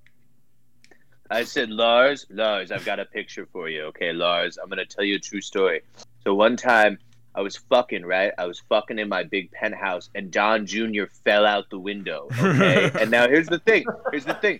I 1.32 1.43
said, 1.43 1.72
Lars, 1.72 2.28
Lars, 2.30 2.72
I've 2.72 2.86
got 2.86 3.00
a 3.00 3.06
picture 3.06 3.48
for 3.52 3.68
you. 3.68 3.84
Okay, 3.86 4.14
Lars, 4.14 4.60
I'm 4.62 4.70
gonna 4.70 4.86
tell 4.86 5.04
you 5.04 5.16
a 5.16 5.20
true 5.20 5.41
story. 5.41 5.82
So 6.24 6.36
one 6.36 6.56
time 6.56 7.00
I 7.34 7.41
was 7.41 7.58
fucking, 7.58 8.06
right? 8.06 8.32
I 8.38 8.46
was 8.46 8.62
fucking 8.70 9.00
in 9.00 9.10
my 9.10 9.24
big 9.24 9.52
penthouse 9.52 10.10
and 10.14 10.32
Don 10.32 10.66
Jr. 10.66 11.04
fell 11.24 11.46
out 11.46 11.70
the 11.70 11.80
window. 11.80 12.28
Okay. 12.39 12.91
and 13.00 13.10
now 13.10 13.28
here's 13.28 13.48
the 13.48 13.60
thing. 13.60 13.86
Here's 14.12 14.26
the 14.26 14.36
thing. 14.36 14.60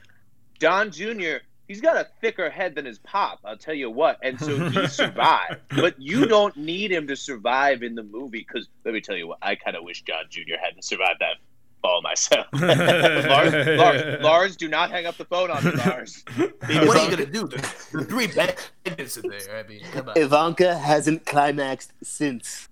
Don 0.60 0.92
Jr. 0.92 1.38
He's 1.68 1.82
got 1.82 1.98
a 1.98 2.08
thicker 2.22 2.50
head 2.50 2.76
than 2.76 2.86
his 2.86 3.00
pop, 3.00 3.40
I'll 3.44 3.58
tell 3.58 3.74
you 3.74 3.90
what. 3.90 4.20
And 4.22 4.40
so 4.40 4.70
he 4.70 4.88
survived. 4.88 5.62
but 5.70 6.00
you 6.00 6.28
don't 6.28 6.56
need 6.56 6.92
him 6.92 7.08
to 7.08 7.16
survive 7.16 7.82
in 7.82 7.96
the 7.96 8.04
movie 8.04 8.46
because 8.48 8.70
let 8.84 8.94
me 8.94 9.02
tell 9.02 9.16
you 9.16 9.28
what, 9.28 9.40
I 9.42 9.56
kind 9.56 9.76
of 9.76 9.84
wish 9.84 10.04
John 10.04 10.26
Jr. 10.30 10.58
hadn't 10.62 10.84
survived 10.84 11.22
that 11.22 11.38
fall 11.86 12.02
myself. 12.02 12.48
Lars, 12.54 13.54
Lars, 13.54 14.24
Lars, 14.24 14.56
do 14.56 14.68
not 14.68 14.90
hang 14.90 15.06
up 15.06 15.18
the 15.18 15.26
phone 15.26 15.52
on 15.52 15.64
me, 15.64 15.72
Lars. 15.72 16.24
what 16.36 16.98
are 16.98 17.04
you 17.06 17.10
gonna 17.12 17.26
do? 17.26 17.48
The, 17.48 17.58
the 17.94 18.06
three 18.06 18.28
bandits 18.28 19.18
in 19.18 19.30
there. 19.30 19.60
I 19.60 19.68
mean, 19.68 19.82
come 19.92 20.10
on. 20.10 20.18
Ivanka 20.18 20.78
hasn't 20.78 21.26
climaxed 21.26 21.94
since. 22.04 22.70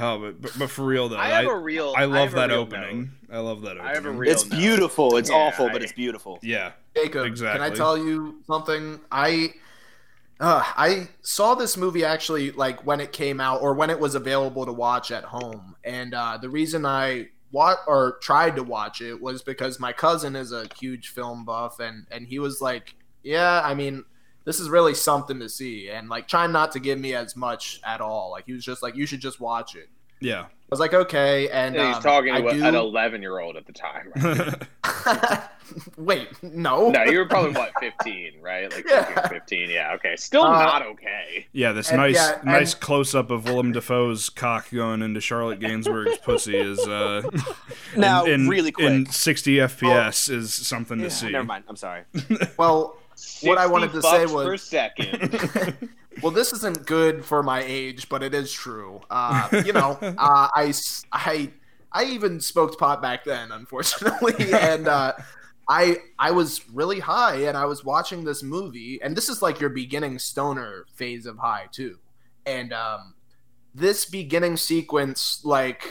Oh, 0.00 0.18
but, 0.20 0.40
but 0.42 0.58
but 0.58 0.70
for 0.70 0.84
real 0.84 1.08
though, 1.08 1.16
I 1.16 1.26
I 1.26 1.42
have 1.42 1.46
a 1.50 1.56
real. 1.58 1.94
I 1.96 2.02
I 2.02 2.04
love 2.06 2.30
have 2.30 2.32
a 2.32 2.36
that 2.36 2.48
real 2.50 2.58
opening. 2.60 3.10
I 3.30 3.38
love 3.38 3.62
that 3.62 3.72
opening. 3.72 3.86
I 3.86 3.94
have 3.94 4.06
a 4.06 4.10
real- 4.10 4.30
It's 4.32 4.46
no. 4.46 4.56
beautiful. 4.56 5.16
It's 5.16 5.30
Yeah, 5.30 5.36
awful, 5.36 5.66
I- 5.66 5.72
but 5.72 5.82
it's 5.82 5.92
beautiful. 5.92 6.38
Yeah. 6.42 6.72
Jacob, 6.96 7.26
Exactly. 7.26 7.60
can 7.64 7.72
I 7.72 7.74
tell 7.74 7.96
you 7.98 8.42
something? 8.46 9.00
I 9.12 9.54
uh, 10.40 10.62
I 10.76 11.08
saw 11.22 11.54
this 11.54 11.76
movie 11.76 12.04
actually 12.04 12.52
like 12.52 12.86
when 12.86 13.00
it 13.00 13.12
came 13.12 13.40
out 13.40 13.60
or 13.60 13.74
when 13.74 13.90
it 13.90 13.98
was 13.98 14.14
available 14.14 14.64
to 14.66 14.72
watch 14.72 15.10
at 15.10 15.24
home, 15.24 15.74
and 15.84 16.14
uh, 16.14 16.38
the 16.40 16.48
reason 16.48 16.86
I 16.86 17.28
wa- 17.50 17.76
or 17.86 18.18
tried 18.22 18.54
to 18.56 18.62
watch 18.62 19.00
it 19.00 19.20
was 19.20 19.42
because 19.42 19.80
my 19.80 19.92
cousin 19.92 20.36
is 20.36 20.52
a 20.52 20.66
huge 20.78 21.08
film 21.08 21.44
buff, 21.44 21.80
and 21.80 22.06
and 22.10 22.26
he 22.26 22.38
was 22.38 22.60
like, 22.60 22.94
"Yeah, 23.22 23.60
I 23.64 23.74
mean." 23.74 24.04
This 24.48 24.60
is 24.60 24.70
really 24.70 24.94
something 24.94 25.38
to 25.40 25.48
see, 25.48 25.90
and 25.90 26.08
like 26.08 26.26
trying 26.26 26.52
not 26.52 26.72
to 26.72 26.80
give 26.80 26.98
me 26.98 27.12
as 27.14 27.36
much 27.36 27.80
at 27.84 28.00
all. 28.00 28.30
Like 28.30 28.46
he 28.46 28.54
was 28.54 28.64
just 28.64 28.82
like, 28.82 28.96
"You 28.96 29.04
should 29.04 29.20
just 29.20 29.40
watch 29.40 29.76
it." 29.76 29.90
Yeah. 30.20 30.40
I 30.46 30.46
was 30.70 30.80
like, 30.80 30.94
"Okay," 30.94 31.48
and 31.50 31.74
Yeah, 31.74 31.88
he's 31.88 31.96
um, 31.98 32.02
talking 32.02 32.32
I 32.32 32.40
to 32.40 32.50
do- 32.54 32.64
an 32.64 32.74
11 32.74 33.20
year 33.22 33.38
old 33.38 33.56
at 33.56 33.66
the 33.66 33.72
time. 33.74 34.10
Right? 34.16 35.42
Wait, 35.98 36.28
no, 36.42 36.90
no, 36.90 37.04
you 37.04 37.18
were 37.18 37.26
probably 37.26 37.52
what 37.52 37.72
15, 37.78 38.40
right? 38.40 38.72
Like 38.72 38.86
Yeah. 38.88 39.28
15. 39.28 39.68
Yeah, 39.70 39.92
okay. 39.96 40.16
Still 40.16 40.44
Uh, 40.44 40.52
not 40.64 40.82
okay. 40.82 41.46
yeah, 41.52 41.72
this 41.72 41.88
And- 41.90 41.98
nice 41.98 42.14
yeah, 42.14 42.36
and- 42.36 42.44
nice 42.46 42.74
close 42.74 43.14
up 43.14 43.30
of 43.30 43.44
Willem 43.44 43.72
Dafoe's 43.72 44.28
cock 44.30 44.70
going 44.70 45.02
into 45.02 45.20
Charlotte 45.20 45.60
Gainsbourg's 45.60 46.18
pussy 46.24 46.56
is 46.56 46.78
uh 46.80 47.22
Now, 47.96 48.24
in, 48.24 48.32
in- 48.42 48.48
really 48.48 48.72
quick. 48.72 48.86
in 48.90 49.06
60 49.06 49.56
FPS 49.56 50.30
is 50.30 50.52
something 50.54 50.98
to 51.00 51.10
see. 51.10 51.30
Never 51.30 51.44
mind. 51.44 51.64
I'm 51.68 51.76
sorry. 51.76 52.02
Well, 52.58 52.96
what 53.42 53.58
I 53.58 53.66
wanted 53.66 53.92
to 53.92 54.02
say 54.02 54.24
bucks 54.24 54.32
was- 54.32 54.46
per 54.46 54.56
second. 54.56 55.88
well, 56.22 56.32
this 56.32 56.52
isn't 56.52 56.86
good 56.86 57.24
for 57.24 57.42
my 57.42 57.62
age, 57.64 58.08
but 58.08 58.22
it 58.22 58.34
is 58.34 58.52
true. 58.52 59.00
Uh, 59.10 59.62
you 59.66 59.72
know, 59.72 59.98
uh, 60.02 60.48
I, 60.54 60.66
s- 60.68 61.04
I, 61.12 61.52
I 61.92 62.04
even 62.04 62.40
smoked 62.40 62.78
pot 62.78 63.00
back 63.00 63.24
then, 63.24 63.52
unfortunately, 63.52 64.52
and 64.52 64.88
uh, 64.88 65.12
I, 65.68 65.98
I 66.18 66.30
was 66.32 66.68
really 66.70 67.00
high, 67.00 67.36
and 67.46 67.56
I 67.56 67.66
was 67.66 67.84
watching 67.84 68.24
this 68.24 68.42
movie, 68.42 69.00
and 69.02 69.16
this 69.16 69.28
is 69.28 69.42
like 69.42 69.60
your 69.60 69.70
beginning 69.70 70.18
stoner 70.18 70.86
phase 70.94 71.24
of 71.26 71.38
high 71.38 71.66
too, 71.70 71.98
and 72.46 72.72
um, 72.72 73.14
this 73.74 74.04
beginning 74.04 74.56
sequence 74.56 75.40
like 75.44 75.88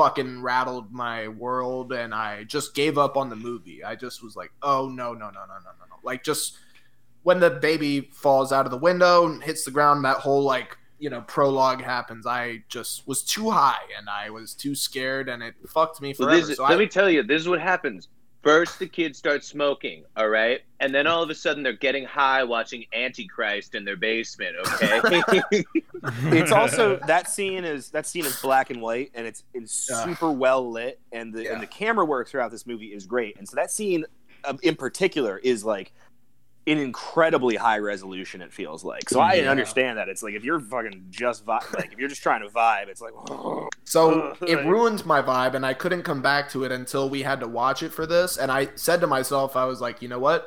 fucking 0.00 0.40
rattled 0.42 0.92
my 0.92 1.28
world, 1.28 1.92
and 1.92 2.14
I 2.14 2.44
just 2.44 2.74
gave 2.74 2.96
up 2.96 3.16
on 3.16 3.28
the 3.28 3.36
movie. 3.36 3.84
I 3.84 3.94
just 3.96 4.22
was 4.22 4.34
like, 4.34 4.50
oh 4.62 4.88
no, 4.88 5.12
no, 5.12 5.26
no, 5.26 5.30
no, 5.30 5.30
no, 5.30 5.70
no, 5.78 5.86
no, 5.90 5.96
like 6.02 6.24
just 6.24 6.56
when 7.22 7.38
the 7.38 7.50
baby 7.50 8.08
falls 8.12 8.50
out 8.50 8.64
of 8.64 8.70
the 8.70 8.78
window 8.78 9.26
and 9.26 9.42
hits 9.42 9.64
the 9.64 9.70
ground, 9.70 10.04
that 10.04 10.16
whole 10.18 10.42
like 10.42 10.76
you 10.98 11.10
know 11.10 11.20
prologue 11.22 11.82
happens. 11.82 12.26
I 12.26 12.62
just 12.68 13.06
was 13.06 13.22
too 13.22 13.50
high 13.50 13.82
and 13.98 14.08
I 14.08 14.30
was 14.30 14.54
too 14.54 14.74
scared, 14.74 15.28
and 15.28 15.42
it 15.42 15.54
fucked 15.68 16.00
me 16.00 16.14
Well, 16.18 16.28
forever. 16.28 16.46
this, 16.46 16.56
so 16.56 16.62
let 16.64 16.72
I, 16.72 16.76
me 16.76 16.86
tell 16.86 17.10
you, 17.10 17.22
this 17.22 17.42
is 17.42 17.48
what 17.48 17.60
happens. 17.60 18.08
First, 18.42 18.78
the 18.78 18.86
kids 18.86 19.18
start 19.18 19.44
smoking, 19.44 20.04
all 20.16 20.28
right? 20.28 20.62
And 20.80 20.94
then 20.94 21.06
all 21.06 21.22
of 21.22 21.28
a 21.28 21.34
sudden, 21.34 21.62
they're 21.62 21.74
getting 21.74 22.06
high 22.06 22.42
watching 22.42 22.86
Antichrist 22.94 23.74
in 23.74 23.84
their 23.84 23.96
basement, 23.96 24.56
okay? 24.66 25.00
it's 26.24 26.50
also 26.50 26.96
that 27.06 27.28
scene 27.30 27.64
is 27.64 27.90
that 27.90 28.06
scene 28.06 28.24
is 28.24 28.40
black 28.40 28.70
and 28.70 28.80
white 28.80 29.10
and 29.14 29.26
it's 29.26 29.44
it's 29.52 29.72
super 29.72 30.30
well 30.32 30.70
lit 30.70 30.98
and 31.12 31.34
the 31.34 31.44
Yeah. 31.44 31.52
and 31.52 31.62
the 31.62 31.66
camera 31.66 32.04
work 32.06 32.28
throughout 32.28 32.50
this 32.50 32.66
movie 32.66 32.86
is 32.86 33.04
great 33.04 33.36
and 33.38 33.46
so 33.46 33.56
that 33.56 33.70
scene 33.70 34.06
um, 34.44 34.58
in 34.62 34.74
particular 34.76 35.36
is 35.38 35.62
like 35.64 35.92
an 36.70 36.78
incredibly 36.78 37.56
high 37.56 37.78
resolution 37.78 38.40
it 38.42 38.52
feels 38.52 38.84
like 38.84 39.08
so 39.08 39.20
i 39.20 39.34
Yeah. 39.34 39.50
understand 39.50 39.98
that 39.98 40.08
it's 40.08 40.22
like 40.22 40.34
if 40.34 40.44
you're 40.44 40.60
fucking 40.60 41.06
just 41.10 41.44
vi- 41.44 41.60
like 41.74 41.92
if 41.92 41.98
you're 41.98 42.08
just 42.08 42.22
trying 42.22 42.42
to 42.42 42.48
vibe 42.48 42.88
it's 42.88 43.00
like 43.00 43.12
so 43.84 44.36
it 44.46 44.64
ruined 44.66 45.04
my 45.04 45.20
vibe, 45.20 45.54
and 45.54 45.66
I 45.66 45.74
couldn't 45.74 46.02
come 46.04 46.22
back 46.22 46.48
to 46.50 46.64
it 46.64 46.70
until 46.72 47.10
we 47.10 47.22
had 47.22 47.40
to 47.40 47.48
watch 47.48 47.82
it 47.82 47.92
for 47.92 48.06
this. 48.06 48.36
And 48.36 48.52
I 48.52 48.68
said 48.76 49.00
to 49.00 49.08
myself, 49.08 49.56
I 49.56 49.64
was 49.64 49.80
like, 49.80 50.00
you 50.00 50.06
know 50.08 50.20
what? 50.20 50.46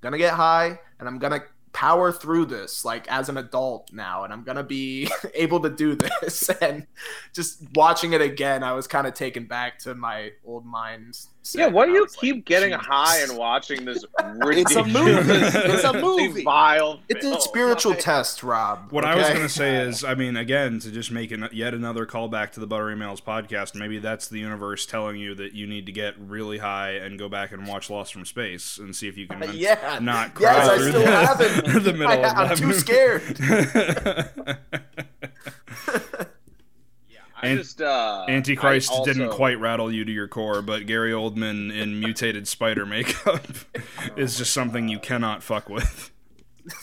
gonna 0.00 0.16
get 0.16 0.32
high, 0.32 0.78
and 0.98 1.06
I'm 1.08 1.18
gonna 1.18 1.42
power 1.72 2.10
through 2.10 2.46
this 2.46 2.82
like 2.84 3.06
as 3.08 3.28
an 3.28 3.36
adult 3.36 3.92
now 3.92 4.24
and 4.24 4.32
i'm 4.32 4.42
gonna 4.42 4.64
be 4.64 5.06
able 5.34 5.60
to 5.60 5.68
do 5.68 5.94
this 5.94 6.48
and 6.62 6.86
just 7.34 7.62
watching 7.74 8.14
it 8.14 8.22
again 8.22 8.64
i 8.64 8.72
was 8.72 8.86
kind 8.88 9.06
of 9.06 9.12
taken 9.12 9.44
back 9.44 9.78
to 9.78 9.94
my 9.94 10.30
old 10.46 10.64
mind 10.64 11.14
yeah, 11.54 11.66
why 11.66 11.86
do 11.86 11.92
you 11.92 12.02
was 12.02 12.12
like, 12.16 12.20
keep 12.20 12.44
getting 12.44 12.70
Jesus. 12.70 12.86
high 12.86 13.20
and 13.22 13.36
watching 13.36 13.84
this 13.84 14.04
It's 14.04 14.06
a 14.18 14.32
ridiculous, 14.46 14.92
movie. 14.92 15.32
It's 15.72 15.84
a 15.84 15.92
movie. 15.92 16.42
vile 16.44 17.00
it's 17.08 17.24
a 17.24 17.40
spiritual 17.40 17.92
Like- 17.92 18.00
test 18.00 18.42
rob 18.42 18.90
What 18.92 19.04
I 19.04 19.14
was 19.14 19.28
going 19.28 19.40
to 19.40 19.48
say 19.48 19.76
is, 19.76 20.04
I 20.04 20.14
mean, 20.14 20.36
again, 20.36 20.78
to 20.80 20.90
just 20.90 21.10
make 21.10 21.30
an, 21.30 21.48
yet 21.52 21.74
another 21.74 22.06
callback 22.06 22.52
to 22.52 22.60
the 22.60 22.66
Buttery 22.66 22.96
Males 22.96 23.20
podcast, 23.20 23.74
maybe 23.74 23.98
that's 23.98 24.28
the 24.28 24.38
universe 24.38 24.86
telling 24.86 25.16
you 25.16 25.34
that 25.36 25.52
you 25.54 25.66
need 25.66 25.86
to 25.86 25.92
get 25.92 26.14
really 26.18 26.58
high 26.58 26.92
and 26.92 27.18
go 27.18 27.28
back 27.28 27.52
and 27.52 27.66
watch 27.66 27.90
Lost 27.90 28.12
from 28.12 28.24
Space 28.24 28.78
and 28.78 28.94
see 28.94 29.08
if 29.08 29.16
you 29.16 29.26
can 29.26 29.42
uh, 29.42 29.52
yeah 29.52 29.98
not 30.00 30.34
cry 30.34 30.52
yes 30.54 30.68
i 30.68 30.76
through 30.76 30.88
still 30.90 31.00
the, 31.02 31.10
haven't 31.10 31.82
the 31.84 31.92
middle 31.92 32.08
I, 32.08 32.14
of 32.16 32.24
i'm 32.36 32.48
that 32.48 32.58
too 32.58 32.66
movie. 32.66 32.78
scared 32.78 33.38
Just, 37.42 37.80
uh, 37.80 38.24
Antichrist 38.28 38.90
also- 38.90 39.04
didn't 39.12 39.30
quite 39.30 39.58
rattle 39.60 39.92
you 39.92 40.04
to 40.04 40.12
your 40.12 40.28
core, 40.28 40.62
but 40.62 40.86
Gary 40.86 41.12
Oldman 41.12 41.72
in 41.74 42.00
mutated 42.00 42.48
spider 42.48 42.84
makeup 42.86 43.40
is 44.16 44.36
just 44.38 44.52
something 44.52 44.88
you 44.88 44.98
cannot 44.98 45.42
fuck 45.42 45.68
with. 45.68 46.10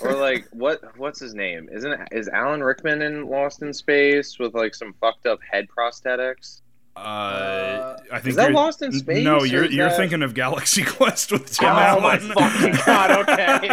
or 0.01 0.13
like 0.15 0.47
what 0.51 0.81
what's 0.97 1.19
his 1.19 1.35
name 1.35 1.69
isn't 1.71 1.91
it 1.91 1.99
is 2.11 2.27
alan 2.29 2.63
rickman 2.63 3.03
in 3.03 3.27
lost 3.27 3.61
in 3.61 3.71
space 3.71 4.39
with 4.39 4.55
like 4.55 4.73
some 4.73 4.95
fucked 4.99 5.27
up 5.27 5.37
head 5.47 5.67
prosthetics 5.77 6.61
Uh, 6.95 7.97
I 8.11 8.19
think 8.19 8.27
is 8.29 8.35
that 8.37 8.53
Lost 8.53 8.81
in 8.81 8.91
Space, 8.93 9.23
No, 9.23 9.43
you're 9.43 9.65
you're 9.65 9.89
that- 9.89 9.97
thinking 9.97 10.23
of 10.23 10.33
Galaxy 10.33 10.83
Quest 10.85 11.31
with 11.31 11.51
Tim 11.51 11.67
Oh 11.69 11.99
my 11.99 12.17
fucking 12.17 12.75
god! 12.85 13.11
Okay. 13.29 13.69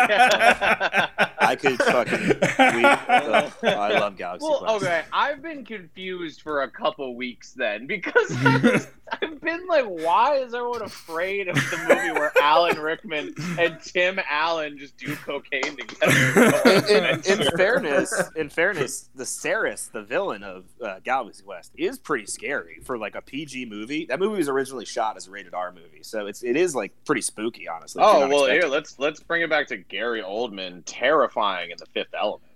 I 1.38 1.56
could 1.56 1.78
fucking. 1.82 2.28
We, 2.28 2.84
ugh, 2.84 3.52
I 3.62 3.98
love 3.98 4.16
Galaxy 4.16 4.46
Quest 4.46 4.62
well, 4.62 4.78
Quest. 4.78 4.84
okay. 4.84 5.02
I've 5.12 5.42
been 5.42 5.64
confused 5.64 6.42
for 6.42 6.62
a 6.62 6.70
couple 6.70 7.14
weeks 7.14 7.52
then 7.52 7.86
because 7.86 8.30
I 8.44 8.56
was, 8.58 8.88
I've 9.20 9.40
been 9.40 9.66
like, 9.68 9.84
why 9.86 10.36
is 10.36 10.54
everyone 10.54 10.82
afraid 10.82 11.48
of 11.48 11.54
the 11.56 11.76
movie 11.88 12.12
where 12.18 12.32
Alan 12.40 12.78
Rickman 12.78 13.34
and 13.58 13.78
Tim 13.82 14.18
Allen 14.30 14.78
just 14.78 14.96
do 14.96 15.14
cocaine 15.16 15.76
together? 15.76 16.82
in, 16.88 17.04
in, 17.04 17.40
in 17.42 17.56
fairness, 17.56 18.22
in 18.36 18.48
fairness, 18.48 19.10
the 19.14 19.24
Sarris, 19.24 19.90
the 19.90 20.02
villain 20.02 20.42
of 20.42 20.64
uh, 20.82 21.00
Galaxy 21.04 21.42
Quest, 21.42 21.72
is 21.76 21.98
pretty 21.98 22.26
scary 22.26 22.80
for 22.84 22.96
like 22.98 23.11
a 23.14 23.22
PG 23.22 23.66
movie. 23.66 24.06
That 24.06 24.18
movie 24.20 24.36
was 24.38 24.48
originally 24.48 24.84
shot 24.84 25.16
as 25.16 25.26
a 25.28 25.30
rated 25.30 25.54
R 25.54 25.72
movie, 25.72 26.02
so 26.02 26.26
it's 26.26 26.42
it 26.42 26.56
is 26.56 26.74
like 26.74 26.92
pretty 27.04 27.20
spooky, 27.22 27.68
honestly. 27.68 28.02
Oh 28.04 28.28
well, 28.28 28.44
here 28.46 28.54
expecting- 28.56 28.70
let's 28.70 28.98
let's 28.98 29.20
bring 29.20 29.42
it 29.42 29.50
back 29.50 29.66
to 29.68 29.76
Gary 29.76 30.22
Oldman, 30.22 30.82
terrifying 30.86 31.70
in 31.70 31.76
the 31.78 31.86
Fifth 31.86 32.14
Element, 32.18 32.50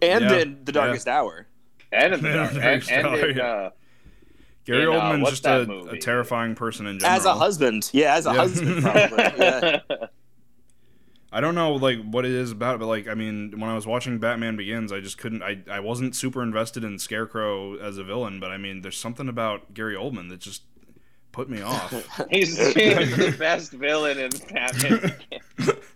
and 0.00 0.24
Yeah, 0.24 0.36
in 0.38 0.64
the 0.64 0.72
Darkest 0.72 1.08
Hour. 1.08 1.46
and 1.92 2.14
in 2.14 2.22
the 2.22 2.28
Yeah, 2.28 2.48
and, 2.48 2.60
Darkest 2.60 2.90
and 2.90 3.06
Hour, 3.06 3.26
in 3.30 3.36
yeah. 3.36 3.44
uh, 3.44 3.70
Gary 4.64 4.82
in, 4.84 4.88
uh, 4.88 4.92
Oldman's 4.92 5.22
what's 5.22 5.40
just 5.40 5.46
a, 5.46 5.90
a 5.90 5.98
terrifying 5.98 6.54
person 6.54 6.86
in 6.86 6.98
general. 6.98 7.16
As 7.18 7.24
a 7.24 7.34
husband, 7.34 7.90
yeah, 7.92 8.14
as 8.14 8.26
a 8.26 8.30
Yeah. 8.30 8.36
husband, 8.36 8.82
probably. 8.82 10.06
Yeah. 11.32 11.38
I 11.38 11.40
don't 11.40 11.54
know 11.54 11.72
like 11.72 12.02
what 12.02 12.24
it 12.24 12.32
is 12.32 12.50
about, 12.50 12.76
it, 12.76 12.78
but 12.78 12.86
like 12.86 13.08
I 13.08 13.14
mean, 13.14 13.52
when 13.58 13.70
I 13.70 13.74
was 13.74 13.86
watching 13.86 14.18
Batman 14.18 14.56
Begins, 14.56 14.92
I 14.92 15.00
just 15.00 15.18
couldn't. 15.18 15.42
I 15.42 15.60
I 15.70 15.80
wasn't 15.80 16.14
super 16.14 16.42
invested 16.42 16.84
in 16.84 16.98
Scarecrow 16.98 17.76
as 17.76 17.98
a 17.98 18.04
villain, 18.04 18.40
but 18.40 18.50
I 18.50 18.58
mean, 18.58 18.82
there's 18.82 18.98
something 18.98 19.28
about 19.28 19.74
Gary 19.74 19.94
Oldman 19.94 20.28
that 20.28 20.40
just 20.40 20.62
put 21.32 21.48
me 21.48 21.62
off. 21.62 21.90
he's, 22.30 22.56
he's 22.74 23.16
the 23.16 23.34
best 23.38 23.72
villain 23.72 24.18
in 24.18 24.30
Batman. 24.52 25.14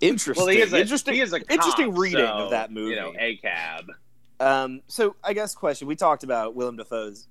Interesting. 0.01 0.35
well, 0.45 0.53
he 0.53 0.61
is 0.61 0.73
a 0.73 0.81
interesting. 0.81 1.15
he 1.15 1.21
is 1.21 1.33
a 1.33 1.41
interesting 1.53 1.95
reading 1.95 2.27
so, 2.27 2.33
of 2.33 2.51
that 2.51 2.73
movie. 2.73 2.91
You 2.91 2.97
know, 2.97 3.15
a 3.19 3.37
cab. 3.37 3.93
Um, 4.41 4.83
so 4.89 5.17
I 5.23 5.33
guess 5.33 5.55
question: 5.55 5.87
We 5.87 5.97
talked 5.97 6.25
about 6.25 6.55
Willem 6.55 6.77
Dafoe's 6.77 7.29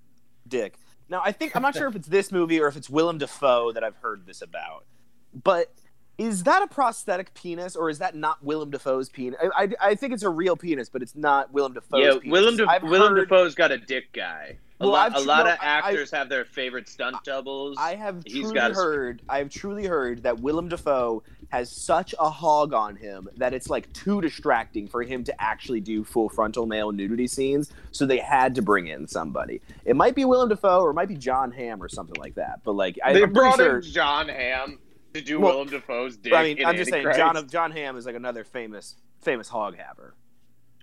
dick. 0.48 0.77
Now 1.10 1.22
I 1.23 1.32
think 1.32 1.56
I'm 1.56 1.61
not 1.61 1.76
sure 1.76 1.88
if 1.88 1.95
it's 1.95 2.07
this 2.07 2.32
movie 2.32 2.60
or 2.60 2.68
if 2.68 2.76
it's 2.76 2.90
Willem 2.90 3.18
Dafoe 3.18 3.72
that 3.73 3.84
I've 3.84 3.98
heard 3.98 4.26
this 4.26 4.41
about, 4.41 4.86
but 5.34 5.72
is 6.18 6.44
that 6.44 6.62
a 6.64 6.68
prosthetic 6.68 7.34
penis 7.34 7.76
or 7.76 7.90
is 7.90 8.00
that 8.00 8.16
not 8.16 8.44
Willem 8.44 8.70
Dafoe's 8.72 9.10
penis? 9.10 9.40
I, 9.42 9.64
I, 9.64 9.70
I 9.90 9.96
think 9.96 10.14
it's 10.14 10.24
a 10.24 10.30
real 10.30 10.56
penis, 10.56 10.90
but 10.90 11.02
it's 11.02 11.16
not 11.16 11.52
Willem 11.52 11.74
Dafoe's 11.74 12.02
Yeah, 12.04 12.20
penis. 12.20 12.32
Willem, 12.32 12.58
Da- 12.58 12.66
I've 12.68 12.84
Willem 12.84 13.16
heard- 13.16 13.30
Dafoe's 13.30 13.56
got 13.56 13.72
a 13.72 13.78
dick 13.78 14.12
guy. 14.14 14.58
A 14.82 14.84
Well, 14.84 14.92
lot, 14.94 15.16
I've 15.16 15.24
a 15.24 15.26
lot 15.26 15.46
no, 15.46 15.54
of 15.54 15.60
actors 15.62 16.12
have 16.12 16.28
their 16.28 16.44
favorite 16.44 16.90
stunt 16.90 17.16
doubles. 17.24 17.78
I 17.80 17.96
have 17.96 18.24
He's 18.26 18.42
truly 18.42 18.54
got 18.56 18.74
heard. 18.74 19.22
I 19.30 19.38
have 19.38 19.50
truly 19.50 19.86
heard 19.86 20.24
that 20.24 20.42
Willem 20.42 20.68
Dafoe 20.68 21.24
has 21.50 21.72
such 21.72 22.14
a 22.20 22.30
hog 22.30 22.74
on 22.74 22.98
him 22.98 23.30
that 23.38 23.54
it's 23.54 23.70
like 23.70 23.92
too 23.94 24.20
distracting 24.20 24.88
for 24.90 25.02
him 25.02 25.24
to 25.24 25.42
actually 25.42 25.80
do 25.80 26.04
full 26.04 26.28
frontal 26.28 26.66
male 26.66 26.92
nudity 26.92 27.26
scenes. 27.28 27.72
So 27.92 28.06
they 28.06 28.18
had 28.18 28.54
to 28.56 28.62
bring 28.62 28.88
in 28.88 29.08
somebody. 29.08 29.62
It 29.86 29.96
might 29.96 30.14
be 30.14 30.26
Willem 30.26 30.50
Dafoe 30.50 30.82
or 30.82 30.90
it 30.90 30.94
might 30.96 31.08
be 31.08 31.16
John 31.16 31.52
Hamm 31.54 31.82
or 31.82 31.88
something 31.88 32.18
like 32.20 32.36
that. 32.36 32.60
But 32.66 32.74
like 32.74 33.00
I, 33.02 33.14
they 33.14 33.24
I'm 33.24 33.32
brought 33.32 33.56
sure. 33.56 33.78
in 33.78 33.82
John 33.82 34.28
Hamm 34.28 34.80
to 35.16 35.22
do 35.22 35.40
Well, 35.40 35.54
Willem 35.54 35.70
Dafoe's 35.70 36.18
dick. 36.18 36.34
I 36.34 36.44
mean, 36.44 36.58
in 36.60 36.66
I'm 36.66 36.76
just 36.76 36.92
saying 36.92 37.06
Antichrist. 37.08 37.36
John 37.36 37.50
John 37.50 37.72
Hamm 37.72 37.98
is 37.98 38.06
like 38.06 38.16
another 38.16 38.44
famous 38.44 38.96
famous 39.22 39.50
hog 39.50 39.76
haver. 39.78 40.16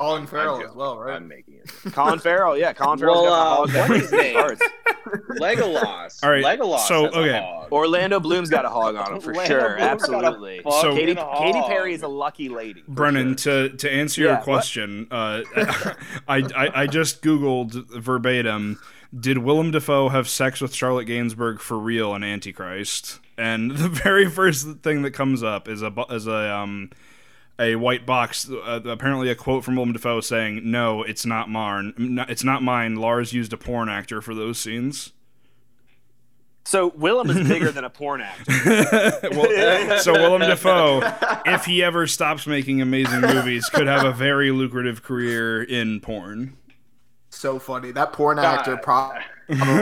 Colin 0.00 0.26
Farrell 0.26 0.60
as 0.64 0.74
well, 0.74 0.98
right? 0.98 1.14
I'm 1.14 1.28
making 1.28 1.54
it. 1.54 1.70
Colin 1.92 2.18
Farrell, 2.18 2.58
yeah, 2.58 2.72
Colin 2.72 2.98
Farrell's 2.98 3.22
Well, 3.22 3.66
got 3.66 3.72
the 3.72 3.78
uh, 3.78 3.82
hog 3.82 3.90
what's 3.90 4.02
his 4.02 4.12
name? 4.12 4.36
Legolas. 5.38 6.24
All 6.24 6.30
right, 6.30 6.44
Legolas. 6.44 6.88
so, 6.88 7.04
has 7.04 7.14
a 7.14 7.18
okay. 7.18 7.38
hog. 7.40 7.72
Orlando 7.72 8.18
Bloom's 8.18 8.50
got 8.50 8.64
a 8.64 8.68
hog 8.68 8.96
on 8.96 9.14
him 9.14 9.20
for 9.20 9.28
Orlando 9.30 9.48
sure, 9.48 9.76
Bloom's 9.76 9.78
got 9.78 10.24
a 10.24 10.26
absolutely. 10.26 10.60
So- 10.64 10.94
Katy. 10.96 11.14
Katy 11.14 11.62
Perry 11.68 11.94
is 11.94 12.02
a 12.02 12.08
lucky 12.08 12.48
lady. 12.48 12.82
Brennan, 12.88 13.36
sure. 13.36 13.68
to 13.68 13.76
to 13.76 13.92
answer 13.92 14.22
your 14.22 14.34
what? 14.34 14.42
question, 14.42 15.06
uh, 15.10 15.42
I, 16.26 16.38
I 16.56 16.70
I 16.74 16.86
just 16.88 17.22
googled 17.22 17.72
verbatim. 17.90 18.80
Did 19.18 19.38
Willem 19.38 19.70
Dafoe 19.72 20.08
have 20.08 20.28
sex 20.28 20.60
with 20.60 20.74
Charlotte 20.74 21.06
Gainsbourg 21.06 21.60
for 21.60 21.78
real 21.78 22.14
in 22.14 22.24
Antichrist? 22.24 23.20
And 23.36 23.70
the 23.76 23.88
very 23.88 24.28
first 24.28 24.66
thing 24.78 25.02
that 25.02 25.12
comes 25.12 25.42
up 25.42 25.68
is 25.68 25.82
a 25.82 25.92
is 26.10 26.26
a 26.26 26.54
um 26.54 26.90
a 27.58 27.76
white 27.76 28.06
box. 28.06 28.50
Uh, 28.50 28.80
apparently, 28.86 29.30
a 29.30 29.34
quote 29.34 29.64
from 29.64 29.76
Willem 29.76 29.92
Dafoe 29.92 30.20
saying, 30.20 30.70
"No, 30.70 31.02
it's 31.02 31.26
not 31.26 31.50
mine. 31.50 31.94
It's 32.28 32.44
not 32.44 32.62
mine. 32.62 32.96
Lars 32.96 33.32
used 33.32 33.52
a 33.52 33.58
porn 33.58 33.88
actor 33.88 34.22
for 34.22 34.34
those 34.34 34.58
scenes." 34.58 35.12
So 36.64 36.92
Willem 36.96 37.28
is 37.28 37.48
bigger 37.48 37.72
than 37.72 37.84
a 37.84 37.90
porn 37.90 38.20
actor. 38.20 38.52
well, 39.32 39.98
so 39.98 40.12
Willem 40.12 40.42
Dafoe, 40.42 41.00
if 41.44 41.64
he 41.64 41.82
ever 41.82 42.06
stops 42.06 42.46
making 42.46 42.80
amazing 42.80 43.20
movies, 43.20 43.68
could 43.68 43.88
have 43.88 44.04
a 44.04 44.12
very 44.12 44.52
lucrative 44.52 45.02
career 45.02 45.60
in 45.62 46.00
porn. 46.00 46.56
So 47.42 47.58
funny. 47.58 47.90
That 47.90 48.12
porn 48.12 48.36
God. 48.36 48.44
actor 48.60 48.76
probably 48.76 49.20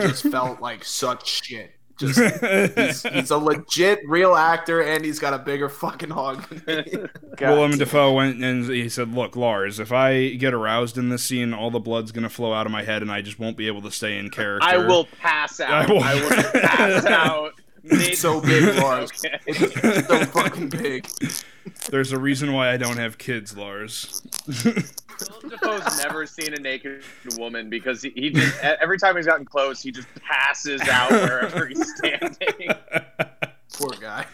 just 0.00 0.22
felt 0.22 0.62
like 0.62 0.82
such 0.82 1.44
shit. 1.44 1.72
Just 1.98 2.18
he's, 2.18 3.02
he's 3.02 3.30
a 3.30 3.36
legit 3.36 4.00
real 4.08 4.34
actor 4.34 4.80
and 4.80 5.04
he's 5.04 5.18
got 5.18 5.34
a 5.34 5.38
bigger 5.38 5.68
fucking 5.68 6.08
hog 6.08 6.48
than 6.48 6.76
me. 6.78 6.84
Willem 7.42 7.72
damn. 7.72 7.78
Dafoe 7.80 8.14
went 8.14 8.42
and 8.42 8.64
he 8.64 8.88
said, 8.88 9.12
"Look, 9.14 9.36
Lars, 9.36 9.78
if 9.78 9.92
I 9.92 10.30
get 10.30 10.54
aroused 10.54 10.96
in 10.96 11.10
this 11.10 11.22
scene, 11.22 11.52
all 11.52 11.70
the 11.70 11.78
blood's 11.78 12.12
gonna 12.12 12.30
flow 12.30 12.54
out 12.54 12.64
of 12.64 12.72
my 12.72 12.82
head, 12.82 13.02
and 13.02 13.12
I 13.12 13.20
just 13.20 13.38
won't 13.38 13.58
be 13.58 13.66
able 13.66 13.82
to 13.82 13.90
stay 13.90 14.16
in 14.16 14.30
character." 14.30 14.66
I 14.66 14.78
will 14.78 15.04
pass 15.20 15.60
out. 15.60 15.70
I 15.70 15.92
will- 15.92 16.02
I 16.02 16.14
will 16.14 16.30
pass 16.62 17.04
out. 17.04 17.52
Mid- 17.82 18.16
so 18.16 18.40
big, 18.40 18.74
Lars. 18.82 19.10
Okay. 19.22 19.38
It's 19.46 20.06
so 20.08 20.24
fucking 20.24 20.70
big. 20.70 21.06
There's 21.90 22.12
a 22.12 22.18
reason 22.18 22.52
why 22.52 22.70
I 22.72 22.76
don't 22.76 22.96
have 22.98 23.18
kids, 23.18 23.56
Lars. 23.56 24.22
Willem 24.64 25.50
Dafoe's 25.50 25.98
never 26.02 26.24
seen 26.26 26.54
a 26.54 26.58
naked 26.60 27.02
woman 27.36 27.68
because 27.68 28.00
he, 28.02 28.10
he 28.10 28.30
just 28.30 28.58
every 28.62 28.98
time 28.98 29.16
he's 29.16 29.26
gotten 29.26 29.44
close, 29.44 29.82
he 29.82 29.90
just 29.90 30.08
passes 30.22 30.80
out 30.82 31.10
wherever 31.10 31.66
he's 31.66 31.94
standing. 31.96 32.70
Poor 33.74 33.90
guy. 34.00 34.24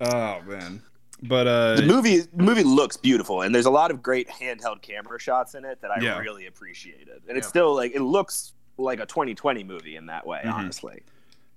oh 0.00 0.40
man, 0.46 0.82
but 1.22 1.46
uh, 1.46 1.74
The 1.76 1.82
movie 1.86 2.20
the 2.20 2.42
movie 2.42 2.64
looks 2.64 2.96
beautiful, 2.96 3.42
and 3.42 3.54
there's 3.54 3.66
a 3.66 3.70
lot 3.70 3.90
of 3.90 4.02
great 4.02 4.28
handheld 4.28 4.82
camera 4.82 5.20
shots 5.20 5.54
in 5.54 5.64
it 5.64 5.80
that 5.82 5.90
I 5.90 6.00
Yeah. 6.00 6.18
really 6.18 6.46
appreciated. 6.46 7.22
And 7.28 7.36
it's 7.38 7.46
still 7.48 7.74
like 7.74 7.94
it 7.94 8.00
looks 8.02 8.52
like 8.78 8.98
a 9.00 9.06
2020 9.06 9.62
movie 9.62 9.96
in 9.96 10.06
that 10.06 10.26
way, 10.26 10.40
Mhm. 10.44 10.52
honestly. 10.54 11.02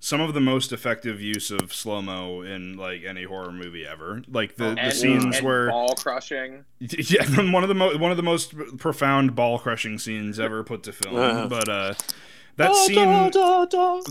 Some 0.06 0.20
of 0.20 0.34
the 0.34 0.42
most 0.42 0.74
effective 0.74 1.22
use 1.22 1.50
of 1.50 1.74
slow 1.74 2.02
mo 2.02 2.42
in 2.42 2.76
like 2.76 3.06
any 3.06 3.24
horror 3.24 3.54
movie 3.54 3.86
ever, 3.88 4.22
like 4.28 4.58
the, 4.58 4.76
the 4.76 4.92
scenes 4.92 5.38
and 5.38 5.46
where 5.46 5.70
ball 5.70 5.94
crushing. 5.96 6.66
Yeah, 6.80 7.26
one 7.52 7.64
of 7.64 7.70
the 7.70 7.74
mo- 7.76 7.96
one 7.98 8.12
of 8.12 8.18
the 8.18 8.24
most 8.24 8.54
profound 8.78 9.34
ball 9.34 9.58
crushing 9.60 9.98
scenes 9.98 10.42
ever 10.42 10.62
put 10.62 10.84
to 10.84 10.92
film. 10.92 11.16
Uh. 11.16 11.48
But 11.48 11.70
uh, 11.70 11.94
that 12.58 12.76
scene, 12.76 13.32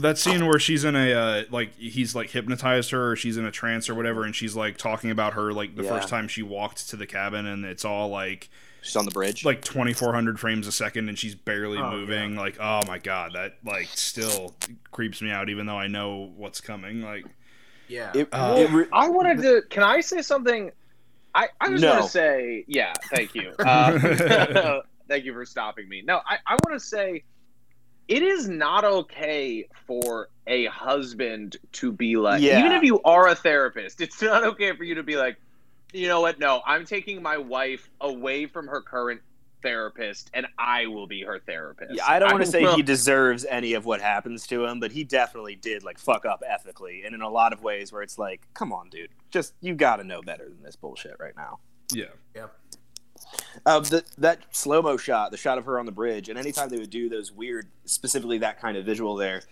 that 0.00 0.14
scene 0.16 0.46
where 0.46 0.58
she's 0.58 0.82
in 0.84 0.96
a 0.96 1.12
uh, 1.12 1.42
like 1.50 1.76
he's 1.76 2.14
like 2.14 2.30
hypnotized 2.30 2.90
her, 2.92 3.10
or 3.12 3.16
she's 3.16 3.36
in 3.36 3.44
a 3.44 3.50
trance 3.50 3.90
or 3.90 3.94
whatever, 3.94 4.24
and 4.24 4.34
she's 4.34 4.56
like 4.56 4.78
talking 4.78 5.10
about 5.10 5.34
her 5.34 5.52
like 5.52 5.76
the 5.76 5.82
Yeah. 5.84 5.90
first 5.90 6.08
time 6.08 6.26
she 6.26 6.42
walked 6.42 6.88
to 6.88 6.96
the 6.96 7.06
cabin, 7.06 7.44
and 7.44 7.66
it's 7.66 7.84
all 7.84 8.08
like 8.08 8.48
She's 8.82 8.96
on 8.96 9.04
the 9.04 9.10
bridge. 9.12 9.44
like 9.44 9.62
twenty 9.64 9.92
four 9.92 10.12
hundred 10.12 10.38
frames 10.40 10.66
a 10.66 10.72
second, 10.72 11.08
and 11.08 11.18
she's 11.18 11.34
barely 11.34 11.78
Oh, 11.78 11.90
moving. 11.90 12.34
Like, 12.36 12.58
oh 12.60 12.80
my 12.86 12.98
god, 12.98 13.32
that 13.34 13.56
like 13.64 13.86
still 13.86 14.54
creeps 14.90 15.22
me 15.22 15.30
out, 15.30 15.48
even 15.48 15.66
though 15.66 15.78
I 15.78 15.86
know 15.86 16.32
what's 16.36 16.60
coming. 16.60 17.00
Like, 17.02 17.24
Yeah. 17.88 18.10
It- 18.14 18.28
Uh, 18.32 18.56
it 18.58 18.70
re- 18.70 18.86
I 18.92 19.08
wanted 19.08 19.40
to. 19.42 19.62
Can 19.70 19.82
I 19.84 20.00
say 20.00 20.20
something? 20.22 20.70
I, 21.34 21.48
I 21.60 21.70
just 21.70 21.82
No. 21.82 21.92
want 21.92 22.04
to 22.04 22.10
say, 22.10 22.64
yeah, 22.68 22.92
thank 23.14 23.34
you. 23.34 23.54
Uh, 23.58 24.80
thank 25.08 25.24
you 25.24 25.32
for 25.32 25.46
stopping 25.46 25.88
me. 25.88 26.02
No, 26.02 26.20
I, 26.26 26.36
I 26.46 26.54
want 26.54 26.72
to 26.78 26.80
say 26.80 27.22
it 28.08 28.22
is 28.22 28.48
not 28.48 28.84
okay 28.84 29.68
for 29.86 30.28
a 30.46 30.66
husband 30.66 31.56
to 31.72 31.90
be 31.92 32.16
like, 32.16 32.42
Yeah. 32.42 32.58
even 32.58 32.72
if 32.72 32.82
you 32.82 33.00
are 33.02 33.28
a 33.28 33.34
therapist, 33.34 34.00
it's 34.00 34.20
not 34.20 34.44
okay 34.44 34.74
for 34.76 34.84
you 34.84 34.96
to 34.96 35.02
be 35.02 35.16
like, 35.16 35.38
you 35.92 36.08
know 36.08 36.20
what? 36.20 36.38
No, 36.38 36.62
I'm 36.66 36.84
taking 36.84 37.22
my 37.22 37.38
wife 37.38 37.88
away 38.00 38.46
from 38.46 38.66
her 38.68 38.80
current 38.80 39.20
therapist 39.62 40.28
and 40.34 40.46
I 40.58 40.86
will 40.86 41.06
be 41.06 41.22
her 41.22 41.38
therapist. 41.38 41.94
Yeah, 41.94 42.04
I 42.06 42.18
don't 42.18 42.32
want 42.32 42.44
to 42.44 42.50
say 42.50 42.62
will- 42.64 42.74
he 42.76 42.82
deserves 42.82 43.44
any 43.48 43.74
of 43.74 43.84
what 43.84 44.00
happens 44.00 44.46
to 44.48 44.64
him, 44.64 44.80
but 44.80 44.90
he 44.92 45.04
definitely 45.04 45.54
did 45.54 45.84
like 45.84 45.98
fuck 45.98 46.24
up 46.26 46.42
ethically, 46.46 47.02
and 47.04 47.14
in 47.14 47.22
a 47.22 47.28
lot 47.28 47.52
of 47.52 47.62
ways 47.62 47.92
where 47.92 48.02
it's 48.02 48.18
like, 48.18 48.40
come 48.54 48.72
on, 48.72 48.88
dude, 48.90 49.10
just 49.30 49.54
you 49.60 49.74
got 49.74 49.96
to 49.96 50.04
know 50.04 50.20
better 50.22 50.48
than 50.48 50.62
this 50.62 50.76
bullshit 50.76 51.16
right 51.20 51.36
now. 51.36 51.58
yeah, 51.92 52.06
Uh, 53.64 53.80
the, 53.80 54.02
that 54.18 54.40
slow 54.50 54.82
mo 54.82 54.96
shot, 54.96 55.30
the 55.30 55.36
shot 55.36 55.58
of 55.58 55.64
her 55.64 55.78
on 55.78 55.86
the 55.86 55.92
bridge, 55.92 56.28
and 56.28 56.38
anytime 56.38 56.68
they 56.68 56.78
would 56.78 56.90
do 56.90 57.08
those 57.08 57.30
weird, 57.32 57.68
specifically 57.84 58.38
that 58.38 58.60
kind 58.60 58.76
of 58.76 58.84
visual 58.84 59.14
there, 59.14 59.42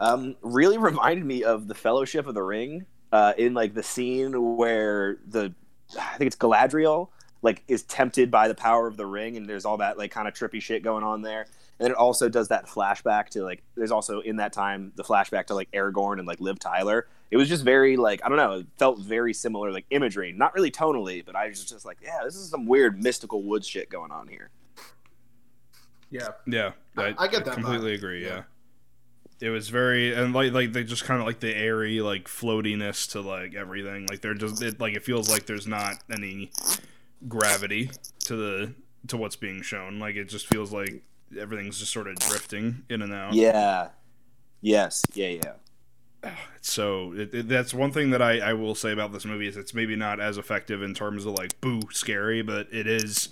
um, 0.00 0.36
really 0.40 0.78
reminded 0.90 1.24
me 1.26 1.44
of 1.44 1.68
the 1.68 1.74
Fellowship 1.74 2.26
of 2.26 2.34
the 2.34 2.42
Ring 2.42 2.86
uh, 3.12 3.34
in 3.36 3.52
like 3.54 3.74
the 3.74 3.82
scene 3.82 4.56
where 4.56 5.18
the, 5.28 5.52
I 5.98 6.16
think 6.16 6.26
it's 6.28 6.36
Galadriel, 6.36 7.08
like 7.42 7.62
is 7.68 7.82
tempted 7.84 8.30
by 8.30 8.48
the 8.48 8.54
power 8.54 8.86
of 8.86 8.96
the 8.96 9.06
ring, 9.06 9.36
and 9.36 9.48
there's 9.48 9.64
all 9.64 9.78
that 9.78 9.96
like 9.98 10.10
kind 10.10 10.28
of 10.28 10.34
trippy 10.34 10.60
shit 10.60 10.82
going 10.82 11.04
on 11.04 11.22
there. 11.22 11.42
And 11.78 11.86
then 11.86 11.90
it 11.92 11.96
also 11.96 12.28
does 12.28 12.48
that 12.48 12.66
flashback 12.66 13.28
to 13.30 13.42
like 13.42 13.62
there's 13.74 13.90
also 13.90 14.20
in 14.20 14.36
that 14.36 14.52
time 14.52 14.92
the 14.96 15.02
flashback 15.04 15.46
to 15.46 15.54
like 15.54 15.70
Aragorn 15.72 16.18
and 16.18 16.28
like 16.28 16.40
Liv 16.40 16.58
Tyler. 16.58 17.06
It 17.30 17.36
was 17.38 17.48
just 17.48 17.64
very 17.64 17.96
like 17.96 18.20
I 18.24 18.28
don't 18.28 18.36
know, 18.38 18.58
it 18.58 18.66
felt 18.78 18.98
very 19.00 19.32
similar 19.32 19.72
like 19.72 19.86
imagery, 19.90 20.32
not 20.32 20.54
really 20.54 20.70
tonally, 20.70 21.24
but 21.24 21.34
I 21.36 21.48
was 21.48 21.64
just 21.64 21.84
like, 21.86 21.98
yeah, 22.02 22.20
this 22.24 22.36
is 22.36 22.50
some 22.50 22.66
weird 22.66 23.02
mystical 23.02 23.42
woods 23.42 23.66
shit 23.66 23.88
going 23.88 24.10
on 24.10 24.28
here. 24.28 24.50
Yeah. 26.10 26.28
Yeah, 26.46 26.72
I- 26.96 27.14
I 27.18 27.28
get 27.28 27.44
that 27.44 27.54
Completely 27.54 27.92
vibe. 27.92 27.98
agree. 27.98 28.22
Yeah. 28.24 28.28
Yeah. 28.28 28.42
It 29.40 29.48
was 29.48 29.70
very 29.70 30.12
and 30.12 30.34
like 30.34 30.52
like 30.52 30.72
they 30.72 30.84
just 30.84 31.04
kind 31.04 31.20
of 31.20 31.26
like 31.26 31.40
the 31.40 31.54
airy 31.54 32.00
like 32.00 32.24
floatiness 32.28 33.10
to 33.12 33.22
like 33.22 33.54
everything. 33.54 34.06
Like 34.06 34.20
they're 34.20 34.34
just 34.34 34.62
it 34.62 34.80
like 34.80 34.94
it 34.94 35.02
feels 35.02 35.30
like 35.30 35.46
there's 35.46 35.66
not 35.66 35.96
any 36.12 36.50
gravity 37.26 37.90
to 38.24 38.36
the 38.36 38.74
to 39.08 39.16
what's 39.16 39.36
being 39.36 39.62
shown. 39.62 39.98
Like 39.98 40.16
it 40.16 40.26
just 40.26 40.46
feels 40.46 40.72
like 40.72 41.02
everything's 41.38 41.78
just 41.78 41.92
sort 41.92 42.06
of 42.06 42.16
drifting 42.16 42.82
in 42.90 43.00
and 43.00 43.12
out. 43.12 43.32
Yeah. 43.32 43.88
Yes. 44.60 45.04
Yeah. 45.14 45.28
Yeah. 46.22 46.32
So 46.62 47.14
it, 47.14 47.34
it, 47.34 47.48
that's 47.48 47.72
one 47.72 47.90
thing 47.90 48.10
that 48.10 48.20
I, 48.20 48.38
I 48.38 48.52
will 48.52 48.74
say 48.74 48.92
about 48.92 49.14
this 49.14 49.24
movie 49.24 49.48
is 49.48 49.56
it's 49.56 49.72
maybe 49.72 49.96
not 49.96 50.20
as 50.20 50.36
effective 50.36 50.82
in 50.82 50.92
terms 50.92 51.24
of 51.24 51.32
like 51.32 51.58
boo 51.62 51.80
scary, 51.90 52.42
but 52.42 52.68
it 52.70 52.86
is 52.86 53.30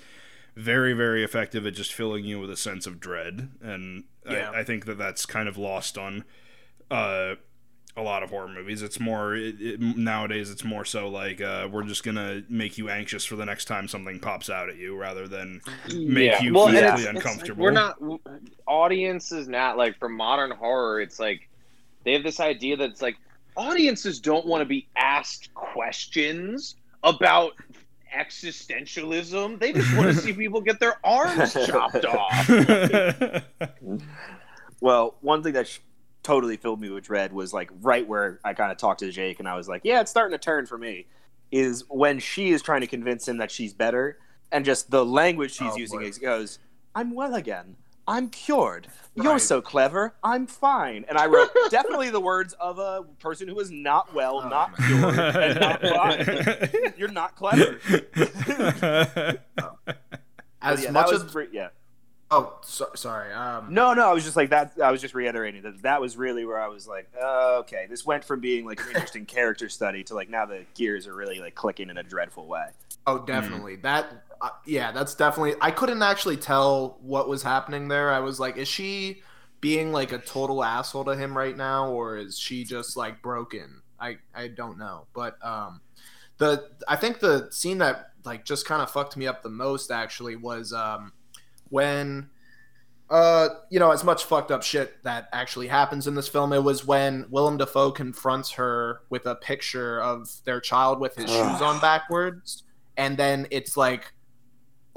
very 0.58 0.92
very 0.92 1.22
effective 1.22 1.64
at 1.66 1.74
just 1.74 1.92
filling 1.92 2.24
you 2.24 2.40
with 2.40 2.50
a 2.50 2.56
sense 2.56 2.86
of 2.86 2.98
dread, 3.00 3.50
and 3.62 4.04
Yeah. 4.28 4.50
I, 4.50 4.60
I 4.60 4.64
think 4.64 4.86
that 4.86 4.98
that's 4.98 5.24
kind 5.26 5.48
of 5.48 5.56
lost 5.56 5.96
on 5.96 6.24
uh, 6.90 7.34
a 7.96 8.02
lot 8.02 8.22
of 8.22 8.30
horror 8.30 8.48
movies. 8.48 8.80
It's 8.82 8.98
more 9.00 9.34
it, 9.34 9.60
it, 9.60 9.80
nowadays. 9.80 10.50
It's 10.50 10.64
more 10.64 10.84
so 10.84 11.08
like 11.08 11.40
uh, 11.40 11.68
we're 11.70 11.82
just 11.84 12.02
gonna 12.04 12.42
make 12.48 12.76
you 12.78 12.88
anxious 12.88 13.24
for 13.24 13.36
the 13.36 13.44
next 13.46 13.64
time 13.66 13.88
something 13.88 14.18
pops 14.20 14.48
out 14.50 14.68
at 14.68 14.76
you, 14.76 14.96
rather 14.96 15.26
than 15.28 15.60
make 15.94 16.40
you 16.42 16.54
well, 16.54 16.68
and 16.68 16.76
physically 16.76 16.78
it's- 16.78 16.98
it's 16.98 17.06
like 17.06 17.16
uncomfortable. 17.16 17.62
we're 17.64 17.70
not 17.70 17.96
audiences 18.66 19.48
not 19.48 19.76
like 19.76 19.98
for 19.98 20.08
modern 20.08 20.50
horror. 20.50 21.00
It's 21.00 21.18
like 21.20 21.48
they 22.04 22.12
have 22.12 22.22
this 22.22 22.40
idea 22.40 22.76
that 22.76 22.90
it's 22.90 23.02
like 23.02 23.16
audiences 23.56 24.20
don't 24.20 24.46
want 24.46 24.60
to 24.60 24.64
be 24.66 24.86
asked 24.96 25.52
questions 25.54 26.76
about 27.02 27.52
existentialism. 28.16 29.58
They 29.58 29.72
just 29.72 29.94
want 29.96 30.08
to 30.08 30.14
see 30.20 30.32
people 30.44 30.60
get 30.60 30.80
their 30.80 30.96
arms 31.04 31.52
chopped 31.66 32.04
off. 32.04 32.48
Well, 34.80 35.16
one 35.22 35.42
thing 35.42 35.54
that 35.54 35.66
sh- 35.66 35.78
totally 36.22 36.56
filled 36.56 36.80
me 36.80 36.88
with 36.88 37.04
dread 37.04 37.32
was 37.32 37.52
like 37.52 37.70
right 37.80 38.06
where 38.06 38.38
I 38.44 38.54
kind 38.54 38.70
of 38.70 38.78
talked 38.78 39.00
to 39.00 39.10
Jake, 39.10 39.40
and 39.40 39.48
I 39.48 39.56
was 39.56 39.68
like, 39.68 39.80
"Yeah, 39.84 40.00
it's 40.00 40.10
starting 40.10 40.38
to 40.38 40.42
turn 40.42 40.66
for 40.66 40.78
me." 40.78 41.06
Is 41.50 41.82
when 41.88 42.20
she 42.20 42.50
is 42.50 42.62
trying 42.62 42.82
to 42.82 42.86
convince 42.86 43.26
him 43.26 43.38
that 43.38 43.50
she's 43.50 43.72
better, 43.74 44.18
and 44.52 44.64
just 44.64 44.90
the 44.90 45.04
language 45.04 45.52
she's 45.52 45.72
Oh, 45.72 45.76
using 45.76 45.98
boy. 46.00 46.04
is 46.06 46.18
goes, 46.18 46.58
"I'm 46.94 47.12
well 47.14 47.34
again. 47.34 47.74
I'm 48.08 48.28
cured. 48.30 48.88
You're 49.14 49.32
Right. 49.34 49.40
so 49.40 49.60
clever. 49.60 50.14
I'm 50.24 50.46
fine." 50.46 51.04
And 51.08 51.16
I 51.18 51.26
wrote 51.26 51.50
definitely 51.70 52.10
the 52.10 52.20
words 52.20 52.54
of 52.54 52.78
a 52.78 53.04
person 53.20 53.46
who 53.48 53.58
is 53.60 53.70
not 53.70 54.12
well, 54.14 54.40
Oh, 54.44 54.48
not 54.48 54.78
man. 54.78 54.88
cured, 54.88 55.18
and 55.18 55.60
not 55.60 55.80
fine. 55.82 56.92
You're 56.96 57.08
not 57.12 57.36
clever. 57.36 57.78
As 60.60 60.82
Yeah, 60.82 60.90
much 60.90 61.12
as 61.12 61.22
pre- 61.24 61.48
yeah. 61.52 61.68
oh, 62.32 62.58
so, 62.62 62.88
sorry. 62.96 63.32
Um, 63.32 63.72
No, 63.72 63.94
no, 63.94 64.10
I 64.10 64.12
was 64.12 64.24
just 64.24 64.36
like 64.36 64.50
that. 64.50 64.72
I 64.82 64.90
was 64.90 65.00
just 65.00 65.14
reiterating 65.14 65.62
that 65.62 65.82
that 65.82 66.00
was 66.00 66.16
really 66.16 66.44
where 66.44 66.60
I 66.60 66.66
was 66.66 66.86
like, 66.88 67.08
uh, 67.20 67.58
okay, 67.60 67.86
this 67.88 68.04
went 68.04 68.24
from 68.24 68.40
being 68.40 68.66
like 68.66 68.80
an 68.80 68.88
interesting 68.88 69.24
character 69.24 69.68
study 69.68 70.02
to 70.04 70.14
like 70.14 70.28
now 70.28 70.46
the 70.46 70.64
gears 70.74 71.06
are 71.06 71.14
really 71.14 71.38
like 71.38 71.54
clicking 71.54 71.90
in 71.90 71.96
a 71.98 72.02
dreadful 72.02 72.46
way. 72.46 72.66
Oh, 73.06 73.18
definitely. 73.18 73.76
That, 73.76 74.24
uh, 74.40 74.50
yeah, 74.66 74.92
that's 74.92 75.14
definitely. 75.14 75.54
I 75.60 75.70
couldn't 75.70 76.02
actually 76.02 76.36
tell 76.36 76.98
what 77.00 77.28
was 77.28 77.42
happening 77.42 77.88
there. 77.88 78.12
I 78.12 78.20
was 78.20 78.38
like, 78.38 78.56
is 78.56 78.68
she 78.68 79.22
being 79.60 79.92
like 79.92 80.12
a 80.12 80.18
total 80.18 80.62
asshole 80.62 81.04
to 81.06 81.16
him 81.16 81.36
right 81.36 81.56
now, 81.56 81.90
or 81.90 82.16
is 82.16 82.38
she 82.38 82.64
just 82.64 82.96
like 82.96 83.22
broken? 83.22 83.82
I 83.98 84.18
I 84.34 84.48
don't 84.48 84.78
know. 84.78 85.06
But 85.12 85.44
um, 85.44 85.80
the 86.38 86.70
I 86.86 86.96
think 86.96 87.20
the 87.20 87.48
scene 87.50 87.78
that 87.78 88.12
like 88.24 88.44
just 88.44 88.66
kind 88.66 88.82
of 88.82 88.90
fucked 88.90 89.16
me 89.16 89.26
up 89.26 89.42
the 89.42 89.48
most 89.48 89.90
actually 89.90 90.36
was 90.36 90.72
um 90.72 91.12
when 91.70 92.28
uh 93.10 93.48
you 93.70 93.78
know 93.78 93.90
as 93.90 94.04
much 94.04 94.24
fucked 94.24 94.50
up 94.50 94.62
shit 94.62 95.02
that 95.02 95.28
actually 95.32 95.66
happens 95.66 96.06
in 96.06 96.14
this 96.14 96.28
film 96.28 96.52
it 96.52 96.62
was 96.62 96.86
when 96.86 97.26
Willem 97.30 97.56
Dafoe 97.56 97.90
confronts 97.90 98.52
her 98.52 99.00
with 99.08 99.26
a 99.26 99.34
picture 99.34 100.00
of 100.00 100.30
their 100.44 100.60
child 100.60 101.00
with 101.00 101.14
his 101.16 101.30
shoes 101.30 101.62
on 101.62 101.80
backwards 101.80 102.64
and 102.96 103.16
then 103.16 103.46
it's 103.50 103.76
like 103.76 104.12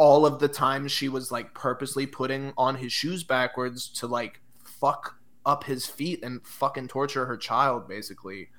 all 0.02 0.26
of 0.26 0.40
the 0.40 0.48
time 0.48 0.88
she 0.88 1.07
was 1.07 1.32
like 1.32 1.53
purposely 1.53 2.07
putting 2.07 2.52
on 2.57 2.73
his 2.76 2.91
shoes 2.91 3.23
backwards 3.23 3.88
to 3.88 4.07
like 4.07 4.41
fuck 4.64 5.15
up 5.45 5.64
his 5.64 5.86
feet 5.86 6.23
and 6.23 6.44
fucking 6.45 6.88
torture 6.88 7.28
her 7.28 7.38
child 7.38 7.88
basically. 7.88 8.49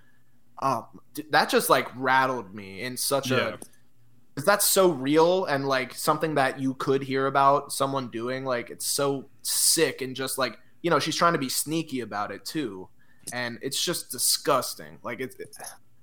Um 0.61 0.85
that 1.31 1.51
just 1.51 1.69
like 1.69 1.89
rattled 1.97 2.55
me 2.55 2.83
in 2.83 2.97
such 2.97 3.33
Yeah. 3.33 3.55
a 3.55 3.59
because 4.35 4.47
that's 4.47 4.65
so 4.65 4.91
real 4.93 5.45
and 5.47 5.67
like 5.67 5.93
something 5.95 6.37
that 6.37 6.61
you 6.61 6.75
could 6.75 7.03
hear 7.03 7.27
about 7.27 7.73
someone 7.73 8.09
doing 8.09 8.45
like 8.45 8.71
it's 8.71 8.87
so 8.87 9.29
sick 9.43 10.01
and 10.01 10.15
just 10.15 10.39
like 10.39 10.57
you 10.81 10.91
know 10.91 11.01
she's 11.01 11.17
trying 11.17 11.33
to 11.33 11.41
be 11.41 11.49
sneaky 11.49 12.01
about 12.03 12.31
it 12.31 12.45
too. 12.45 12.89
And 13.33 13.59
it's 13.63 13.85
just 13.85 14.11
disgusting. 14.13 14.99
Like 15.03 15.21
it's 15.21 15.35
it, 15.41 15.57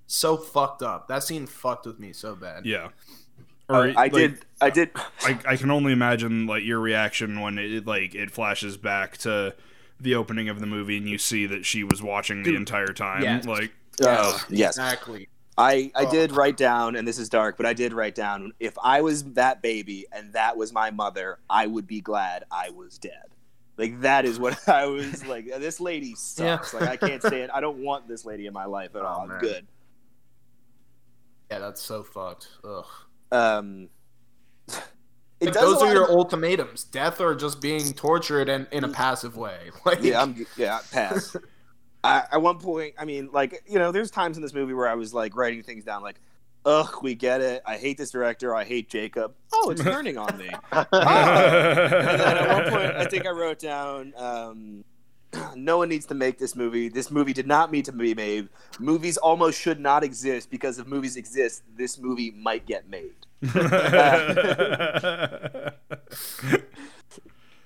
so 0.07 0.35
fucked 0.35 0.81
up. 0.83 1.07
That 1.07 1.23
scene 1.23 1.47
fucked 1.47 1.85
with 1.85 1.97
me 1.97 2.11
so 2.11 2.35
bad. 2.35 2.65
Yeah. 2.65 2.89
Uh, 3.69 3.73
Or, 3.73 3.87
I 3.89 3.91
like, 3.91 4.11
did, 4.13 4.37
I 4.61 4.69
did. 4.69 4.89
I, 5.21 5.37
I 5.47 5.55
can 5.57 5.69
only 5.71 5.91
imagine 5.93 6.47
like 6.47 6.63
your 6.63 6.79
reaction 6.79 7.39
when 7.41 7.57
it 7.57 7.85
like 7.85 8.15
it 8.15 8.31
flashes 8.31 8.77
back 8.77 9.17
to 9.19 9.55
the 9.99 10.15
opening 10.15 10.49
of 10.49 10.59
the 10.59 10.65
movie 10.65 10.97
and 10.97 11.07
you 11.07 11.17
see 11.17 11.45
that 11.45 11.65
she 11.65 11.83
was 11.83 12.01
watching 12.01 12.43
the 12.43 12.55
entire 12.55 12.93
time. 12.93 13.21
yes. 13.21 13.45
Like 13.45 13.71
Uh, 14.03 14.37
yes, 14.49 14.77
exactly 14.77 15.27
I, 15.57 15.91
I 15.93 16.05
Oh. 16.05 16.11
did 16.11 16.31
write 16.31 16.55
down, 16.55 16.95
and 16.95 17.05
this 17.05 17.19
is 17.19 17.27
dark, 17.27 17.57
but 17.57 17.65
I 17.65 17.73
did 17.73 17.91
write 17.91 18.15
down 18.15 18.53
if 18.61 18.73
I 18.81 19.01
was 19.01 19.23
that 19.33 19.61
baby 19.61 20.05
and 20.11 20.31
that 20.31 20.55
was 20.55 20.71
my 20.71 20.89
mother, 20.89 21.37
I 21.49 21.67
would 21.67 21.85
be 21.85 21.99
glad 21.99 22.45
I 22.49 22.69
was 22.69 22.97
dead. 22.97 23.25
Like 23.77 23.99
that 24.01 24.23
is 24.25 24.39
what 24.39 24.67
I 24.69 24.85
was 24.87 25.25
like. 25.27 25.45
This 25.59 25.79
lady 25.81 26.15
sucks. 26.15 26.73
Yeah. 26.73 26.79
Like 26.79 26.89
I 26.89 26.95
can't 27.07 27.21
stand. 27.21 27.51
I 27.51 27.59
don't 27.59 27.79
want 27.83 28.07
this 28.07 28.23
lady 28.25 28.45
in 28.47 28.53
my 28.53 28.65
life 28.65 28.95
at 28.95 29.01
Oh, 29.01 29.05
all. 29.05 29.21
I'm 29.23 29.27
man. 29.29 29.39
good. 29.41 29.67
yeah 31.51 31.59
that's 31.59 31.81
so 31.81 32.03
fucked 32.03 32.47
ugh 32.63 32.85
Um, 33.31 33.89
it 35.39 35.53
does 35.53 35.55
those 35.55 35.81
are 35.81 35.93
your 35.93 36.03
of- 36.03 36.09
ultimatums 36.09 36.83
death 36.83 37.21
or 37.21 37.33
just 37.33 37.61
being 37.61 37.93
tortured 37.93 38.49
and 38.49 38.67
in 38.71 38.83
a 38.83 38.89
passive 38.89 39.37
way 39.37 39.71
like 39.85 40.01
yeah, 40.01 40.21
I'm 40.21 40.45
yeah, 40.57 40.79
pass. 40.91 41.35
I, 42.03 42.23
at 42.31 42.41
one 42.41 42.59
point, 42.59 42.93
I 42.97 43.05
mean, 43.05 43.29
like 43.33 43.61
you 43.67 43.77
know, 43.77 43.91
there's 43.91 44.11
times 44.11 44.37
in 44.37 44.43
this 44.43 44.53
movie 44.53 44.73
where 44.73 44.87
I 44.87 44.95
was 44.95 45.13
like 45.13 45.35
writing 45.35 45.63
things 45.63 45.83
down, 45.83 46.01
like, 46.01 46.15
"Ugh, 46.65 46.95
we 47.01 47.13
get 47.13 47.41
it. 47.41 47.61
I 47.65 47.77
hate 47.77 47.97
this 47.97 48.11
director. 48.11 48.55
I 48.55 48.63
hate 48.63 48.89
Jacob. 48.89 49.33
Oh, 49.53 49.69
it's 49.69 49.83
turning 49.83 50.17
on 50.17 50.37
me." 50.37 50.49
And 50.71 50.87
then 52.21 52.37
at 52.37 52.47
one 52.47 52.71
point, 52.71 52.95
I 52.95 53.05
think 53.05 53.25
I 53.25 53.31
wrote 53.31 53.59
down, 53.59 54.13
um, 54.15 54.85
"No 55.55 55.77
one 55.77 55.89
needs 55.89 56.05
to 56.07 56.15
make 56.15 56.37
this 56.37 56.55
movie. 56.55 56.87
This 56.87 57.11
movie 57.11 57.33
did 57.33 57.47
not 57.47 57.69
need 57.69 57.83
to 57.85 57.91
be 57.91 58.15
made. 58.15 58.47
Movies 58.79 59.17
almost 59.17 59.59
should 59.59 59.79
not 59.81 60.01
exist 60.03 60.49
because 60.49 60.79
if 60.79 60.87
movies 60.87 61.17
exist, 61.17 61.63
this 61.75 61.97
movie 61.97 62.31
might 62.31 62.65
get 62.65 62.89
made." 62.89 63.18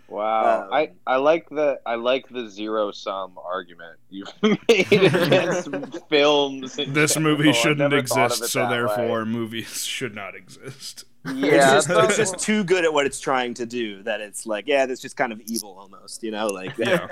Wow, 0.09 0.65
Um, 0.65 0.73
I, 0.73 0.91
I 1.07 1.15
like 1.15 1.49
the 1.49 1.79
I 1.87 1.95
like 1.95 2.29
the 2.29 2.47
zero 2.47 2.91
sum 2.91 3.35
argument 3.43 3.97
you 4.11 4.25
made 4.43 4.91
against 4.91 5.69
films. 6.07 6.75
this 6.75 7.15
general. 7.15 7.35
movie 7.37 7.51
shouldn't 7.53 7.79
never 7.79 8.03
thought 8.03 8.25
of 8.25 8.31
exist, 8.33 8.51
so 8.51 8.69
therefore 8.69 9.23
way. 9.23 9.29
movies 9.29 9.83
should 9.85 10.13
not 10.13 10.35
exist. 10.35 11.05
yeah, 11.33 11.77
it's 11.77 11.87
just, 11.87 11.89
it's 11.89 12.17
just 12.17 12.37
too 12.37 12.63
good 12.63 12.83
at 12.83 12.93
what 12.93 13.07
it's 13.07 13.19
trying 13.19 13.55
to 13.55 13.65
do 13.65 14.03
that 14.03 14.21
it's 14.21 14.45
like, 14.45 14.67
yeah, 14.67 14.85
that's 14.85 15.01
just 15.01 15.17
kind 15.17 15.31
of 15.33 15.41
evil 15.41 15.75
almost, 15.79 16.21
you 16.21 16.29
know, 16.29 16.45
like 16.47 16.77
Yeah. 16.77 17.07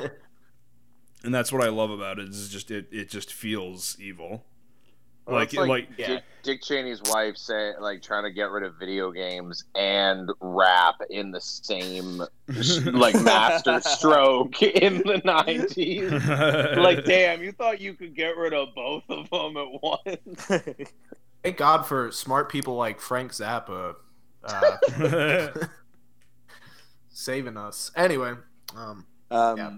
and 1.23 1.33
that's 1.33 1.51
what 1.51 1.63
I 1.63 1.69
love 1.69 1.89
about 1.89 2.19
it 2.19 2.29
is 2.29 2.49
just 2.49 2.69
it, 2.69 2.87
it 2.91 3.09
just 3.09 3.33
feels 3.33 3.97
evil. 3.99 4.43
Well, 5.31 5.39
like 5.39 5.49
it's 5.49 5.57
like, 5.57 5.67
like 5.69 5.97
Dick, 5.97 6.23
Dick 6.43 6.61
Cheney's 6.61 7.01
wife 7.05 7.37
say 7.37 7.73
like 7.79 8.01
trying 8.01 8.23
to 8.23 8.31
get 8.31 8.51
rid 8.51 8.63
of 8.63 8.75
video 8.79 9.11
games 9.11 9.63
and 9.75 10.29
rap 10.39 10.95
in 11.09 11.31
the 11.31 11.41
same 11.41 12.21
like 12.93 13.15
master 13.23 13.79
stroke 13.81 14.61
in 14.61 14.97
the 14.99 15.21
nineties. 15.25 16.11
Like, 16.81 17.05
damn, 17.05 17.41
you 17.43 17.51
thought 17.51 17.79
you 17.81 17.93
could 17.93 18.15
get 18.15 18.35
rid 18.37 18.53
of 18.53 18.69
both 18.75 19.03
of 19.09 19.29
them 19.29 19.57
at 19.57 19.81
once? 19.81 20.45
thank 21.43 21.57
god 21.57 21.83
for 21.87 22.11
smart 22.11 22.51
people 22.51 22.75
like 22.75 22.99
frank 22.99 23.31
zappa 23.31 23.95
uh, 24.43 25.47
saving 27.09 27.57
us 27.57 27.91
anyway 27.95 28.33
um 28.75 29.05
Um, 29.31 29.57
Yeah. 29.57 29.71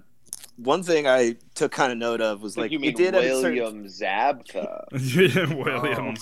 One 0.58 0.84
thing 0.84 1.08
I 1.08 1.36
took 1.56 1.72
kind 1.72 1.92
of 1.92 1.98
note 1.98 2.22
of 2.22 2.42
was 2.42 2.56
Like 2.56 2.66
like 2.66 2.72
you 2.72 2.80
mean 2.80 2.92
it 2.92 2.96
did 2.96 3.16
at 3.16 3.24
a 3.24 3.42
certain- 3.42 3.56
William 3.56 3.86
Zabka? 3.86 4.86
William 5.58 6.16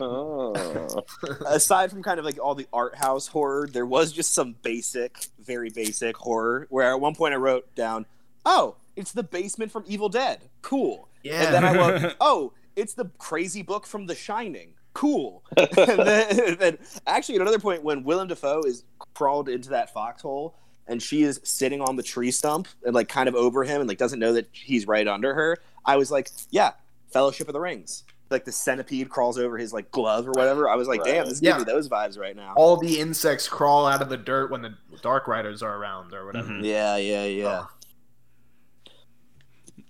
oh. 0.00 0.52
Zabka. 0.52 1.04
Oh. 1.30 1.44
aside 1.46 1.90
from 1.90 2.02
kind 2.02 2.18
of 2.18 2.24
like 2.24 2.38
all 2.42 2.54
the 2.54 2.66
art 2.72 2.96
house 2.96 3.28
horror, 3.28 3.68
there 3.70 3.86
was 3.86 4.12
just 4.12 4.34
some 4.34 4.54
basic, 4.62 5.26
very 5.40 5.70
basic 5.70 6.16
horror. 6.16 6.66
Where 6.70 6.90
at 6.92 7.00
one 7.00 7.14
point 7.14 7.34
I 7.34 7.38
wrote 7.38 7.74
down, 7.74 8.06
"Oh, 8.44 8.76
it's 8.96 9.12
the 9.12 9.22
basement 9.22 9.72
from 9.72 9.84
Evil 9.86 10.08
Dead. 10.08 10.40
Cool." 10.62 11.08
Yeah. 11.22 11.44
And 11.44 11.54
then 11.54 11.64
I 11.64 11.76
wrote, 11.76 12.16
"Oh, 12.20 12.52
it's 12.76 12.94
the 12.94 13.06
crazy 13.18 13.62
book 13.62 13.86
from 13.86 14.06
The 14.06 14.14
Shining. 14.14 14.74
Cool." 14.92 15.42
and 15.56 15.68
then, 15.98 16.40
and 16.40 16.58
then 16.58 16.78
actually 17.06 17.36
at 17.36 17.40
another 17.40 17.58
point 17.58 17.82
when 17.82 18.04
Willem 18.04 18.28
Dafoe 18.28 18.62
is 18.62 18.84
crawled 19.14 19.48
into 19.48 19.70
that 19.70 19.92
foxhole 19.92 20.54
and 20.88 21.02
she 21.02 21.22
is 21.22 21.40
sitting 21.44 21.80
on 21.80 21.96
the 21.96 22.02
tree 22.02 22.30
stump 22.30 22.66
and 22.84 22.94
like 22.94 23.08
kind 23.08 23.28
of 23.28 23.34
over 23.34 23.62
him 23.64 23.80
and 23.80 23.88
like 23.88 23.98
doesn't 23.98 24.18
know 24.18 24.32
that 24.32 24.48
he's 24.52 24.86
right 24.86 25.06
under 25.06 25.34
her, 25.34 25.58
I 25.84 25.96
was 25.96 26.10
like, 26.10 26.30
"Yeah, 26.50 26.72
Fellowship 27.12 27.48
of 27.48 27.52
the 27.52 27.60
Rings." 27.60 28.04
Like 28.30 28.44
the 28.44 28.52
centipede 28.52 29.08
crawls 29.08 29.38
over 29.38 29.56
his 29.56 29.72
like 29.72 29.90
glove 29.90 30.26
or 30.28 30.32
whatever. 30.32 30.68
I 30.68 30.74
was 30.76 30.86
like, 30.88 31.00
Right. 31.00 31.12
"Damn, 31.14 31.24
this 31.26 31.34
is 31.34 31.42
Yeah. 31.42 31.52
giving 31.52 31.66
me 31.66 31.72
those 31.72 31.88
vibes 31.88 32.18
right 32.18 32.36
now." 32.36 32.52
All 32.56 32.76
the 32.76 33.00
insects 33.00 33.48
crawl 33.48 33.86
out 33.86 34.02
of 34.02 34.08
the 34.10 34.16
dirt 34.18 34.50
when 34.50 34.60
the 34.62 34.74
Dark 35.02 35.28
Riders 35.28 35.62
are 35.62 35.76
around, 35.76 36.12
or 36.12 36.26
whatever. 36.26 36.48
Mhm. 36.48 36.64
Yeah, 36.64 36.96
yeah, 36.96 37.24
yeah. 37.24 37.62
Oh. 37.64 37.70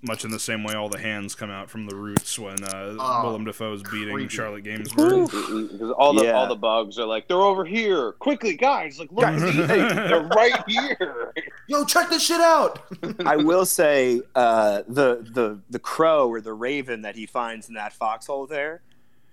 Much 0.00 0.24
in 0.24 0.30
the 0.30 0.38
same 0.38 0.62
way, 0.62 0.74
all 0.74 0.88
the 0.88 0.98
hands 1.00 1.34
come 1.34 1.50
out 1.50 1.68
from 1.68 1.86
the 1.86 1.96
roots 1.96 2.38
when 2.38 2.62
uh, 2.62 2.94
Oh, 3.00 3.22
Willem 3.24 3.44
Dafoe's 3.44 3.82
beating 3.82 4.14
creepy. 4.14 4.28
Charlotte 4.28 4.62
Gainsbourg. 4.62 5.26
Because 5.72 5.90
all 5.90 6.12
the 6.14 6.24
Yeah. 6.24 6.34
all 6.34 6.46
the 6.46 6.54
bugs 6.54 7.00
are 7.00 7.04
like, 7.04 7.26
they're 7.26 7.36
over 7.40 7.64
here. 7.64 8.12
Quickly, 8.12 8.54
guys! 8.56 9.00
Like, 9.00 9.10
look, 9.10 9.22
Guys. 9.22 9.40
they're 9.66 10.22
right 10.36 10.62
here. 10.68 11.32
Yo, 11.66 11.84
check 11.84 12.10
this 12.10 12.22
shit 12.24 12.40
out. 12.40 12.84
I 13.26 13.36
will 13.38 13.66
say 13.66 14.20
uh, 14.36 14.82
the 14.86 15.26
the 15.32 15.58
the 15.68 15.80
crow 15.80 16.28
or 16.28 16.40
the 16.40 16.52
raven 16.52 17.02
that 17.02 17.16
he 17.16 17.26
finds 17.26 17.68
in 17.68 17.74
that 17.74 17.92
foxhole 17.92 18.46
there 18.46 18.82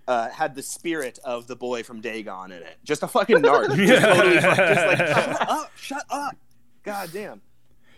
uh, 0.08 0.30
had 0.30 0.56
the 0.56 0.64
spirit 0.64 1.20
of 1.24 1.46
the 1.46 1.56
boy 1.56 1.84
from 1.84 2.02
Dagon 2.02 2.52
in 2.52 2.64
it. 2.64 2.78
Just 2.84 3.04
a 3.04 3.08
fucking 3.08 3.38
narc. 3.44 3.76
Just, 3.76 4.02
totally, 4.04 4.40
fuck- 4.42 4.58
just 4.58 4.88
like 4.88 4.98
shut 4.98 5.50
up, 5.50 5.72
shut 5.78 6.04
up. 6.10 6.36
God 6.82 7.10
damn. 7.14 7.42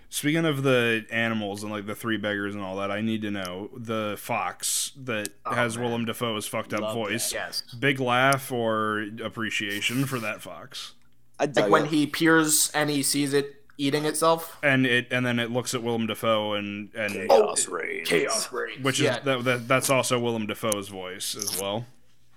Speaking 0.09 0.45
of 0.45 0.63
the 0.63 1.05
animals 1.11 1.63
and 1.63 1.71
like 1.71 1.85
the 1.85 1.93
three 1.95 2.17
beggars 2.17 2.55
and 2.55 2.63
all 2.63 2.77
that, 2.77 2.89
I 2.91 3.01
need 3.01 3.21
to 3.23 3.31
know 3.31 3.69
the 3.75 4.15
fox 4.17 4.93
that 5.03 5.29
Oh, 5.45 5.53
has 5.53 5.75
man. 5.77 5.85
Willem 5.85 6.05
Dafoe's 6.05 6.47
fucked 6.47 6.73
up 6.73 6.79
Love 6.81 6.93
voice. 6.95 7.33
yes. 7.33 7.63
Big 7.77 7.99
laugh 7.99 8.51
or 8.51 9.05
appreciation 9.21 10.05
for 10.05 10.17
that 10.19 10.41
fox, 10.41 10.93
I 11.39 11.45
Like 11.45 11.69
when 11.69 11.85
he 11.87 12.07
peers 12.07 12.71
and 12.73 12.89
he 12.89 13.03
sees 13.03 13.33
it 13.33 13.55
eating 13.77 14.05
itself. 14.05 14.57
and 14.63 14.85
it 14.87 15.07
and 15.11 15.25
then 15.25 15.39
it 15.39 15.51
looks 15.51 15.75
at 15.75 15.83
Willem 15.83 16.07
Dafoe 16.07 16.53
and 16.53 16.89
and 16.95 17.13
chaos 17.13 17.67
oh, 17.69 17.73
reigns. 17.73 18.07
Chaos 18.09 18.51
reigns. 18.53 18.83
which 18.83 18.99
is 18.99 19.05
yeah. 19.05 19.19
that, 19.19 19.43
that 19.43 19.67
that's 19.67 19.89
also 19.89 20.17
Willem 20.19 20.47
Dafoe's 20.47 20.87
voice 20.87 21.35
as 21.35 21.59
well. 21.61 21.85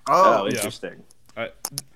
Oh, 0.09 0.41
Oh, 0.41 0.45
yeah. 0.47 0.57
interesting. 0.57 1.05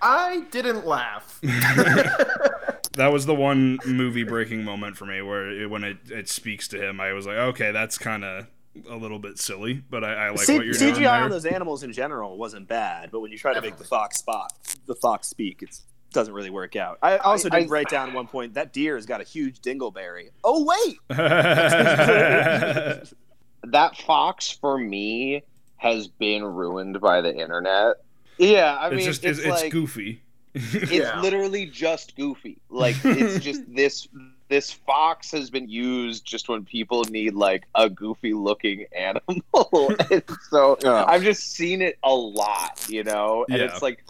I 0.00 0.46
didn't 0.52 0.86
laugh. 0.86 1.38
That 2.96 3.12
was 3.12 3.26
the 3.26 3.34
one 3.34 3.78
movie 3.86 4.22
breaking 4.24 4.64
moment 4.64 4.96
for 4.96 5.04
me 5.06 5.20
where 5.22 5.50
it, 5.50 5.68
when 5.70 5.82
it, 5.84 5.98
it 6.10 6.28
speaks 6.28 6.68
to 6.68 6.80
him, 6.80 7.00
I 7.00 7.12
was 7.12 7.26
like, 7.26 7.36
okay, 7.36 7.72
that's 7.72 7.98
kind 7.98 8.24
of 8.24 8.46
a 8.88 8.96
little 8.96 9.18
bit 9.18 9.38
silly, 9.38 9.82
but 9.90 10.02
I, 10.04 10.26
I 10.26 10.28
like 10.30 10.40
C- 10.40 10.56
what 10.56 10.66
you're 10.66 10.74
doing 10.74 10.94
CGI 10.94 10.98
there. 11.00 11.10
on 11.24 11.30
those 11.30 11.46
animals 11.46 11.82
in 11.82 11.92
general 11.92 12.36
wasn't 12.36 12.68
bad, 12.68 13.10
but 13.10 13.20
when 13.20 13.30
you 13.30 13.38
try 13.38 13.54
to 13.54 13.60
make 13.60 13.76
the 13.76 13.84
fox 13.84 14.18
spot, 14.18 14.52
the 14.86 14.94
fox 14.96 15.28
speak, 15.28 15.62
it 15.62 15.78
doesn't 16.12 16.34
really 16.34 16.50
work 16.50 16.74
out. 16.76 16.98
I 17.02 17.18
also 17.18 17.48
I- 17.52 17.60
did 17.60 17.70
write 17.70 17.88
down 17.88 18.08
at 18.10 18.14
one 18.14 18.26
point 18.26 18.54
that 18.54 18.72
deer 18.72 18.96
has 18.96 19.06
got 19.06 19.20
a 19.20 19.24
huge 19.24 19.60
dingleberry. 19.60 20.30
Oh 20.42 20.64
wait, 20.64 20.98
that 23.64 23.96
fox 23.98 24.50
for 24.50 24.78
me 24.78 25.42
has 25.76 26.08
been 26.08 26.44
ruined 26.44 27.00
by 27.00 27.20
the 27.20 27.34
internet. 27.34 27.96
Yeah, 28.38 28.74
I 28.74 28.88
it's 28.88 28.96
mean, 28.96 29.04
just 29.06 29.24
it's, 29.24 29.38
it's, 29.38 29.46
it's 29.48 29.62
like 29.62 29.72
goofy. 29.72 30.20
it's 30.72 30.90
Yeah. 30.92 31.20
literally 31.20 31.66
just 31.66 32.16
goofy. 32.16 32.58
Like 32.70 32.96
it's 33.04 33.42
just 33.44 33.62
this 33.74 34.08
this 34.48 34.70
fox 34.72 35.30
has 35.32 35.50
been 35.50 35.68
used 35.68 36.24
just 36.24 36.48
when 36.48 36.64
people 36.64 37.02
need 37.04 37.34
like 37.34 37.64
a 37.74 37.88
goofy 37.90 38.34
looking 38.34 38.84
animal. 38.96 39.92
so 40.50 40.78
Yeah. 40.82 41.04
I've 41.06 41.22
just 41.22 41.52
seen 41.52 41.82
it 41.82 41.98
a 42.04 42.14
lot, 42.14 42.84
you 42.88 43.04
know? 43.04 43.44
And 43.48 43.58
Yeah. 43.58 43.64
it's 43.66 43.82
like 43.82 44.04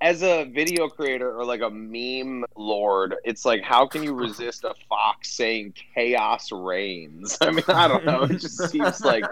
as 0.00 0.22
a 0.22 0.44
video 0.46 0.88
creator 0.88 1.36
or 1.36 1.44
like 1.44 1.60
a 1.60 1.70
meme 1.70 2.44
lord, 2.56 3.14
it's 3.24 3.44
like 3.44 3.62
how 3.62 3.86
can 3.86 4.02
you 4.02 4.14
resist 4.14 4.64
a 4.64 4.74
fox 4.88 5.30
saying 5.32 5.74
chaos 5.94 6.50
reigns? 6.50 7.36
I 7.40 7.50
mean, 7.50 7.64
I 7.68 7.86
don't 7.88 8.04
know. 8.04 8.22
It 8.22 8.38
just 8.40 8.68
seems 8.70 9.00
like 9.02 9.24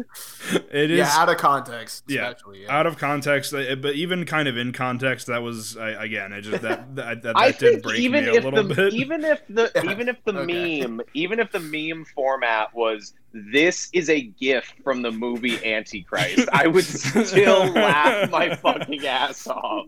it 0.70 0.90
is 0.90 0.98
yeah, 0.98 1.10
out 1.12 1.28
of 1.28 1.36
context. 1.36 2.04
Yeah. 2.06 2.30
Especially, 2.30 2.62
yeah. 2.64 2.76
out 2.76 2.86
of 2.86 2.98
context, 2.98 3.52
but 3.52 3.94
even 3.94 4.24
kind 4.24 4.48
of 4.48 4.56
in 4.56 4.72
context, 4.72 5.26
that 5.26 5.42
was 5.42 5.76
I, 5.76 6.04
again, 6.04 6.32
it 6.32 6.42
just 6.42 6.62
that 6.62 6.94
that, 6.96 7.22
that, 7.22 7.22
that 7.22 7.36
I 7.36 7.52
did 7.52 7.58
think 7.58 7.82
break 7.82 8.00
even 8.00 8.24
me 8.24 8.30
a 8.30 8.34
if 8.34 8.44
little 8.44 8.62
the 8.62 8.74
bit. 8.74 8.94
even 8.94 9.24
if 9.24 9.42
the 9.48 9.70
Yeah, 9.82 9.90
even 9.90 10.08
if 10.08 10.22
the 10.24 10.38
okay. 10.38 10.80
meme 10.86 11.00
even 11.14 11.40
if 11.40 11.52
the 11.52 11.60
meme 11.60 12.04
format 12.04 12.74
was 12.74 13.14
this 13.32 13.88
is 13.92 14.10
a 14.10 14.20
gift 14.20 14.74
from 14.84 15.02
the 15.02 15.10
movie 15.10 15.64
Antichrist, 15.64 16.48
I 16.52 16.66
would 16.66 16.84
still 16.84 17.66
laugh 17.72 18.30
my 18.30 18.54
fucking 18.56 19.06
ass 19.06 19.46
off. 19.46 19.86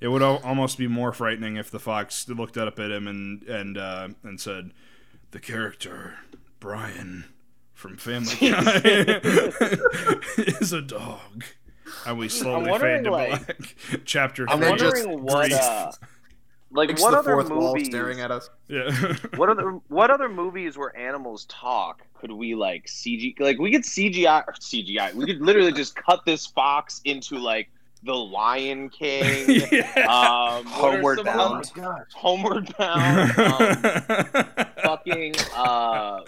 It 0.00 0.08
would 0.08 0.22
almost 0.22 0.78
be 0.78 0.88
more 0.88 1.12
frightening 1.12 1.56
if 1.56 1.70
the 1.70 1.78
fox 1.78 2.28
looked 2.28 2.58
up 2.58 2.80
at 2.80 2.90
him 2.90 3.06
and 3.06 3.42
and 3.44 3.78
uh, 3.78 4.08
and 4.24 4.40
said, 4.40 4.72
"The 5.30 5.38
character 5.38 6.18
Brian 6.58 7.31
from 7.82 7.96
Family 7.96 8.34
Guy 8.40 8.80
is 10.60 10.72
a 10.72 10.80
dog." 10.80 11.44
And 12.06 12.16
we 12.18 12.28
slowly 12.28 12.70
wondering, 12.70 12.98
fade 12.98 13.04
to 13.04 13.10
like- 13.10 13.46
black. 13.46 13.76
Chapter 14.04 14.48
I'm 14.48 14.60
three. 14.60 14.76
just 14.78 15.06
wondering 15.06 15.24
what 15.24 15.52
uh, 15.52 15.92
like 16.70 16.98
what 17.00 17.10
the 17.10 17.18
other 17.18 17.32
fourth 17.34 17.50
wall 17.50 17.74
movies 17.74 17.88
staring 17.88 18.20
at 18.20 18.30
us. 18.30 18.48
yeah. 18.68 18.90
what 19.36 19.48
other 19.50 19.72
what 19.88 20.10
other 20.10 20.28
movies 20.28 20.78
where 20.78 20.96
animals 20.96 21.44
talk 21.50 22.02
could 22.14 22.32
we 22.32 22.54
like 22.54 22.86
CG 22.86 23.38
like 23.40 23.58
we 23.58 23.70
could 23.72 23.82
CGI 23.82 24.44
or 24.46 24.52
CGI 24.54 25.12
we 25.14 25.26
could 25.26 25.40
literally 25.42 25.72
just 25.72 25.94
cut 25.96 26.24
this 26.24 26.46
fox 26.46 27.00
into 27.04 27.36
like 27.36 27.68
the 28.04 28.14
Lion 28.14 28.88
King 28.88 29.62
yeah. 29.70 30.06
um 30.08 30.64
Homeward 30.66 31.22
Bound. 31.24 31.70
other- 31.76 32.06
Homeward 32.14 32.74
Bound 32.78 33.38
um, 33.38 34.46
fucking 34.82 35.34
uh 35.54 36.20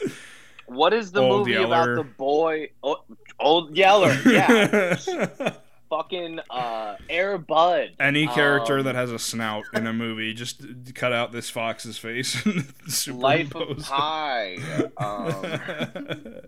what 0.75 0.93
is 0.93 1.13
the 1.13 1.21
Old 1.21 1.41
movie 1.41 1.53
Yeller. 1.53 1.93
about 1.93 1.97
the 1.97 2.05
boy 2.05 2.71
oh, 2.83 2.97
old 3.39 3.77
yeller 3.77 4.17
yeah 4.27 4.97
fucking 5.91 6.41
uh 6.51 6.97
air 7.09 7.39
bud 7.39 7.91
Any 8.01 8.27
character 8.27 8.79
Um, 8.79 8.85
that 8.85 8.95
has 8.95 9.13
a 9.13 9.19
snout 9.19 9.65
in 9.75 9.87
a 9.87 9.93
movie, 9.93 10.35
just 10.35 10.63
cut 10.95 11.13
out 11.13 11.31
this 11.33 11.51
fox's 11.51 11.99
face 11.99 12.45
and 12.47 13.21
life 13.21 13.55
of 13.55 13.79
pi 13.79 14.57
um 14.97 16.41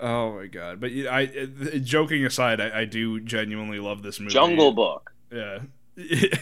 oh 0.00 0.34
my 0.36 0.46
god! 0.46 0.80
But 0.80 0.92
I, 0.92 1.24
uh, 1.24 1.78
joking 1.78 2.24
aside, 2.24 2.60
I, 2.60 2.80
I 2.80 2.84
do 2.84 3.20
genuinely 3.20 3.80
love 3.80 4.02
this 4.02 4.20
movie. 4.20 4.32
jungle 4.32 4.72
book 4.72 5.12
Yeah. 5.32 5.58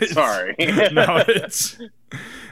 Sorry. 0.05 0.55
no, 0.59 1.23
it's. 1.29 1.79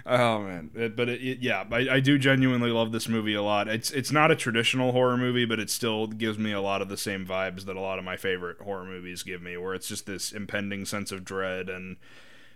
Oh 0.07 0.43
man, 0.43 0.71
It- 0.75 0.97
but 0.97 1.09
it, 1.09 1.23
it- 1.23 1.39
yeah, 1.41 1.65
I, 1.71 1.89
I 1.97 2.01
do 2.01 2.19
genuinely 2.19 2.71
love 2.71 2.93
this 2.93 3.09
movie 3.09 3.33
a 3.35 3.43
lot. 3.43 3.69
It's 3.69 3.91
it's 3.91 4.13
not 4.13 4.31
a 4.31 4.37
traditional 4.37 4.93
horror 4.93 5.17
movie, 5.17 5.47
but 5.47 5.59
it 5.59 5.71
still 5.71 6.07
gives 6.09 6.39
me 6.39 6.53
a 6.53 6.61
lot 6.61 6.83
of 6.83 6.91
the 6.91 6.99
same 6.99 7.25
vibes 7.25 7.65
that 7.65 7.77
a 7.77 7.81
lot 7.81 7.99
of 7.99 8.05
my 8.05 8.17
favorite 8.19 8.61
horror 8.61 8.85
movies 8.85 9.23
give 9.23 9.41
me, 9.41 9.57
where 9.57 9.73
it's 9.75 9.89
just 9.89 10.05
this 10.05 10.33
impending 10.33 10.85
sense 10.85 11.11
of 11.11 11.25
dread 11.25 11.71
and 11.71 11.97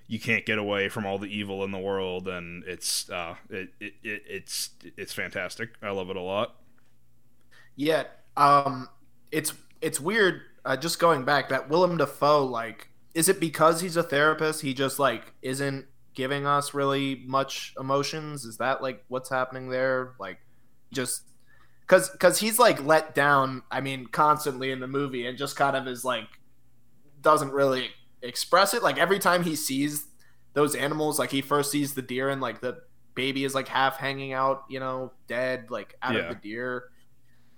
you 0.08 0.20
can't 0.20 0.46
get 0.46 0.58
away 0.58 0.88
from 0.88 1.06
all 1.06 1.18
the 1.18 1.28
evil 1.34 1.64
in 1.64 1.70
the 1.72 1.78
world, 1.78 2.28
and 2.28 2.64
it's 2.64 3.10
uh, 3.10 3.36
it, 3.50 3.70
it, 3.80 3.94
it 4.02 4.22
it's 4.28 4.70
it's 4.96 5.12
fantastic. 5.14 5.70
I 5.82 5.90
love 5.90 6.10
it 6.10 6.16
a 6.16 6.22
lot. 6.22 6.56
Yeah, 7.76 8.04
um, 8.36 8.88
it's 9.30 9.52
it's 9.80 10.00
weird. 10.00 10.42
Uh, 10.64 10.76
just 10.76 10.98
going 10.98 11.24
back, 11.24 11.48
that 11.48 11.68
Willem 11.70 11.96
Dafoe, 11.96 12.44
like, 12.44 12.87
is 13.18 13.28
it 13.28 13.40
because 13.40 13.80
he's 13.80 13.96
a 13.96 14.02
therapist? 14.04 14.60
He 14.62 14.72
just 14.74 15.00
like 15.00 15.32
isn't 15.42 15.86
giving 16.14 16.46
us 16.46 16.72
really 16.72 17.24
much 17.26 17.74
emotions. 17.78 18.44
Is 18.44 18.58
that 18.58 18.80
like 18.80 19.04
what's 19.08 19.28
happening 19.28 19.70
there? 19.70 20.14
Like, 20.20 20.38
just 20.92 21.22
because 21.80 22.10
because 22.10 22.38
he's 22.38 22.60
like 22.60 22.80
let 22.84 23.16
down. 23.16 23.64
I 23.72 23.80
mean, 23.80 24.06
constantly 24.06 24.70
in 24.70 24.78
the 24.78 24.86
movie, 24.86 25.26
and 25.26 25.36
just 25.36 25.56
kind 25.56 25.74
of 25.74 25.88
is 25.88 26.04
like 26.04 26.28
doesn't 27.20 27.50
really 27.50 27.90
express 28.22 28.72
it. 28.72 28.84
Like 28.84 28.98
every 28.98 29.18
time 29.18 29.42
he 29.42 29.56
sees 29.56 30.06
those 30.52 30.76
animals, 30.76 31.18
like 31.18 31.32
he 31.32 31.40
first 31.40 31.72
sees 31.72 31.94
the 31.94 32.02
deer 32.02 32.28
and 32.28 32.40
like 32.40 32.60
the 32.60 32.82
baby 33.16 33.42
is 33.42 33.52
like 33.52 33.66
half 33.66 33.96
hanging 33.96 34.32
out, 34.32 34.62
you 34.70 34.78
know, 34.78 35.10
dead, 35.26 35.72
like 35.72 35.96
out 36.02 36.14
Yeah. 36.14 36.20
of 36.20 36.28
the 36.28 36.48
deer 36.48 36.84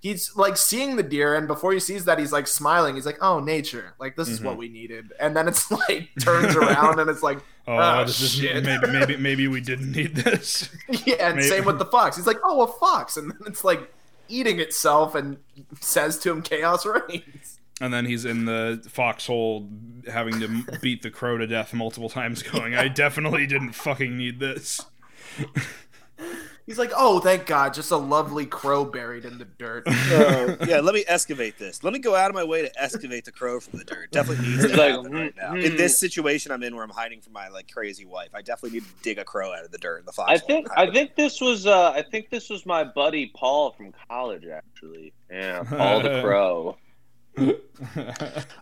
he's 0.01 0.35
like 0.35 0.57
seeing 0.57 0.97
the 0.97 1.03
deer, 1.03 1.35
and 1.35 1.47
before 1.47 1.71
he 1.71 1.79
sees 1.79 2.05
that, 2.05 2.19
he's 2.19 2.33
like 2.33 2.47
smiling. 2.47 2.95
He's 2.95 3.05
like, 3.05 3.17
"Oh, 3.21 3.39
nature! 3.39 3.93
Like 3.99 4.15
this 4.17 4.27
is 4.27 4.39
Mhm. 4.39 4.43
what 4.45 4.57
we 4.57 4.67
needed." 4.67 5.13
And 5.19 5.35
then 5.35 5.47
it's 5.47 5.71
like 5.89 6.09
turns 6.19 6.55
around, 6.55 6.99
and 6.99 7.09
it's 7.09 7.23
like, 7.23 7.39
Oh, 7.67 7.77
Oh, 7.77 8.03
this 8.05 8.19
is 8.21 8.33
shit. 8.33 8.63
maybe, 8.65 8.87
maybe 8.87 9.17
maybe 9.17 9.47
we 9.47 9.61
didn't 9.61 9.91
need 9.91 10.15
this. 10.15 10.69
yeah. 11.05 11.27
And 11.27 11.35
Maybe- 11.37 11.47
same 11.47 11.63
with 11.65 11.77
the 11.79 11.85
fox. 11.85 12.17
He's 12.17 12.27
like, 12.27 12.39
"Oh, 12.43 12.61
a 12.63 12.67
fox," 12.67 13.15
and 13.17 13.31
then 13.31 13.37
it's 13.45 13.63
like 13.63 13.93
eating 14.27 14.59
itself, 14.59 15.13
and 15.15 15.37
says 15.79 16.17
to 16.19 16.31
him, 16.31 16.41
"Chaos 16.41 16.85
reigns." 16.85 17.59
And 17.79 17.91
then 17.93 18.05
he's 18.05 18.25
in 18.25 18.45
the 18.45 18.83
foxhole 18.89 19.67
having 20.11 20.39
to 20.39 20.63
beat 20.81 21.01
the 21.01 21.09
crow 21.09 21.37
to 21.37 21.47
death 21.47 21.73
multiple 21.73 22.09
times, 22.09 22.43
going, 22.43 22.75
I 22.75 22.87
definitely 22.87 23.47
didn't 23.47 23.73
fucking 23.73 24.15
need 24.15 24.39
this. 24.39 24.81
He's 26.71 26.79
like, 26.79 26.93
"Oh, 26.95 27.19
thank 27.19 27.47
God! 27.47 27.73
Just 27.73 27.91
a 27.91 27.97
lovely 27.97 28.45
crow 28.45 28.85
buried 28.85 29.25
in 29.25 29.37
the 29.37 29.43
dirt." 29.43 29.85
Uh, 29.85 30.55
yeah, 30.65 30.79
let 30.79 30.95
me 30.95 31.03
excavate 31.05 31.59
this. 31.59 31.83
Let 31.83 31.91
me 31.91 31.99
go 31.99 32.15
out 32.15 32.29
of 32.29 32.33
my 32.33 32.45
way 32.45 32.61
to 32.61 32.81
excavate 32.81 33.25
the 33.25 33.31
crow 33.33 33.59
from 33.59 33.79
the 33.79 33.83
dirt. 33.83 34.09
Definitely 34.11 34.47
needs 34.47 34.67
to 34.67 34.77
like, 34.77 34.91
happen 34.93 35.11
right 35.11 35.35
now. 35.35 35.51
mm, 35.51 35.65
In 35.65 35.75
this 35.75 35.99
situation 35.99 36.49
I'm 36.49 36.63
in, 36.63 36.73
where 36.73 36.85
I'm 36.85 36.89
hiding 36.89 37.19
from 37.19 37.33
my 37.33 37.49
like 37.49 37.69
crazy 37.69 38.05
wife, 38.05 38.29
I 38.33 38.41
definitely 38.41 38.79
need 38.79 38.85
to 38.85 38.93
dig 39.03 39.17
a 39.17 39.25
crow 39.25 39.51
out 39.51 39.65
of 39.65 39.71
the 39.71 39.79
dirt 39.79 39.99
in 39.99 40.05
the 40.05 40.13
fox. 40.13 40.31
I 40.31 40.37
think 40.37 40.69
I 40.73 40.89
think 40.89 41.17
this 41.17 41.41
was 41.41 41.67
uh 41.67 41.91
I 41.91 42.03
think 42.03 42.29
this 42.29 42.49
was 42.49 42.65
my 42.65 42.85
buddy 42.85 43.33
Paul 43.35 43.71
from 43.73 43.93
college 44.09 44.45
actually. 44.47 45.11
Yeah, 45.29 45.63
Paul 45.69 46.03
the 46.03 46.21
Crow. 46.21 46.77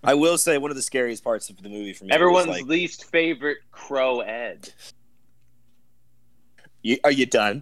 I 0.04 0.16
will 0.16 0.40
say 0.40 0.58
one 0.58 0.72
of 0.72 0.78
the 0.78 0.82
scariest 0.82 1.24
parts 1.24 1.52
of 1.52 1.62
the 1.62 1.70
movie 1.70 1.94
for 1.94 2.06
me. 2.06 2.12
Everyone's 2.12 2.48
was, 2.48 2.58
like, 2.58 2.66
least 2.66 3.06
favorite 3.06 3.60
Crow 3.72 4.22
Ed. 4.22 4.74
you, 6.82 6.98
are 7.04 7.12
you 7.12 7.28
done? 7.28 7.62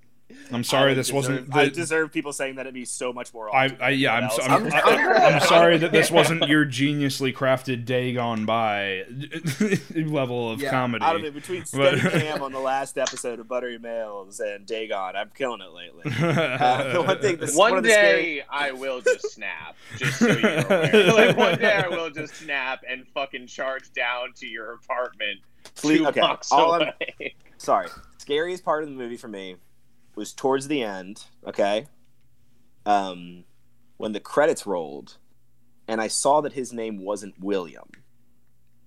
I'm 0.53 0.63
sorry 0.63 0.93
this 0.93 1.07
deserve- 1.07 1.15
wasn't 1.15 1.51
The, 1.53 1.59
I 1.59 1.69
deserve 1.69 2.11
people 2.11 2.33
saying 2.33 2.55
that 2.55 2.67
at 2.67 2.73
me 2.73 2.85
so 2.85 3.11
much 3.13 3.33
more. 3.33 3.53
I, 3.55 3.75
I, 3.81 3.89
yeah, 3.89 4.13
I'm, 4.15 4.21
than 4.21 4.31
so, 4.31 4.41
I'm. 4.43 4.73
I, 4.73 5.13
I'm 5.35 5.41
sorry 5.47 5.77
that 5.77 5.91
this 5.91 6.11
wasn't 6.11 6.47
your 6.47 6.65
geniusly 6.65 7.33
crafted 7.33 7.85
day 7.85 8.13
gone 8.13 8.45
by 8.45 9.03
level 9.95 10.51
of 10.51 10.61
Yeah, 10.61 10.71
comedy. 10.71 11.03
I 11.03 11.13
don't 11.13 11.23
know 11.23 11.31
between 11.31 11.61
But- 11.73 11.97
Steady 11.99 12.19
Cam 12.21 12.41
on 12.43 12.51
the 12.51 12.59
last 12.59 12.97
episode 12.97 13.39
of 13.39 13.47
Buttery 13.47 13.77
Males 13.79 14.39
and 14.39 14.65
Dagon, 14.65 15.15
I'm 15.15 15.29
killing 15.35 15.61
it 15.61 15.71
lately. 15.73 16.03
Uh, 16.21 16.93
the 16.93 17.01
one 17.01 17.19
thing 17.19 17.37
that's 17.37 17.55
One, 17.55 17.71
one 17.71 17.77
of 17.79 17.83
the 17.83 17.89
day 17.89 18.43
I 18.49 18.71
will 18.71 19.01
just 19.01 19.31
snap, 19.31 19.75
just 19.97 20.19
so 20.19 20.27
you're 20.27 20.59
aware. 20.65 21.13
like 21.13 21.37
one 21.37 21.57
day 21.59 21.73
I 21.73 21.87
will 21.87 22.09
just 22.09 22.35
snap 22.35 22.83
and 22.87 23.07
fucking 23.13 23.47
charge 23.47 23.91
down 23.93 24.33
to 24.35 24.47
your 24.47 24.73
apartment 24.73 25.39
Please- 25.75 25.99
two 25.99 26.07
okay, 26.07 26.19
blocks 26.19 26.51
all 26.51 26.73
I'm- 26.73 26.91
away. 27.19 27.35
sorry. 27.57 27.87
Scariest 28.17 28.63
part 28.63 28.83
of 28.83 28.89
the 28.89 28.95
movie 28.95 29.17
for 29.17 29.27
me 29.27 29.55
was 30.15 30.33
towards 30.33 30.67
the 30.67 30.83
end, 30.83 31.25
okay? 31.45 31.87
Um 32.85 33.43
when 33.97 34.13
the 34.13 34.19
credits 34.19 34.65
rolled 34.65 35.17
and 35.87 36.01
I 36.01 36.07
saw 36.07 36.41
that 36.41 36.53
his 36.53 36.73
name 36.73 37.03
wasn't 37.03 37.35
William. 37.39 37.89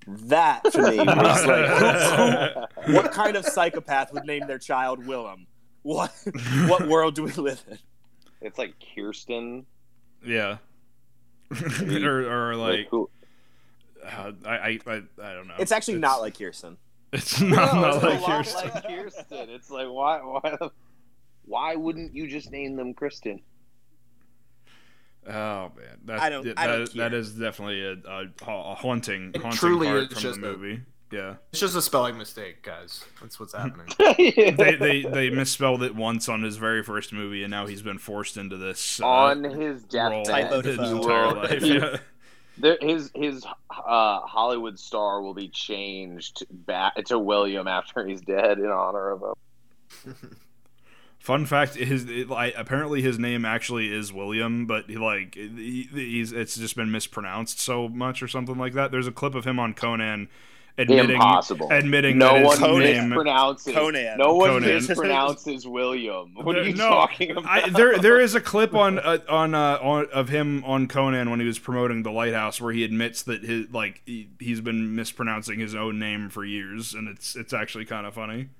That 0.06 0.64
to 0.72 0.82
me 0.90 0.98
was 0.98 1.46
like 1.46 1.66
who- 1.66 2.82
who- 2.82 2.92
what 2.96 3.12
kind 3.12 3.36
of 3.36 3.44
psychopath 3.46 4.12
would 4.12 4.24
name 4.24 4.46
their 4.46 4.58
child 4.58 5.06
Willem? 5.06 5.46
What 5.82 6.12
what 6.66 6.88
world 6.88 7.14
do 7.14 7.22
we 7.22 7.32
live 7.32 7.62
in? 7.70 7.78
It's 8.40 8.58
like 8.58 8.74
Kirsten. 8.94 9.64
yeah. 10.24 10.58
or, 12.04 12.50
or 12.50 12.56
like 12.56 12.88
who- 12.90 13.08
uh, 14.04 14.32
I, 14.44 14.50
I 14.50 14.78
I 14.86 15.02
I 15.22 15.32
don't 15.34 15.46
know. 15.48 15.54
It's 15.58 15.72
actually 15.72 15.98
not 15.98 16.20
like 16.20 16.36
Kirsten. 16.38 16.76
It's 17.12 17.40
not, 17.40 17.74
No, 17.74 17.80
not 17.80 17.94
it's 17.94 18.04
like 18.04 18.18
a 18.18 18.22
lot 18.22 18.44
Kirsten. 18.44 18.70
like 18.74 18.86
Kirsten. 18.88 19.50
It's 19.50 19.70
like 19.70 19.88
why 19.88 20.18
why 20.18 20.56
the- 20.60 20.72
why 21.46 21.76
wouldn't 21.76 22.14
you 22.14 22.26
just 22.26 22.50
name 22.50 22.76
them 22.76 22.94
Kristen? 22.94 23.40
Oh 25.26 25.70
man, 25.76 25.98
that, 26.04 26.20
I 26.20 26.28
don't- 26.28 26.44
yeah, 26.46 26.52
I 26.56 26.66
don't 26.66 26.92
that- 26.94 27.10
that 27.12 27.38
definitely 27.38 27.82
a, 27.82 27.92
a, 27.92 28.26
a 28.46 28.74
haunting, 28.74 29.30
It 29.34 29.40
haunting 29.40 29.58
truly 29.58 29.86
part 29.86 30.02
is 30.02 30.08
from 30.12 30.22
just 30.22 30.40
the 30.40 30.46
a- 30.48 30.52
movie. 30.52 30.80
Yeah, 31.12 31.34
It's 31.50 31.60
just 31.60 31.76
a 31.76 31.82
spelling 31.82 32.18
mistake, 32.18 32.62
guys. 32.62 33.04
That's 33.20 33.38
what's 33.38 33.54
happening. 33.54 33.86
they, 34.18 34.50
they 34.74 35.02
they 35.02 35.30
misspelled 35.30 35.82
it 35.84 35.94
once 35.94 36.28
on 36.28 36.42
his 36.42 36.56
very 36.56 36.82
first 36.82 37.12
movie, 37.12 37.44
and 37.44 37.50
now 37.52 37.66
he's 37.66 37.82
been 37.82 37.98
forced 37.98 38.36
into 38.36 38.56
this 38.56 39.00
uh, 39.00 39.06
On 39.06 39.44
his 39.44 39.84
role 39.92 40.24
deathbed, 40.24 40.64
his 40.64 40.76
his 40.80 40.90
entire 40.90 41.32
life. 41.32 41.62
Yeah. 41.62 41.96
there, 42.58 42.78
his 42.80 43.12
his 43.14 43.44
uh, 43.70 44.20
Hollywood 44.22 44.76
star 44.78 45.22
will 45.22 45.34
be 45.34 45.48
changed 45.48 46.44
back 46.50 46.96
to 47.04 47.18
William 47.18 47.68
after 47.68 48.04
he's 48.04 48.20
dead 48.22 48.58
in 48.58 48.66
honor 48.66 49.10
of 49.10 49.22
him. 49.22 50.16
Fun 51.24 51.46
fact: 51.46 51.76
his 51.76 52.04
it, 52.04 52.28
like, 52.28 52.52
apparently 52.54 53.00
his 53.00 53.18
name 53.18 53.46
actually 53.46 53.90
is 53.90 54.12
William, 54.12 54.66
but 54.66 54.90
he, 54.90 54.98
like 54.98 55.34
he, 55.34 55.88
he's 55.90 56.32
it's 56.32 56.54
just 56.54 56.76
been 56.76 56.90
mispronounced 56.90 57.58
so 57.58 57.88
much 57.88 58.22
or 58.22 58.28
something 58.28 58.58
like 58.58 58.74
that. 58.74 58.90
There's 58.90 59.06
a 59.06 59.10
clip 59.10 59.34
of 59.34 59.46
him 59.46 59.58
on 59.58 59.72
Conan 59.72 60.28
admitting 60.76 61.12
Impossible. 61.12 61.72
admitting 61.72 62.18
no 62.18 62.34
that 62.34 62.50
his 62.50 62.60
one 62.60 62.78
name. 62.80 63.08
mispronounces 63.08 63.72
Conan. 63.72 64.18
No 64.18 64.34
one 64.34 64.50
Conan. 64.50 64.68
mispronounces 64.68 65.66
William. 65.66 66.34
What 66.34 66.58
are 66.58 66.62
you 66.62 66.74
no, 66.74 66.90
talking 66.90 67.30
about? 67.30 67.46
I, 67.46 67.70
there, 67.70 67.98
there 67.98 68.20
is 68.20 68.34
a 68.34 68.40
clip 68.42 68.74
on 68.74 68.98
uh, 68.98 69.16
on 69.26 69.54
uh, 69.54 69.78
on 69.80 70.04
of 70.12 70.28
him 70.28 70.62
on 70.66 70.88
Conan 70.88 71.30
when 71.30 71.40
he 71.40 71.46
was 71.46 71.58
promoting 71.58 72.02
the 72.02 72.12
Lighthouse, 72.12 72.60
where 72.60 72.74
he 72.74 72.84
admits 72.84 73.22
that 73.22 73.44
his 73.44 73.70
like 73.70 74.02
he, 74.04 74.28
he's 74.40 74.60
been 74.60 74.94
mispronouncing 74.94 75.58
his 75.58 75.74
own 75.74 75.98
name 75.98 76.28
for 76.28 76.44
years, 76.44 76.92
and 76.92 77.08
it's 77.08 77.34
it's 77.34 77.54
actually 77.54 77.86
kind 77.86 78.06
of 78.06 78.12
funny. 78.12 78.50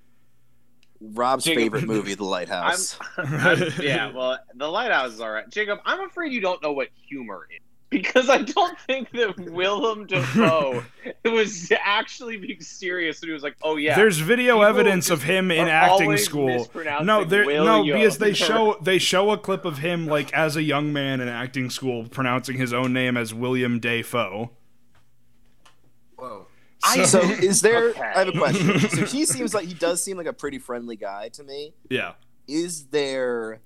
Rob's 1.13 1.45
Jacob- 1.45 1.63
favorite 1.63 1.85
movie, 1.85 2.15
The 2.15 2.25
I'm, 2.25 2.31
Lighthouse. 2.31 2.99
I'm- 3.17 3.73
yeah, 3.81 4.13
well, 4.13 4.39
the 4.55 4.69
lighthouse 4.69 5.13
is 5.13 5.21
all 5.21 5.31
right. 5.31 5.49
Jacob, 5.51 5.81
I'm 5.85 6.01
afraid 6.01 6.33
you 6.33 6.41
don't 6.41 6.63
know 6.63 6.73
what 6.73 6.89
humor 7.09 7.47
is 7.51 7.61
because 7.95 8.29
I 8.29 8.39
don't 8.39 8.79
think 8.81 9.11
that 9.13 9.39
Willem 9.39 10.07
Dafoe 10.07 10.83
was 11.25 11.73
actually 11.85 12.37
being 12.37 12.61
serious 12.61 13.21
when 13.21 13.29
he 13.29 13.33
was 13.33 13.43
like, 13.43 13.57
"Oh 13.63 13.77
yeah." 13.77 13.95
There's 13.95 14.19
video 14.19 14.63
evidence 14.63 15.11
of 15.11 15.23
him 15.23 15.51
in 15.51 15.69
acting 15.69 16.17
school. 16.17 16.69
No, 17.03 17.25
there 17.25 17.45
no 17.45 17.85
because 17.85 18.19
they 18.19 18.35
show 18.35 18.77
they 18.83 18.99
show 18.99 19.31
a 19.31 19.39
clip 19.39 19.65
of 19.65 19.79
him 19.79 20.07
like 20.07 20.33
as 20.33 20.57
a 20.57 20.63
young 20.63 20.93
man 20.93 21.21
in 21.21 21.29
acting 21.29 21.71
school 21.71 22.09
pronouncing 22.09 22.57
his 22.57 22.73
own 22.73 22.93
name 22.93 23.17
as 23.17 23.33
William 23.33 23.79
Dafoe. 23.79 24.51
Whoa. 26.97 27.03
I- 27.03 27.07
So 27.07 27.21
is 27.21 27.61
there? 27.61 27.91
Okay. 27.91 28.01
I 28.03 28.19
have 28.25 28.29
a 28.29 28.33
question. 28.33 28.81
So 28.81 29.05
he 29.07 29.25
seems 29.27 29.55
like 29.55 29.67
he 29.67 29.75
does 29.75 30.03
seem 30.03 30.17
like 30.17 30.27
a 30.27 30.33
pretty 30.33 30.59
friendly 30.59 30.97
guy 30.97 31.29
to 31.31 31.43
me. 31.45 31.75
Yeah. 31.91 32.13
Is 32.49 32.87
there 32.87 33.61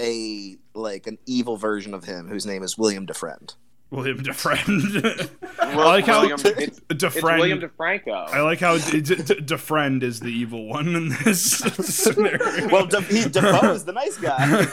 a 0.00 0.56
like 0.74 1.06
an 1.06 1.18
evil 1.26 1.56
version 1.56 1.94
of 1.94 2.04
him 2.04 2.28
whose 2.28 2.46
name 2.46 2.62
is 2.62 2.76
William 2.78 3.06
DeFriend? 3.06 3.54
William 3.90 4.18
DeFriend. 4.18 5.30
I 5.60 5.74
like 5.76 6.04
how 6.06 6.22
William, 6.22 6.40
it's, 6.44 6.80
it's 6.90 7.04
DeFriend. 7.04 7.38
William 7.38 7.60
DeFranco. 7.60 8.28
I 8.28 8.40
like 8.42 8.58
how 8.58 8.76
D- 8.78 9.00
D- 9.00 9.14
D- 9.16 9.22
DeFriend 9.36 10.02
is 10.02 10.18
the 10.20 10.28
evil 10.28 10.66
one 10.66 10.94
in 10.96 11.10
this 11.24 11.42
scenario. 11.58 12.68
Well, 12.68 12.86
De- 12.86 13.02
he 13.02 13.28
Defoe 13.28 13.72
is 13.72 13.84
the 13.84 13.92
nice 13.92 14.16
guy. 14.18 14.66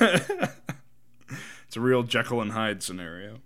it's 1.68 1.78
a 1.78 1.80
real 1.82 2.02
Jekyll 2.04 2.42
and 2.42 2.52
Hyde 2.52 2.82
scenario. 2.82 3.38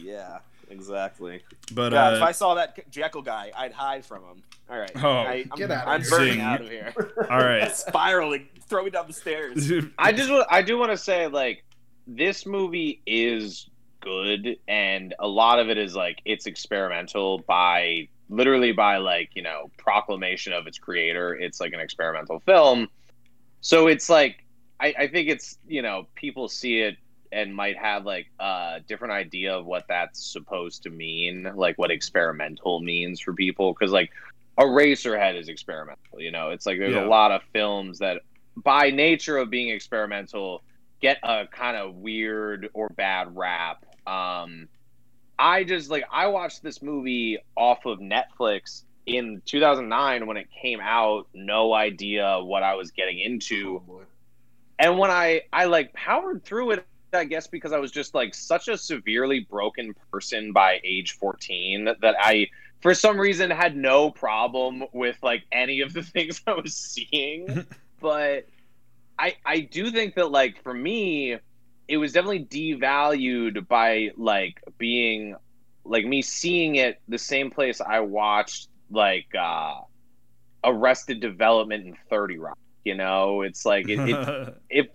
yeah, 0.00 0.38
exactly. 0.74 1.42
But 1.72 1.90
God, 1.90 2.14
if 2.14 2.22
uh, 2.22 2.26
I 2.26 2.32
saw 2.32 2.54
that 2.54 2.90
Jekyll 2.90 3.22
guy, 3.22 3.50
I'd 3.56 3.72
hide 3.72 4.04
from 4.04 4.22
him. 4.24 4.42
All 4.68 4.78
right, 4.78 4.90
Oh. 4.96 5.08
I, 5.08 5.44
I'm, 5.50 5.58
Get 5.58 5.70
out 5.70 5.82
of 5.84 5.88
I'm 5.88 6.00
here. 6.02 6.10
burning 6.10 6.32
Zing. 6.34 6.40
out 6.40 6.60
of 6.60 6.68
here. 6.68 6.92
all 7.30 7.38
right. 7.38 7.74
Spiraling, 7.76 8.48
throw 8.68 8.84
me 8.84 8.90
down 8.90 9.06
the 9.06 9.12
stairs. 9.12 9.70
I 9.98 10.12
just 10.12 10.30
I 10.50 10.62
do 10.62 10.78
want 10.78 10.90
to 10.92 10.96
say 10.98 11.26
like 11.26 11.64
this 12.06 12.44
movie 12.46 13.00
is 13.06 13.68
good 14.00 14.56
and 14.68 15.14
a 15.18 15.26
lot 15.26 15.58
of 15.58 15.70
it 15.70 15.78
is 15.78 15.94
like 15.94 16.18
it's 16.26 16.44
experimental 16.46 17.38
by 17.46 18.06
literally 18.28 18.72
by 18.72 18.98
like 18.98 19.30
you 19.34 19.40
know 19.42 19.70
proclamation 19.78 20.52
of 20.52 20.66
its 20.66 20.76
creator 20.78 21.34
it's 21.34 21.58
like 21.58 21.72
an 21.72 21.80
experimental 21.80 22.38
film 22.40 22.86
so 23.62 23.86
it's 23.86 24.10
like 24.10 24.44
I, 24.78 24.94
I 24.98 25.06
think 25.08 25.30
it's 25.30 25.56
you 25.66 25.80
know 25.80 26.06
people 26.16 26.48
see 26.48 26.80
it 26.80 26.98
and 27.34 27.54
might 27.54 27.76
have 27.76 28.06
like 28.06 28.26
a 28.40 28.80
different 28.86 29.12
idea 29.12 29.52
of 29.58 29.66
what 29.66 29.84
that's 29.88 30.24
supposed 30.24 30.82
to 30.84 30.90
mean 30.90 31.50
like 31.56 31.76
what 31.78 31.90
experimental 31.90 32.80
means 32.80 33.20
for 33.20 33.32
people 33.34 33.72
because 33.72 33.92
like 33.92 34.10
Eraserhead 34.58 35.36
is 35.38 35.48
experimental 35.48 36.20
you 36.20 36.30
know? 36.30 36.50
It's 36.50 36.66
like 36.66 36.78
there's 36.78 36.94
Yeah. 36.94 37.06
a 37.06 37.08
lot 37.08 37.32
of 37.32 37.42
films 37.52 37.98
that 37.98 38.22
by 38.56 38.90
nature 38.90 39.36
of 39.38 39.50
being 39.50 39.70
experimental 39.70 40.62
get 41.00 41.18
a 41.24 41.46
kind 41.48 41.76
of 41.76 41.96
weird 41.96 42.68
or 42.72 42.88
bad 42.90 43.36
rap. 43.36 43.84
Um 44.06 44.68
i 45.38 45.64
just 45.64 45.90
like 45.90 46.04
i 46.12 46.28
watched 46.28 46.62
this 46.62 46.80
movie 46.80 47.38
off 47.56 47.84
of 47.86 47.98
netflix 47.98 48.84
in 49.06 49.42
2009 49.44 50.26
when 50.28 50.36
it 50.36 50.46
came 50.62 50.80
out 50.80 51.26
no 51.34 51.74
idea 51.74 52.38
what 52.40 52.62
i 52.62 52.74
was 52.76 52.92
getting 52.92 53.18
into. 53.18 53.82
Oh, 53.90 54.02
and 54.78 54.98
when 54.98 55.10
i 55.10 55.42
i 55.52 55.64
like 55.64 55.92
powered 55.92 56.44
through 56.44 56.70
it 56.70 56.86
i 57.14 57.24
guess 57.24 57.46
because 57.46 57.72
i 57.72 57.78
was 57.78 57.90
just 57.90 58.14
like 58.14 58.34
such 58.34 58.68
a 58.68 58.76
severely 58.76 59.40
broken 59.40 59.94
person 60.10 60.52
by 60.52 60.80
age 60.84 61.12
14 61.12 61.88
that 62.00 62.14
i 62.18 62.46
for 62.80 62.94
some 62.94 63.18
reason 63.18 63.50
had 63.50 63.76
no 63.76 64.10
problem 64.10 64.84
with 64.92 65.16
like 65.22 65.44
any 65.52 65.80
of 65.80 65.92
the 65.92 66.02
things 66.14 66.42
i 66.46 66.52
was 66.52 66.74
seeing 66.74 67.66
but 68.00 68.46
I 69.18 69.36
I 69.44 69.60
do 69.60 69.90
think 69.90 70.14
that 70.16 70.30
like 70.30 70.62
for 70.62 70.74
me, 70.74 71.38
it 71.88 71.96
was 71.96 72.12
definitely 72.12 72.44
devalued 72.44 73.68
by 73.68 74.10
like 74.16 74.60
being 74.78 75.36
like 75.84 76.04
me 76.04 76.22
seeing 76.22 76.76
it 76.76 77.00
the 77.08 77.18
same 77.18 77.50
place 77.50 77.80
I 77.80 78.00
watched 78.00 78.68
like 78.90 79.28
uh 79.38 79.80
Arrested 80.64 81.20
Development 81.20 81.84
and 81.86 81.96
Thirty 82.10 82.38
Rock. 82.38 82.58
You 82.84 82.94
know, 82.94 83.42
it's 83.42 83.64
like 83.64 83.88
it, 83.88 83.98
it 84.00 84.56
if 84.70 84.86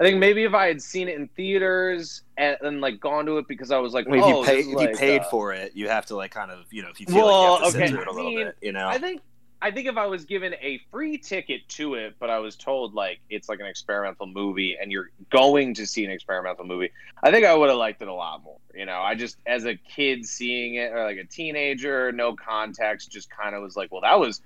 I 0.00 0.04
think 0.04 0.18
maybe 0.18 0.44
if 0.44 0.54
I 0.54 0.66
had 0.66 0.82
seen 0.82 1.08
it 1.08 1.16
in 1.16 1.28
theaters 1.28 2.22
and, 2.36 2.56
and 2.62 2.80
like 2.80 3.00
gone 3.00 3.26
to 3.26 3.38
it 3.38 3.46
because 3.46 3.70
I 3.70 3.78
was 3.78 3.92
like, 3.92 4.06
I 4.08 4.10
mean, 4.10 4.22
oh, 4.22 4.42
if 4.42 4.48
you, 4.48 4.52
pay, 4.52 4.60
if 4.60 4.74
like, 4.74 4.90
you 4.90 4.96
paid 4.96 5.20
uh, 5.20 5.30
for 5.30 5.52
it, 5.52 5.72
you 5.74 5.88
have 5.88 6.06
to 6.06 6.16
like 6.16 6.32
kind 6.32 6.50
of 6.50 6.64
you 6.70 6.82
know 6.82 6.88
if 6.88 7.00
you 7.00 7.06
feel 7.06 7.26
Well, 7.26 7.52
like 7.52 7.58
you 7.58 7.64
have 7.64 7.72
to 7.72 7.78
okay, 7.78 7.88
through 7.88 8.00
it 8.00 8.08
a 8.08 8.10
I 8.10 8.14
little 8.14 8.30
mean, 8.30 8.46
bit, 8.46 8.56
you 8.60 8.72
know. 8.72 8.88
I 8.88 8.98
think 8.98 9.22
I 9.62 9.70
think 9.70 9.88
if 9.88 9.96
I 9.96 10.06
was 10.06 10.26
given 10.26 10.54
a 10.60 10.78
free 10.90 11.16
ticket 11.16 11.66
to 11.70 11.94
it, 11.94 12.16
but 12.18 12.28
I 12.28 12.38
was 12.38 12.54
told 12.54 12.92
like 12.92 13.20
it's 13.30 13.48
like 13.48 13.60
an 13.60 13.66
experimental 13.66 14.26
movie 14.26 14.76
and 14.78 14.92
you're 14.92 15.10
going 15.30 15.72
to 15.74 15.86
see 15.86 16.04
an 16.04 16.10
experimental 16.10 16.66
movie, 16.66 16.90
I 17.22 17.30
think 17.30 17.46
I 17.46 17.54
would 17.54 17.70
have 17.70 17.78
liked 17.78 18.02
it 18.02 18.08
a 18.08 18.12
lot 18.12 18.42
more. 18.42 18.58
You 18.74 18.84
know, 18.84 18.98
I 18.98 19.14
just 19.14 19.38
as 19.46 19.64
a 19.64 19.74
kid 19.74 20.26
seeing 20.26 20.74
it 20.74 20.92
or 20.92 21.04
like 21.04 21.16
a 21.16 21.24
teenager, 21.24 22.12
no 22.12 22.34
context, 22.34 23.10
just 23.10 23.30
kind 23.30 23.54
of 23.54 23.62
was 23.62 23.74
like, 23.74 23.90
well, 23.90 24.02
that 24.02 24.20
was 24.20 24.42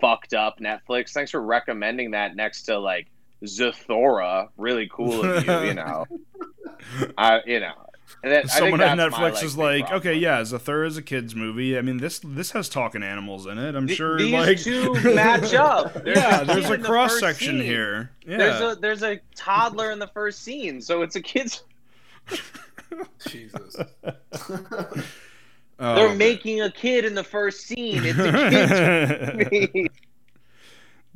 fucked 0.00 0.34
up. 0.34 0.58
Netflix, 0.58 1.10
thanks 1.12 1.30
for 1.30 1.40
recommending 1.40 2.10
that 2.12 2.34
next 2.34 2.62
to 2.64 2.78
like 2.78 3.06
Zathura. 3.44 4.48
Really 4.56 4.88
cool 4.92 5.22
of 5.24 5.46
you. 5.46 5.60
You 5.68 5.74
know, 5.74 6.06
I 7.16 7.40
you 7.46 7.60
know. 7.60 7.72
And 8.22 8.32
then, 8.32 8.38
I 8.38 8.48
think 8.48 8.50
Someone 8.52 8.80
at 8.80 8.96
that's 8.96 9.12
my, 9.12 9.30
Netflix 9.30 9.34
like, 9.34 9.44
is 9.44 9.56
like, 9.56 9.92
okay, 9.92 10.14
yeah, 10.14 10.40
Zathura 10.40 10.86
is 10.88 10.96
a 10.96 11.02
kids 11.02 11.36
movie. 11.36 11.78
I 11.78 11.82
mean, 11.82 11.98
this 11.98 12.18
this 12.24 12.50
has 12.50 12.68
talking 12.68 13.02
animals 13.04 13.46
in 13.46 13.58
it. 13.58 13.76
I'm 13.76 13.86
Th- 13.86 13.96
sure, 13.96 14.18
these 14.18 14.32
like 14.32 14.58
two 14.60 14.92
match 15.14 15.54
up. 15.54 15.92
There's 16.02 16.16
yeah, 16.16 16.40
a 16.40 16.44
there's 16.44 16.68
a 16.68 16.74
in 16.74 16.80
the 16.82 16.86
cross 16.88 17.20
section 17.20 17.58
scene. 17.58 17.64
here. 17.64 18.10
Yeah, 18.26 18.38
There's 18.38 18.60
a 18.60 18.80
there's 18.80 19.02
a 19.04 19.20
toddler 19.36 19.92
in 19.92 19.98
the 20.00 20.08
first 20.08 20.42
scene, 20.42 20.80
so 20.80 21.02
it's 21.02 21.14
a 21.16 21.20
kids. 21.22 21.62
Jesus. 23.28 23.76
Oh, 25.80 25.94
They're 25.94 26.08
man. 26.08 26.18
making 26.18 26.60
a 26.62 26.70
kid 26.72 27.04
in 27.04 27.14
the 27.14 27.22
first 27.22 27.66
scene. 27.66 28.02
It's 28.04 28.18
a 28.18 28.32
kids 28.50 28.80
movie. 29.72 29.90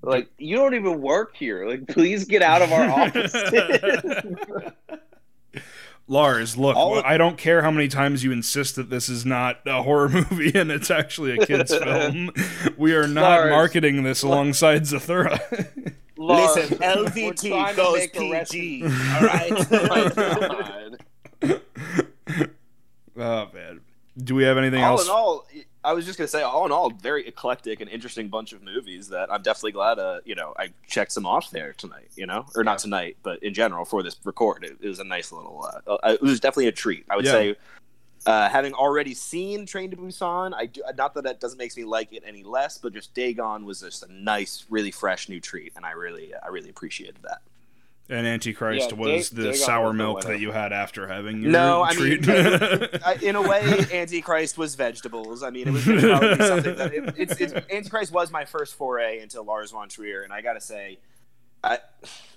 Like 0.03 0.29
you 0.39 0.57
don't 0.57 0.75
even 0.75 1.01
work 1.01 1.37
here. 1.37 1.67
Like 1.69 1.87
please 1.89 2.25
get 2.25 2.43
out 2.43 2.61
of 2.63 2.73
our 2.73 2.89
office 2.91 3.33
Lars, 6.09 6.57
look, 6.57 6.77
All 6.77 6.99
of- 6.99 7.05
I 7.05 7.17
don't 7.17 7.39
care 7.39 7.63
how 7.63 7.71
many 7.71 7.87
times 7.89 8.25
you 8.25 8.33
insist 8.33 8.75
that 8.77 8.91
this 8.91 9.09
is 9.09 9.25
not 9.25 9.61
a 9.67 9.83
horror 9.83 10.09
movie 10.31 10.51
and 10.59 10.71
it's 10.71 10.91
actually 10.91 11.39
a 11.39 11.47
kids 11.47 11.75
film. 11.83 12.31
We 12.77 12.95
are 12.95 13.07
not 13.07 13.23
Lars, 13.41 13.51
marketing 13.51 14.03
this 14.03 14.23
alongside 14.25 14.83
Zathura. 14.83 15.39
Lars, 16.19 16.57
Listen, 16.57 16.79
LVT 16.79 17.77
goes 17.77 17.95
make 17.99 18.17
a 18.17 18.31
rest- 18.31 18.53
PG. 18.53 18.83
All 18.85 19.21
right. 19.23 19.53
Oh 21.43 21.61
oh 23.17 23.49
man, 23.55 23.81
do 24.23 24.35
we 24.35 24.43
have 24.45 24.59
anything 24.59 24.83
all 24.83 24.93
else? 24.99 25.05
in 25.05 25.11
all, 25.11 25.47
I 25.85 25.93
was 25.93 26.07
just 26.07 26.19
gonna 26.19 26.29
say, 26.29 26.43
all 26.43 26.65
in 26.65 26.73
all, 26.73 26.91
very 26.91 27.27
eclectic 27.27 27.81
and 27.81 27.91
interesting 27.91 28.29
bunch 28.29 28.53
of 28.53 28.63
movies 28.63 29.09
that 29.09 29.33
I'm 29.33 29.43
definitely 29.43 29.73
glad, 29.73 29.99
uh, 29.99 30.21
you 30.25 30.35
know, 30.35 30.55
I 30.59 30.73
checked 30.87 31.13
some 31.13 31.27
off 31.27 31.51
there 31.51 31.73
tonight, 31.73 32.09
you 32.15 32.27
know, 32.27 32.47
or 32.55 32.63
not 32.63 32.79
tonight, 32.79 33.17
but 33.23 33.43
in 33.43 33.53
general 33.53 33.85
for 33.85 34.03
this 34.03 34.17
record, 34.25 34.65
it, 34.65 34.77
it 34.81 34.89
was 34.89 35.01
a 35.01 35.05
nice 35.05 35.33
little, 35.33 35.65
uh, 35.87 35.95
uh, 35.95 36.13
it 36.13 36.23
was 36.23 36.39
definitely 36.39 36.69
a 36.69 36.73
treat. 36.73 37.05
I 37.11 37.17
would 37.17 37.25
Yeah. 37.25 37.33
say, 37.33 37.57
uh, 38.25 38.49
having 38.49 38.73
already 38.75 39.15
seen 39.15 39.67
Train 39.67 39.91
to 39.91 39.97
Busan, 39.97 40.55
I 40.55 40.67
do 40.67 40.83
not 40.97 41.15
that 41.15 41.25
that 41.25 41.41
doesn't 41.41 41.59
make 41.59 41.77
me 41.77 41.85
like 41.85 42.13
it 42.13 42.23
any 42.25 42.45
less, 42.45 42.79
but 42.79 42.93
just 42.93 43.13
Dagon 43.15 43.65
was 43.65 43.81
just 43.81 44.05
a 44.05 44.13
nice, 44.13 44.65
really 44.71 44.93
fresh 44.93 45.29
new 45.29 45.41
treat, 45.41 45.73
and 45.75 45.85
I 45.85 45.91
really, 45.91 46.33
I 46.41 46.47
really 46.49 46.71
appreciated 46.71 47.19
that. 47.25 47.43
And 48.13 48.27
Antichrist 48.27 48.91
Yeah, 48.91 48.97
was 48.97 49.31
Dag- 49.31 49.37
the 49.37 49.43
Dagon 49.53 49.59
sour 49.59 49.93
milk 49.93 50.23
that 50.23 50.39
you 50.41 50.53
had 50.53 50.73
after 50.73 51.07
having 51.09 51.43
your 51.43 51.51
No, 51.51 51.83
I 51.83 51.95
mean, 51.95 52.23
treat. 52.23 53.23
In 53.23 53.37
a 53.37 53.43
way, 53.43 53.87
Antichrist 53.93 54.59
was 54.59 54.75
vegetables. 54.75 55.43
I 55.43 55.51
mean, 55.51 55.69
it 55.69 55.73
was 55.73 55.85
probably 55.85 56.47
something 56.47 56.77
that 56.77 56.93
it, 56.95 57.15
it's, 57.17 57.41
it's 57.41 57.53
Antichrist 57.71 58.13
was 58.13 58.31
my 58.31 58.45
first 58.45 58.75
foray 58.75 59.21
into 59.21 59.41
Lars 59.43 59.71
von 59.71 59.89
Trier, 59.89 60.23
and 60.23 60.33
I 60.33 60.43
gotta 60.43 60.61
say, 60.61 60.99
I, 61.65 61.79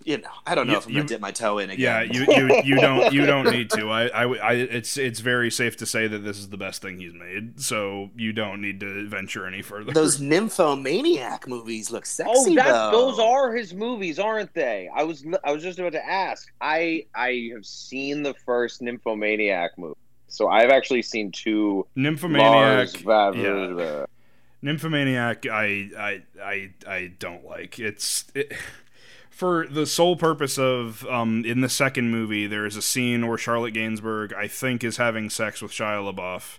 you 0.04 0.20
know, 0.20 0.30
I 0.46 0.54
don't 0.54 0.68
know 0.68 0.74
You- 0.74 0.80
if 0.80 0.88
I'm 0.88 0.94
gonna 0.94 1.08
dip 1.08 1.20
my 1.22 1.32
toe 1.32 1.58
in 1.58 1.72
again. 1.72 1.80
yeah, 1.80 2.02
you, 2.04 2.26
you 2.30 2.62
you 2.64 2.76
don't 2.80 3.12
you 3.12 3.26
don't 3.26 3.50
need 3.52 3.72
to. 3.72 3.90
I, 3.90 4.06
I 4.08 4.24
I 4.36 4.54
it's 4.54 4.98
it's 4.98 5.20
very 5.20 5.50
safe 5.50 5.78
to 5.78 5.86
say 5.88 6.08
that 6.08 6.20
this 6.20 6.38
is 6.38 6.50
the 6.50 6.58
best 6.58 6.82
thing 6.82 7.00
he's 7.00 7.14
made. 7.14 7.60
So 7.60 8.12
you 8.16 8.32
don't 8.32 8.62
need 8.62 8.80
to 8.82 9.08
venture 9.08 9.48
any 9.48 9.64
further. 9.64 9.92
Those 9.92 10.22
nymphomaniac 10.22 11.48
movies 11.48 11.90
look 11.90 12.04
oh, 12.04 12.06
sexy. 12.06 12.52
Oh, 12.52 12.56
that 12.56 12.72
though. 12.72 12.92
those 12.92 13.20
are 13.20 13.54
his 13.56 13.74
movies, 13.74 14.20
aren't 14.20 14.54
they? 14.54 14.90
I 14.96 15.04
was 15.04 15.26
I 15.44 15.52
was 15.52 15.64
just 15.64 15.80
about 15.80 15.94
to 15.94 16.06
ask. 16.06 16.52
I 16.62 17.06
I 17.16 17.50
have 17.54 17.66
seen 17.66 18.22
the 18.22 18.36
first 18.46 18.82
Nymphomaniac 18.84 19.78
movie, 19.78 19.96
so 20.28 20.50
I've 20.50 20.70
actually 20.70 21.02
seen 21.02 21.32
two. 21.32 21.88
Nymphomaniac. 21.96 22.90
Va- 22.98 23.34
yeah. 23.36 23.84
Uh, 23.84 24.06
nymphomaniac, 24.62 25.46
I, 25.46 25.90
I, 25.98 26.24
I, 26.44 26.70
I 26.88 27.12
don't 27.20 27.46
like. 27.46 27.80
It's 27.80 28.26
it, 28.34 28.52
for 29.36 29.68
the 29.68 29.86
sole 29.86 30.16
purpose 30.16 30.58
of 30.58 31.06
um, 31.08 31.44
in 31.46 31.60
the 31.60 31.68
second 31.68 32.10
movie. 32.10 32.48
There 32.48 32.66
is 32.66 32.78
a 32.78 32.82
scene 32.82 33.28
where 33.28 33.38
Charlotte 33.38 33.74
Gainsbourg, 33.74 34.34
I 34.34 34.48
think, 34.48 34.82
is 34.82 34.96
having 34.96 35.30
sex 35.30 35.62
with 35.62 35.74
Shia 35.74 36.14
LaBeouf, 36.14 36.58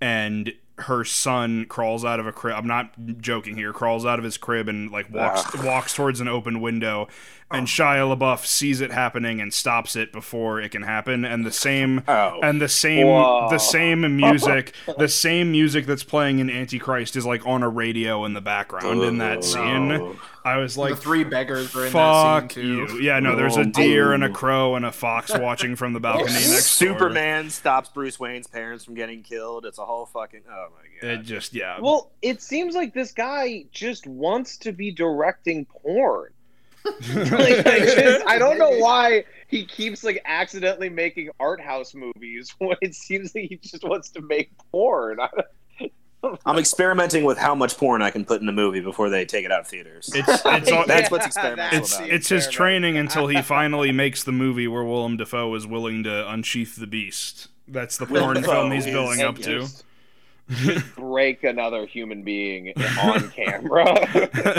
and 0.00 0.52
her 0.78 1.04
son 1.04 1.64
crawls 1.66 2.04
out 2.04 2.18
of 2.18 2.26
a 2.26 2.32
crib. 2.32 2.56
I'm 2.56 2.66
not 2.66 2.92
joking 3.18 3.56
here. 3.56 3.72
Crawls 3.72 4.04
out 4.04 4.18
of 4.18 4.24
his 4.24 4.36
crib 4.36 4.66
and 4.68 4.90
like 4.90 5.12
walks 5.12 5.62
walks 5.62 5.94
towards 5.94 6.18
an 6.20 6.26
open 6.26 6.60
window, 6.60 7.06
and 7.52 7.68
Shia 7.68 8.16
LaBeouf 8.16 8.46
sees 8.46 8.80
it 8.80 8.90
happening 8.90 9.40
and 9.40 9.54
stops 9.54 9.94
it 9.94 10.10
before 10.12 10.60
it 10.60 10.70
can 10.70 10.82
happen. 10.82 11.24
And 11.24 11.46
the 11.46 11.52
same 11.52 12.02
Oh, 12.08 12.40
and 12.42 12.60
the 12.60 12.68
same 12.68 13.06
Whoa. 13.06 13.46
the 13.48 13.58
same 13.58 14.16
music 14.16 14.72
the 14.98 15.08
same 15.08 15.52
music 15.52 15.86
that's 15.86 16.02
playing 16.04 16.40
in 16.40 16.50
Antichrist 16.50 17.14
is 17.14 17.24
like 17.24 17.46
on 17.46 17.62
a 17.62 17.68
radio 17.68 18.24
in 18.24 18.32
the 18.32 18.40
background 18.40 19.02
in 19.02 19.18
that 19.18 19.44
scene. 19.44 19.86
no. 19.88 20.16
I 20.44 20.56
was 20.56 20.76
like 20.76 20.94
the 20.94 21.00
three 21.00 21.24
beggars 21.24 21.74
were 21.74 21.86
in 21.86 21.92
that 21.92 22.40
Fuck 22.42 22.52
scene 22.52 22.66
you! 22.66 22.86
too. 22.88 23.02
Yeah, 23.02 23.20
no. 23.20 23.36
There's 23.36 23.56
a 23.56 23.64
deer 23.64 24.12
and 24.12 24.24
a 24.24 24.30
crow 24.30 24.74
and 24.74 24.84
a 24.84 24.92
fox 24.92 25.36
watching 25.36 25.76
from 25.76 25.92
the 25.92 26.00
balcony 26.00 26.32
next 26.32 26.78
door. 26.78 26.88
Superman 26.88 27.50
stops 27.50 27.88
Bruce 27.90 28.18
Wayne's 28.18 28.46
parents 28.46 28.84
from 28.84 28.94
getting 28.94 29.22
killed. 29.22 29.64
It's 29.66 29.78
a 29.78 29.84
whole 29.86 30.06
fucking. 30.06 30.42
Oh 30.50 30.68
my 30.70 31.08
god. 31.08 31.20
It 31.20 31.22
just 31.22 31.54
yeah. 31.54 31.78
Well, 31.80 32.10
it 32.22 32.42
seems 32.42 32.74
like 32.74 32.94
this 32.94 33.12
guy 33.12 33.64
just 33.70 34.06
wants 34.06 34.56
to 34.58 34.72
be 34.72 34.90
directing 34.90 35.64
porn. 35.66 36.32
like, 36.84 37.64
I, 37.64 37.78
just, 37.78 38.26
I 38.26 38.38
don't 38.38 38.58
know 38.58 38.78
why 38.78 39.24
he 39.46 39.64
keeps 39.64 40.02
like 40.02 40.20
accidentally 40.24 40.88
making 40.88 41.30
art 41.38 41.60
house 41.60 41.94
movies 41.94 42.52
when 42.58 42.76
it 42.80 42.96
seems 42.96 43.34
like 43.36 43.44
he 43.48 43.56
just 43.56 43.84
wants 43.84 44.10
to 44.10 44.20
make 44.20 44.50
porn. 44.72 45.20
I 45.20 45.28
don't- 45.32 45.46
I'm 46.46 46.58
experimenting 46.58 47.24
with 47.24 47.36
how 47.38 47.54
much 47.54 47.76
porn 47.76 48.00
I 48.02 48.10
can 48.10 48.24
put 48.24 48.40
in 48.40 48.48
a 48.48 48.52
movie 48.52 48.80
before 48.80 49.10
they 49.10 49.24
take 49.24 49.44
it 49.44 49.50
out 49.52 49.60
of 49.62 49.66
theaters. 49.68 50.10
it's 50.14 50.28
it's 50.28 50.44
all, 50.72 50.86
That's 50.86 51.02
Yeah, 51.02 51.08
what's 51.10 51.26
experimental 51.26 51.78
it's 51.80 51.96
about. 51.96 52.10
it's 52.10 52.28
his 52.28 52.48
training 52.48 52.96
until 52.96 53.26
he 53.26 53.42
finally 53.42 53.90
makes 53.92 54.22
the 54.24 54.32
movie 54.32 54.68
where 54.68 54.84
Willem 54.84 55.16
Dafoe 55.16 55.54
is 55.54 55.66
willing 55.66 56.04
to 56.04 56.28
unsheath 56.30 56.76
the 56.76 56.86
beast. 56.86 57.48
That's 57.68 57.96
the 57.98 58.06
porn 58.06 58.36
Dafoe 58.36 58.52
film 58.52 58.70
he's 58.72 58.84
building 58.86 59.22
up 59.22 59.36
to. 59.38 59.60
just- 59.60 59.84
just 60.50 60.96
break 60.96 61.44
another 61.44 61.86
human 61.86 62.24
being 62.24 62.74
on 63.00 63.30
camera. 63.30 63.94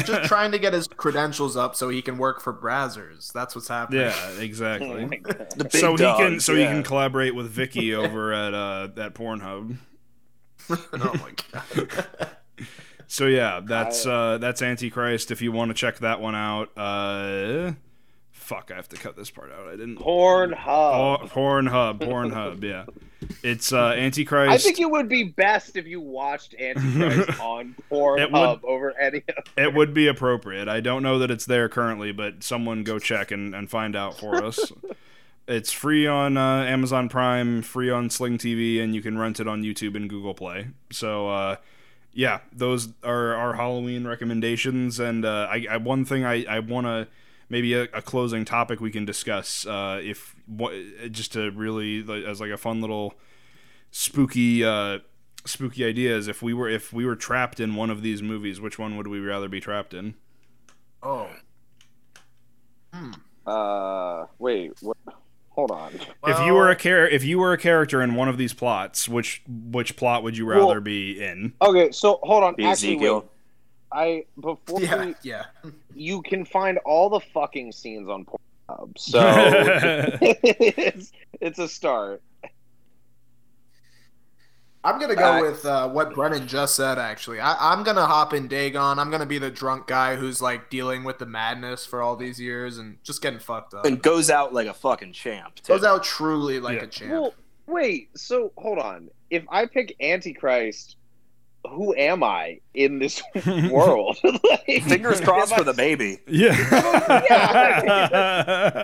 Just 0.05 0.23
trying 0.27 0.51
to 0.53 0.57
get 0.57 0.73
his 0.73 0.87
credentials 0.87 1.55
up 1.55 1.75
so 1.75 1.89
he 1.89 2.01
can 2.01 2.17
work 2.17 2.41
for 2.41 2.51
Brazzers. 2.53 3.31
That's 3.31 3.53
what's 3.53 3.67
happening. 3.67 3.99
Yeah, 4.01 4.13
Oh 4.15 4.39
exactly. 4.41 5.05
my 5.05 5.17
God. 5.17 5.47
The 5.55 5.65
big 5.65 5.75
so 5.75 5.91
he 5.91 5.97
can 5.97 6.31
dogs, 6.31 6.45
so 6.45 6.55
he 6.55 6.63
can 6.65 6.81
collaborate 6.83 7.35
with 7.35 7.47
Vicky 7.47 7.93
over 7.93 8.33
at 8.33 8.53
uh 8.55 8.87
at 8.97 9.13
Pornhub. 9.13 9.75
oh 10.93 11.13
my 11.15 11.31
god. 11.51 12.29
So 13.07 13.27
yeah, 13.27 13.61
that's 13.63 14.05
uh 14.05 14.39
that's 14.39 14.61
Antichrist. 14.61 15.31
If 15.31 15.41
you 15.41 15.51
want 15.51 15.69
to 15.69 15.75
check 15.75 15.99
that 15.99 16.19
one 16.19 16.35
out, 16.35 16.75
uh 16.77 17.73
fuck, 18.31 18.71
I 18.71 18.75
have 18.75 18.89
to 18.89 18.97
cut 18.97 19.15
this 19.15 19.29
part 19.29 19.51
out. 19.51 19.67
I 19.67 19.71
didn't. 19.71 19.97
Pornhub. 19.97 20.57
Oh, 20.67 21.17
Pornhub, 21.27 21.99
Pornhub, 21.99 22.63
yeah. 22.63 22.85
It's 23.43 23.71
uh 23.71 23.93
Antichrist. 23.97 24.51
I 24.51 24.57
think 24.57 24.79
it 24.79 24.89
would 24.89 25.09
be 25.09 25.23
best 25.25 25.77
if 25.77 25.85
you 25.85 26.01
watched 26.01 26.55
Antichrist 26.55 27.39
on 27.39 27.75
Pornhub 27.91 28.63
over 28.63 28.97
any 28.99 29.23
of 29.37 29.43
it 29.55 29.73
would 29.73 29.93
be 29.93 30.07
appropriate. 30.07 30.67
I 30.67 30.79
don't 30.79 31.03
know 31.03 31.19
that 31.19 31.29
it's 31.29 31.45
there 31.45 31.69
currently, 31.69 32.11
but 32.11 32.43
someone 32.43 32.83
go 32.83 32.97
check 32.97 33.31
and, 33.31 33.53
and 33.53 33.69
find 33.69 33.95
out 33.95 34.17
for 34.17 34.43
us. 34.43 34.71
It's 35.47 35.71
free 35.71 36.07
on 36.07 36.37
uh, 36.37 36.63
Amazon 36.63 37.09
Prime, 37.09 37.61
free 37.61 37.89
on 37.89 38.09
Sling 38.09 38.37
TV, 38.37 38.81
and 38.81 38.95
you 38.95 39.01
can 39.01 39.17
rent 39.17 39.39
it 39.39 39.47
on 39.47 39.63
YouTube 39.63 39.95
and 39.95 40.09
Google 40.09 40.33
Play. 40.33 40.69
So, 40.91 41.29
uh, 41.29 41.55
yeah, 42.13 42.39
those 42.51 42.89
are 43.03 43.35
our 43.35 43.55
Halloween 43.55 44.07
recommendations. 44.07 44.99
And 44.99 45.25
uh, 45.25 45.47
I, 45.49 45.65
I 45.69 45.77
one 45.77 46.05
thing 46.05 46.25
I, 46.25 46.45
I 46.45 46.59
want 46.59 46.87
to 46.87 47.07
maybe 47.49 47.73
a, 47.73 47.83
a 47.93 48.01
closing 48.01 48.45
topic 48.45 48.79
we 48.79 48.91
can 48.91 49.05
discuss 49.05 49.65
uh, 49.65 49.99
if 50.01 50.35
what 50.47 50.73
just 51.11 51.33
to 51.33 51.51
really 51.51 52.05
as 52.25 52.39
like 52.39 52.51
a 52.51 52.57
fun 52.57 52.81
little 52.81 53.15
spooky 53.91 54.63
uh, 54.63 54.99
spooky 55.45 55.83
ideas. 55.83 56.27
If 56.27 56.41
we 56.41 56.53
were 56.53 56.69
if 56.69 56.93
we 56.93 57.05
were 57.05 57.15
trapped 57.15 57.59
in 57.59 57.75
one 57.75 57.89
of 57.89 58.01
these 58.01 58.21
movies, 58.21 58.61
which 58.61 58.79
one 58.79 58.95
would 58.97 59.07
we 59.07 59.19
rather 59.19 59.49
be 59.49 59.59
trapped 59.59 59.93
in? 59.93 60.15
Oh. 61.01 61.29
Hmm. 62.93 63.11
Uh, 63.45 64.25
wait, 64.39 64.71
what? 64.81 64.97
Hold 65.55 65.71
on. 65.71 65.93
if 66.27 66.39
you 66.45 66.53
were 66.53 66.69
a 66.69 66.75
char- 66.75 67.07
if 67.07 67.23
you 67.23 67.37
were 67.37 67.53
a 67.53 67.57
character 67.57 68.01
in 68.01 68.15
one 68.15 68.27
of 68.27 68.37
these 68.37 68.53
plots, 68.53 69.07
which 69.07 69.43
which 69.47 69.95
plot 69.95 70.23
would 70.23 70.35
you 70.35 70.45
rather 70.45 70.65
Well- 70.65 70.81
be 70.81 71.23
in? 71.23 71.53
Okay, 71.61 71.91
so 71.91 72.19
hold 72.23 72.43
on. 72.43 72.55
Be 72.55 72.65
Actually, 72.65 72.93
Ezekiel. 72.95 73.19
wait. 73.19 73.29
I 73.91 74.25
before 74.41 74.81
yeah, 74.81 75.05
we, 75.05 75.15
yeah. 75.21 75.45
you 75.93 76.23
can 76.23 76.45
find 76.45 76.79
all 76.79 77.09
the 77.09 77.19
fucking 77.19 77.71
scenes 77.71 78.09
on 78.09 78.25
Pornhub, 78.25 78.89
so 78.97 79.19
it's, 80.21 81.11
it's 81.39 81.59
a 81.59 81.67
start. 81.67 82.23
I'm 84.85 84.99
gonna 84.99 85.15
go 85.15 85.37
Uh, 85.37 85.41
with 85.41 85.65
uh, 85.65 85.87
what 85.89 86.13
Brennan 86.13 86.47
just 86.47 86.75
said. 86.75 86.97
Actually, 86.97 87.39
I, 87.39 87.55
I'm 87.73 87.83
gonna 87.83 88.05
hop 88.05 88.33
in 88.33 88.47
Dagon. 88.47 88.99
I'm 88.99 89.09
gonna 89.09 89.25
be 89.25 89.37
the 89.37 89.49
drunk 89.51 89.87
guy 89.87 90.15
who's 90.17 90.41
like 90.41 90.69
dealing 90.69 91.03
with 91.05 91.19
the 91.19 91.25
madness 91.25 91.85
for 91.85 92.01
all 92.01 92.15
these 92.17 92.39
years 92.39 92.77
and 92.77 92.97
just 93.03 93.21
getting 93.21 93.39
fucked 93.39 93.73
up. 93.73 93.85
And 93.85 94.01
goes 94.01 94.29
out 94.29 94.53
like 94.53 94.67
a 94.67 94.73
fucking 94.73 95.13
champ. 95.13 95.55
too. 95.55 95.73
Goes 95.73 95.83
out 95.85 96.03
truly 96.03 96.59
like 96.59 96.77
Yeah. 96.79 96.83
a 96.83 96.87
champ. 96.87 97.11
Well, 97.11 97.33
wait. 97.67 98.09
So 98.17 98.51
hold 98.57 98.79
on. 98.79 99.09
If 99.29 99.43
I 99.49 99.65
pick 99.65 99.95
Antichrist, 100.01 100.97
who 101.69 101.95
am 101.95 102.23
I 102.23 102.59
in 102.73 102.99
this 102.99 103.21
world? 103.71 104.17
Like, 104.43 104.83
Fingers 104.83 105.19
crossed 105.21 105.51
am 105.51 105.57
for 105.59 105.63
I- 105.69 105.71
the 105.71 105.73
baby. 105.73 106.19
Yeah. 106.27 106.55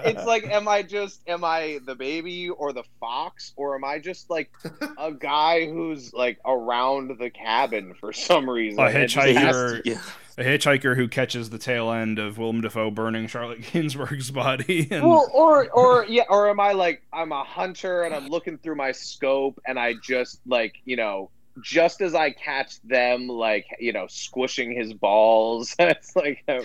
It's 0.05 0.25
like, 0.25 0.45
am 0.45 0.67
I 0.67 0.81
just 0.83 1.21
am 1.27 1.43
I 1.43 1.79
the 1.85 1.95
baby 1.95 2.49
or 2.49 2.73
the 2.73 2.83
fox, 2.99 3.53
or 3.55 3.75
am 3.75 3.83
I 3.83 3.99
just 3.99 4.29
like 4.29 4.51
a 4.97 5.11
guy 5.11 5.65
who's 5.67 6.13
like 6.13 6.39
around 6.45 7.17
the 7.19 7.29
cabin 7.29 7.93
for 7.99 8.11
some 8.13 8.49
reason? 8.49 8.79
A 8.79 8.83
and 8.87 9.09
just 9.09 9.15
has 9.27 9.35
hitchhiker. 9.55 9.83
to- 9.83 9.89
Yeah. 9.89 10.01
a 10.37 10.43
hitchhiker 10.43 10.95
who 10.95 11.07
catches 11.07 11.49
the 11.49 11.57
tail 11.57 11.91
end 11.91 12.19
of 12.19 12.37
Willem 12.37 12.61
Dafoe 12.61 12.91
burning 12.91 13.27
Charlotte 13.27 13.61
Gainsbourg's 13.61 14.31
body. 14.31 14.87
And, 14.91 15.05
Well, 15.07 15.29
or 15.33 15.69
or 15.71 16.05
yeah, 16.05 16.23
or 16.29 16.49
am 16.49 16.59
I 16.59 16.73
like 16.73 17.01
I'm 17.13 17.31
a 17.31 17.43
hunter 17.43 18.03
and 18.03 18.13
I'm 18.15 18.27
looking 18.27 18.57
through 18.57 18.75
my 18.75 18.91
scope 18.91 19.59
and 19.65 19.79
I 19.79 19.93
just 20.03 20.39
like 20.45 20.75
you 20.85 20.95
know 20.95 21.29
just 21.61 22.01
as 22.01 22.15
I 22.15 22.31
catch 22.31 22.81
them 22.81 23.27
like 23.27 23.65
you 23.79 23.93
know 23.93 24.07
squishing 24.07 24.71
his 24.73 24.93
balls, 24.93 25.75
it's 25.79 26.15
like 26.15 26.43
uh, 26.47 26.61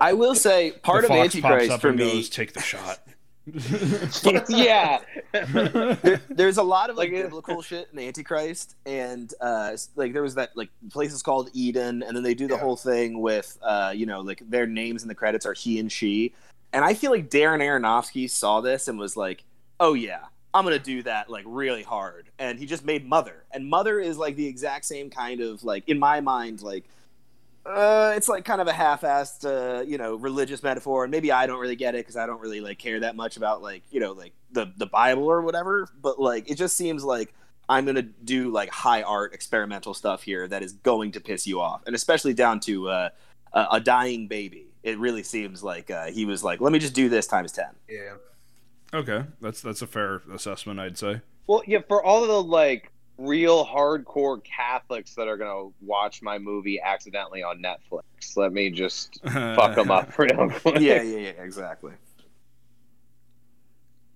I 0.00 0.12
will 0.14 0.34
say 0.34 0.72
part 0.82 1.06
the 1.06 1.12
of 1.12 1.16
fox 1.18 1.34
pops 1.34 1.44
Antichrist 1.44 1.70
up 1.72 1.80
for 1.80 1.88
and 1.88 1.98
me. 1.98 2.12
goes, 2.12 2.28
take 2.28 2.52
the 2.52 2.60
shot. 2.62 3.00
yeah. 4.48 4.98
there, 5.32 6.20
there's 6.28 6.58
a 6.58 6.62
lot 6.62 6.90
of 6.90 6.96
like, 6.96 7.12
Like, 7.12 7.22
biblical 7.22 7.62
shit 7.62 7.88
in 7.92 7.98
Antichrist, 8.00 8.74
and 8.86 9.32
uh, 9.40 9.76
like 9.94 10.12
there 10.12 10.22
was 10.22 10.34
that 10.34 10.56
like 10.56 10.70
place 10.90 11.12
is 11.12 11.22
called 11.22 11.50
Eden, 11.52 12.02
and 12.02 12.16
then 12.16 12.24
they 12.24 12.34
do 12.34 12.48
the 12.48 12.54
Yeah. 12.54 12.60
whole 12.60 12.76
thing 12.76 13.20
with 13.20 13.56
uh, 13.62 13.92
you 13.94 14.06
know 14.06 14.20
like 14.20 14.42
their 14.48 14.66
names 14.66 15.02
in 15.02 15.08
the 15.08 15.14
credits 15.14 15.46
are 15.46 15.52
he 15.54 15.78
and 15.78 15.90
she, 15.92 16.34
and 16.72 16.84
I 16.84 16.94
feel 16.94 17.10
like 17.12 17.30
Darren 17.30 17.60
Aronofsky 17.60 18.28
saw 18.28 18.60
this 18.60 18.88
and 18.88 18.98
was 18.98 19.16
like, 19.16 19.44
oh 19.78 19.94
yeah, 19.94 20.24
I'm 20.56 20.64
gonna 20.64 20.78
do 20.78 21.02
that 21.02 21.28
like 21.28 21.44
really 21.46 21.82
hard, 21.82 22.30
and 22.38 22.58
he 22.58 22.64
just 22.64 22.84
made 22.84 23.06
Mother, 23.06 23.44
and 23.52 23.68
Mother 23.68 24.00
is 24.00 24.16
like 24.16 24.36
the 24.36 24.46
exact 24.46 24.86
same 24.86 25.10
kind 25.10 25.40
of 25.40 25.62
like 25.62 25.88
in 25.88 25.98
my 25.98 26.20
mind 26.20 26.62
like. 26.62 26.84
Uh, 27.66 28.12
it's 28.16 28.28
like 28.28 28.44
kind 28.44 28.60
of 28.60 28.68
a 28.68 28.72
half-assed, 28.72 29.44
uh, 29.44 29.82
you 29.82 29.98
know, 29.98 30.14
religious 30.14 30.62
metaphor, 30.62 31.02
and 31.02 31.10
maybe 31.10 31.32
I 31.32 31.48
don't 31.48 31.58
really 31.58 31.74
get 31.74 31.96
it 31.96 31.98
because 31.98 32.16
I 32.16 32.24
don't 32.24 32.40
really 32.40 32.60
like 32.60 32.78
care 32.78 33.00
that 33.00 33.16
much 33.16 33.36
about 33.36 33.60
like, 33.60 33.82
you 33.90 33.98
know, 33.98 34.12
like 34.12 34.34
the 34.52 34.72
the 34.76 34.86
Bible 34.86 35.24
or 35.24 35.42
whatever. 35.42 35.88
But 36.00 36.20
like, 36.20 36.48
it 36.48 36.54
just 36.54 36.76
seems 36.76 37.02
like 37.02 37.34
I'm 37.68 37.84
gonna 37.84 38.02
do 38.02 38.50
like 38.50 38.70
high 38.70 39.02
art 39.02 39.34
experimental 39.34 39.94
stuff 39.94 40.22
here 40.22 40.46
that 40.46 40.62
is 40.62 40.74
going 40.74 41.10
to 41.12 41.20
piss 41.20 41.44
you 41.44 41.60
off, 41.60 41.82
and 41.86 41.96
especially 41.96 42.34
down 42.34 42.60
to 42.60 42.88
uh, 42.88 43.08
a, 43.52 43.80
dying 43.80 44.28
baby. 44.28 44.68
It 44.84 44.98
really 45.00 45.24
seems 45.24 45.64
like 45.64 45.90
uh, 45.90 46.06
he 46.06 46.24
was 46.24 46.44
like, 46.44 46.60
let 46.60 46.72
me 46.72 46.78
just 46.78 46.94
do 46.94 47.08
this 47.08 47.26
times 47.26 47.50
ten. 47.50 47.70
yeah. 47.88 48.14
Okay, 48.96 49.24
that's 49.42 49.60
that's 49.60 49.82
a 49.82 49.86
fair 49.86 50.22
assessment, 50.32 50.80
I'd 50.80 50.96
say. 50.96 51.20
Well, 51.46 51.62
yeah, 51.66 51.80
for 51.86 52.02
all 52.02 52.22
of 52.22 52.28
the 52.28 52.42
like 52.42 52.90
real 53.18 53.64
hardcore 53.66 54.42
Catholics 54.42 55.14
that 55.16 55.28
are 55.28 55.36
gonna 55.36 55.68
watch 55.82 56.22
my 56.22 56.38
movie 56.38 56.80
accidentally 56.80 57.42
on 57.42 57.62
Netflix, 57.62 58.36
let 58.36 58.54
me 58.54 58.70
just 58.70 59.20
fuck 59.24 59.74
them 59.74 59.90
up 59.90 60.18
real 60.18 60.48
quick. 60.60 60.80
yeah, 60.80 61.02
yeah, 61.02 61.18
yeah, 61.18 61.42
exactly. 61.42 61.92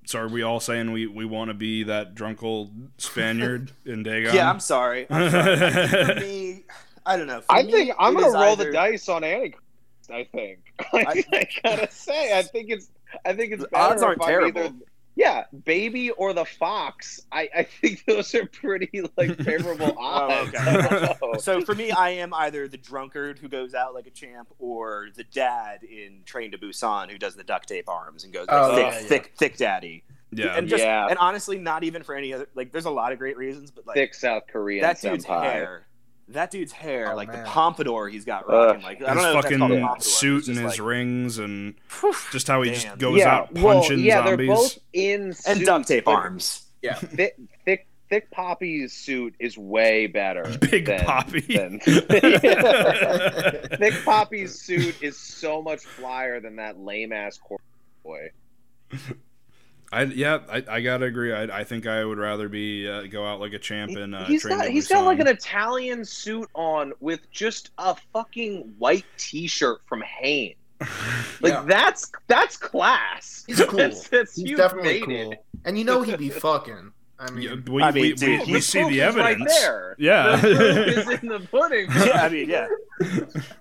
So 0.06 0.20
are 0.20 0.28
we 0.28 0.42
all 0.42 0.60
saying 0.60 0.92
we, 0.92 1.06
we 1.06 1.24
want 1.26 1.50
to 1.50 1.54
be 1.54 1.84
that 1.84 2.14
drunk 2.14 2.42
old 2.42 2.72
Spaniard 2.96 3.70
in 3.84 4.02
Dagon? 4.02 4.34
Yeah, 4.34 4.50
I'm 4.50 4.60
sorry. 4.60 5.06
I'm 5.10 5.30
sorry. 5.30 5.52
I 5.52 6.14
for 6.14 6.20
me, 6.20 6.64
I 7.04 7.16
don't 7.18 7.26
know. 7.26 7.42
For 7.42 7.52
I 7.52 7.62
me, 7.64 7.70
think 7.70 7.94
I'm 7.98 8.14
gonna 8.14 8.28
is 8.28 8.34
roll 8.34 8.56
the 8.56 8.72
dice 8.72 9.10
on 9.10 9.24
Antichrist. 9.24 9.62
I 10.10 10.24
think. 10.24 10.58
I, 10.92 11.24
I 11.32 11.46
gotta 11.62 11.92
say, 11.92 12.36
I 12.36 12.42
think 12.42 12.70
it's. 12.70 12.90
I 13.24 13.32
think 13.34 13.52
it's 13.52 13.62
The 13.64 13.76
odds 13.76 14.02
aren't 14.02 14.22
terrible. 14.22 14.60
Either, 14.62 14.74
yeah, 15.16 15.44
baby 15.64 16.10
or 16.12 16.32
the 16.32 16.44
fox. 16.44 17.20
I, 17.30 17.48
I 17.54 17.62
think 17.64 18.04
those 18.06 18.34
are 18.34 18.46
pretty 18.46 19.02
like 19.16 19.36
favorable 19.44 19.94
oh, 19.98 20.02
odds. 20.02 20.48
okay. 20.54 20.58
I 20.58 20.88
don't 20.88 21.20
know. 21.20 21.38
So 21.40 21.60
for 21.62 21.74
me, 21.74 21.90
I 21.90 22.10
am 22.10 22.32
either 22.32 22.68
the 22.68 22.78
drunkard 22.78 23.38
who 23.38 23.48
goes 23.48 23.74
out 23.74 23.92
like 23.92 24.06
a 24.06 24.10
champ, 24.10 24.48
or 24.58 25.08
the 25.14 25.24
dad 25.24 25.82
in 25.82 26.22
Train 26.24 26.52
to 26.52 26.58
Busan 26.58 27.10
who 27.10 27.18
does 27.18 27.34
the 27.34 27.44
duct 27.44 27.68
tape 27.68 27.88
arms 27.88 28.24
and 28.24 28.32
goes 28.32 28.46
like, 28.46 28.56
Oh, 28.56 28.74
thick, 28.76 28.86
yeah, 28.86 29.00
yeah. 29.00 29.06
thick, 29.06 29.32
thick 29.36 29.56
daddy. 29.56 30.04
Yeah. 30.32 30.56
and 30.56 30.68
just 30.68 30.82
Yeah. 30.84 31.08
and 31.08 31.18
honestly, 31.18 31.58
not 31.58 31.82
even 31.82 32.02
for 32.04 32.14
any 32.14 32.32
other. 32.32 32.46
Like, 32.54 32.70
there's 32.70 32.84
a 32.84 32.90
lot 32.90 33.12
of 33.12 33.18
great 33.18 33.36
reasons, 33.36 33.72
but 33.72 33.86
like 33.86 33.96
thick 33.96 34.14
South 34.14 34.44
Korean 34.50 34.82
that 34.82 35.00
dude's 35.00 35.26
senpai. 35.26 35.42
hair, 35.42 35.86
that 36.32 36.50
dude's 36.50 36.72
hair, 36.72 37.12
Oh, 37.12 37.16
like 37.16 37.30
the 37.32 37.42
pompadour 37.46 38.08
he's 38.08 38.24
got 38.24 38.48
rocking. 38.48 38.82
like 38.82 39.02
I 39.02 39.14
don't 39.14 39.16
his 39.16 39.24
know 39.24 39.30
if 39.30 39.34
that's 39.42 39.46
a 39.54 39.58
fucking 39.58 40.00
suit 40.00 40.48
and 40.48 40.56
his 40.56 40.78
like, 40.78 40.86
rings 40.86 41.38
and 41.38 41.74
just 42.32 42.46
how 42.48 42.62
he 42.62 42.70
Damn. 42.70 42.80
just 42.80 42.98
goes 42.98 43.18
yeah, 43.18 43.34
out 43.34 43.52
well, 43.54 43.80
punching 43.80 44.00
yeah, 44.00 44.24
zombies. 44.24 44.46
they're 44.46 44.56
both 44.56 44.78
in 44.92 45.34
and 45.46 45.64
duct 45.64 45.88
tape 45.88 46.06
arms. 46.08 46.62
Yeah. 46.82 46.94
Thick, 46.98 47.36
thick, 47.64 47.86
thick 48.08 48.30
Poppy's 48.30 48.92
suit 48.92 49.34
is 49.38 49.56
way 49.58 50.06
better. 50.06 50.56
Big 50.70 50.86
than, 50.86 51.04
Poppy. 51.04 51.40
than- 51.40 51.78
Thick 53.78 53.94
Poppy's 54.04 54.58
suit 54.60 55.02
is 55.02 55.16
so 55.16 55.60
much 55.62 55.80
flyer 55.84 56.40
than 56.40 56.56
that 56.56 56.78
lame 56.78 57.12
ass 57.12 57.38
boy. 58.02 58.30
I 59.92 60.02
yeah, 60.04 60.38
I, 60.48 60.62
I 60.68 60.80
gotta 60.82 61.06
agree. 61.06 61.32
I, 61.32 61.60
I 61.60 61.64
think 61.64 61.86
I 61.86 62.04
would 62.04 62.18
rather 62.18 62.48
be 62.48 62.88
uh, 62.88 63.02
go 63.06 63.26
out 63.26 63.40
like 63.40 63.52
a 63.54 63.58
champ 63.58 63.90
in 63.96 64.14
uh, 64.14 64.24
he's 64.24 64.42
Train 64.42 64.56
got 64.58 64.64
to 64.66 64.70
he's 64.70 64.86
got 64.88 65.04
like 65.04 65.18
an 65.18 65.26
Italian 65.26 66.04
suit 66.04 66.48
on 66.54 66.92
with 67.00 67.28
just 67.32 67.70
a 67.78 67.96
fucking 68.12 68.72
white 68.78 69.04
T-shirt 69.18 69.80
from 69.86 70.02
Hanes. 70.02 70.54
Like 71.42 71.52
Yeah. 71.54 71.62
that's 71.66 72.10
that's 72.28 72.56
class. 72.56 73.44
He's 73.46 73.60
cool. 73.64 73.78
That's, 73.78 74.08
that's 74.08 74.36
He's 74.36 74.56
definitely 74.56 75.00
made 75.06 75.26
cool. 75.28 75.34
And 75.64 75.76
you 75.78 75.84
know 75.84 76.02
he'd 76.02 76.18
be 76.18 76.28
fucking. 76.46 76.92
I 77.18 77.30
mean, 77.32 77.42
Yeah, 77.42 77.54
we, 77.70 77.82
I 77.82 77.90
mean, 77.90 78.02
we, 78.02 78.12
dude, 78.14 78.46
we, 78.46 78.52
the 78.54 78.60
see 78.62 78.82
the 78.88 79.00
is 79.00 79.14
right 79.16 79.26
evidence. 79.36 79.60
there. 79.60 79.94
Yeah. 79.98 80.36
The 80.36 81.00
is 81.00 81.08
in 81.22 81.28
the 81.28 81.40
pudding. 81.40 81.86
yeah, 81.90 82.22
I 82.24 82.28
mean, 82.30 82.48
yeah, 82.48 82.68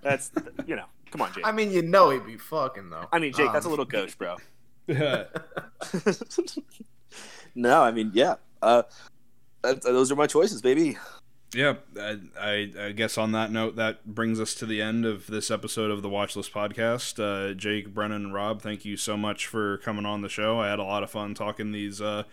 that's 0.01 0.31
you 0.65 0.76
know, 0.76 0.85
come 1.11 1.22
on, 1.22 1.34
Jake. 1.34 1.45
I 1.45 1.51
mean, 1.51 1.72
you 1.72 1.81
know 1.81 2.10
he'd 2.11 2.26
be 2.26 2.38
fucking 2.38 2.89
though. 2.89 3.07
I 3.11 3.19
mean, 3.19 3.34
Jake, 3.34 3.51
that's 3.51 3.65
a 3.65 3.68
Um, 3.68 3.72
little 3.72 3.85
gauche, 3.85 4.15
bro. 4.15 4.38
No, 7.56 7.82
I 7.82 7.91
mean, 7.91 8.11
yeah. 8.14 8.36
Uh, 8.61 8.84
that, 9.61 9.82
those 9.84 10.11
are 10.11 10.16
my 10.16 10.28
choices, 10.28 10.61
baby. 10.61 10.98
Yeah, 11.53 11.76
I, 11.99 12.20
I, 12.40 12.72
I 12.80 12.91
guess 12.91 13.18
on 13.18 13.32
that 13.32 13.52
note, 13.52 13.76
that 13.76 14.06
brings 14.06 14.40
us 14.40 14.53
to 14.56 14.66
the 14.66 14.82
end 14.82 15.06
of 15.06 15.28
this 15.28 15.49
episode 15.49 15.90
of 15.90 16.02
the 16.02 16.10
Watchlist 16.10 16.52
podcast. 16.52 17.20
Uh, 17.20 17.53
Jake, 17.56 17.94
Brennan, 17.94 18.26
and 18.26 18.34
Rob, 18.34 18.61
thank 18.61 18.86
you 18.86 18.95
so 18.98 19.18
much 19.18 19.48
for 19.48 19.78
coming 19.80 20.06
on 20.06 20.22
the 20.22 20.30
show. 20.30 20.60
I 20.60 20.70
had 20.70 20.80
a 20.80 20.84
lot 20.84 21.03
of 21.03 21.10
fun 21.10 21.34
talking 21.34 21.72
these 21.72 21.99
uh, 22.02 22.24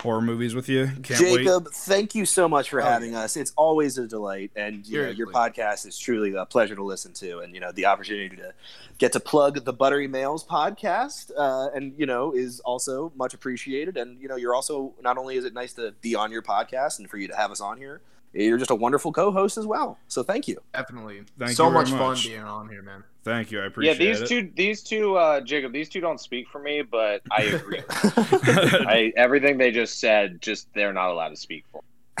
horror 0.00 0.20
movies 0.20 0.54
with 0.54 0.68
you. 0.68 0.90
Can't 1.02 1.20
wait. 1.20 1.44
Jacob, 1.44 1.68
thank 1.72 2.14
you 2.14 2.26
so 2.26 2.48
much 2.48 2.70
for 2.70 2.80
Oh, 2.80 2.84
having 2.84 3.14
us. 3.14 3.36
It's 3.36 3.52
always 3.56 3.98
a 3.98 4.06
delight, 4.06 4.50
and 4.56 4.86
you 4.86 5.02
know, 5.02 5.10
your 5.10 5.28
podcast 5.28 5.86
is 5.86 5.98
truly 5.98 6.34
a 6.34 6.44
pleasure 6.46 6.74
to 6.74 6.82
listen 6.82 7.12
to. 7.14 7.38
And 7.40 7.54
you 7.54 7.60
know, 7.60 7.72
the 7.72 7.86
opportunity 7.86 8.36
to 8.36 8.52
get 8.98 9.12
to 9.12 9.20
plug 9.20 9.64
the 9.64 9.72
Buttery 9.72 10.08
Males 10.08 10.44
podcast, 10.44 11.30
uh, 11.36 11.68
and 11.74 11.94
you 11.96 12.06
know, 12.06 12.32
is 12.32 12.60
also 12.60 13.12
much 13.16 13.34
appreciated. 13.34 13.96
And 13.96 14.20
you 14.20 14.28
know, 14.28 14.36
you're 14.36 14.54
also 14.54 14.94
not 15.02 15.18
only 15.18 15.36
is 15.36 15.44
it 15.44 15.54
nice 15.54 15.72
to 15.74 15.92
be 16.00 16.14
on 16.14 16.32
your 16.32 16.42
podcast 16.42 16.98
and 16.98 17.08
for 17.08 17.16
you 17.16 17.28
to 17.28 17.36
have 17.36 17.50
us 17.50 17.60
on 17.60 17.78
here, 17.78 18.00
you're 18.32 18.58
just 18.58 18.70
a 18.70 18.74
wonderful 18.76 19.12
co-host 19.12 19.58
as 19.58 19.66
well. 19.66 19.98
So 20.08 20.22
thank 20.22 20.48
you. 20.48 20.60
Definitely. 20.72 21.22
Thank 21.38 21.52
so 21.52 21.66
you 21.66 21.72
very 21.72 21.84
much, 21.84 21.92
much. 21.92 22.22
fun 22.22 22.30
being 22.30 22.42
on 22.42 22.68
here, 22.68 22.82
man. 22.82 23.04
Thank 23.22 23.50
you. 23.50 23.60
I 23.60 23.66
appreciate 23.66 24.00
it. 24.00 24.04
Yeah, 24.04 24.12
these 24.12 24.20
it. 24.22 24.28
two, 24.28 24.50
these 24.54 24.82
two, 24.82 25.16
uh, 25.16 25.40
Jacob, 25.42 25.72
these 25.72 25.88
two 25.88 26.00
don't 26.00 26.20
speak 26.20 26.48
for 26.48 26.58
me, 26.58 26.82
but 26.82 27.22
I 27.30 27.42
agree. 27.42 27.82
I 27.90 29.12
everything 29.16 29.58
they 29.58 29.70
just 29.70 30.00
said, 30.00 30.40
just 30.40 30.72
they're 30.74 30.92
not 30.92 31.10
allowed 31.10 31.30
to 31.30 31.36
speak 31.36 31.64
for. 31.70 31.82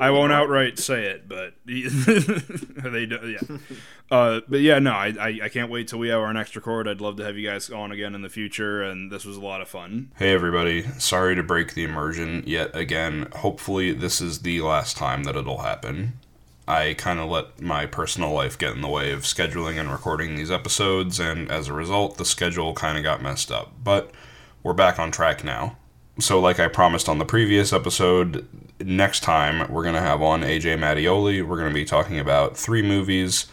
I 0.00 0.10
won't 0.10 0.32
outright 0.32 0.78
say 0.78 1.06
it, 1.06 1.28
but 1.28 1.54
they 1.64 3.06
do. 3.06 3.36
Yeah, 3.50 3.58
uh, 4.10 4.40
but 4.48 4.60
yeah, 4.60 4.78
no, 4.78 4.92
I, 4.92 5.14
I 5.18 5.38
I 5.44 5.48
can't 5.48 5.70
wait 5.70 5.88
till 5.88 5.98
we 5.98 6.08
have 6.08 6.20
our 6.20 6.32
next 6.32 6.54
record. 6.54 6.86
I'd 6.86 7.00
love 7.00 7.16
to 7.16 7.24
have 7.24 7.36
you 7.36 7.48
guys 7.48 7.70
on 7.70 7.90
again 7.90 8.14
in 8.14 8.22
the 8.22 8.28
future, 8.28 8.82
and 8.82 9.10
this 9.10 9.24
was 9.24 9.36
a 9.36 9.40
lot 9.40 9.62
of 9.62 9.68
fun. 9.68 10.12
Hey 10.16 10.32
everybody, 10.32 10.84
sorry 10.98 11.34
to 11.34 11.42
break 11.42 11.74
the 11.74 11.82
immersion 11.82 12.44
yet 12.46 12.74
again. 12.76 13.28
Hopefully, 13.36 13.92
this 13.92 14.20
is 14.20 14.40
the 14.40 14.60
last 14.60 14.96
time 14.96 15.24
that 15.24 15.34
it'll 15.34 15.62
happen. 15.62 16.14
I 16.72 16.94
kind 16.94 17.20
of 17.20 17.28
let 17.28 17.60
my 17.60 17.84
personal 17.84 18.32
life 18.32 18.56
get 18.56 18.72
in 18.72 18.80
the 18.80 18.88
way 18.88 19.12
of 19.12 19.22
scheduling 19.22 19.78
and 19.78 19.92
recording 19.92 20.36
these 20.36 20.50
episodes, 20.50 21.20
and 21.20 21.50
as 21.50 21.68
a 21.68 21.74
result, 21.74 22.16
the 22.16 22.24
schedule 22.24 22.72
kind 22.72 22.96
of 22.96 23.04
got 23.04 23.22
messed 23.22 23.52
up. 23.52 23.72
But 23.84 24.10
we're 24.62 24.72
back 24.72 24.98
on 24.98 25.10
track 25.10 25.44
now. 25.44 25.76
So, 26.18 26.40
like 26.40 26.58
I 26.58 26.68
promised 26.68 27.10
on 27.10 27.18
the 27.18 27.26
previous 27.26 27.74
episode, 27.74 28.48
next 28.80 29.20
time 29.20 29.70
we're 29.70 29.82
going 29.82 29.96
to 29.96 30.00
have 30.00 30.22
on 30.22 30.40
AJ 30.40 30.78
Mattioli. 30.78 31.46
We're 31.46 31.58
going 31.58 31.68
to 31.68 31.74
be 31.74 31.84
talking 31.84 32.18
about 32.18 32.56
three 32.56 32.82
movies 32.82 33.46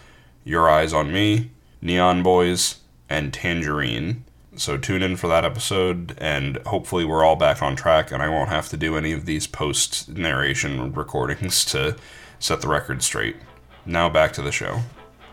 Your 0.45 0.69
Eyes 0.69 0.93
on 0.93 1.11
Me, 1.11 1.51
Neon 1.81 2.23
Boys, 2.23 2.77
and 3.09 3.33
Tangerine. 3.33 4.23
So 4.55 4.77
tune 4.77 5.03
in 5.03 5.17
for 5.17 5.27
that 5.27 5.43
episode, 5.43 6.15
and 6.19 6.57
hopefully 6.67 7.03
we're 7.03 7.25
all 7.25 7.35
back 7.35 7.61
on 7.61 7.75
track, 7.75 8.13
and 8.13 8.23
I 8.23 8.29
won't 8.29 8.49
have 8.49 8.69
to 8.69 8.77
do 8.77 8.95
any 8.95 9.11
of 9.11 9.25
these 9.25 9.45
post 9.45 10.07
narration 10.07 10.93
recordings 10.93 11.65
to 11.65 11.97
set 12.39 12.61
the 12.61 12.67
record 12.67 13.03
straight. 13.03 13.35
Now 13.85 14.09
back 14.09 14.33
to 14.33 14.41
the 14.41 14.51
show. 14.51 14.81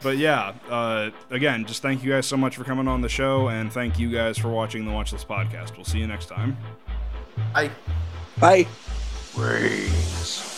But 0.02 0.18
yeah, 0.18 0.52
uh, 0.68 1.10
again, 1.30 1.64
just 1.64 1.82
thank 1.82 2.04
you 2.04 2.12
guys 2.12 2.26
so 2.26 2.36
much 2.36 2.56
for 2.56 2.64
coming 2.64 2.86
on 2.86 3.00
the 3.00 3.08
show, 3.08 3.48
and 3.48 3.72
thank 3.72 3.98
you 3.98 4.10
guys 4.10 4.38
for 4.38 4.48
watching 4.48 4.84
the 4.84 4.92
Watchlist 4.92 5.26
podcast. 5.26 5.76
We'll 5.76 5.84
see 5.84 5.98
you 5.98 6.06
next 6.06 6.26
time. 6.26 6.56
Bye. 7.52 7.70
Bye. 8.38 8.66
Rings. 9.36 10.55